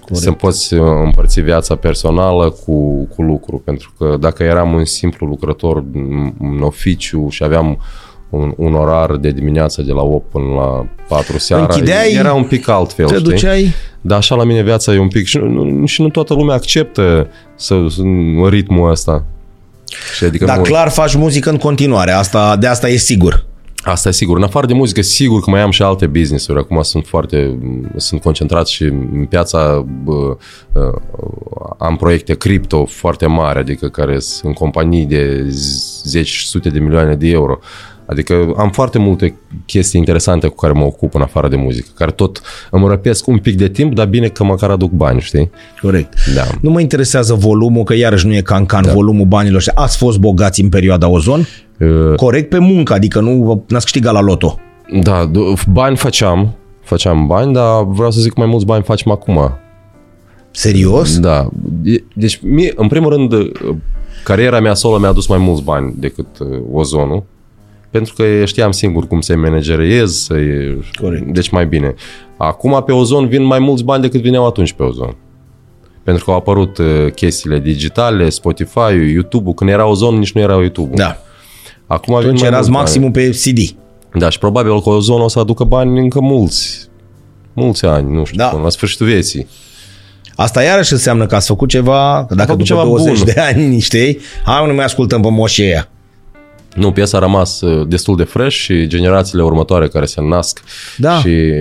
Corect. 0.00 0.22
Să 0.22 0.32
poți 0.32 0.74
uh, 0.74 0.86
împărți 1.04 1.40
viața 1.40 1.76
personală 1.76 2.50
cu, 2.50 3.04
cu 3.04 3.22
lucru, 3.22 3.62
pentru 3.64 3.92
că 3.98 4.16
dacă 4.20 4.42
eram 4.42 4.72
un 4.72 4.84
simplu 4.84 5.26
lucrător 5.26 5.84
în 6.40 6.60
oficiu 6.62 7.28
și 7.30 7.44
aveam 7.44 7.78
un, 8.30 8.52
un 8.56 8.74
orar 8.74 9.16
de 9.16 9.30
dimineață 9.30 9.82
de 9.82 9.92
la 9.92 10.02
8 10.02 10.30
până 10.30 10.54
la 10.54 10.86
4 11.08 11.38
seara, 11.38 11.62
Închideai, 11.62 12.12
era 12.12 12.32
un 12.34 12.44
pic 12.44 12.68
altfel, 12.68 13.06
te 13.06 13.14
știi? 13.14 13.30
duceai... 13.30 13.72
Dar 14.00 14.18
așa 14.18 14.34
la 14.34 14.44
mine 14.44 14.62
viața 14.62 14.92
e 14.92 14.98
un 14.98 15.08
pic 15.08 15.26
și 15.26 15.38
nu, 15.38 15.86
și 15.86 16.02
nu 16.02 16.08
toată 16.08 16.34
lumea 16.34 16.54
acceptă 16.54 17.28
să, 17.54 17.86
să 17.88 18.02
ritmul 18.48 18.90
ăsta. 18.90 19.24
Și 20.16 20.24
adică 20.24 20.44
Dar 20.44 20.60
clar 20.60 20.88
faci 20.88 21.14
muzică 21.14 21.50
în 21.50 21.56
continuare, 21.56 22.10
asta, 22.10 22.56
de 22.56 22.66
asta 22.66 22.88
e 22.88 22.96
sigur. 22.96 23.44
Asta 23.84 24.08
e 24.08 24.12
sigur. 24.12 24.36
În 24.36 24.42
afară 24.42 24.66
de 24.66 24.74
muzică, 24.74 25.00
sigur 25.02 25.40
că 25.40 25.50
mai 25.50 25.60
am 25.60 25.70
și 25.70 25.82
alte 25.82 26.06
business-uri. 26.06 26.58
Acum 26.58 26.82
sunt 26.82 27.06
foarte, 27.06 27.58
sunt 27.96 28.20
concentrat 28.20 28.66
și 28.66 28.82
în 28.82 29.26
piața 29.28 29.84
bă, 30.04 30.36
am 31.78 31.96
proiecte 31.96 32.34
cripto 32.34 32.84
foarte 32.84 33.26
mari, 33.26 33.58
adică 33.58 33.88
care 33.88 34.18
sunt 34.18 34.54
companii 34.54 35.04
de 35.04 35.44
zeci, 36.04 36.42
sute 36.44 36.68
de 36.68 36.78
milioane 36.78 37.14
de 37.14 37.28
euro. 37.28 37.58
Adică 38.06 38.54
am 38.56 38.70
foarte 38.70 38.98
multe 38.98 39.34
chestii 39.66 39.98
interesante 39.98 40.46
cu 40.46 40.54
care 40.54 40.72
mă 40.72 40.84
ocup 40.84 41.14
în 41.14 41.20
afară 41.20 41.48
de 41.48 41.56
muzică, 41.56 41.88
care 41.96 42.10
tot 42.10 42.40
îmi 42.70 42.88
răpesc 42.88 43.26
un 43.26 43.38
pic 43.38 43.56
de 43.56 43.68
timp, 43.68 43.94
dar 43.94 44.06
bine 44.06 44.28
că 44.28 44.44
măcar 44.44 44.70
aduc 44.70 44.90
bani, 44.90 45.20
știi? 45.20 45.50
Corect. 45.80 46.14
Da. 46.34 46.42
Nu 46.60 46.70
mă 46.70 46.80
interesează 46.80 47.34
volumul, 47.34 47.82
că 47.84 47.94
iarăși 47.94 48.26
nu 48.26 48.34
e 48.34 48.40
can-can 48.40 48.82
da. 48.84 48.92
volumul 48.92 49.26
banilor. 49.26 49.62
Ați 49.74 49.96
fost 49.96 50.18
bogați 50.18 50.60
în 50.60 50.68
perioada 50.68 51.08
Ozon? 51.08 51.46
Uh, 51.78 52.14
Corect 52.16 52.48
pe 52.48 52.58
muncă, 52.58 52.92
adică 52.92 53.20
nu 53.20 53.64
n-ați 53.68 53.84
câștigat 53.84 54.12
la 54.12 54.20
loto. 54.20 54.58
Da, 55.02 55.30
bani 55.72 55.96
făceam, 55.96 56.54
făceam 56.82 57.26
bani, 57.26 57.52
dar 57.52 57.84
vreau 57.84 58.10
să 58.10 58.20
zic 58.20 58.34
mai 58.36 58.46
mulți 58.46 58.66
bani 58.66 58.82
facem 58.82 59.12
acum. 59.12 59.58
Serios? 60.50 61.18
Da. 61.18 61.48
Deci, 62.14 62.40
mie, 62.42 62.72
în 62.76 62.88
primul 62.88 63.10
rând, 63.10 63.34
cariera 64.24 64.60
mea 64.60 64.74
solo 64.74 64.98
mi-a 64.98 65.08
adus 65.08 65.26
mai 65.26 65.38
mulți 65.38 65.62
bani 65.62 65.94
decât 65.98 66.26
uh, 66.38 66.58
Ozonul 66.72 67.24
pentru 67.94 68.14
că 68.14 68.44
știam 68.44 68.70
singur 68.70 69.06
cum 69.06 69.20
să-i 69.20 69.36
manageriez, 69.36 70.14
să 70.14 70.34
Corect. 71.00 71.32
deci 71.32 71.48
mai 71.48 71.66
bine. 71.66 71.94
Acum 72.36 72.82
pe 72.86 72.92
Ozon 72.92 73.28
vin 73.28 73.42
mai 73.42 73.58
mulți 73.58 73.84
bani 73.84 74.02
decât 74.02 74.20
vineau 74.20 74.46
atunci 74.46 74.72
pe 74.72 74.82
Ozon. 74.82 75.16
Pentru 76.02 76.24
că 76.24 76.30
au 76.30 76.36
apărut 76.36 76.78
uh, 76.78 77.12
chestiile 77.14 77.58
digitale, 77.58 78.28
Spotify, 78.28 79.12
YouTube-ul, 79.12 79.54
când 79.54 79.70
era 79.70 79.86
Ozon 79.86 80.18
nici 80.18 80.32
nu 80.32 80.40
era 80.40 80.52
YouTube-ul. 80.52 80.96
Da. 80.96 81.18
Acum 81.86 82.14
atunci 82.14 82.42
erați 82.42 82.70
maximum 82.70 83.10
pe 83.10 83.28
CD. 83.28 83.58
Da, 84.18 84.28
și 84.28 84.38
probabil 84.38 84.82
că 84.82 84.88
Ozon 84.88 85.20
o 85.20 85.28
să 85.28 85.38
aducă 85.38 85.64
bani 85.64 85.98
încă 85.98 86.20
mulți, 86.20 86.88
mulți 87.52 87.84
ani, 87.84 88.12
nu 88.12 88.24
știu, 88.24 88.38
da. 88.38 88.46
până 88.46 88.62
la 88.62 88.68
sfârșitul 88.68 89.06
vieții. 89.06 89.46
Asta 90.36 90.62
iarăși 90.62 90.92
înseamnă 90.92 91.26
că 91.26 91.34
ați 91.34 91.46
făcut 91.46 91.68
ceva, 91.68 92.24
că 92.28 92.34
dacă 92.34 92.50
după 92.50 92.62
ceva 92.62 92.84
20 92.84 93.16
bun. 93.16 93.32
de 93.34 93.40
ani, 93.40 93.78
știi, 93.78 94.18
hai 94.44 94.66
nu 94.66 94.74
mai 94.74 94.84
ascultăm 94.84 95.22
pe 95.22 95.30
moșii 95.30 95.64
aia. 95.64 95.88
Nu, 96.74 96.92
piesa 96.92 97.16
a 97.16 97.20
rămas 97.20 97.60
uh, 97.60 97.88
destul 97.88 98.16
de 98.16 98.24
fresh 98.24 98.56
și 98.56 98.86
generațiile 98.86 99.42
următoare 99.42 99.88
care 99.88 100.04
se 100.04 100.20
nasc 100.20 100.62
da. 100.96 101.18
și 101.18 101.52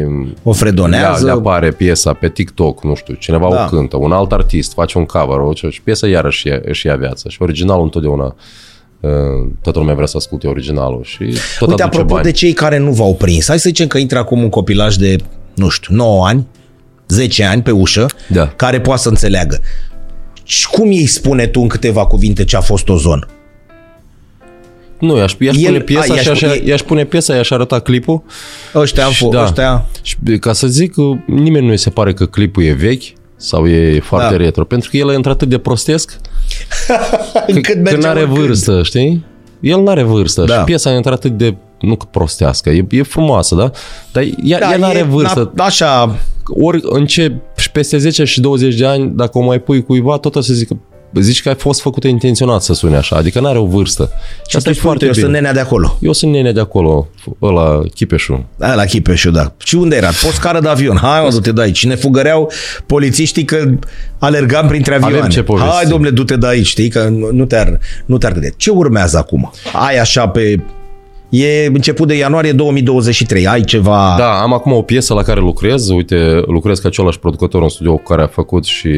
o 0.43 0.51
fredonează. 0.51 1.25
Le, 1.25 1.31
le 1.31 1.37
apare 1.37 1.71
piesa 1.71 2.13
pe 2.13 2.29
TikTok, 2.29 2.83
nu 2.83 2.95
știu, 2.95 3.13
cineva 3.13 3.49
da. 3.49 3.63
o 3.63 3.75
cântă, 3.75 3.97
un 3.97 4.11
alt 4.11 4.31
artist 4.31 4.73
face 4.73 4.97
un 4.97 5.05
cover, 5.05 5.37
o, 5.37 5.69
și 5.69 5.81
piesa 5.81 6.07
iarăși 6.07 6.47
își 6.61 6.85
ia 6.85 6.95
viață 6.95 7.29
și 7.29 7.41
originalul 7.41 7.83
întotdeauna 7.83 8.35
uh, 8.99 9.11
toată 9.61 9.79
lumea 9.79 9.93
vrea 9.93 10.07
să 10.07 10.17
asculte 10.17 10.47
originalul 10.47 11.03
și 11.03 11.33
tot 11.59 11.69
Uite, 11.69 11.83
apropo 11.83 12.13
bani. 12.13 12.23
de 12.23 12.31
cei 12.31 12.53
care 12.53 12.77
nu 12.77 12.91
v-au 12.91 13.15
prins, 13.15 13.47
hai 13.47 13.59
să 13.59 13.67
zicem 13.67 13.87
că 13.87 13.97
intră 13.97 14.17
acum 14.17 14.41
un 14.41 14.49
copilaj 14.49 14.95
de, 14.95 15.15
nu 15.55 15.69
știu, 15.69 15.95
9 15.95 16.25
ani, 16.25 16.47
10 17.07 17.43
ani 17.43 17.61
pe 17.61 17.71
ușă, 17.71 18.05
da. 18.27 18.47
care 18.47 18.81
poate 18.81 19.01
să 19.01 19.09
înțeleagă. 19.09 19.59
Și 20.43 20.67
cum 20.67 20.87
îi 20.87 21.05
spune 21.05 21.47
tu 21.47 21.59
în 21.61 21.67
câteva 21.67 22.05
cuvinte 22.05 22.43
ce 22.43 22.55
a 22.55 22.61
fost 22.61 22.89
o 22.89 22.97
zonă? 22.97 23.27
Nu, 25.03 25.17
i-aș, 25.17 25.35
i-aș 25.39 25.55
El, 25.55 25.65
pune 25.65 25.79
piesa 25.79 26.13
a, 26.13 26.17
și 26.17 26.29
așa, 26.29 26.55
i-aș 26.63 26.81
pune 26.81 27.05
piesa, 27.05 27.35
i-aș 27.35 27.51
arăta 27.51 27.79
clipul. 27.79 28.23
Ăștia 28.75 29.05
am 29.05 29.11
fost, 29.11 29.31
da. 29.31 29.43
ăștia... 29.43 29.85
Și 30.01 30.15
ca 30.39 30.53
să 30.53 30.67
zic, 30.67 30.93
nimeni 31.25 31.65
nu 31.65 31.71
îi 31.71 31.77
se 31.77 31.89
pare 31.89 32.13
că 32.13 32.25
clipul 32.25 32.63
e 32.63 32.71
vechi 32.71 33.03
sau 33.35 33.67
e 33.67 33.99
foarte 33.99 34.35
da. 34.35 34.43
retro, 34.43 34.63
pentru 34.63 34.89
că 34.89 34.97
el 34.97 35.09
e 35.09 35.15
într-atât 35.15 35.49
de 35.49 35.57
prostesc 35.57 36.15
că, 37.61 37.73
că 37.83 37.95
nu 37.95 38.07
are 38.07 38.23
vârstă, 38.23 38.71
când. 38.71 38.85
știi? 38.85 39.25
El 39.59 39.81
nu 39.81 39.89
are 39.89 40.03
vârstă 40.03 40.43
da. 40.43 40.57
și 40.57 40.63
piesa 40.63 40.91
e 40.91 40.95
într-atât 40.95 41.31
de 41.31 41.55
nu 41.79 41.95
că 41.95 42.05
prostească, 42.11 42.69
e, 42.69 42.85
e 42.89 43.03
frumoasă, 43.03 43.55
da? 43.55 43.71
Dar 44.11 44.23
ea, 44.43 44.59
da, 44.59 44.71
ea 44.71 44.77
nu 44.77 44.85
are 44.85 45.03
vârstă. 45.03 45.51
Na, 45.55 45.63
așa... 45.63 46.19
Ori 46.47 46.79
în 46.83 47.05
ce 47.05 47.35
peste 47.71 47.97
10 47.97 48.23
și 48.23 48.41
20 48.41 48.75
de 48.75 48.85
ani, 48.85 49.11
dacă 49.15 49.37
o 49.37 49.41
mai 49.41 49.59
pui 49.59 49.83
cuiva, 49.83 50.17
tot 50.17 50.35
o 50.35 50.41
să 50.41 50.53
zică 50.53 50.77
zici 51.21 51.41
că 51.41 51.49
a 51.49 51.55
fost 51.55 51.81
făcută 51.81 52.07
intenționat 52.07 52.61
să 52.61 52.73
sune 52.73 52.95
așa, 52.95 53.15
adică 53.15 53.39
nu 53.39 53.47
are 53.47 53.57
o 53.57 53.65
vârstă. 53.65 54.11
Și 54.47 54.55
asta 54.55 54.69
e 54.69 54.73
foarte 54.73 55.05
eu 55.05 55.11
bine. 55.11 55.23
sunt 55.23 55.35
nenea 55.35 55.53
de 55.53 55.59
acolo. 55.59 55.97
Eu 56.01 56.11
sunt 56.11 56.31
nenea 56.31 56.51
de 56.51 56.59
acolo, 56.59 57.07
ăla 57.41 57.81
Chipeșu. 57.95 58.45
Da, 58.55 58.75
la 58.75 58.85
Chipeșu, 58.85 59.31
da. 59.31 59.53
Și 59.57 59.75
unde 59.75 59.95
era? 59.95 60.07
Poți 60.07 60.35
scară 60.35 60.59
de 60.59 60.67
avion. 60.67 60.97
Hai, 60.97 61.21
mă, 61.23 61.29
du-te 61.29 61.51
de 61.51 61.61
aici. 61.61 61.85
Ne 61.85 61.95
fugăreau 61.95 62.51
polițiștii 62.85 63.45
că 63.45 63.69
alergam 64.19 64.67
printre 64.67 64.93
avioane. 64.93 65.17
Avem 65.17 65.29
ce 65.29 65.45
Hai, 65.57 65.85
domnule, 65.85 66.11
du-te 66.11 66.35
de 66.35 66.47
aici, 66.47 66.65
știi, 66.67 66.89
că 66.89 67.07
nu 67.31 67.45
te-ar, 67.45 67.79
nu 68.05 68.17
te-ar 68.17 68.31
gândi. 68.31 68.53
Ce 68.57 68.69
urmează 68.69 69.17
acum? 69.17 69.51
Ai 69.73 69.97
așa 69.97 70.27
pe 70.27 70.59
E 71.33 71.65
început 71.65 72.07
de 72.07 72.15
ianuarie 72.15 72.51
2023. 72.51 73.47
Ai 73.47 73.61
ceva... 73.61 74.15
Da, 74.17 74.41
am 74.41 74.53
acum 74.53 74.71
o 74.71 74.81
piesă 74.81 75.13
la 75.13 75.21
care 75.21 75.39
lucrez. 75.39 75.89
Uite, 75.89 76.43
lucrez 76.45 76.79
ca 76.79 76.87
același 76.87 77.19
producător 77.19 77.61
în 77.61 77.69
studio 77.69 77.95
cu 77.95 78.03
care 78.03 78.21
a 78.21 78.27
făcut 78.27 78.65
și 78.65 78.89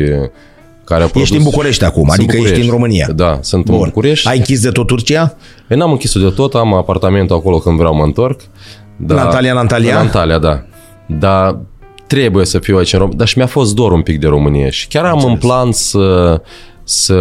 care 0.85 1.03
a 1.03 1.07
produs... 1.07 1.21
Ești 1.21 1.37
în 1.37 1.43
București 1.43 1.83
acum, 1.83 2.07
Sunt 2.07 2.11
adică 2.11 2.31
ești 2.31 2.41
București. 2.43 2.65
în 2.69 2.75
România. 2.75 3.07
Da, 3.15 3.37
sunt 3.41 3.67
în 3.67 3.75
Bun. 3.75 3.85
București. 3.85 4.27
Ai 4.27 4.37
închis 4.37 4.61
de 4.61 4.69
tot 4.69 4.87
Turcia? 4.87 5.35
Eu 5.69 5.77
n-am 5.77 5.91
închis-o 5.91 6.19
de 6.19 6.29
tot, 6.29 6.53
am 6.55 6.73
apartamentul 6.73 7.35
acolo 7.35 7.57
când 7.57 7.77
vreau 7.77 7.95
mă 7.95 8.03
întorc. 8.03 8.41
Da, 8.97 9.13
În 9.13 9.19
Antalya, 9.19 9.51
în 9.51 9.57
Antalya? 9.57 9.93
În 9.93 10.05
Antalya, 10.05 10.37
da. 10.37 10.63
Dar 11.07 11.59
trebuie 12.07 12.45
să 12.45 12.59
fiu 12.59 12.77
aici 12.77 12.93
în 12.93 12.99
România. 12.99 13.17
Dar 13.19 13.27
și 13.27 13.37
mi-a 13.37 13.47
fost 13.47 13.75
dor 13.75 13.91
un 13.91 14.01
pic 14.01 14.19
de 14.19 14.27
România 14.27 14.69
și 14.69 14.87
chiar 14.87 15.05
am 15.05 15.23
în 15.25 15.37
plan 15.37 15.71
să, 15.71 16.41
să 16.83 17.13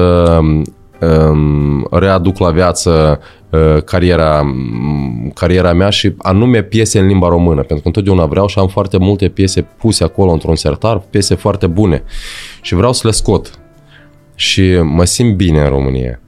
um, 1.01 1.87
readuc 1.91 2.39
la 2.39 2.51
viață 2.51 3.19
uh, 3.21 3.27
cariera, 3.85 4.41
um, 4.41 5.31
cariera 5.35 5.73
mea 5.73 5.91
și 5.91 6.15
anume 6.19 6.63
piese 6.63 6.99
în 6.99 7.07
limba 7.07 7.29
română, 7.29 7.57
pentru 7.61 7.77
că 7.77 7.87
întotdeauna 7.87 8.27
vreau 8.27 8.47
și 8.47 8.59
am 8.59 8.69
foarte 8.69 8.99
multe 8.99 9.29
piese 9.29 9.67
puse 9.79 10.05
acolo 10.05 10.31
într-un 10.31 10.57
sertar, 10.57 10.99
piese 11.11 11.35
foarte 11.35 11.67
bune 11.67 12.03
și 12.61 12.75
vreau 12.75 12.93
să 12.93 13.03
le 13.05 13.13
scot. 13.13 13.59
Și 14.35 14.79
mă 14.83 15.05
simt 15.05 15.37
bine 15.37 15.61
în 15.61 15.69
România. 15.69 16.21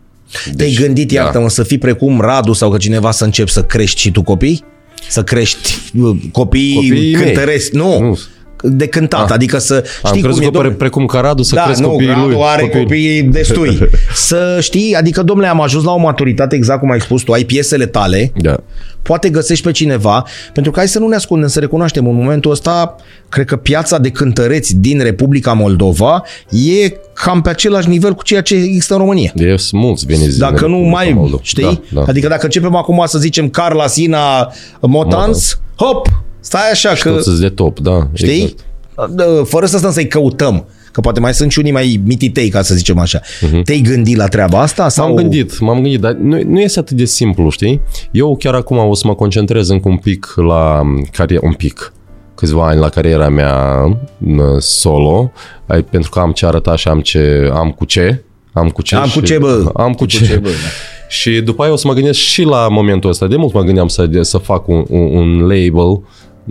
Te-ai 0.56 0.76
gândit, 0.80 1.12
da. 1.12 1.22
iartă-mă, 1.22 1.48
să 1.48 1.62
fii 1.62 1.78
precum 1.78 2.20
Radu 2.20 2.52
sau 2.52 2.70
că 2.70 2.76
cineva 2.76 3.10
să 3.10 3.24
începi 3.24 3.50
să 3.50 3.62
crești 3.62 4.00
și 4.00 4.10
tu 4.10 4.22
copii? 4.22 4.64
Să 5.08 5.22
crești 5.22 5.82
uh, 5.98 6.16
copii, 6.32 6.74
Copiii 6.74 7.14
mei. 7.14 7.24
cântăresc? 7.24 7.72
Nu. 7.72 8.00
Nu. 8.00 8.18
De 8.62 8.86
cântat, 8.86 9.30
adică 9.30 9.58
să 9.58 9.74
Am 9.74 9.82
știi 10.08 10.10
cum 10.10 10.20
crezut 10.22 10.42
e, 10.42 10.44
că 10.44 10.50
domnule. 10.50 10.68
pre- 10.74 10.76
precum 10.78 11.06
ca 11.06 11.20
Radu 11.20 11.42
să 11.42 11.54
da, 11.54 11.62
cresc 11.62 11.80
nu, 11.80 11.88
copiii 11.88 12.08
Radu 12.08 12.26
lui. 12.26 12.36
are 12.40 12.62
Copiii- 12.62 12.82
copii 12.82 13.22
destui. 13.22 13.78
să 14.14 14.58
știi, 14.60 14.94
adică, 14.94 15.22
domnule, 15.22 15.48
am 15.48 15.60
ajuns 15.60 15.84
la 15.84 15.92
o 15.92 15.98
maturitate 15.98 16.56
exact 16.56 16.80
cum 16.80 16.90
ai 16.90 17.00
spus 17.00 17.22
tu, 17.22 17.32
ai 17.32 17.44
piesele 17.44 17.86
tale, 17.86 18.32
Da. 18.36 18.56
poate 19.02 19.28
găsești 19.28 19.64
pe 19.64 19.70
cineva, 19.70 20.24
pentru 20.52 20.72
că 20.72 20.78
hai 20.78 20.88
să 20.88 20.98
nu 20.98 21.08
ne 21.08 21.14
ascundem, 21.14 21.48
să 21.48 21.60
recunoaștem, 21.60 22.06
în 22.08 22.14
momentul 22.14 22.50
ăsta, 22.50 22.96
cred 23.28 23.46
că 23.46 23.56
piața 23.56 23.98
de 23.98 24.10
cântăreți 24.10 24.76
din 24.76 25.02
Republica 25.02 25.52
Moldova 25.52 26.22
e 26.50 26.92
cam 27.14 27.42
pe 27.42 27.48
același 27.50 27.88
nivel 27.88 28.14
cu 28.14 28.22
ceea 28.22 28.40
ce 28.40 28.54
există 28.54 28.92
în 28.94 29.00
România. 29.00 29.32
De 29.34 29.56
sunt 29.56 29.82
mulți 29.82 30.06
veniți 30.06 30.38
Dacă 30.38 30.54
din 30.54 30.66
nu 30.70 30.74
Republica 30.76 30.96
mai, 30.96 31.12
Moldova. 31.12 31.42
știi? 31.44 31.62
Da, 31.62 31.80
da. 32.00 32.04
Adică 32.08 32.28
dacă 32.28 32.44
începem 32.44 32.76
acum 32.76 33.02
să 33.06 33.18
zicem 33.18 33.48
Carla 33.48 33.86
Sina 33.86 34.52
Motans, 34.80 35.60
hop, 35.76 36.08
stai 36.46 36.70
așa 36.72 36.92
că, 37.00 37.10
Toți 37.10 37.24
sunt 37.24 37.38
de 37.38 37.48
top, 37.48 37.78
da. 37.80 38.08
știi? 38.12 38.42
Exact. 38.42 39.10
Dă, 39.10 39.42
Fără 39.46 39.66
să 39.66 39.78
stăm 39.78 39.92
să-i 39.92 40.06
căutăm, 40.08 40.66
că 40.92 41.00
poate 41.00 41.20
mai 41.20 41.34
sunt 41.34 41.50
și 41.50 41.58
unii 41.58 41.72
mai 41.72 42.00
mititei, 42.04 42.48
ca 42.48 42.62
să 42.62 42.74
zicem 42.74 42.98
așa. 42.98 43.20
Te-ai 43.64 43.80
gândit 43.80 44.16
la 44.16 44.26
treaba 44.26 44.60
asta? 44.60 44.88
Sau... 44.88 45.04
Mhm. 45.06 45.14
M-am 45.14 45.22
gândit, 45.22 45.58
m-am 45.58 45.74
gândit, 45.80 46.00
dar 46.00 46.12
nu, 46.12 46.40
nu 46.46 46.60
este 46.60 46.78
atât 46.78 46.96
de 46.96 47.04
simplu, 47.04 47.50
știi? 47.50 47.80
Eu 48.10 48.36
chiar 48.36 48.54
acum 48.54 48.76
o 48.78 48.94
să 48.94 49.06
mă 49.06 49.14
concentrez 49.14 49.68
încă 49.68 49.88
un 49.88 49.96
pic 49.96 50.32
la 50.36 50.82
cariera, 51.12 51.46
un 51.46 51.52
pic, 51.52 51.92
câțiva 52.34 52.66
ani 52.66 52.80
la 52.80 52.88
cariera 52.88 53.28
mea 53.28 53.82
în 54.26 54.40
solo, 54.60 55.32
ai, 55.66 55.82
pentru 55.82 56.10
că 56.10 56.18
am 56.18 56.32
ce 56.32 56.46
arăta 56.46 56.76
și 56.76 56.88
am 56.88 57.00
ce, 57.00 57.50
am 57.54 57.70
cu 57.70 57.84
ce, 57.84 58.22
am 58.52 58.68
cu 58.68 58.82
ce 58.82 58.94
Am 58.96 59.02
cu 59.02 59.08
și- 59.08 59.22
ce, 59.22 59.38
bă. 59.38 59.70
Am 59.74 59.92
cu 59.92 60.06
ce. 60.06 60.24
ce, 60.26 60.36
bă, 60.36 60.48
da. 60.48 60.54
Și 61.08 61.30
după 61.30 61.62
aia 61.62 61.72
o 61.72 61.76
să 61.76 61.86
mă 61.86 61.92
gândesc 61.92 62.18
și 62.18 62.42
la 62.42 62.68
momentul 62.70 63.10
ăsta. 63.10 63.26
De 63.26 63.36
mult 63.36 63.52
mă 63.52 63.62
gândeam 63.62 63.88
să, 63.88 64.08
să 64.20 64.38
fac 64.38 64.68
un, 64.68 64.84
un, 64.88 65.00
un 65.16 65.38
label 65.40 66.02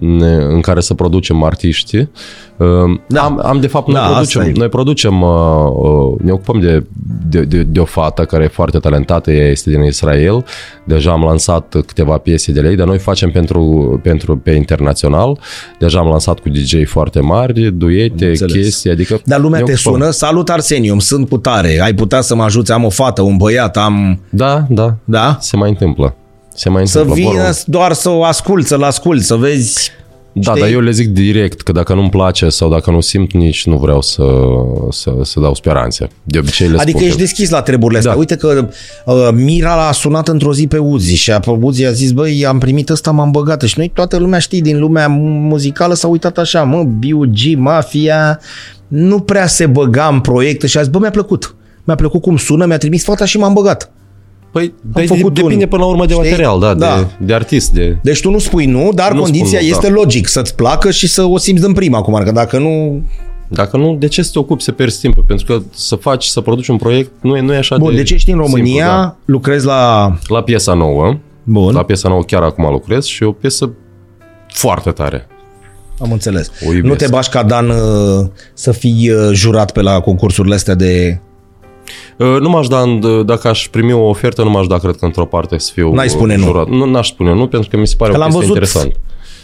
în- 0.01 0.21
în 0.49 0.61
care 0.61 0.79
să 0.79 0.93
producem 0.93 1.43
artiști. 1.43 2.07
Da. 3.07 3.21
Am, 3.21 3.41
am 3.43 3.59
de 3.59 3.67
fapt, 3.67 3.87
noi, 3.87 3.95
Da, 3.95 4.01
asta 4.01 4.13
producem, 4.15 4.41
e. 4.41 4.51
noi 4.57 4.69
producem, 4.69 5.21
uh, 5.21 5.29
uh, 5.73 6.19
ne 6.21 6.31
ocupăm 6.31 6.59
de, 6.59 6.85
de, 7.29 7.41
de, 7.41 7.63
de 7.63 7.79
o 7.79 7.85
fată 7.85 8.25
care 8.25 8.43
e 8.43 8.47
foarte 8.47 8.77
talentată, 8.77 9.31
ea 9.31 9.47
este 9.49 9.69
din 9.69 9.83
Israel. 9.83 10.45
Deja 10.85 11.11
am 11.11 11.21
lansat 11.21 11.75
câteva 11.85 12.17
piese 12.17 12.51
de 12.51 12.59
lei, 12.61 12.75
dar 12.75 12.87
noi 12.87 12.97
facem 12.97 13.31
pentru, 13.31 13.99
pentru 14.03 14.37
pe 14.37 14.51
internațional. 14.51 15.39
Deja 15.79 15.99
am 15.99 16.07
lansat 16.07 16.39
cu 16.39 16.49
DJ 16.49 16.85
foarte 16.85 17.19
mari, 17.19 17.71
duete, 17.71 18.25
Înțeles. 18.27 18.51
chestii, 18.53 18.89
adică... 18.91 19.21
Dar 19.25 19.39
lumea 19.39 19.59
ne 19.59 19.65
te 19.65 19.71
ocupăm. 19.73 19.93
sună, 19.99 20.09
salut 20.11 20.49
Arsenium, 20.49 20.99
sunt 20.99 21.29
cu 21.29 21.37
tare, 21.37 21.79
ai 21.81 21.93
putea 21.93 22.21
să 22.21 22.35
mă 22.35 22.43
ajuți, 22.43 22.71
am 22.71 22.83
o 22.83 22.89
fată, 22.89 23.21
un 23.21 23.37
băiat, 23.37 23.77
am... 23.77 24.19
Da, 24.29 24.65
da, 24.69 24.95
Da? 25.03 25.37
se 25.39 25.57
mai 25.57 25.69
întâmplă. 25.69 26.15
Se 26.55 26.69
mai 26.69 26.87
Să 26.87 26.99
întâmplă. 26.99 27.23
vină 27.29 27.41
Vorba- 27.43 27.57
doar 27.65 27.93
să 27.93 28.09
o 28.09 28.23
asculți, 28.23 28.67
să-l 28.67 28.83
asculți, 28.83 29.25
să 29.25 29.35
vezi... 29.35 29.91
Da, 30.37 30.51
Știi? 30.51 30.61
dar 30.63 30.71
eu 30.71 30.79
le 30.79 30.91
zic 30.91 31.07
direct 31.07 31.61
că 31.61 31.71
dacă 31.71 31.93
nu-mi 31.93 32.09
place 32.09 32.49
sau 32.49 32.69
dacă 32.69 32.91
nu 32.91 32.99
simt, 33.01 33.33
nici 33.33 33.65
nu 33.65 33.77
vreau 33.77 34.01
să, 34.01 34.23
să, 34.89 35.11
să 35.23 35.39
dau 35.39 35.55
speranțe. 35.55 36.07
De 36.23 36.37
obicei 36.37 36.67
le 36.67 36.77
Adică 36.79 36.89
spun 36.97 37.01
ești 37.01 37.15
că- 37.17 37.23
deschis 37.23 37.49
la 37.49 37.61
treburile 37.61 37.97
astea. 37.97 38.13
Da. 38.13 38.19
Uite 38.19 38.35
că 38.35 38.67
uh, 39.05 39.29
Mira 39.33 39.75
l-a 39.75 39.91
sunat 39.91 40.27
într-o 40.27 40.53
zi 40.53 40.67
pe 40.67 40.77
Uzi 40.77 41.15
și 41.15 41.31
a- 41.31 41.39
Uzi 41.61 41.85
a 41.85 41.91
zis, 41.91 42.11
băi, 42.11 42.45
am 42.45 42.57
primit 42.59 42.89
ăsta, 42.89 43.11
m-am 43.11 43.31
băgat. 43.31 43.61
Și 43.61 43.73
noi, 43.77 43.91
toată 43.93 44.17
lumea 44.17 44.39
știi, 44.39 44.61
din 44.61 44.79
lumea 44.79 45.07
muzicală 45.07 45.93
s-a 45.93 46.07
uitat 46.07 46.37
așa, 46.37 46.63
mă, 46.63 46.83
B.U.G., 46.83 47.55
Mafia, 47.57 48.39
nu 48.87 49.19
prea 49.19 49.47
se 49.47 49.65
băga 49.65 50.07
în 50.11 50.19
proiecte 50.19 50.67
și 50.67 50.77
a 50.77 50.81
zis, 50.81 50.89
bă, 50.91 50.99
mi-a 50.99 51.09
plăcut. 51.11 51.55
Mi-a 51.83 51.95
plăcut 51.95 52.21
cum 52.21 52.37
sună, 52.37 52.65
mi-a 52.65 52.77
trimis 52.77 53.03
fata 53.03 53.25
și 53.25 53.37
m-am 53.37 53.53
băgat. 53.53 53.91
Păi, 54.61 54.73
făcut 54.93 55.17
făcut 55.17 55.33
depinde 55.33 55.63
un- 55.63 55.69
până 55.69 55.81
la 55.83 55.87
urmă 55.89 56.05
de 56.05 56.13
știi? 56.13 56.29
material, 56.29 56.59
da, 56.59 56.73
Da. 56.73 56.95
De, 56.97 57.25
de 57.25 57.33
artist. 57.33 57.71
De... 57.71 57.97
Deci 58.01 58.21
tu 58.21 58.29
nu 58.31 58.39
spui 58.39 58.65
nu, 58.65 58.91
dar 58.93 59.11
Nu 59.13 59.21
condiția 59.21 59.45
spun 59.47 59.59
nu, 59.67 59.73
este 59.73 59.87
da. 59.87 59.93
logic, 59.93 60.27
să-ți 60.27 60.55
placă 60.55 60.91
și 60.91 61.07
să 61.07 61.23
o 61.23 61.37
simți 61.37 61.65
în 61.65 61.73
prima 61.73 61.97
acum, 61.97 62.21
că 62.23 62.31
dacă 62.31 62.57
nu... 62.57 63.01
Dacă 63.47 63.77
nu, 63.77 63.95
de 63.99 64.07
ce 64.07 64.21
să 64.21 64.29
te 64.33 64.39
ocupi 64.39 64.63
să 64.63 64.71
pierzi 64.71 64.99
timpul? 64.99 65.23
Pentru 65.27 65.45
că 65.45 65.61
să 65.73 65.95
faci, 65.95 66.25
să 66.25 66.41
produci 66.41 66.67
un 66.67 66.77
proiect 66.77 67.11
nu 67.21 67.37
e, 67.37 67.41
nu 67.41 67.53
e 67.53 67.57
așa 67.57 67.77
Bun, 67.77 67.89
de 67.89 67.95
deci 67.95 68.11
ești 68.11 68.31
în 68.31 68.37
România, 68.37 68.85
simplu, 68.85 69.01
da. 69.01 69.15
lucrezi 69.25 69.65
la... 69.65 70.13
La 70.27 70.41
piesa 70.43 70.73
nouă, 70.73 71.17
Bun, 71.43 71.73
la 71.73 71.83
piesa 71.83 72.09
nouă 72.09 72.21
chiar 72.23 72.43
acum 72.43 72.69
lucrez 72.71 73.05
și 73.05 73.23
e 73.23 73.25
o 73.25 73.31
piesă 73.31 73.69
foarte 74.47 74.89
tare. 74.91 75.27
am 75.99 76.11
înțeles. 76.11 76.51
O 76.67 76.73
iubesc. 76.73 76.83
Nu 76.85 76.95
te 76.95 77.07
bași 77.07 77.29
ca 77.29 77.43
Dan 77.43 77.69
uh, 77.69 78.25
să 78.53 78.71
fii 78.71 79.09
uh, 79.09 79.29
jurat 79.33 79.71
pe 79.71 79.81
la 79.81 79.99
concursurile 79.99 80.55
astea 80.55 80.75
de... 80.75 81.19
Uh, 82.17 82.37
Nu 82.39 82.49
m-aș 82.49 82.67
da, 82.67 82.79
în- 82.79 83.23
dacă 83.25 83.47
aș 83.47 83.67
primi 83.71 83.93
o 83.93 83.99
ofertă, 84.07 84.43
nu 84.43 84.49
m-aș 84.49 84.67
da, 84.67 84.77
cred 84.77 84.95
că 84.95 85.05
într-o 85.05 85.25
parte 85.25 85.57
să 85.57 85.71
fiu 85.73 85.93
N-ai 85.93 86.09
spune 86.09 86.33
uh, 86.33 86.39
nu. 86.39 86.45
jurat. 86.45 86.67
Nu, 86.67 86.85
n-aș 86.85 87.07
spune 87.07 87.33
nu, 87.33 87.47
pentru 87.47 87.69
că 87.69 87.77
mi 87.77 87.87
se 87.87 87.95
pare 87.97 88.11
Că 88.11 88.17
o 88.17 88.19
l-am 88.19 88.29
chestie 88.31 88.47
văzut 88.47 88.63
interesant. 88.63 88.95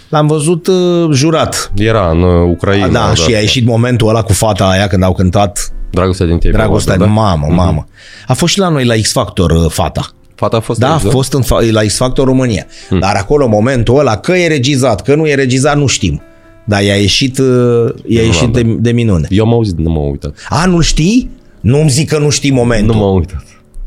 L-am 0.09 0.27
văzut 0.27 0.67
uh, 0.67 1.09
jurat. 1.11 1.71
Era 1.75 2.09
în 2.09 2.21
uh, 2.21 2.49
Ucraina. 2.49 2.87
Da, 2.87 2.91
da, 3.07 3.13
și 3.13 3.35
a 3.35 3.39
ieșit 3.39 3.65
momentul 3.65 4.07
ăla 4.07 4.21
cu 4.21 4.33
fata 4.33 4.67
aia 4.69 4.87
când 4.87 5.03
au 5.03 5.13
cântat 5.13 5.73
Dragostea 5.91 6.25
din 6.25 6.37
tine. 6.37 6.51
Dragostea, 6.51 6.97
da? 6.97 7.05
mamă, 7.05 7.47
mamă. 7.49 7.87
A 8.27 8.33
fost 8.33 8.53
și 8.53 8.59
la 8.59 8.69
noi 8.69 8.85
la 8.85 8.93
X 9.01 9.11
Factor 9.11 9.51
uh, 9.51 9.65
fata. 9.69 10.09
Fata 10.35 10.57
a 10.57 10.59
fost 10.59 10.79
Da, 10.79 10.87
a 10.87 10.91
aici, 10.93 11.11
fost 11.11 11.33
în, 11.33 11.41
fa- 11.41 11.71
la 11.71 11.81
X 11.81 11.95
Factor 11.97 12.25
România. 12.25 12.65
Hmm. 12.87 12.99
Dar 12.99 13.15
acolo, 13.15 13.47
momentul 13.47 13.99
ăla, 13.99 14.17
că 14.17 14.31
e 14.31 14.47
regizat, 14.47 15.01
că 15.01 15.15
nu 15.15 15.27
e 15.27 15.35
regizat, 15.35 15.77
nu 15.77 15.85
știm. 15.85 16.21
Dar 16.63 16.81
i-a 16.81 16.95
ieșit, 16.95 17.37
uh, 17.37 17.93
i-a 18.05 18.21
ieșit 18.21 18.49
de, 18.53 18.61
de 18.79 18.91
minune. 18.91 19.27
Eu 19.29 19.45
am 19.45 19.53
auzit, 19.53 19.77
nu 19.77 19.89
m-am 19.89 20.09
uitat. 20.09 20.33
A, 20.49 20.65
nu 20.65 20.79
știi? 20.79 21.29
Nu-mi 21.61 21.89
zic 21.89 22.09
că 22.09 22.17
nu 22.17 22.29
știi 22.29 22.51
momentul. 22.51 22.95
Nu 22.95 23.01
m-am 23.01 23.15
uitat. 23.15 23.45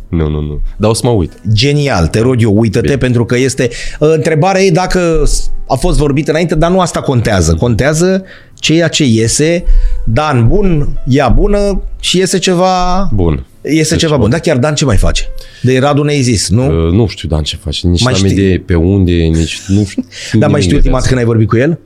Nu, 0.09 0.29
nu, 0.29 0.41
nu. 0.41 0.61
Dar 0.77 0.91
o 0.91 0.95
să 0.95 1.01
mă 1.05 1.11
uit. 1.11 1.33
Genial, 1.53 2.07
te 2.07 2.21
rog 2.21 2.43
eu, 2.43 2.59
uită-te 2.59 2.87
Bine. 2.87 2.97
pentru 2.99 3.25
că 3.25 3.37
este... 3.39 3.69
uh, 4.01 4.09
Întrebarea 4.15 4.63
e 4.63 4.71
dacă 4.71 5.23
s- 5.25 5.51
a 5.69 5.75
fost 5.75 5.99
vorbit 5.99 6.29
înainte, 6.29 6.55
dar 6.55 6.71
nu 6.71 6.81
asta 6.81 7.01
contează. 7.01 7.55
Contează 7.55 8.25
ceea 8.55 8.89
ce 8.89 9.05
iese. 9.05 9.65
Dan 10.05 10.49
bun, 10.49 11.01
ea 11.07 11.29
bună 11.29 11.83
și 12.01 12.19
iese 12.19 12.39
ceva... 12.39 13.09
Bun. 13.13 13.47
Iese 13.63 13.97
ceva 13.97 14.17
bun. 14.17 14.31
Da, 14.31 14.39
chiar 14.39 14.57
Dan 14.57 14.75
ce 14.75 14.85
mai 14.85 14.97
face? 14.97 15.25
De 15.63 15.79
Radu 15.79 16.03
ne-ai 16.03 16.21
zis, 16.21 16.49
nu? 16.49 16.87
Uh, 16.87 16.93
nu 16.93 17.07
știu, 17.07 17.29
Dan, 17.29 17.43
ce 17.43 17.57
faci. 17.57 17.83
Nici 17.85 18.03
Mai 18.03 18.13
n-am 18.13 18.23
știi- 18.23 18.33
idee 18.39 18.59
pe 18.59 18.75
unde, 18.75 19.13
nici 19.13 19.61
nu 19.67 19.85
știu. 19.85 20.05
Dar 20.41 20.51
mai 20.51 20.61
nimic 20.61 20.61
știi 20.61 20.69
de 20.69 20.75
ultima 20.75 20.93
dată 20.93 20.97
asta. 20.97 21.09
când 21.09 21.19
ai 21.21 21.25
vorbit 21.27 21.49
cu 21.49 21.57
el? 21.57 21.79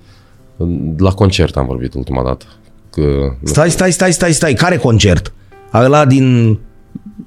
La 0.99 1.11
concert 1.11 1.57
am 1.57 1.67
vorbit 1.67 1.95
ultima 1.95 2.23
dată. 2.25 2.45
Că, 2.91 3.03
Stai, 3.45 3.71
stai, 3.71 3.93
stai, 3.93 4.13
stai, 4.13 4.33
stai. 4.33 4.55
Care 4.55 4.77
concert? 4.77 5.33
Ăla 5.75 6.05
din... 6.05 6.59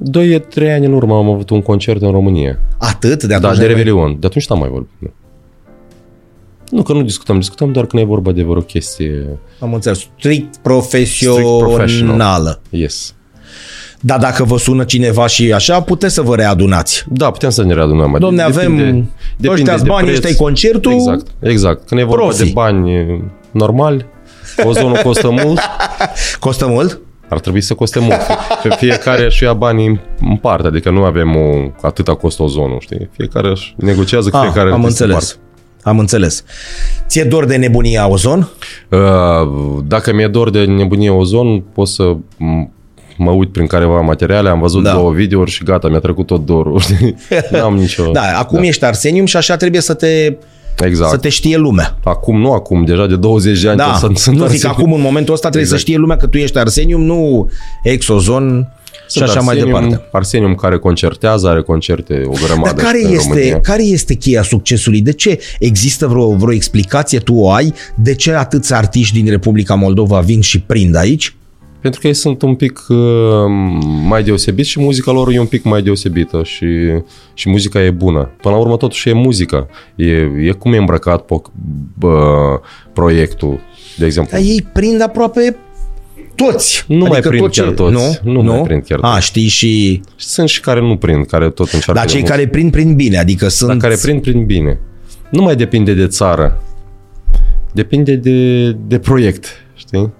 Doi, 0.03 0.39
trei 0.39 0.71
ani 0.71 0.85
în 0.85 0.93
urmă 0.93 1.15
am 1.15 1.29
avut 1.29 1.49
un 1.49 1.61
concert 1.61 2.01
în 2.01 2.11
România. 2.11 2.59
Atât? 2.79 3.19
De 3.23 3.27
Da, 3.27 3.35
atunci 3.35 3.51
de 3.53 3.57
n-ai 3.57 3.67
mai- 3.73 3.83
Revelion. 3.83 4.17
De 4.19 4.27
atunci 4.27 4.47
n-am 4.47 4.59
mai 4.59 4.69
vorbit. 4.69 4.89
Nu. 4.97 5.11
Nu, 6.71 6.81
că 6.83 6.93
nu 6.93 7.01
discutăm. 7.01 7.37
Discutăm 7.39 7.71
doar 7.71 7.85
când 7.85 8.01
e 8.01 8.05
vorba 8.05 8.31
de 8.31 8.43
vreo 8.43 8.61
chestie. 8.61 9.27
Am 9.59 9.73
înțeles. 9.73 10.07
Strict 10.17 10.57
profesională. 10.57 11.57
professional. 11.65 12.61
Yes. 12.69 13.13
Dar 13.99 14.19
dacă 14.19 14.43
vă 14.43 14.57
sună 14.57 14.83
cineva 14.83 15.27
și 15.27 15.53
așa, 15.53 15.81
puteți 15.81 16.13
să 16.13 16.21
vă 16.21 16.35
readunați. 16.35 17.05
Da, 17.09 17.31
putem 17.31 17.49
să 17.49 17.63
ne 17.63 17.73
readunăm. 17.73 18.09
Mai 18.09 18.19
Domne, 18.19 18.41
avem 18.41 19.07
ăștia-s 19.47 19.81
bani, 19.81 20.03
preț. 20.05 20.17
ăștia-i 20.17 20.35
concertul. 20.35 20.91
Exact, 20.93 21.27
exact. 21.39 21.87
Când 21.87 22.01
e 22.01 22.03
vorba 22.03 22.23
Profi. 22.25 22.43
de 22.43 22.49
bani 22.53 22.93
e, 22.95 23.23
normali, 23.51 24.05
ozonul 24.65 24.99
costă 25.03 25.29
mult, 25.29 25.59
Costă 26.39 26.67
mult? 26.67 26.99
Ar 27.31 27.39
trebui 27.39 27.61
să 27.61 27.73
coste 27.73 27.99
mult. 27.99 28.17
Pe 28.63 28.69
fiecare 28.77 29.25
își 29.25 29.43
ia 29.43 29.53
banii 29.53 29.87
în- 29.87 29.99
în 30.29 30.35
parte, 30.35 30.67
adică 30.67 30.89
nu 30.89 31.03
avem 31.03 31.35
o, 31.35 31.71
atâta 31.81 32.15
costă 32.15 32.43
ozonul, 32.43 32.77
știi? 32.79 33.09
Fiecare 33.17 33.49
își 33.49 33.73
negociază 33.77 34.29
cu 34.29 34.35
Ah, 34.35 34.41
fiecare. 34.43 34.71
am 34.71 34.79
artist 34.83 34.99
în 34.99 35.05
înțeles. 35.09 35.39
Am 35.83 35.99
înțeles. 35.99 36.43
Ție 37.07 37.23
dor 37.23 37.45
de 37.45 37.55
nebunia 37.55 38.07
ozon? 38.07 38.49
parte. 38.89 39.05
Uh, 39.05 39.83
Dacă 39.87 40.13
mi-e 40.13 40.27
dor 40.27 40.49
de 40.49 40.65
nebunie 40.65 41.09
ozon, 41.09 41.59
pot 41.61 41.87
să 41.87 42.13
m- 42.15 42.69
mă 43.17 43.31
uit 43.31 43.51
prin 43.51 43.67
careva 43.67 44.01
materiale, 44.01 44.49
am 44.49 44.59
văzut 44.59 44.83
Da. 44.83 44.91
două 44.91 45.11
videouri 45.11 45.51
și 45.51 45.63
gata, 45.63 45.87
mi-a 45.87 45.99
trecut 45.99 46.25
tot 46.25 46.45
dorul, 46.45 46.79
știi? 46.79 47.15
N-am 47.51 47.75
nicio... 47.75 48.11
Da, 48.11 48.21
acum 48.39 48.57
da. 48.61 48.65
ești 48.67 48.85
Arsenium 48.85 49.25
și 49.25 49.37
așa 49.37 49.55
trebuie 49.55 49.81
să 49.81 49.93
te 49.93 50.33
Exact. 50.79 51.11
să 51.11 51.17
te 51.17 51.29
știe 51.29 51.57
lumea. 51.57 51.97
Acum, 52.03 52.39
nu 52.39 52.51
acum, 52.51 52.85
deja 52.85 53.07
de 53.07 53.15
20 53.15 53.61
de 53.61 53.69
ani. 53.69 53.77
Da, 53.77 53.95
sunt, 53.99 54.17
sunt 54.17 54.37
nu 54.37 54.47
zic 54.47 54.65
acum 54.65 54.93
în 54.93 55.01
momentul 55.01 55.33
ăsta 55.33 55.49
trebuie 55.49 55.71
Exact. 55.71 55.81
să 55.81 55.87
știe 55.87 55.99
lumea 55.99 56.17
că 56.17 56.27
tu 56.27 56.37
ești 56.37 56.57
Arsenium, 56.57 57.01
nu 57.01 57.49
Exozon 57.83 58.67
și 58.93 59.17
Sunt 59.17 59.29
așa 59.29 59.39
mai 59.39 59.55
Arsenium, 59.55 59.81
departe. 59.81 60.07
Arsenium 60.11 60.55
care 60.55 60.77
concertează, 60.77 61.47
are 61.47 61.61
concerte 61.61 62.23
o 62.25 62.31
grămadă 62.45 62.73
Dar 62.73 62.85
care 62.85 63.01
în 63.03 63.11
este, 63.11 63.27
România. 63.27 63.59
care 63.59 63.83
este 63.83 64.13
cheia 64.13 64.43
succesului? 64.43 65.01
De 65.01 65.13
ce 65.13 65.39
există 65.59 66.07
vreo, 66.07 66.35
vreo 66.35 66.53
explicație, 66.53 67.19
tu 67.19 67.33
o 67.33 67.51
ai? 67.51 67.73
De 67.95 68.15
ce 68.15 68.33
atâți 68.33 68.73
artiști 68.73 69.21
din 69.21 69.29
Republica 69.29 69.73
Moldova 69.73 70.19
vin 70.19 70.41
și 70.41 70.59
prind 70.59 70.95
aici? 70.95 71.35
Pentru 71.81 71.99
că 71.99 72.07
ei 72.07 72.13
sunt 72.13 72.41
un 72.41 72.55
pic 72.55 72.85
uh, 72.89 72.97
mai 74.07 74.23
deosebiți 74.23 74.69
și 74.69 74.79
muzica 74.79 75.11
lor 75.11 75.31
e 75.31 75.39
un 75.39 75.45
pic 75.45 75.63
mai 75.63 75.81
deosebită 75.81 76.43
și, 76.43 76.67
și 77.33 77.49
muzica 77.49 77.83
e 77.83 77.91
bună. 77.91 78.29
Până 78.41 78.55
la 78.55 78.61
urmă 78.61 78.77
totuși 78.77 79.09
e 79.09 79.13
muzică. 79.13 79.69
E, 79.95 80.11
e 80.41 80.51
cum 80.51 80.73
e 80.73 80.77
îmbrăcat 80.77 81.21
po, 81.21 81.41
bă, 81.97 82.59
proiectul, 82.93 83.59
de 83.97 84.05
exemplu. 84.05 84.37
Dar 84.37 84.45
ei 84.47 84.69
prind 84.73 85.01
aproape 85.01 85.55
toți. 86.35 86.85
Nu 86.87 87.05
mai 87.05 87.19
prind 87.19 87.49
chiar 87.49 87.69
toți. 87.69 88.19
Nu? 88.23 88.31
Nu 88.31 88.41
mai 88.41 88.61
prind 88.61 88.83
chiar 88.83 88.99
A, 89.01 89.13
toți. 89.13 89.25
știi 89.25 89.47
și... 89.47 90.01
Sunt 90.15 90.49
și 90.49 90.59
care 90.59 90.81
nu 90.81 90.97
prind, 90.97 91.25
care 91.25 91.49
tot 91.49 91.69
încearcă. 91.71 91.93
Dar 91.93 92.05
de 92.05 92.11
cei 92.11 92.19
mult. 92.19 92.31
care 92.31 92.47
prind, 92.47 92.71
prind 92.71 92.95
bine. 92.95 93.17
Adică 93.17 93.47
sunt... 93.47 93.69
Dar 93.69 93.77
care 93.77 93.95
prind, 94.01 94.21
prind 94.21 94.45
bine. 94.45 94.79
Nu 95.29 95.41
mai 95.41 95.55
depinde 95.55 95.93
de 95.93 96.07
țară. 96.07 96.63
Depinde 97.73 98.15
de, 98.15 98.71
de 98.71 98.99
proiect, 98.99 99.45
știi? 99.75 100.11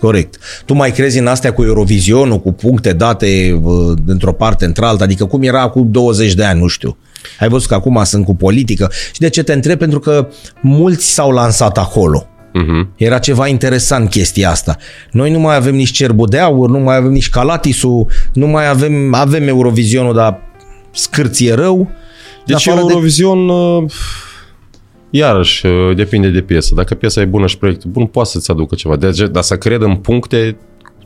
Corect. 0.00 0.36
Tu 0.64 0.74
mai 0.74 0.90
crezi 0.92 1.18
în 1.18 1.26
astea 1.26 1.52
cu 1.52 1.62
Eurovizionul, 1.64 2.40
cu 2.40 2.52
puncte 2.52 2.92
date 2.92 3.60
uh, 3.62 3.98
dintr-o 4.04 4.32
parte 4.32 4.64
într-alta, 4.64 5.04
adică 5.04 5.24
cum 5.24 5.42
era 5.42 5.60
acum 5.60 5.90
20 5.90 6.34
de 6.34 6.44
ani, 6.44 6.60
nu 6.60 6.66
știu. 6.66 6.96
Ai 7.40 7.48
văzut 7.48 7.68
că 7.68 7.74
acum 7.74 8.00
sunt 8.04 8.24
cu 8.24 8.34
politică. 8.36 8.90
Și 9.12 9.20
de 9.20 9.28
ce 9.28 9.42
te 9.42 9.52
întreb? 9.52 9.78
Pentru 9.78 9.98
că 10.00 10.28
mulți 10.60 11.06
s-au 11.12 11.30
lansat 11.30 11.78
acolo. 11.78 12.26
Uh-huh. 12.28 12.94
Era 12.96 13.18
ceva 13.18 13.46
interesant 13.46 14.10
chestia 14.10 14.50
asta. 14.50 14.76
Noi 15.10 15.30
nu 15.30 15.38
mai 15.38 15.56
avem 15.56 15.74
nici 15.74 15.90
Cerbul 15.90 16.26
de 16.30 16.38
Aur, 16.38 16.68
nu 16.68 16.78
mai 16.78 16.96
avem 16.96 17.12
nici 17.12 17.28
Calatisul, 17.30 18.06
nu 18.32 18.46
mai 18.46 18.68
avem, 18.68 19.14
avem 19.14 19.48
Eurovizionul, 19.48 20.14
dar 20.14 20.40
scârție 20.90 21.54
rău. 21.54 21.76
În 21.78 21.86
Deci 22.46 22.68
afară 22.68 22.86
de- 22.86 22.92
Eurovision, 22.92 23.48
uh, 23.48 23.84
iarăși, 25.10 25.66
uh, 25.66 25.96
depinde 25.96 26.28
de 26.28 26.40
piesă. 26.40 26.74
Dacă 26.74 26.94
piesa 26.94 27.20
e 27.20 27.24
bună 27.24 27.46
și 27.46 27.58
proiectul 27.58 27.90
bun, 27.90 28.06
poate 28.06 28.28
să-ți 28.28 28.50
aducă 28.50 28.74
ceva. 28.74 28.96
Deci, 28.96 29.18
dar 29.18 29.42
să 29.42 29.56
cred 29.56 29.80
în 29.82 29.96
puncte, 29.96 30.56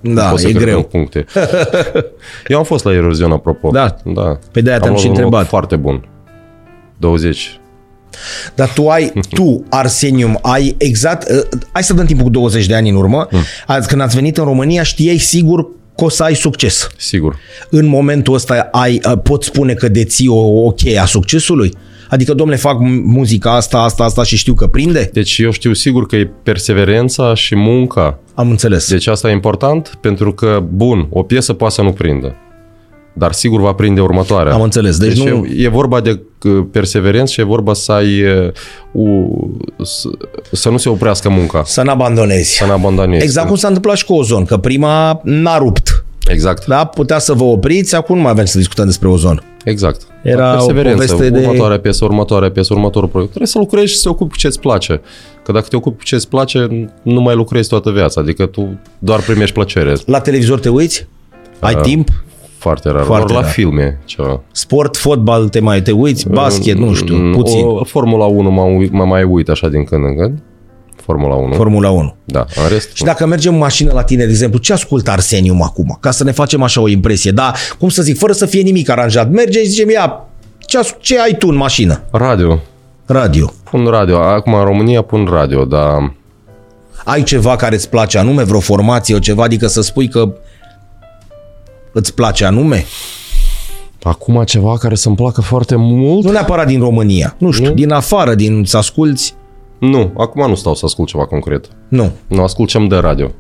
Da, 0.03 0.29
poți 0.29 0.43
să 0.43 0.49
e 0.49 0.53
cred 0.53 0.63
greu. 0.65 0.77
în 0.77 0.83
puncte. 0.83 1.25
Eu 2.49 2.59
am 2.59 2.65
fost 2.65 2.85
la 2.85 2.93
Eurovision, 2.95 3.33
apropo. 3.33 3.71
Da. 3.71 3.97
da. 4.05 4.39
Pe 4.53 4.61
de-aia 4.61 4.79
te-am 4.79 4.91
luat 4.91 5.01
și 5.03 5.07
un 5.07 5.13
loc 5.13 5.23
întrebat. 5.23 5.49
Foarte 5.49 5.77
bun. 5.77 6.09
20. 6.99 7.61
Dar 8.55 8.73
tu 8.73 8.89
ai, 8.89 9.13
tu, 9.37 9.65
Arsenium, 9.71 10.39
ai 10.43 10.75
exact, 10.79 11.29
uh, 11.31 11.59
hai 11.73 11.83
să 11.83 11.95
dăm 11.95 12.07
timpul 12.07 12.25
cu 12.25 12.31
20 12.31 12.67
de 12.67 12.75
ani 12.75 12.89
în 12.89 12.97
urmă, 12.97 13.27
Hmm. 13.31 13.41
azi 13.67 13.89
când 13.89 14.01
ați 14.01 14.15
venit 14.15 14.37
în 14.39 14.45
România 14.45 14.83
știai 14.83 15.17
sigur 15.17 15.63
că 15.97 16.05
o 16.05 16.09
să 16.09 16.23
ai 16.23 16.35
succes. 16.35 16.89
Sigur. 16.97 17.37
În 17.71 17.87
momentul 17.87 18.35
ăsta 18.35 18.69
ai, 18.73 19.01
uh, 19.07 19.13
poți 19.23 19.47
spune 19.47 19.75
că 19.75 19.89
deții 19.89 20.29
o, 20.29 20.65
o 20.65 20.71
cheie 20.71 20.99
a 20.99 21.05
succesului? 21.05 21.73
Adică, 22.11 22.35
domnule, 22.35 22.59
fac 22.59 22.77
m- 22.77 23.03
muzica 23.05 23.55
asta, 23.57 23.79
asta, 23.79 24.05
asta 24.05 24.23
și 24.23 24.37
știu 24.37 24.55
că 24.55 24.67
prinde? 24.67 25.11
Deci 25.13 25.39
eu 25.39 25.51
știu 25.51 25.73
sigur 25.73 26.07
că 26.07 26.17
e 26.17 26.31
perseverența 26.43 27.35
și 27.35 27.57
munca. 27.57 28.19
Am 28.35 28.51
înțeles. 28.51 28.91
Deci 28.91 29.07
asta 29.07 29.29
e 29.29 29.33
important 29.33 29.99
pentru 30.01 30.33
că, 30.33 30.63
bun, 30.73 31.07
o 31.11 31.23
piesă 31.23 31.53
poate 31.53 31.75
să 31.75 31.83
nu 31.83 31.93
prindă. 31.93 32.35
Dar 33.13 33.33
sigur 33.33 33.61
va 33.61 33.73
prinde 33.73 34.01
următoarea. 34.01 34.53
Am 34.53 34.61
înțeles. 34.63 34.97
Deci, 34.99 35.19
Deci 35.19 35.29
nu... 35.29 35.45
e, 35.45 35.63
e 35.65 35.69
vorba 35.69 36.01
de 36.01 36.21
uh, 36.45 36.65
perseverență 36.73 37.33
și 37.33 37.41
e 37.41 37.45
vorba 37.45 37.75
să 37.75 37.93
ai 37.93 38.23
uh, 38.23 38.53
u, 38.93 39.31
să, 39.83 40.09
să 40.53 40.69
nu 40.69 40.77
se 40.77 40.89
oprească 40.89 41.29
munca, 41.29 41.63
Să 41.65 41.83
n-abandonezi. 41.83 42.57
să 42.57 42.65
nu 42.65 42.73
abandonezi. 42.73 43.25
Exact 43.25 43.47
cum 43.47 43.57
s-a 43.57 43.67
întâmplat 43.67 43.97
și 43.97 44.05
cu 44.05 44.13
Ozon, 44.15 44.45
că 44.45 44.57
prima 44.57 45.21
n-a 45.25 45.59
rupt. 45.59 46.00
Exact. 46.33 46.67
Da? 46.67 46.85
Putea 46.85 47.19
să 47.19 47.33
vă 47.33 47.45
opriți, 47.45 47.95
acum 47.95 48.17
nu 48.17 48.23
mai 48.23 48.31
avem 48.31 48.45
să 48.45 48.59
discutăm 48.59 48.87
despre 48.87 49.09
Ozon. 49.09 49.43
Exact. 49.65 50.01
Era 50.23 50.49
o 50.53 50.53
perseverență, 50.53 50.97
poveste 51.15 51.31
de- 51.31 51.39
următoarea 51.47 51.79
piesă, 51.81 52.05
următoarea 52.05 52.51
piesă, 52.51 52.75
următorul 52.75 53.09
proiect. 53.09 53.31
Trebuie 53.31 53.53
să 53.53 53.59
lucrezi 53.59 53.87
și 53.91 53.97
să 53.97 54.03
te 54.03 54.09
ocupi 54.09 54.31
cu 54.31 54.37
ce-ți 54.37 54.61
place. 54.61 55.01
Că 55.43 55.53
dacă 55.53 55.67
te 55.69 55.77
ocupi 55.77 55.97
cu 55.99 56.05
ce-ți 56.05 56.29
place, 56.29 56.89
nu 57.03 57.21
mai 57.21 57.35
lucrezi 57.35 57.69
toată 57.69 57.91
viața. 57.91 58.21
Adică 58.21 58.47
tu 58.47 58.79
doar 58.99 59.21
primești 59.21 59.55
plăcere. 59.55 59.95
La 60.07 60.21
televizor 60.21 60.59
te 60.61 60.69
uiți? 60.69 61.07
Ai 61.59 61.75
Uh, 61.75 61.81
timp? 61.81 62.09
Foarte 62.59 62.91
rar. 62.91 63.03
Foarte 63.05 63.25
doar 63.27 63.39
la 63.39 63.45
rar. 63.45 63.51
filme. 63.55 63.99
Ceva. 64.05 64.41
Sport, 64.53 64.97
fotbal, 64.97 65.49
te 65.49 65.61
mai 65.61 65.83
te 65.83 65.91
uiți? 65.91 66.29
Basket, 66.29 66.77
nu 66.79 66.95
știu, 66.95 67.15
Mm, 67.17 67.33
puțin. 67.33 67.65
O, 67.65 67.85
Formula 67.85 68.25
1 68.25 68.51
mă, 68.51 68.63
uit- 68.63 68.93
mă 68.93 69.05
mai 69.05 69.23
uit 69.25 69.49
așa 69.49 69.69
din 69.69 69.85
când 69.85 70.05
în 70.05 70.17
când. 70.17 70.39
Formula 71.11 71.35
1. 71.35 71.55
Formula 71.55 71.91
1. 71.91 72.15
da, 72.25 72.47
în 72.63 72.69
rest. 72.69 72.91
Și 72.95 73.05
dacă 73.05 73.27
mergem 73.27 73.53
în 73.53 73.59
mașină 73.59 73.93
la 73.93 74.03
tine, 74.03 74.25
de 74.25 74.31
exemplu, 74.31 74.59
ce 74.59 74.73
ascultă 74.73 75.11
Arsenium 75.11 75.63
acum? 75.63 75.97
Ca 76.01 76.11
să 76.11 76.25
ne 76.25 76.31
facem 76.33 76.63
așa 76.63 76.81
o 76.81 76.89
impresie. 76.89 77.31
Da, 77.31 77.53
cum 77.79 77.89
să 77.89 78.03
zic, 78.03 78.19
fără 78.19 78.33
să 78.33 78.47
fie 78.47 78.63
nimic 78.63 78.89
aranjat. 78.91 79.31
Mergem 79.31 79.63
și 79.63 79.69
zicem, 79.69 79.91
ia, 79.91 80.25
ce, 80.59 80.79
as- 80.79 80.97
ce 81.01 81.21
ai 81.21 81.37
tu 81.39 81.49
în 81.49 81.57
mașină? 81.57 82.01
Radio. 82.11 82.59
Radio. 83.07 83.53
Pun 83.71 83.87
radio. 83.87 84.19
Acum 84.19 84.55
în 84.55 84.65
România 84.65 85.03
pun 85.03 85.29
radio, 85.33 85.65
dar 85.65 86.15
Ai 87.05 87.23
ceva 87.23 87.57
care 87.57 87.75
îți 87.75 87.89
place 87.89 88.19
anume, 88.19 88.43
vreo 88.43 88.61
formație, 88.61 89.15
o 89.15 89.19
ceva, 89.19 89.43
adică 89.43 89.67
să 89.67 89.81
spui 89.83 90.09
că 90.09 90.33
îți 91.93 92.15
place 92.15 92.45
anume? 92.45 92.85
acum 94.03 94.43
ceva 94.45 94.77
care 94.79 94.95
să-mi 94.95 95.17
placă 95.17 95.41
foarte 95.41 95.75
mult. 95.77 96.25
Nu 96.25 96.31
neapărat 96.31 96.67
din 96.67 96.81
România, 96.81 97.35
nu 97.39 97.51
știu, 97.51 97.69
Nu? 97.69 97.75
din 97.75 97.91
afară, 97.93 98.35
din 98.35 98.65
să 98.65 98.77
asculți, 98.77 99.35
Nu, 99.81 100.13
acum 100.17 100.49
nu 100.49 100.55
stau 100.55 100.75
să 100.75 100.85
ascult 100.85 101.09
ceva 101.09 101.27
concret. 101.27 101.69
nu. 101.89 102.11
Nu, 102.27 102.43
ascult 102.43 102.69
ce 102.69 102.87
de 102.89 102.97
radio. 102.97 103.31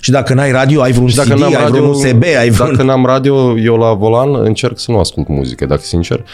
Și 0.00 0.10
dacă 0.10 0.34
n-ai 0.34 0.52
radio, 0.52 0.82
ai 0.82 0.92
vreun 0.92 1.08
Și 1.08 1.16
dacă 1.16 1.28
CD, 1.28 1.38
n-am 1.38 1.54
ai 1.54 1.62
radio, 1.62 1.68
vreun 1.70 1.88
USB, 1.88 2.22
ai 2.38 2.50
vreun... 2.50 2.70
Dacă 2.70 2.82
n-am 2.82 3.04
radio, 3.04 3.58
eu 3.58 3.76
la 3.76 3.92
volan 3.92 4.34
încerc 4.34 4.78
să 4.78 4.90
nu 4.90 4.98
ascult 4.98 5.28
muzică, 5.28 5.66
dacă 5.66 5.80
sincer, 5.80 6.24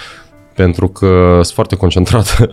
pentru 0.55 0.89
că 0.89 1.31
sunt 1.32 1.55
foarte 1.55 1.77
concentrat 1.77 2.51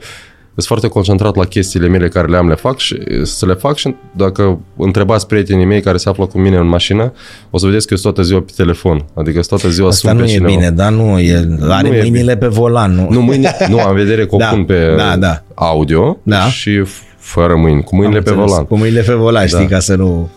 sunt 0.64 0.80
foarte 0.80 0.88
concentrat 0.88 1.36
la 1.36 1.46
chestiile 1.46 1.88
mele 1.88 2.08
care 2.08 2.28
le 2.28 2.38
am, 2.38 2.48
le 2.48 2.56
fac 2.56 2.78
și 2.78 2.98
să 3.24 3.46
le 3.46 3.54
fac 3.54 3.76
și 3.76 3.96
dacă 4.16 4.60
întrebați 4.78 5.28
prietenii 5.28 5.66
mei 5.66 5.82
care 5.82 5.98
se 5.98 6.10
află 6.10 6.26
cu 6.26 6.38
mine 6.40 6.58
în 6.58 6.68
mașină, 6.68 7.14
o 7.50 7.58
să 7.58 7.66
vedeți 7.66 7.88
că 7.88 7.94
eu 7.94 8.00
sunt 8.00 8.14
toată 8.14 8.28
ziua 8.30 8.42
pe 8.42 8.52
telefon. 8.56 9.06
Adică 9.14 9.42
sunt 9.42 9.46
toată 9.60 9.70
ziua 9.76 9.88
Asta 9.88 10.08
sun 10.10 10.18
nu 10.18 10.24
pe 10.24 10.30
e 10.30 10.34
cineva. 10.34 10.54
bine, 10.56 10.70
dar 10.72 10.92
nu 10.92 11.20
e, 11.20 11.48
are 11.70 11.88
Nu 11.90 11.96
e 11.96 12.00
mâinile 12.02 12.38
pe 12.38 12.48
volan, 12.48 12.92
nu? 12.96 13.08
Nu, 13.10 13.22
mâine, 13.22 13.56
nu, 13.70 13.80
am 13.80 13.90
în 13.90 13.96
vedere 13.96 14.26
că 14.26 14.36
o 14.36 14.38
Da, 14.38 14.46
pun 14.46 14.64
pe 14.66 14.94
da, 14.98 15.16
da. 15.18 15.44
audio 15.54 16.18
Da. 16.24 16.46
și 16.50 16.82
f- 16.84 17.16
fără 17.18 17.56
mâini, 17.56 17.84
cu 17.84 17.96
mâinile 17.96 18.18
Am 18.18 18.24
pe 18.24 18.30
înțeles. 18.30 18.50
volan. 18.52 18.66
Cu 18.66 18.78
mâinile 18.78 19.02
pe 19.02 19.14
volan, 19.14 19.46
știi, 19.48 19.60
Da. 19.68 19.76
ca 19.76 19.80
să 19.80 19.96
nu... 19.96 20.30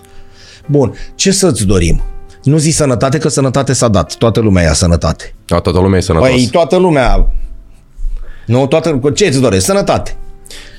Bun, 0.67 0.93
ce 1.15 1.31
să-ți 1.31 1.67
dorim? 1.67 2.03
Nu 2.43 2.57
zi 2.57 2.71
sănătate, 2.71 3.19
că 3.19 3.29
sănătate 3.29 3.73
s-a 3.73 3.89
dat. 3.89 4.15
Toată 4.17 4.41
lumea 4.41 4.63
ia 4.63 4.73
sănătate. 4.73 5.35
Da, 5.47 5.59
toată 5.59 5.79
lumea 5.81 5.99
e 5.99 6.03
sănătoasă. 6.03 6.35
Păi, 6.35 6.49
toată 6.51 6.77
lumea... 6.77 7.33
Nu, 8.47 8.67
toată... 8.67 9.01
Ce 9.15 9.27
îți 9.27 9.41
dorești? 9.41 9.65
Sănătate. 9.65 10.17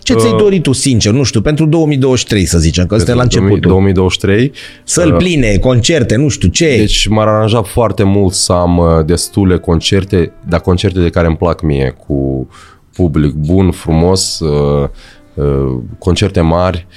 Ce 0.03 0.13
ți-ai 0.13 0.31
Uh, 0.31 0.37
dori 0.37 0.61
tu, 0.61 0.71
sincer? 0.71 1.13
Nu 1.13 1.23
știu, 1.23 1.41
pentru 1.41 1.65
2023, 1.65 2.45
să 2.45 2.57
zicem, 2.57 2.85
că 2.85 2.95
suntem 2.97 3.15
la 3.15 3.21
începutul. 3.21 3.59
2023. 3.59 4.51
Să-l 4.83 5.13
pline, 5.13 5.57
concerte, 5.57 6.15
nu 6.15 6.27
știu 6.27 6.47
ce. 6.47 6.75
Deci 6.77 7.07
m-ar 7.07 7.27
aranja 7.27 7.61
foarte 7.61 8.03
mult 8.03 8.33
să 8.33 8.51
am 8.53 8.77
uh, 8.77 9.05
destule 9.05 9.57
concerte, 9.57 10.31
dar 10.47 10.59
concerte 10.59 10.99
de 10.99 11.09
care 11.09 11.27
îmi 11.27 11.37
plac 11.37 11.61
mie, 11.61 11.95
cu 12.07 12.47
public 12.95 13.33
bun, 13.33 13.71
frumos, 13.71 14.39
uh, 14.39 14.89
uh, 15.33 15.77
concerte 15.97 16.41
mari. 16.41 16.87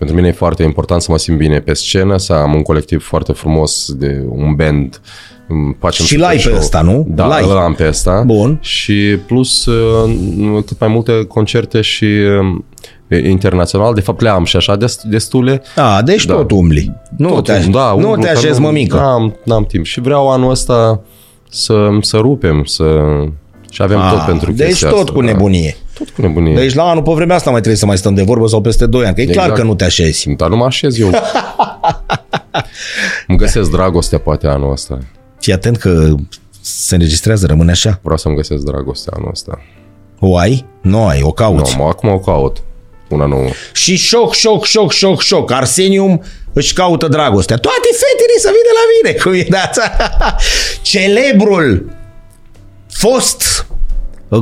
Pentru 0.00 0.18
mine 0.18 0.28
e 0.28 0.32
foarte 0.32 0.62
important 0.62 1.02
să 1.02 1.10
mă 1.10 1.18
simt 1.18 1.38
bine 1.38 1.60
pe 1.60 1.74
scenă, 1.74 2.16
să 2.16 2.32
am 2.32 2.54
un 2.54 2.62
colectiv 2.62 3.04
foarte 3.04 3.32
frumos 3.32 3.92
de 3.92 4.24
un 4.28 4.54
band. 4.54 5.00
Îmi 5.48 5.76
Facem 5.80 6.04
Și 6.04 6.10
super 6.12 6.26
l-ai 6.26 6.36
pe 6.36 6.42
show. 6.42 6.56
ăsta, 6.56 6.80
nu? 6.82 7.06
Da, 7.08 7.26
L-ai. 7.26 7.44
îl 7.44 7.56
am 7.56 7.74
pe 7.74 7.86
ăsta. 7.88 8.22
Bun. 8.26 8.58
Și 8.62 9.18
plus 9.26 9.66
uh, 9.66 10.10
cât 10.66 10.80
mai 10.80 10.88
multe 10.88 11.24
concerte 11.28 11.80
și 11.80 12.04
uh, 12.04 13.22
internațional. 13.24 13.94
De 13.94 14.00
fapt 14.00 14.20
le 14.20 14.28
am 14.28 14.44
și 14.44 14.56
așa 14.56 14.76
dest- 14.76 15.02
destule. 15.08 15.62
A, 15.76 16.02
deci 16.02 16.24
Da. 16.24 16.34
tot 16.34 16.50
umbli. 16.50 16.92
Nu 17.16 17.28
Tot, 17.28 17.44
te, 17.44 17.52
aș... 17.52 17.66
da, 17.68 17.88
nu 17.90 17.94
umblu, 18.08 18.22
te 18.22 18.28
că 18.32 18.38
așezi, 18.38 18.60
mămică. 18.60 18.96
N-am, 18.96 19.36
n-am 19.44 19.64
timp. 19.64 19.84
Și 19.84 20.00
vreau 20.00 20.30
anul 20.30 20.50
ăsta 20.50 21.00
să, 21.50 21.88
să 22.00 22.16
rupem, 22.16 22.64
să... 22.64 22.84
Și 23.70 23.82
avem 23.82 23.98
A, 23.98 24.10
tot 24.10 24.20
pentru 24.26 24.52
deci 24.52 24.66
chestia 24.66 24.88
tot 24.88 24.98
asta, 24.98 25.12
cu 25.12 25.20
da. 25.20 25.26
nebunie. 25.26 25.76
Tot 26.00 26.10
cu 26.10 26.20
nebunie. 26.20 26.54
Deci 26.54 26.74
la 26.74 26.82
anul 26.90 27.02
pe 27.02 27.10
vremea 27.14 27.36
asta 27.36 27.50
mai 27.50 27.58
trebuie 27.58 27.80
să 27.80 27.86
mai 27.86 27.98
stăm 27.98 28.14
de 28.14 28.22
vorbă 28.22 28.46
sau 28.46 28.60
peste 28.60 28.86
2 28.86 29.06
ani, 29.06 29.14
că 29.14 29.20
e 29.20 29.24
clar 29.24 29.44
Exact. 29.44 29.60
că 29.60 29.66
nu 29.66 29.74
te 29.74 29.84
așezi. 29.84 30.28
Dar 30.36 30.48
nu 30.48 30.56
mă 30.56 30.64
așez 30.64 30.98
eu. 30.98 31.10
Îmi 33.26 33.38
găsesc 33.38 33.70
dragostea 33.70 34.18
poate 34.18 34.46
anul 34.46 34.72
ăsta. 34.72 34.98
Fii 35.40 35.52
atent 35.52 35.76
că 35.76 36.14
se 36.60 36.94
înregistrează, 36.94 37.46
rămâne 37.46 37.70
așa. 37.70 37.98
Vreau 38.02 38.16
să-mi 38.18 38.34
găsesc 38.36 38.62
dragostea 38.62 39.12
anul 39.16 39.30
ăsta. 39.30 39.60
O 40.18 40.36
ai? 40.36 40.66
Nu 40.82 41.06
ai, 41.06 41.20
o 41.22 41.24
Nu, 41.24 41.32
cauți. 41.32 41.76
mă, 41.76 41.84
acum 41.84 42.08
o 42.08 42.18
caut. 42.18 42.62
Una 43.08 43.26
nouă. 43.26 43.48
Și 43.72 43.96
șoc, 43.96 44.34
șoc, 44.34 44.64
șoc, 44.64 44.92
șoc, 44.92 45.20
șoc. 45.20 45.50
Arsenium 45.50 46.22
își 46.52 46.72
caută 46.72 47.08
dragostea. 47.08 47.56
Toate 47.56 47.88
fetele 47.92 48.38
să 48.38 48.48
vină 48.48 48.70
la 48.74 48.84
mine. 49.02 49.18
Cum 49.22 49.32
e 49.32 49.46
data? 49.60 49.96
Celebrul 50.82 51.90
fost 52.90 53.66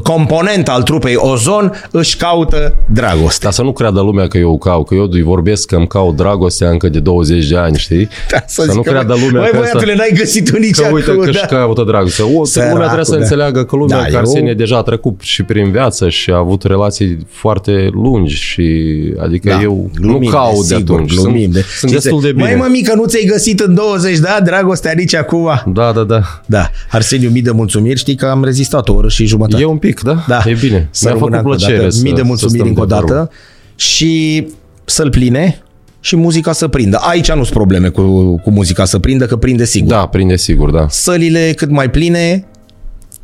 component 0.02 0.68
al 0.68 0.82
trupei 0.82 1.14
Ozon 1.16 1.72
își 1.90 2.16
caută 2.16 2.76
dragoste. 2.92 3.44
Ca 3.44 3.50
să 3.50 3.62
nu 3.62 3.72
creadă 3.72 4.00
lumea 4.00 4.26
că 4.28 4.38
eu 4.38 4.58
caut, 4.58 4.86
că 4.86 4.94
eu 4.94 5.08
îi 5.10 5.22
vorbesc 5.22 5.66
că 5.66 5.76
îmi 5.76 5.86
caut 5.86 6.16
dragostea 6.16 6.70
încă 6.70 6.88
de 6.88 6.98
20 7.00 7.48
de 7.48 7.56
ani, 7.56 7.76
știi? 7.76 8.08
Da, 8.30 8.42
să, 8.46 8.62
să 8.62 8.72
nu 8.74 8.80
că, 8.82 8.90
creadă 8.90 9.14
lumea 9.14 9.40
băi, 9.42 9.50
că 9.50 9.56
băiatule, 9.58 9.94
n-ai 9.94 10.12
găsit 10.14 10.58
nici 10.58 10.74
că 10.80 10.88
uite 10.92 11.10
acum, 11.10 11.22
că 11.24 11.30
da. 11.30 11.38
își 11.38 11.46
caută 11.48 11.82
dragoste. 11.86 12.22
O, 12.22 12.44
Săracul, 12.44 12.72
lumea 12.72 12.86
trebuie 12.86 13.04
să 13.06 13.14
da. 13.14 13.18
înțeleagă 13.20 13.64
că 13.64 13.76
lumea 13.76 13.96
Da, 13.96 14.02
da, 14.02 14.08
eu- 14.10 14.18
Arsenie 14.18 14.54
deja 14.54 14.76
a 14.76 14.82
trecut 14.82 15.20
și 15.22 15.42
prin 15.42 15.70
viață 15.70 16.08
și 16.08 16.30
a 16.30 16.36
avut 16.36 16.62
relații 16.62 17.18
foarte 17.30 17.88
lungi 17.92 18.34
și 18.34 18.72
adică 19.18 19.48
Da, 19.48 19.60
eu 19.62 19.90
glumim, 20.00 20.22
nu 20.22 20.28
caut 20.36 20.66
de 20.66 20.74
desigur, 20.74 20.94
atunci. 20.94 21.14
glumim 21.14 21.40
sunt 21.42 21.54
de... 21.54 21.64
sunt 21.78 21.90
Ce 21.90 21.96
destul 21.96 22.20
se- 22.20 22.26
de 22.26 22.32
bine. 22.32 22.44
Măi, 22.48 22.54
mămică, 22.56 22.94
nu 22.94 23.04
ți-ai 23.06 23.24
găsit 23.30 23.60
în 23.60 23.74
20 23.74 24.18
de 24.18 24.28
ani 24.28 24.44
dragostea 24.44 24.92
nici 24.96 25.14
acum? 25.14 25.50
Da, 25.66 25.92
da, 25.92 26.02
da. 26.02 26.20
Da, 26.46 26.70
Arseniu, 26.90 27.30
mii 27.30 27.42
de 27.42 27.50
mulțumiri, 27.50 27.98
știi 27.98 28.14
că 28.14 28.26
am 28.26 28.44
rezistat 28.44 28.88
o 28.88 28.94
oră 28.94 29.08
și 29.08 29.26
jumătate. 29.26 29.62
E 29.62 29.66
un 29.82 29.90
pic, 29.90 30.00
da? 30.00 30.24
Da. 30.28 30.42
E 30.46 30.56
bine. 30.60 30.88
Să 30.90 31.04
Mi-a 31.04 31.12
rămână 31.12 31.18
făcut 31.18 31.32
încă 31.34 31.46
o 31.46 31.50
plăcere 31.50 31.76
dată. 31.76 31.90
să 31.90 32.02
Mii 32.02 32.12
de 32.12 32.18
să 32.18 32.24
mulțumiri 32.24 32.58
stăm 32.58 32.68
încă 32.68 32.80
o 32.80 32.84
de 32.84 32.94
vorbă. 32.94 33.12
dată 33.12 33.30
și 33.76 34.46
să-l 34.84 35.10
pline 35.10 35.62
și 36.00 36.16
muzica 36.16 36.52
să 36.52 36.68
prindă. 36.68 36.96
Aici 36.96 37.28
nu 37.28 37.42
sunt 37.42 37.54
probleme 37.56 37.88
cu, 37.88 38.02
cu 38.36 38.50
muzica 38.50 38.84
să 38.84 38.98
prindă, 38.98 39.26
că 39.26 39.36
prinde 39.36 39.64
sigur. 39.64 39.88
Da, 39.88 40.06
prinde 40.06 40.36
sigur, 40.36 40.70
da. 40.70 40.86
Sălile 40.88 41.52
cât 41.56 41.70
mai 41.70 41.90
pline 41.90 42.46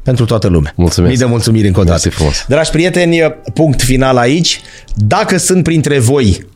pentru 0.03 0.25
toată 0.25 0.49
lumea. 0.49 0.73
Mulțumesc. 0.77 1.13
Mii 1.13 1.21
de 1.23 1.29
mulțumiri 1.31 1.67
încă 1.67 1.81
o 1.81 1.85
dată. 1.85 2.01
Mersi 2.03 2.17
frumos. 2.17 2.45
Dragi 2.49 2.71
prieteni, 2.71 3.19
punct 3.55 3.83
final 3.83 4.17
aici. 4.17 4.61
Dacă 4.95 5.37
sunt 5.37 5.63
printre 5.63 5.99
voi 5.99 6.47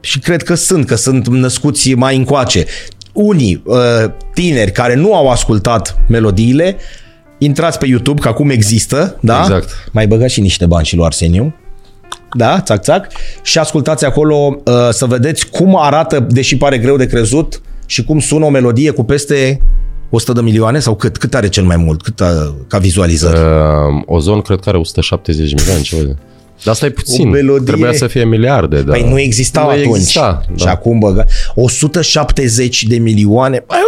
și 0.00 0.18
cred 0.18 0.42
că 0.42 0.54
sunt, 0.54 0.86
că 0.86 0.94
sunt 0.94 1.26
născuți 1.28 1.94
mai 1.94 2.16
încoace, 2.16 2.64
unii 3.12 3.62
uh, 3.64 3.76
tineri 4.34 4.72
care 4.72 4.94
nu 4.94 5.14
au 5.14 5.28
ascultat 5.28 5.98
melodiile, 6.08 6.76
intrați 7.38 7.78
pe 7.78 7.86
YouTube, 7.86 8.20
că 8.20 8.28
acum 8.28 8.50
există, 8.50 9.16
da? 9.20 9.40
Exact. 9.42 9.68
Mai 9.92 10.06
băgați 10.06 10.32
și 10.32 10.40
niște 10.40 10.66
bani 10.66 10.86
și 10.86 10.96
lui 10.96 11.04
Arseniu. 11.04 11.54
Da, 12.36 12.60
țac, 12.60 12.82
țac. 12.82 13.06
Și 13.42 13.58
ascultați 13.58 14.04
acolo 14.04 14.56
uh, 14.64 14.88
să 14.90 15.06
vedeți 15.06 15.48
cum 15.50 15.76
arată, 15.82 16.26
deși 16.30 16.56
pare 16.56 16.78
greu 16.78 16.96
de 16.96 17.06
crezut, 17.06 17.60
și 17.86 18.04
cum 18.04 18.18
sună 18.20 18.44
o 18.44 18.48
melodie 18.50 18.90
cu 18.90 19.04
peste 19.04 19.60
100 20.10 20.32
de 20.32 20.40
milioane 20.40 20.78
sau 20.78 20.94
cât? 20.94 21.16
Cât 21.16 21.34
are 21.34 21.48
cel 21.48 21.64
mai 21.64 21.76
mult? 21.76 22.02
Cât 22.02 22.20
a, 22.20 22.56
ca 22.68 22.78
vizualizări? 22.78 23.38
Uh, 23.38 24.02
Ozon 24.06 24.40
cred 24.40 24.58
că 24.60 24.68
are 24.68 24.78
170 24.78 25.48
de 25.50 25.54
milioane, 25.58 25.82
ceva 25.82 26.02
de... 26.02 26.16
Dar 26.64 26.74
asta 26.74 26.86
e 26.86 26.90
puțin. 26.90 27.26
O 27.28 27.30
melodie- 27.30 27.64
Trebuia 27.66 27.92
să 27.92 28.06
fie 28.06 28.24
miliarde. 28.24 28.82
Da. 28.82 28.92
Păi 28.92 29.08
nu 29.08 29.18
existau 29.20 29.64
nu 29.64 29.70
atunci. 29.70 29.86
Exista, 29.96 30.42
Și 30.56 30.64
da. 30.64 30.70
acum 30.70 30.98
băga 30.98 31.24
170 31.54 32.82
de 32.84 32.96
milioane. 32.98 33.64
Băi, 33.66 33.78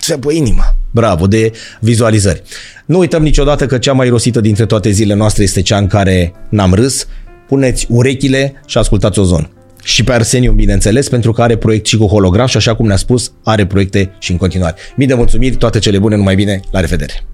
Se 0.00 0.18
pe 0.18 0.32
inimă. 0.34 0.62
Bravo, 0.96 1.26
de 1.26 1.52
vizualizări. 1.80 2.42
Nu 2.86 2.98
uităm 2.98 3.22
niciodată 3.22 3.66
că 3.66 3.78
cea 3.78 3.92
mai 3.92 4.08
rosită 4.08 4.40
dintre 4.40 4.66
toate 4.66 4.90
zilele 4.90 5.14
noastre 5.14 5.42
este 5.42 5.62
cea 5.62 5.76
în 5.76 5.86
care 5.86 6.32
n-am 6.48 6.74
râs. 6.74 7.06
Puneți 7.48 7.86
urechile 7.88 8.62
și 8.66 8.78
ascultați 8.78 9.18
Ozon. 9.18 9.50
Și 9.82 10.04
pe 10.04 10.12
Arseniu, 10.12 10.52
bineînțeles, 10.52 11.08
pentru 11.08 11.32
că 11.32 11.42
are 11.42 11.56
proiect 11.56 11.86
și 11.86 11.96
cu 11.96 12.06
holograf 12.06 12.48
și 12.48 12.56
așa 12.56 12.74
cum 12.74 12.86
ne-a 12.86 12.96
spus, 12.96 13.32
are 13.44 13.66
proiecte 13.66 14.12
și 14.18 14.30
în 14.30 14.36
continuare. 14.36 14.74
Mii 14.96 15.06
de 15.06 15.14
mulțumiri, 15.14 15.56
toate 15.56 15.78
cele 15.78 15.98
bune, 15.98 16.16
numai 16.16 16.34
bine, 16.34 16.60
la 16.70 16.80
revedere! 16.80 17.24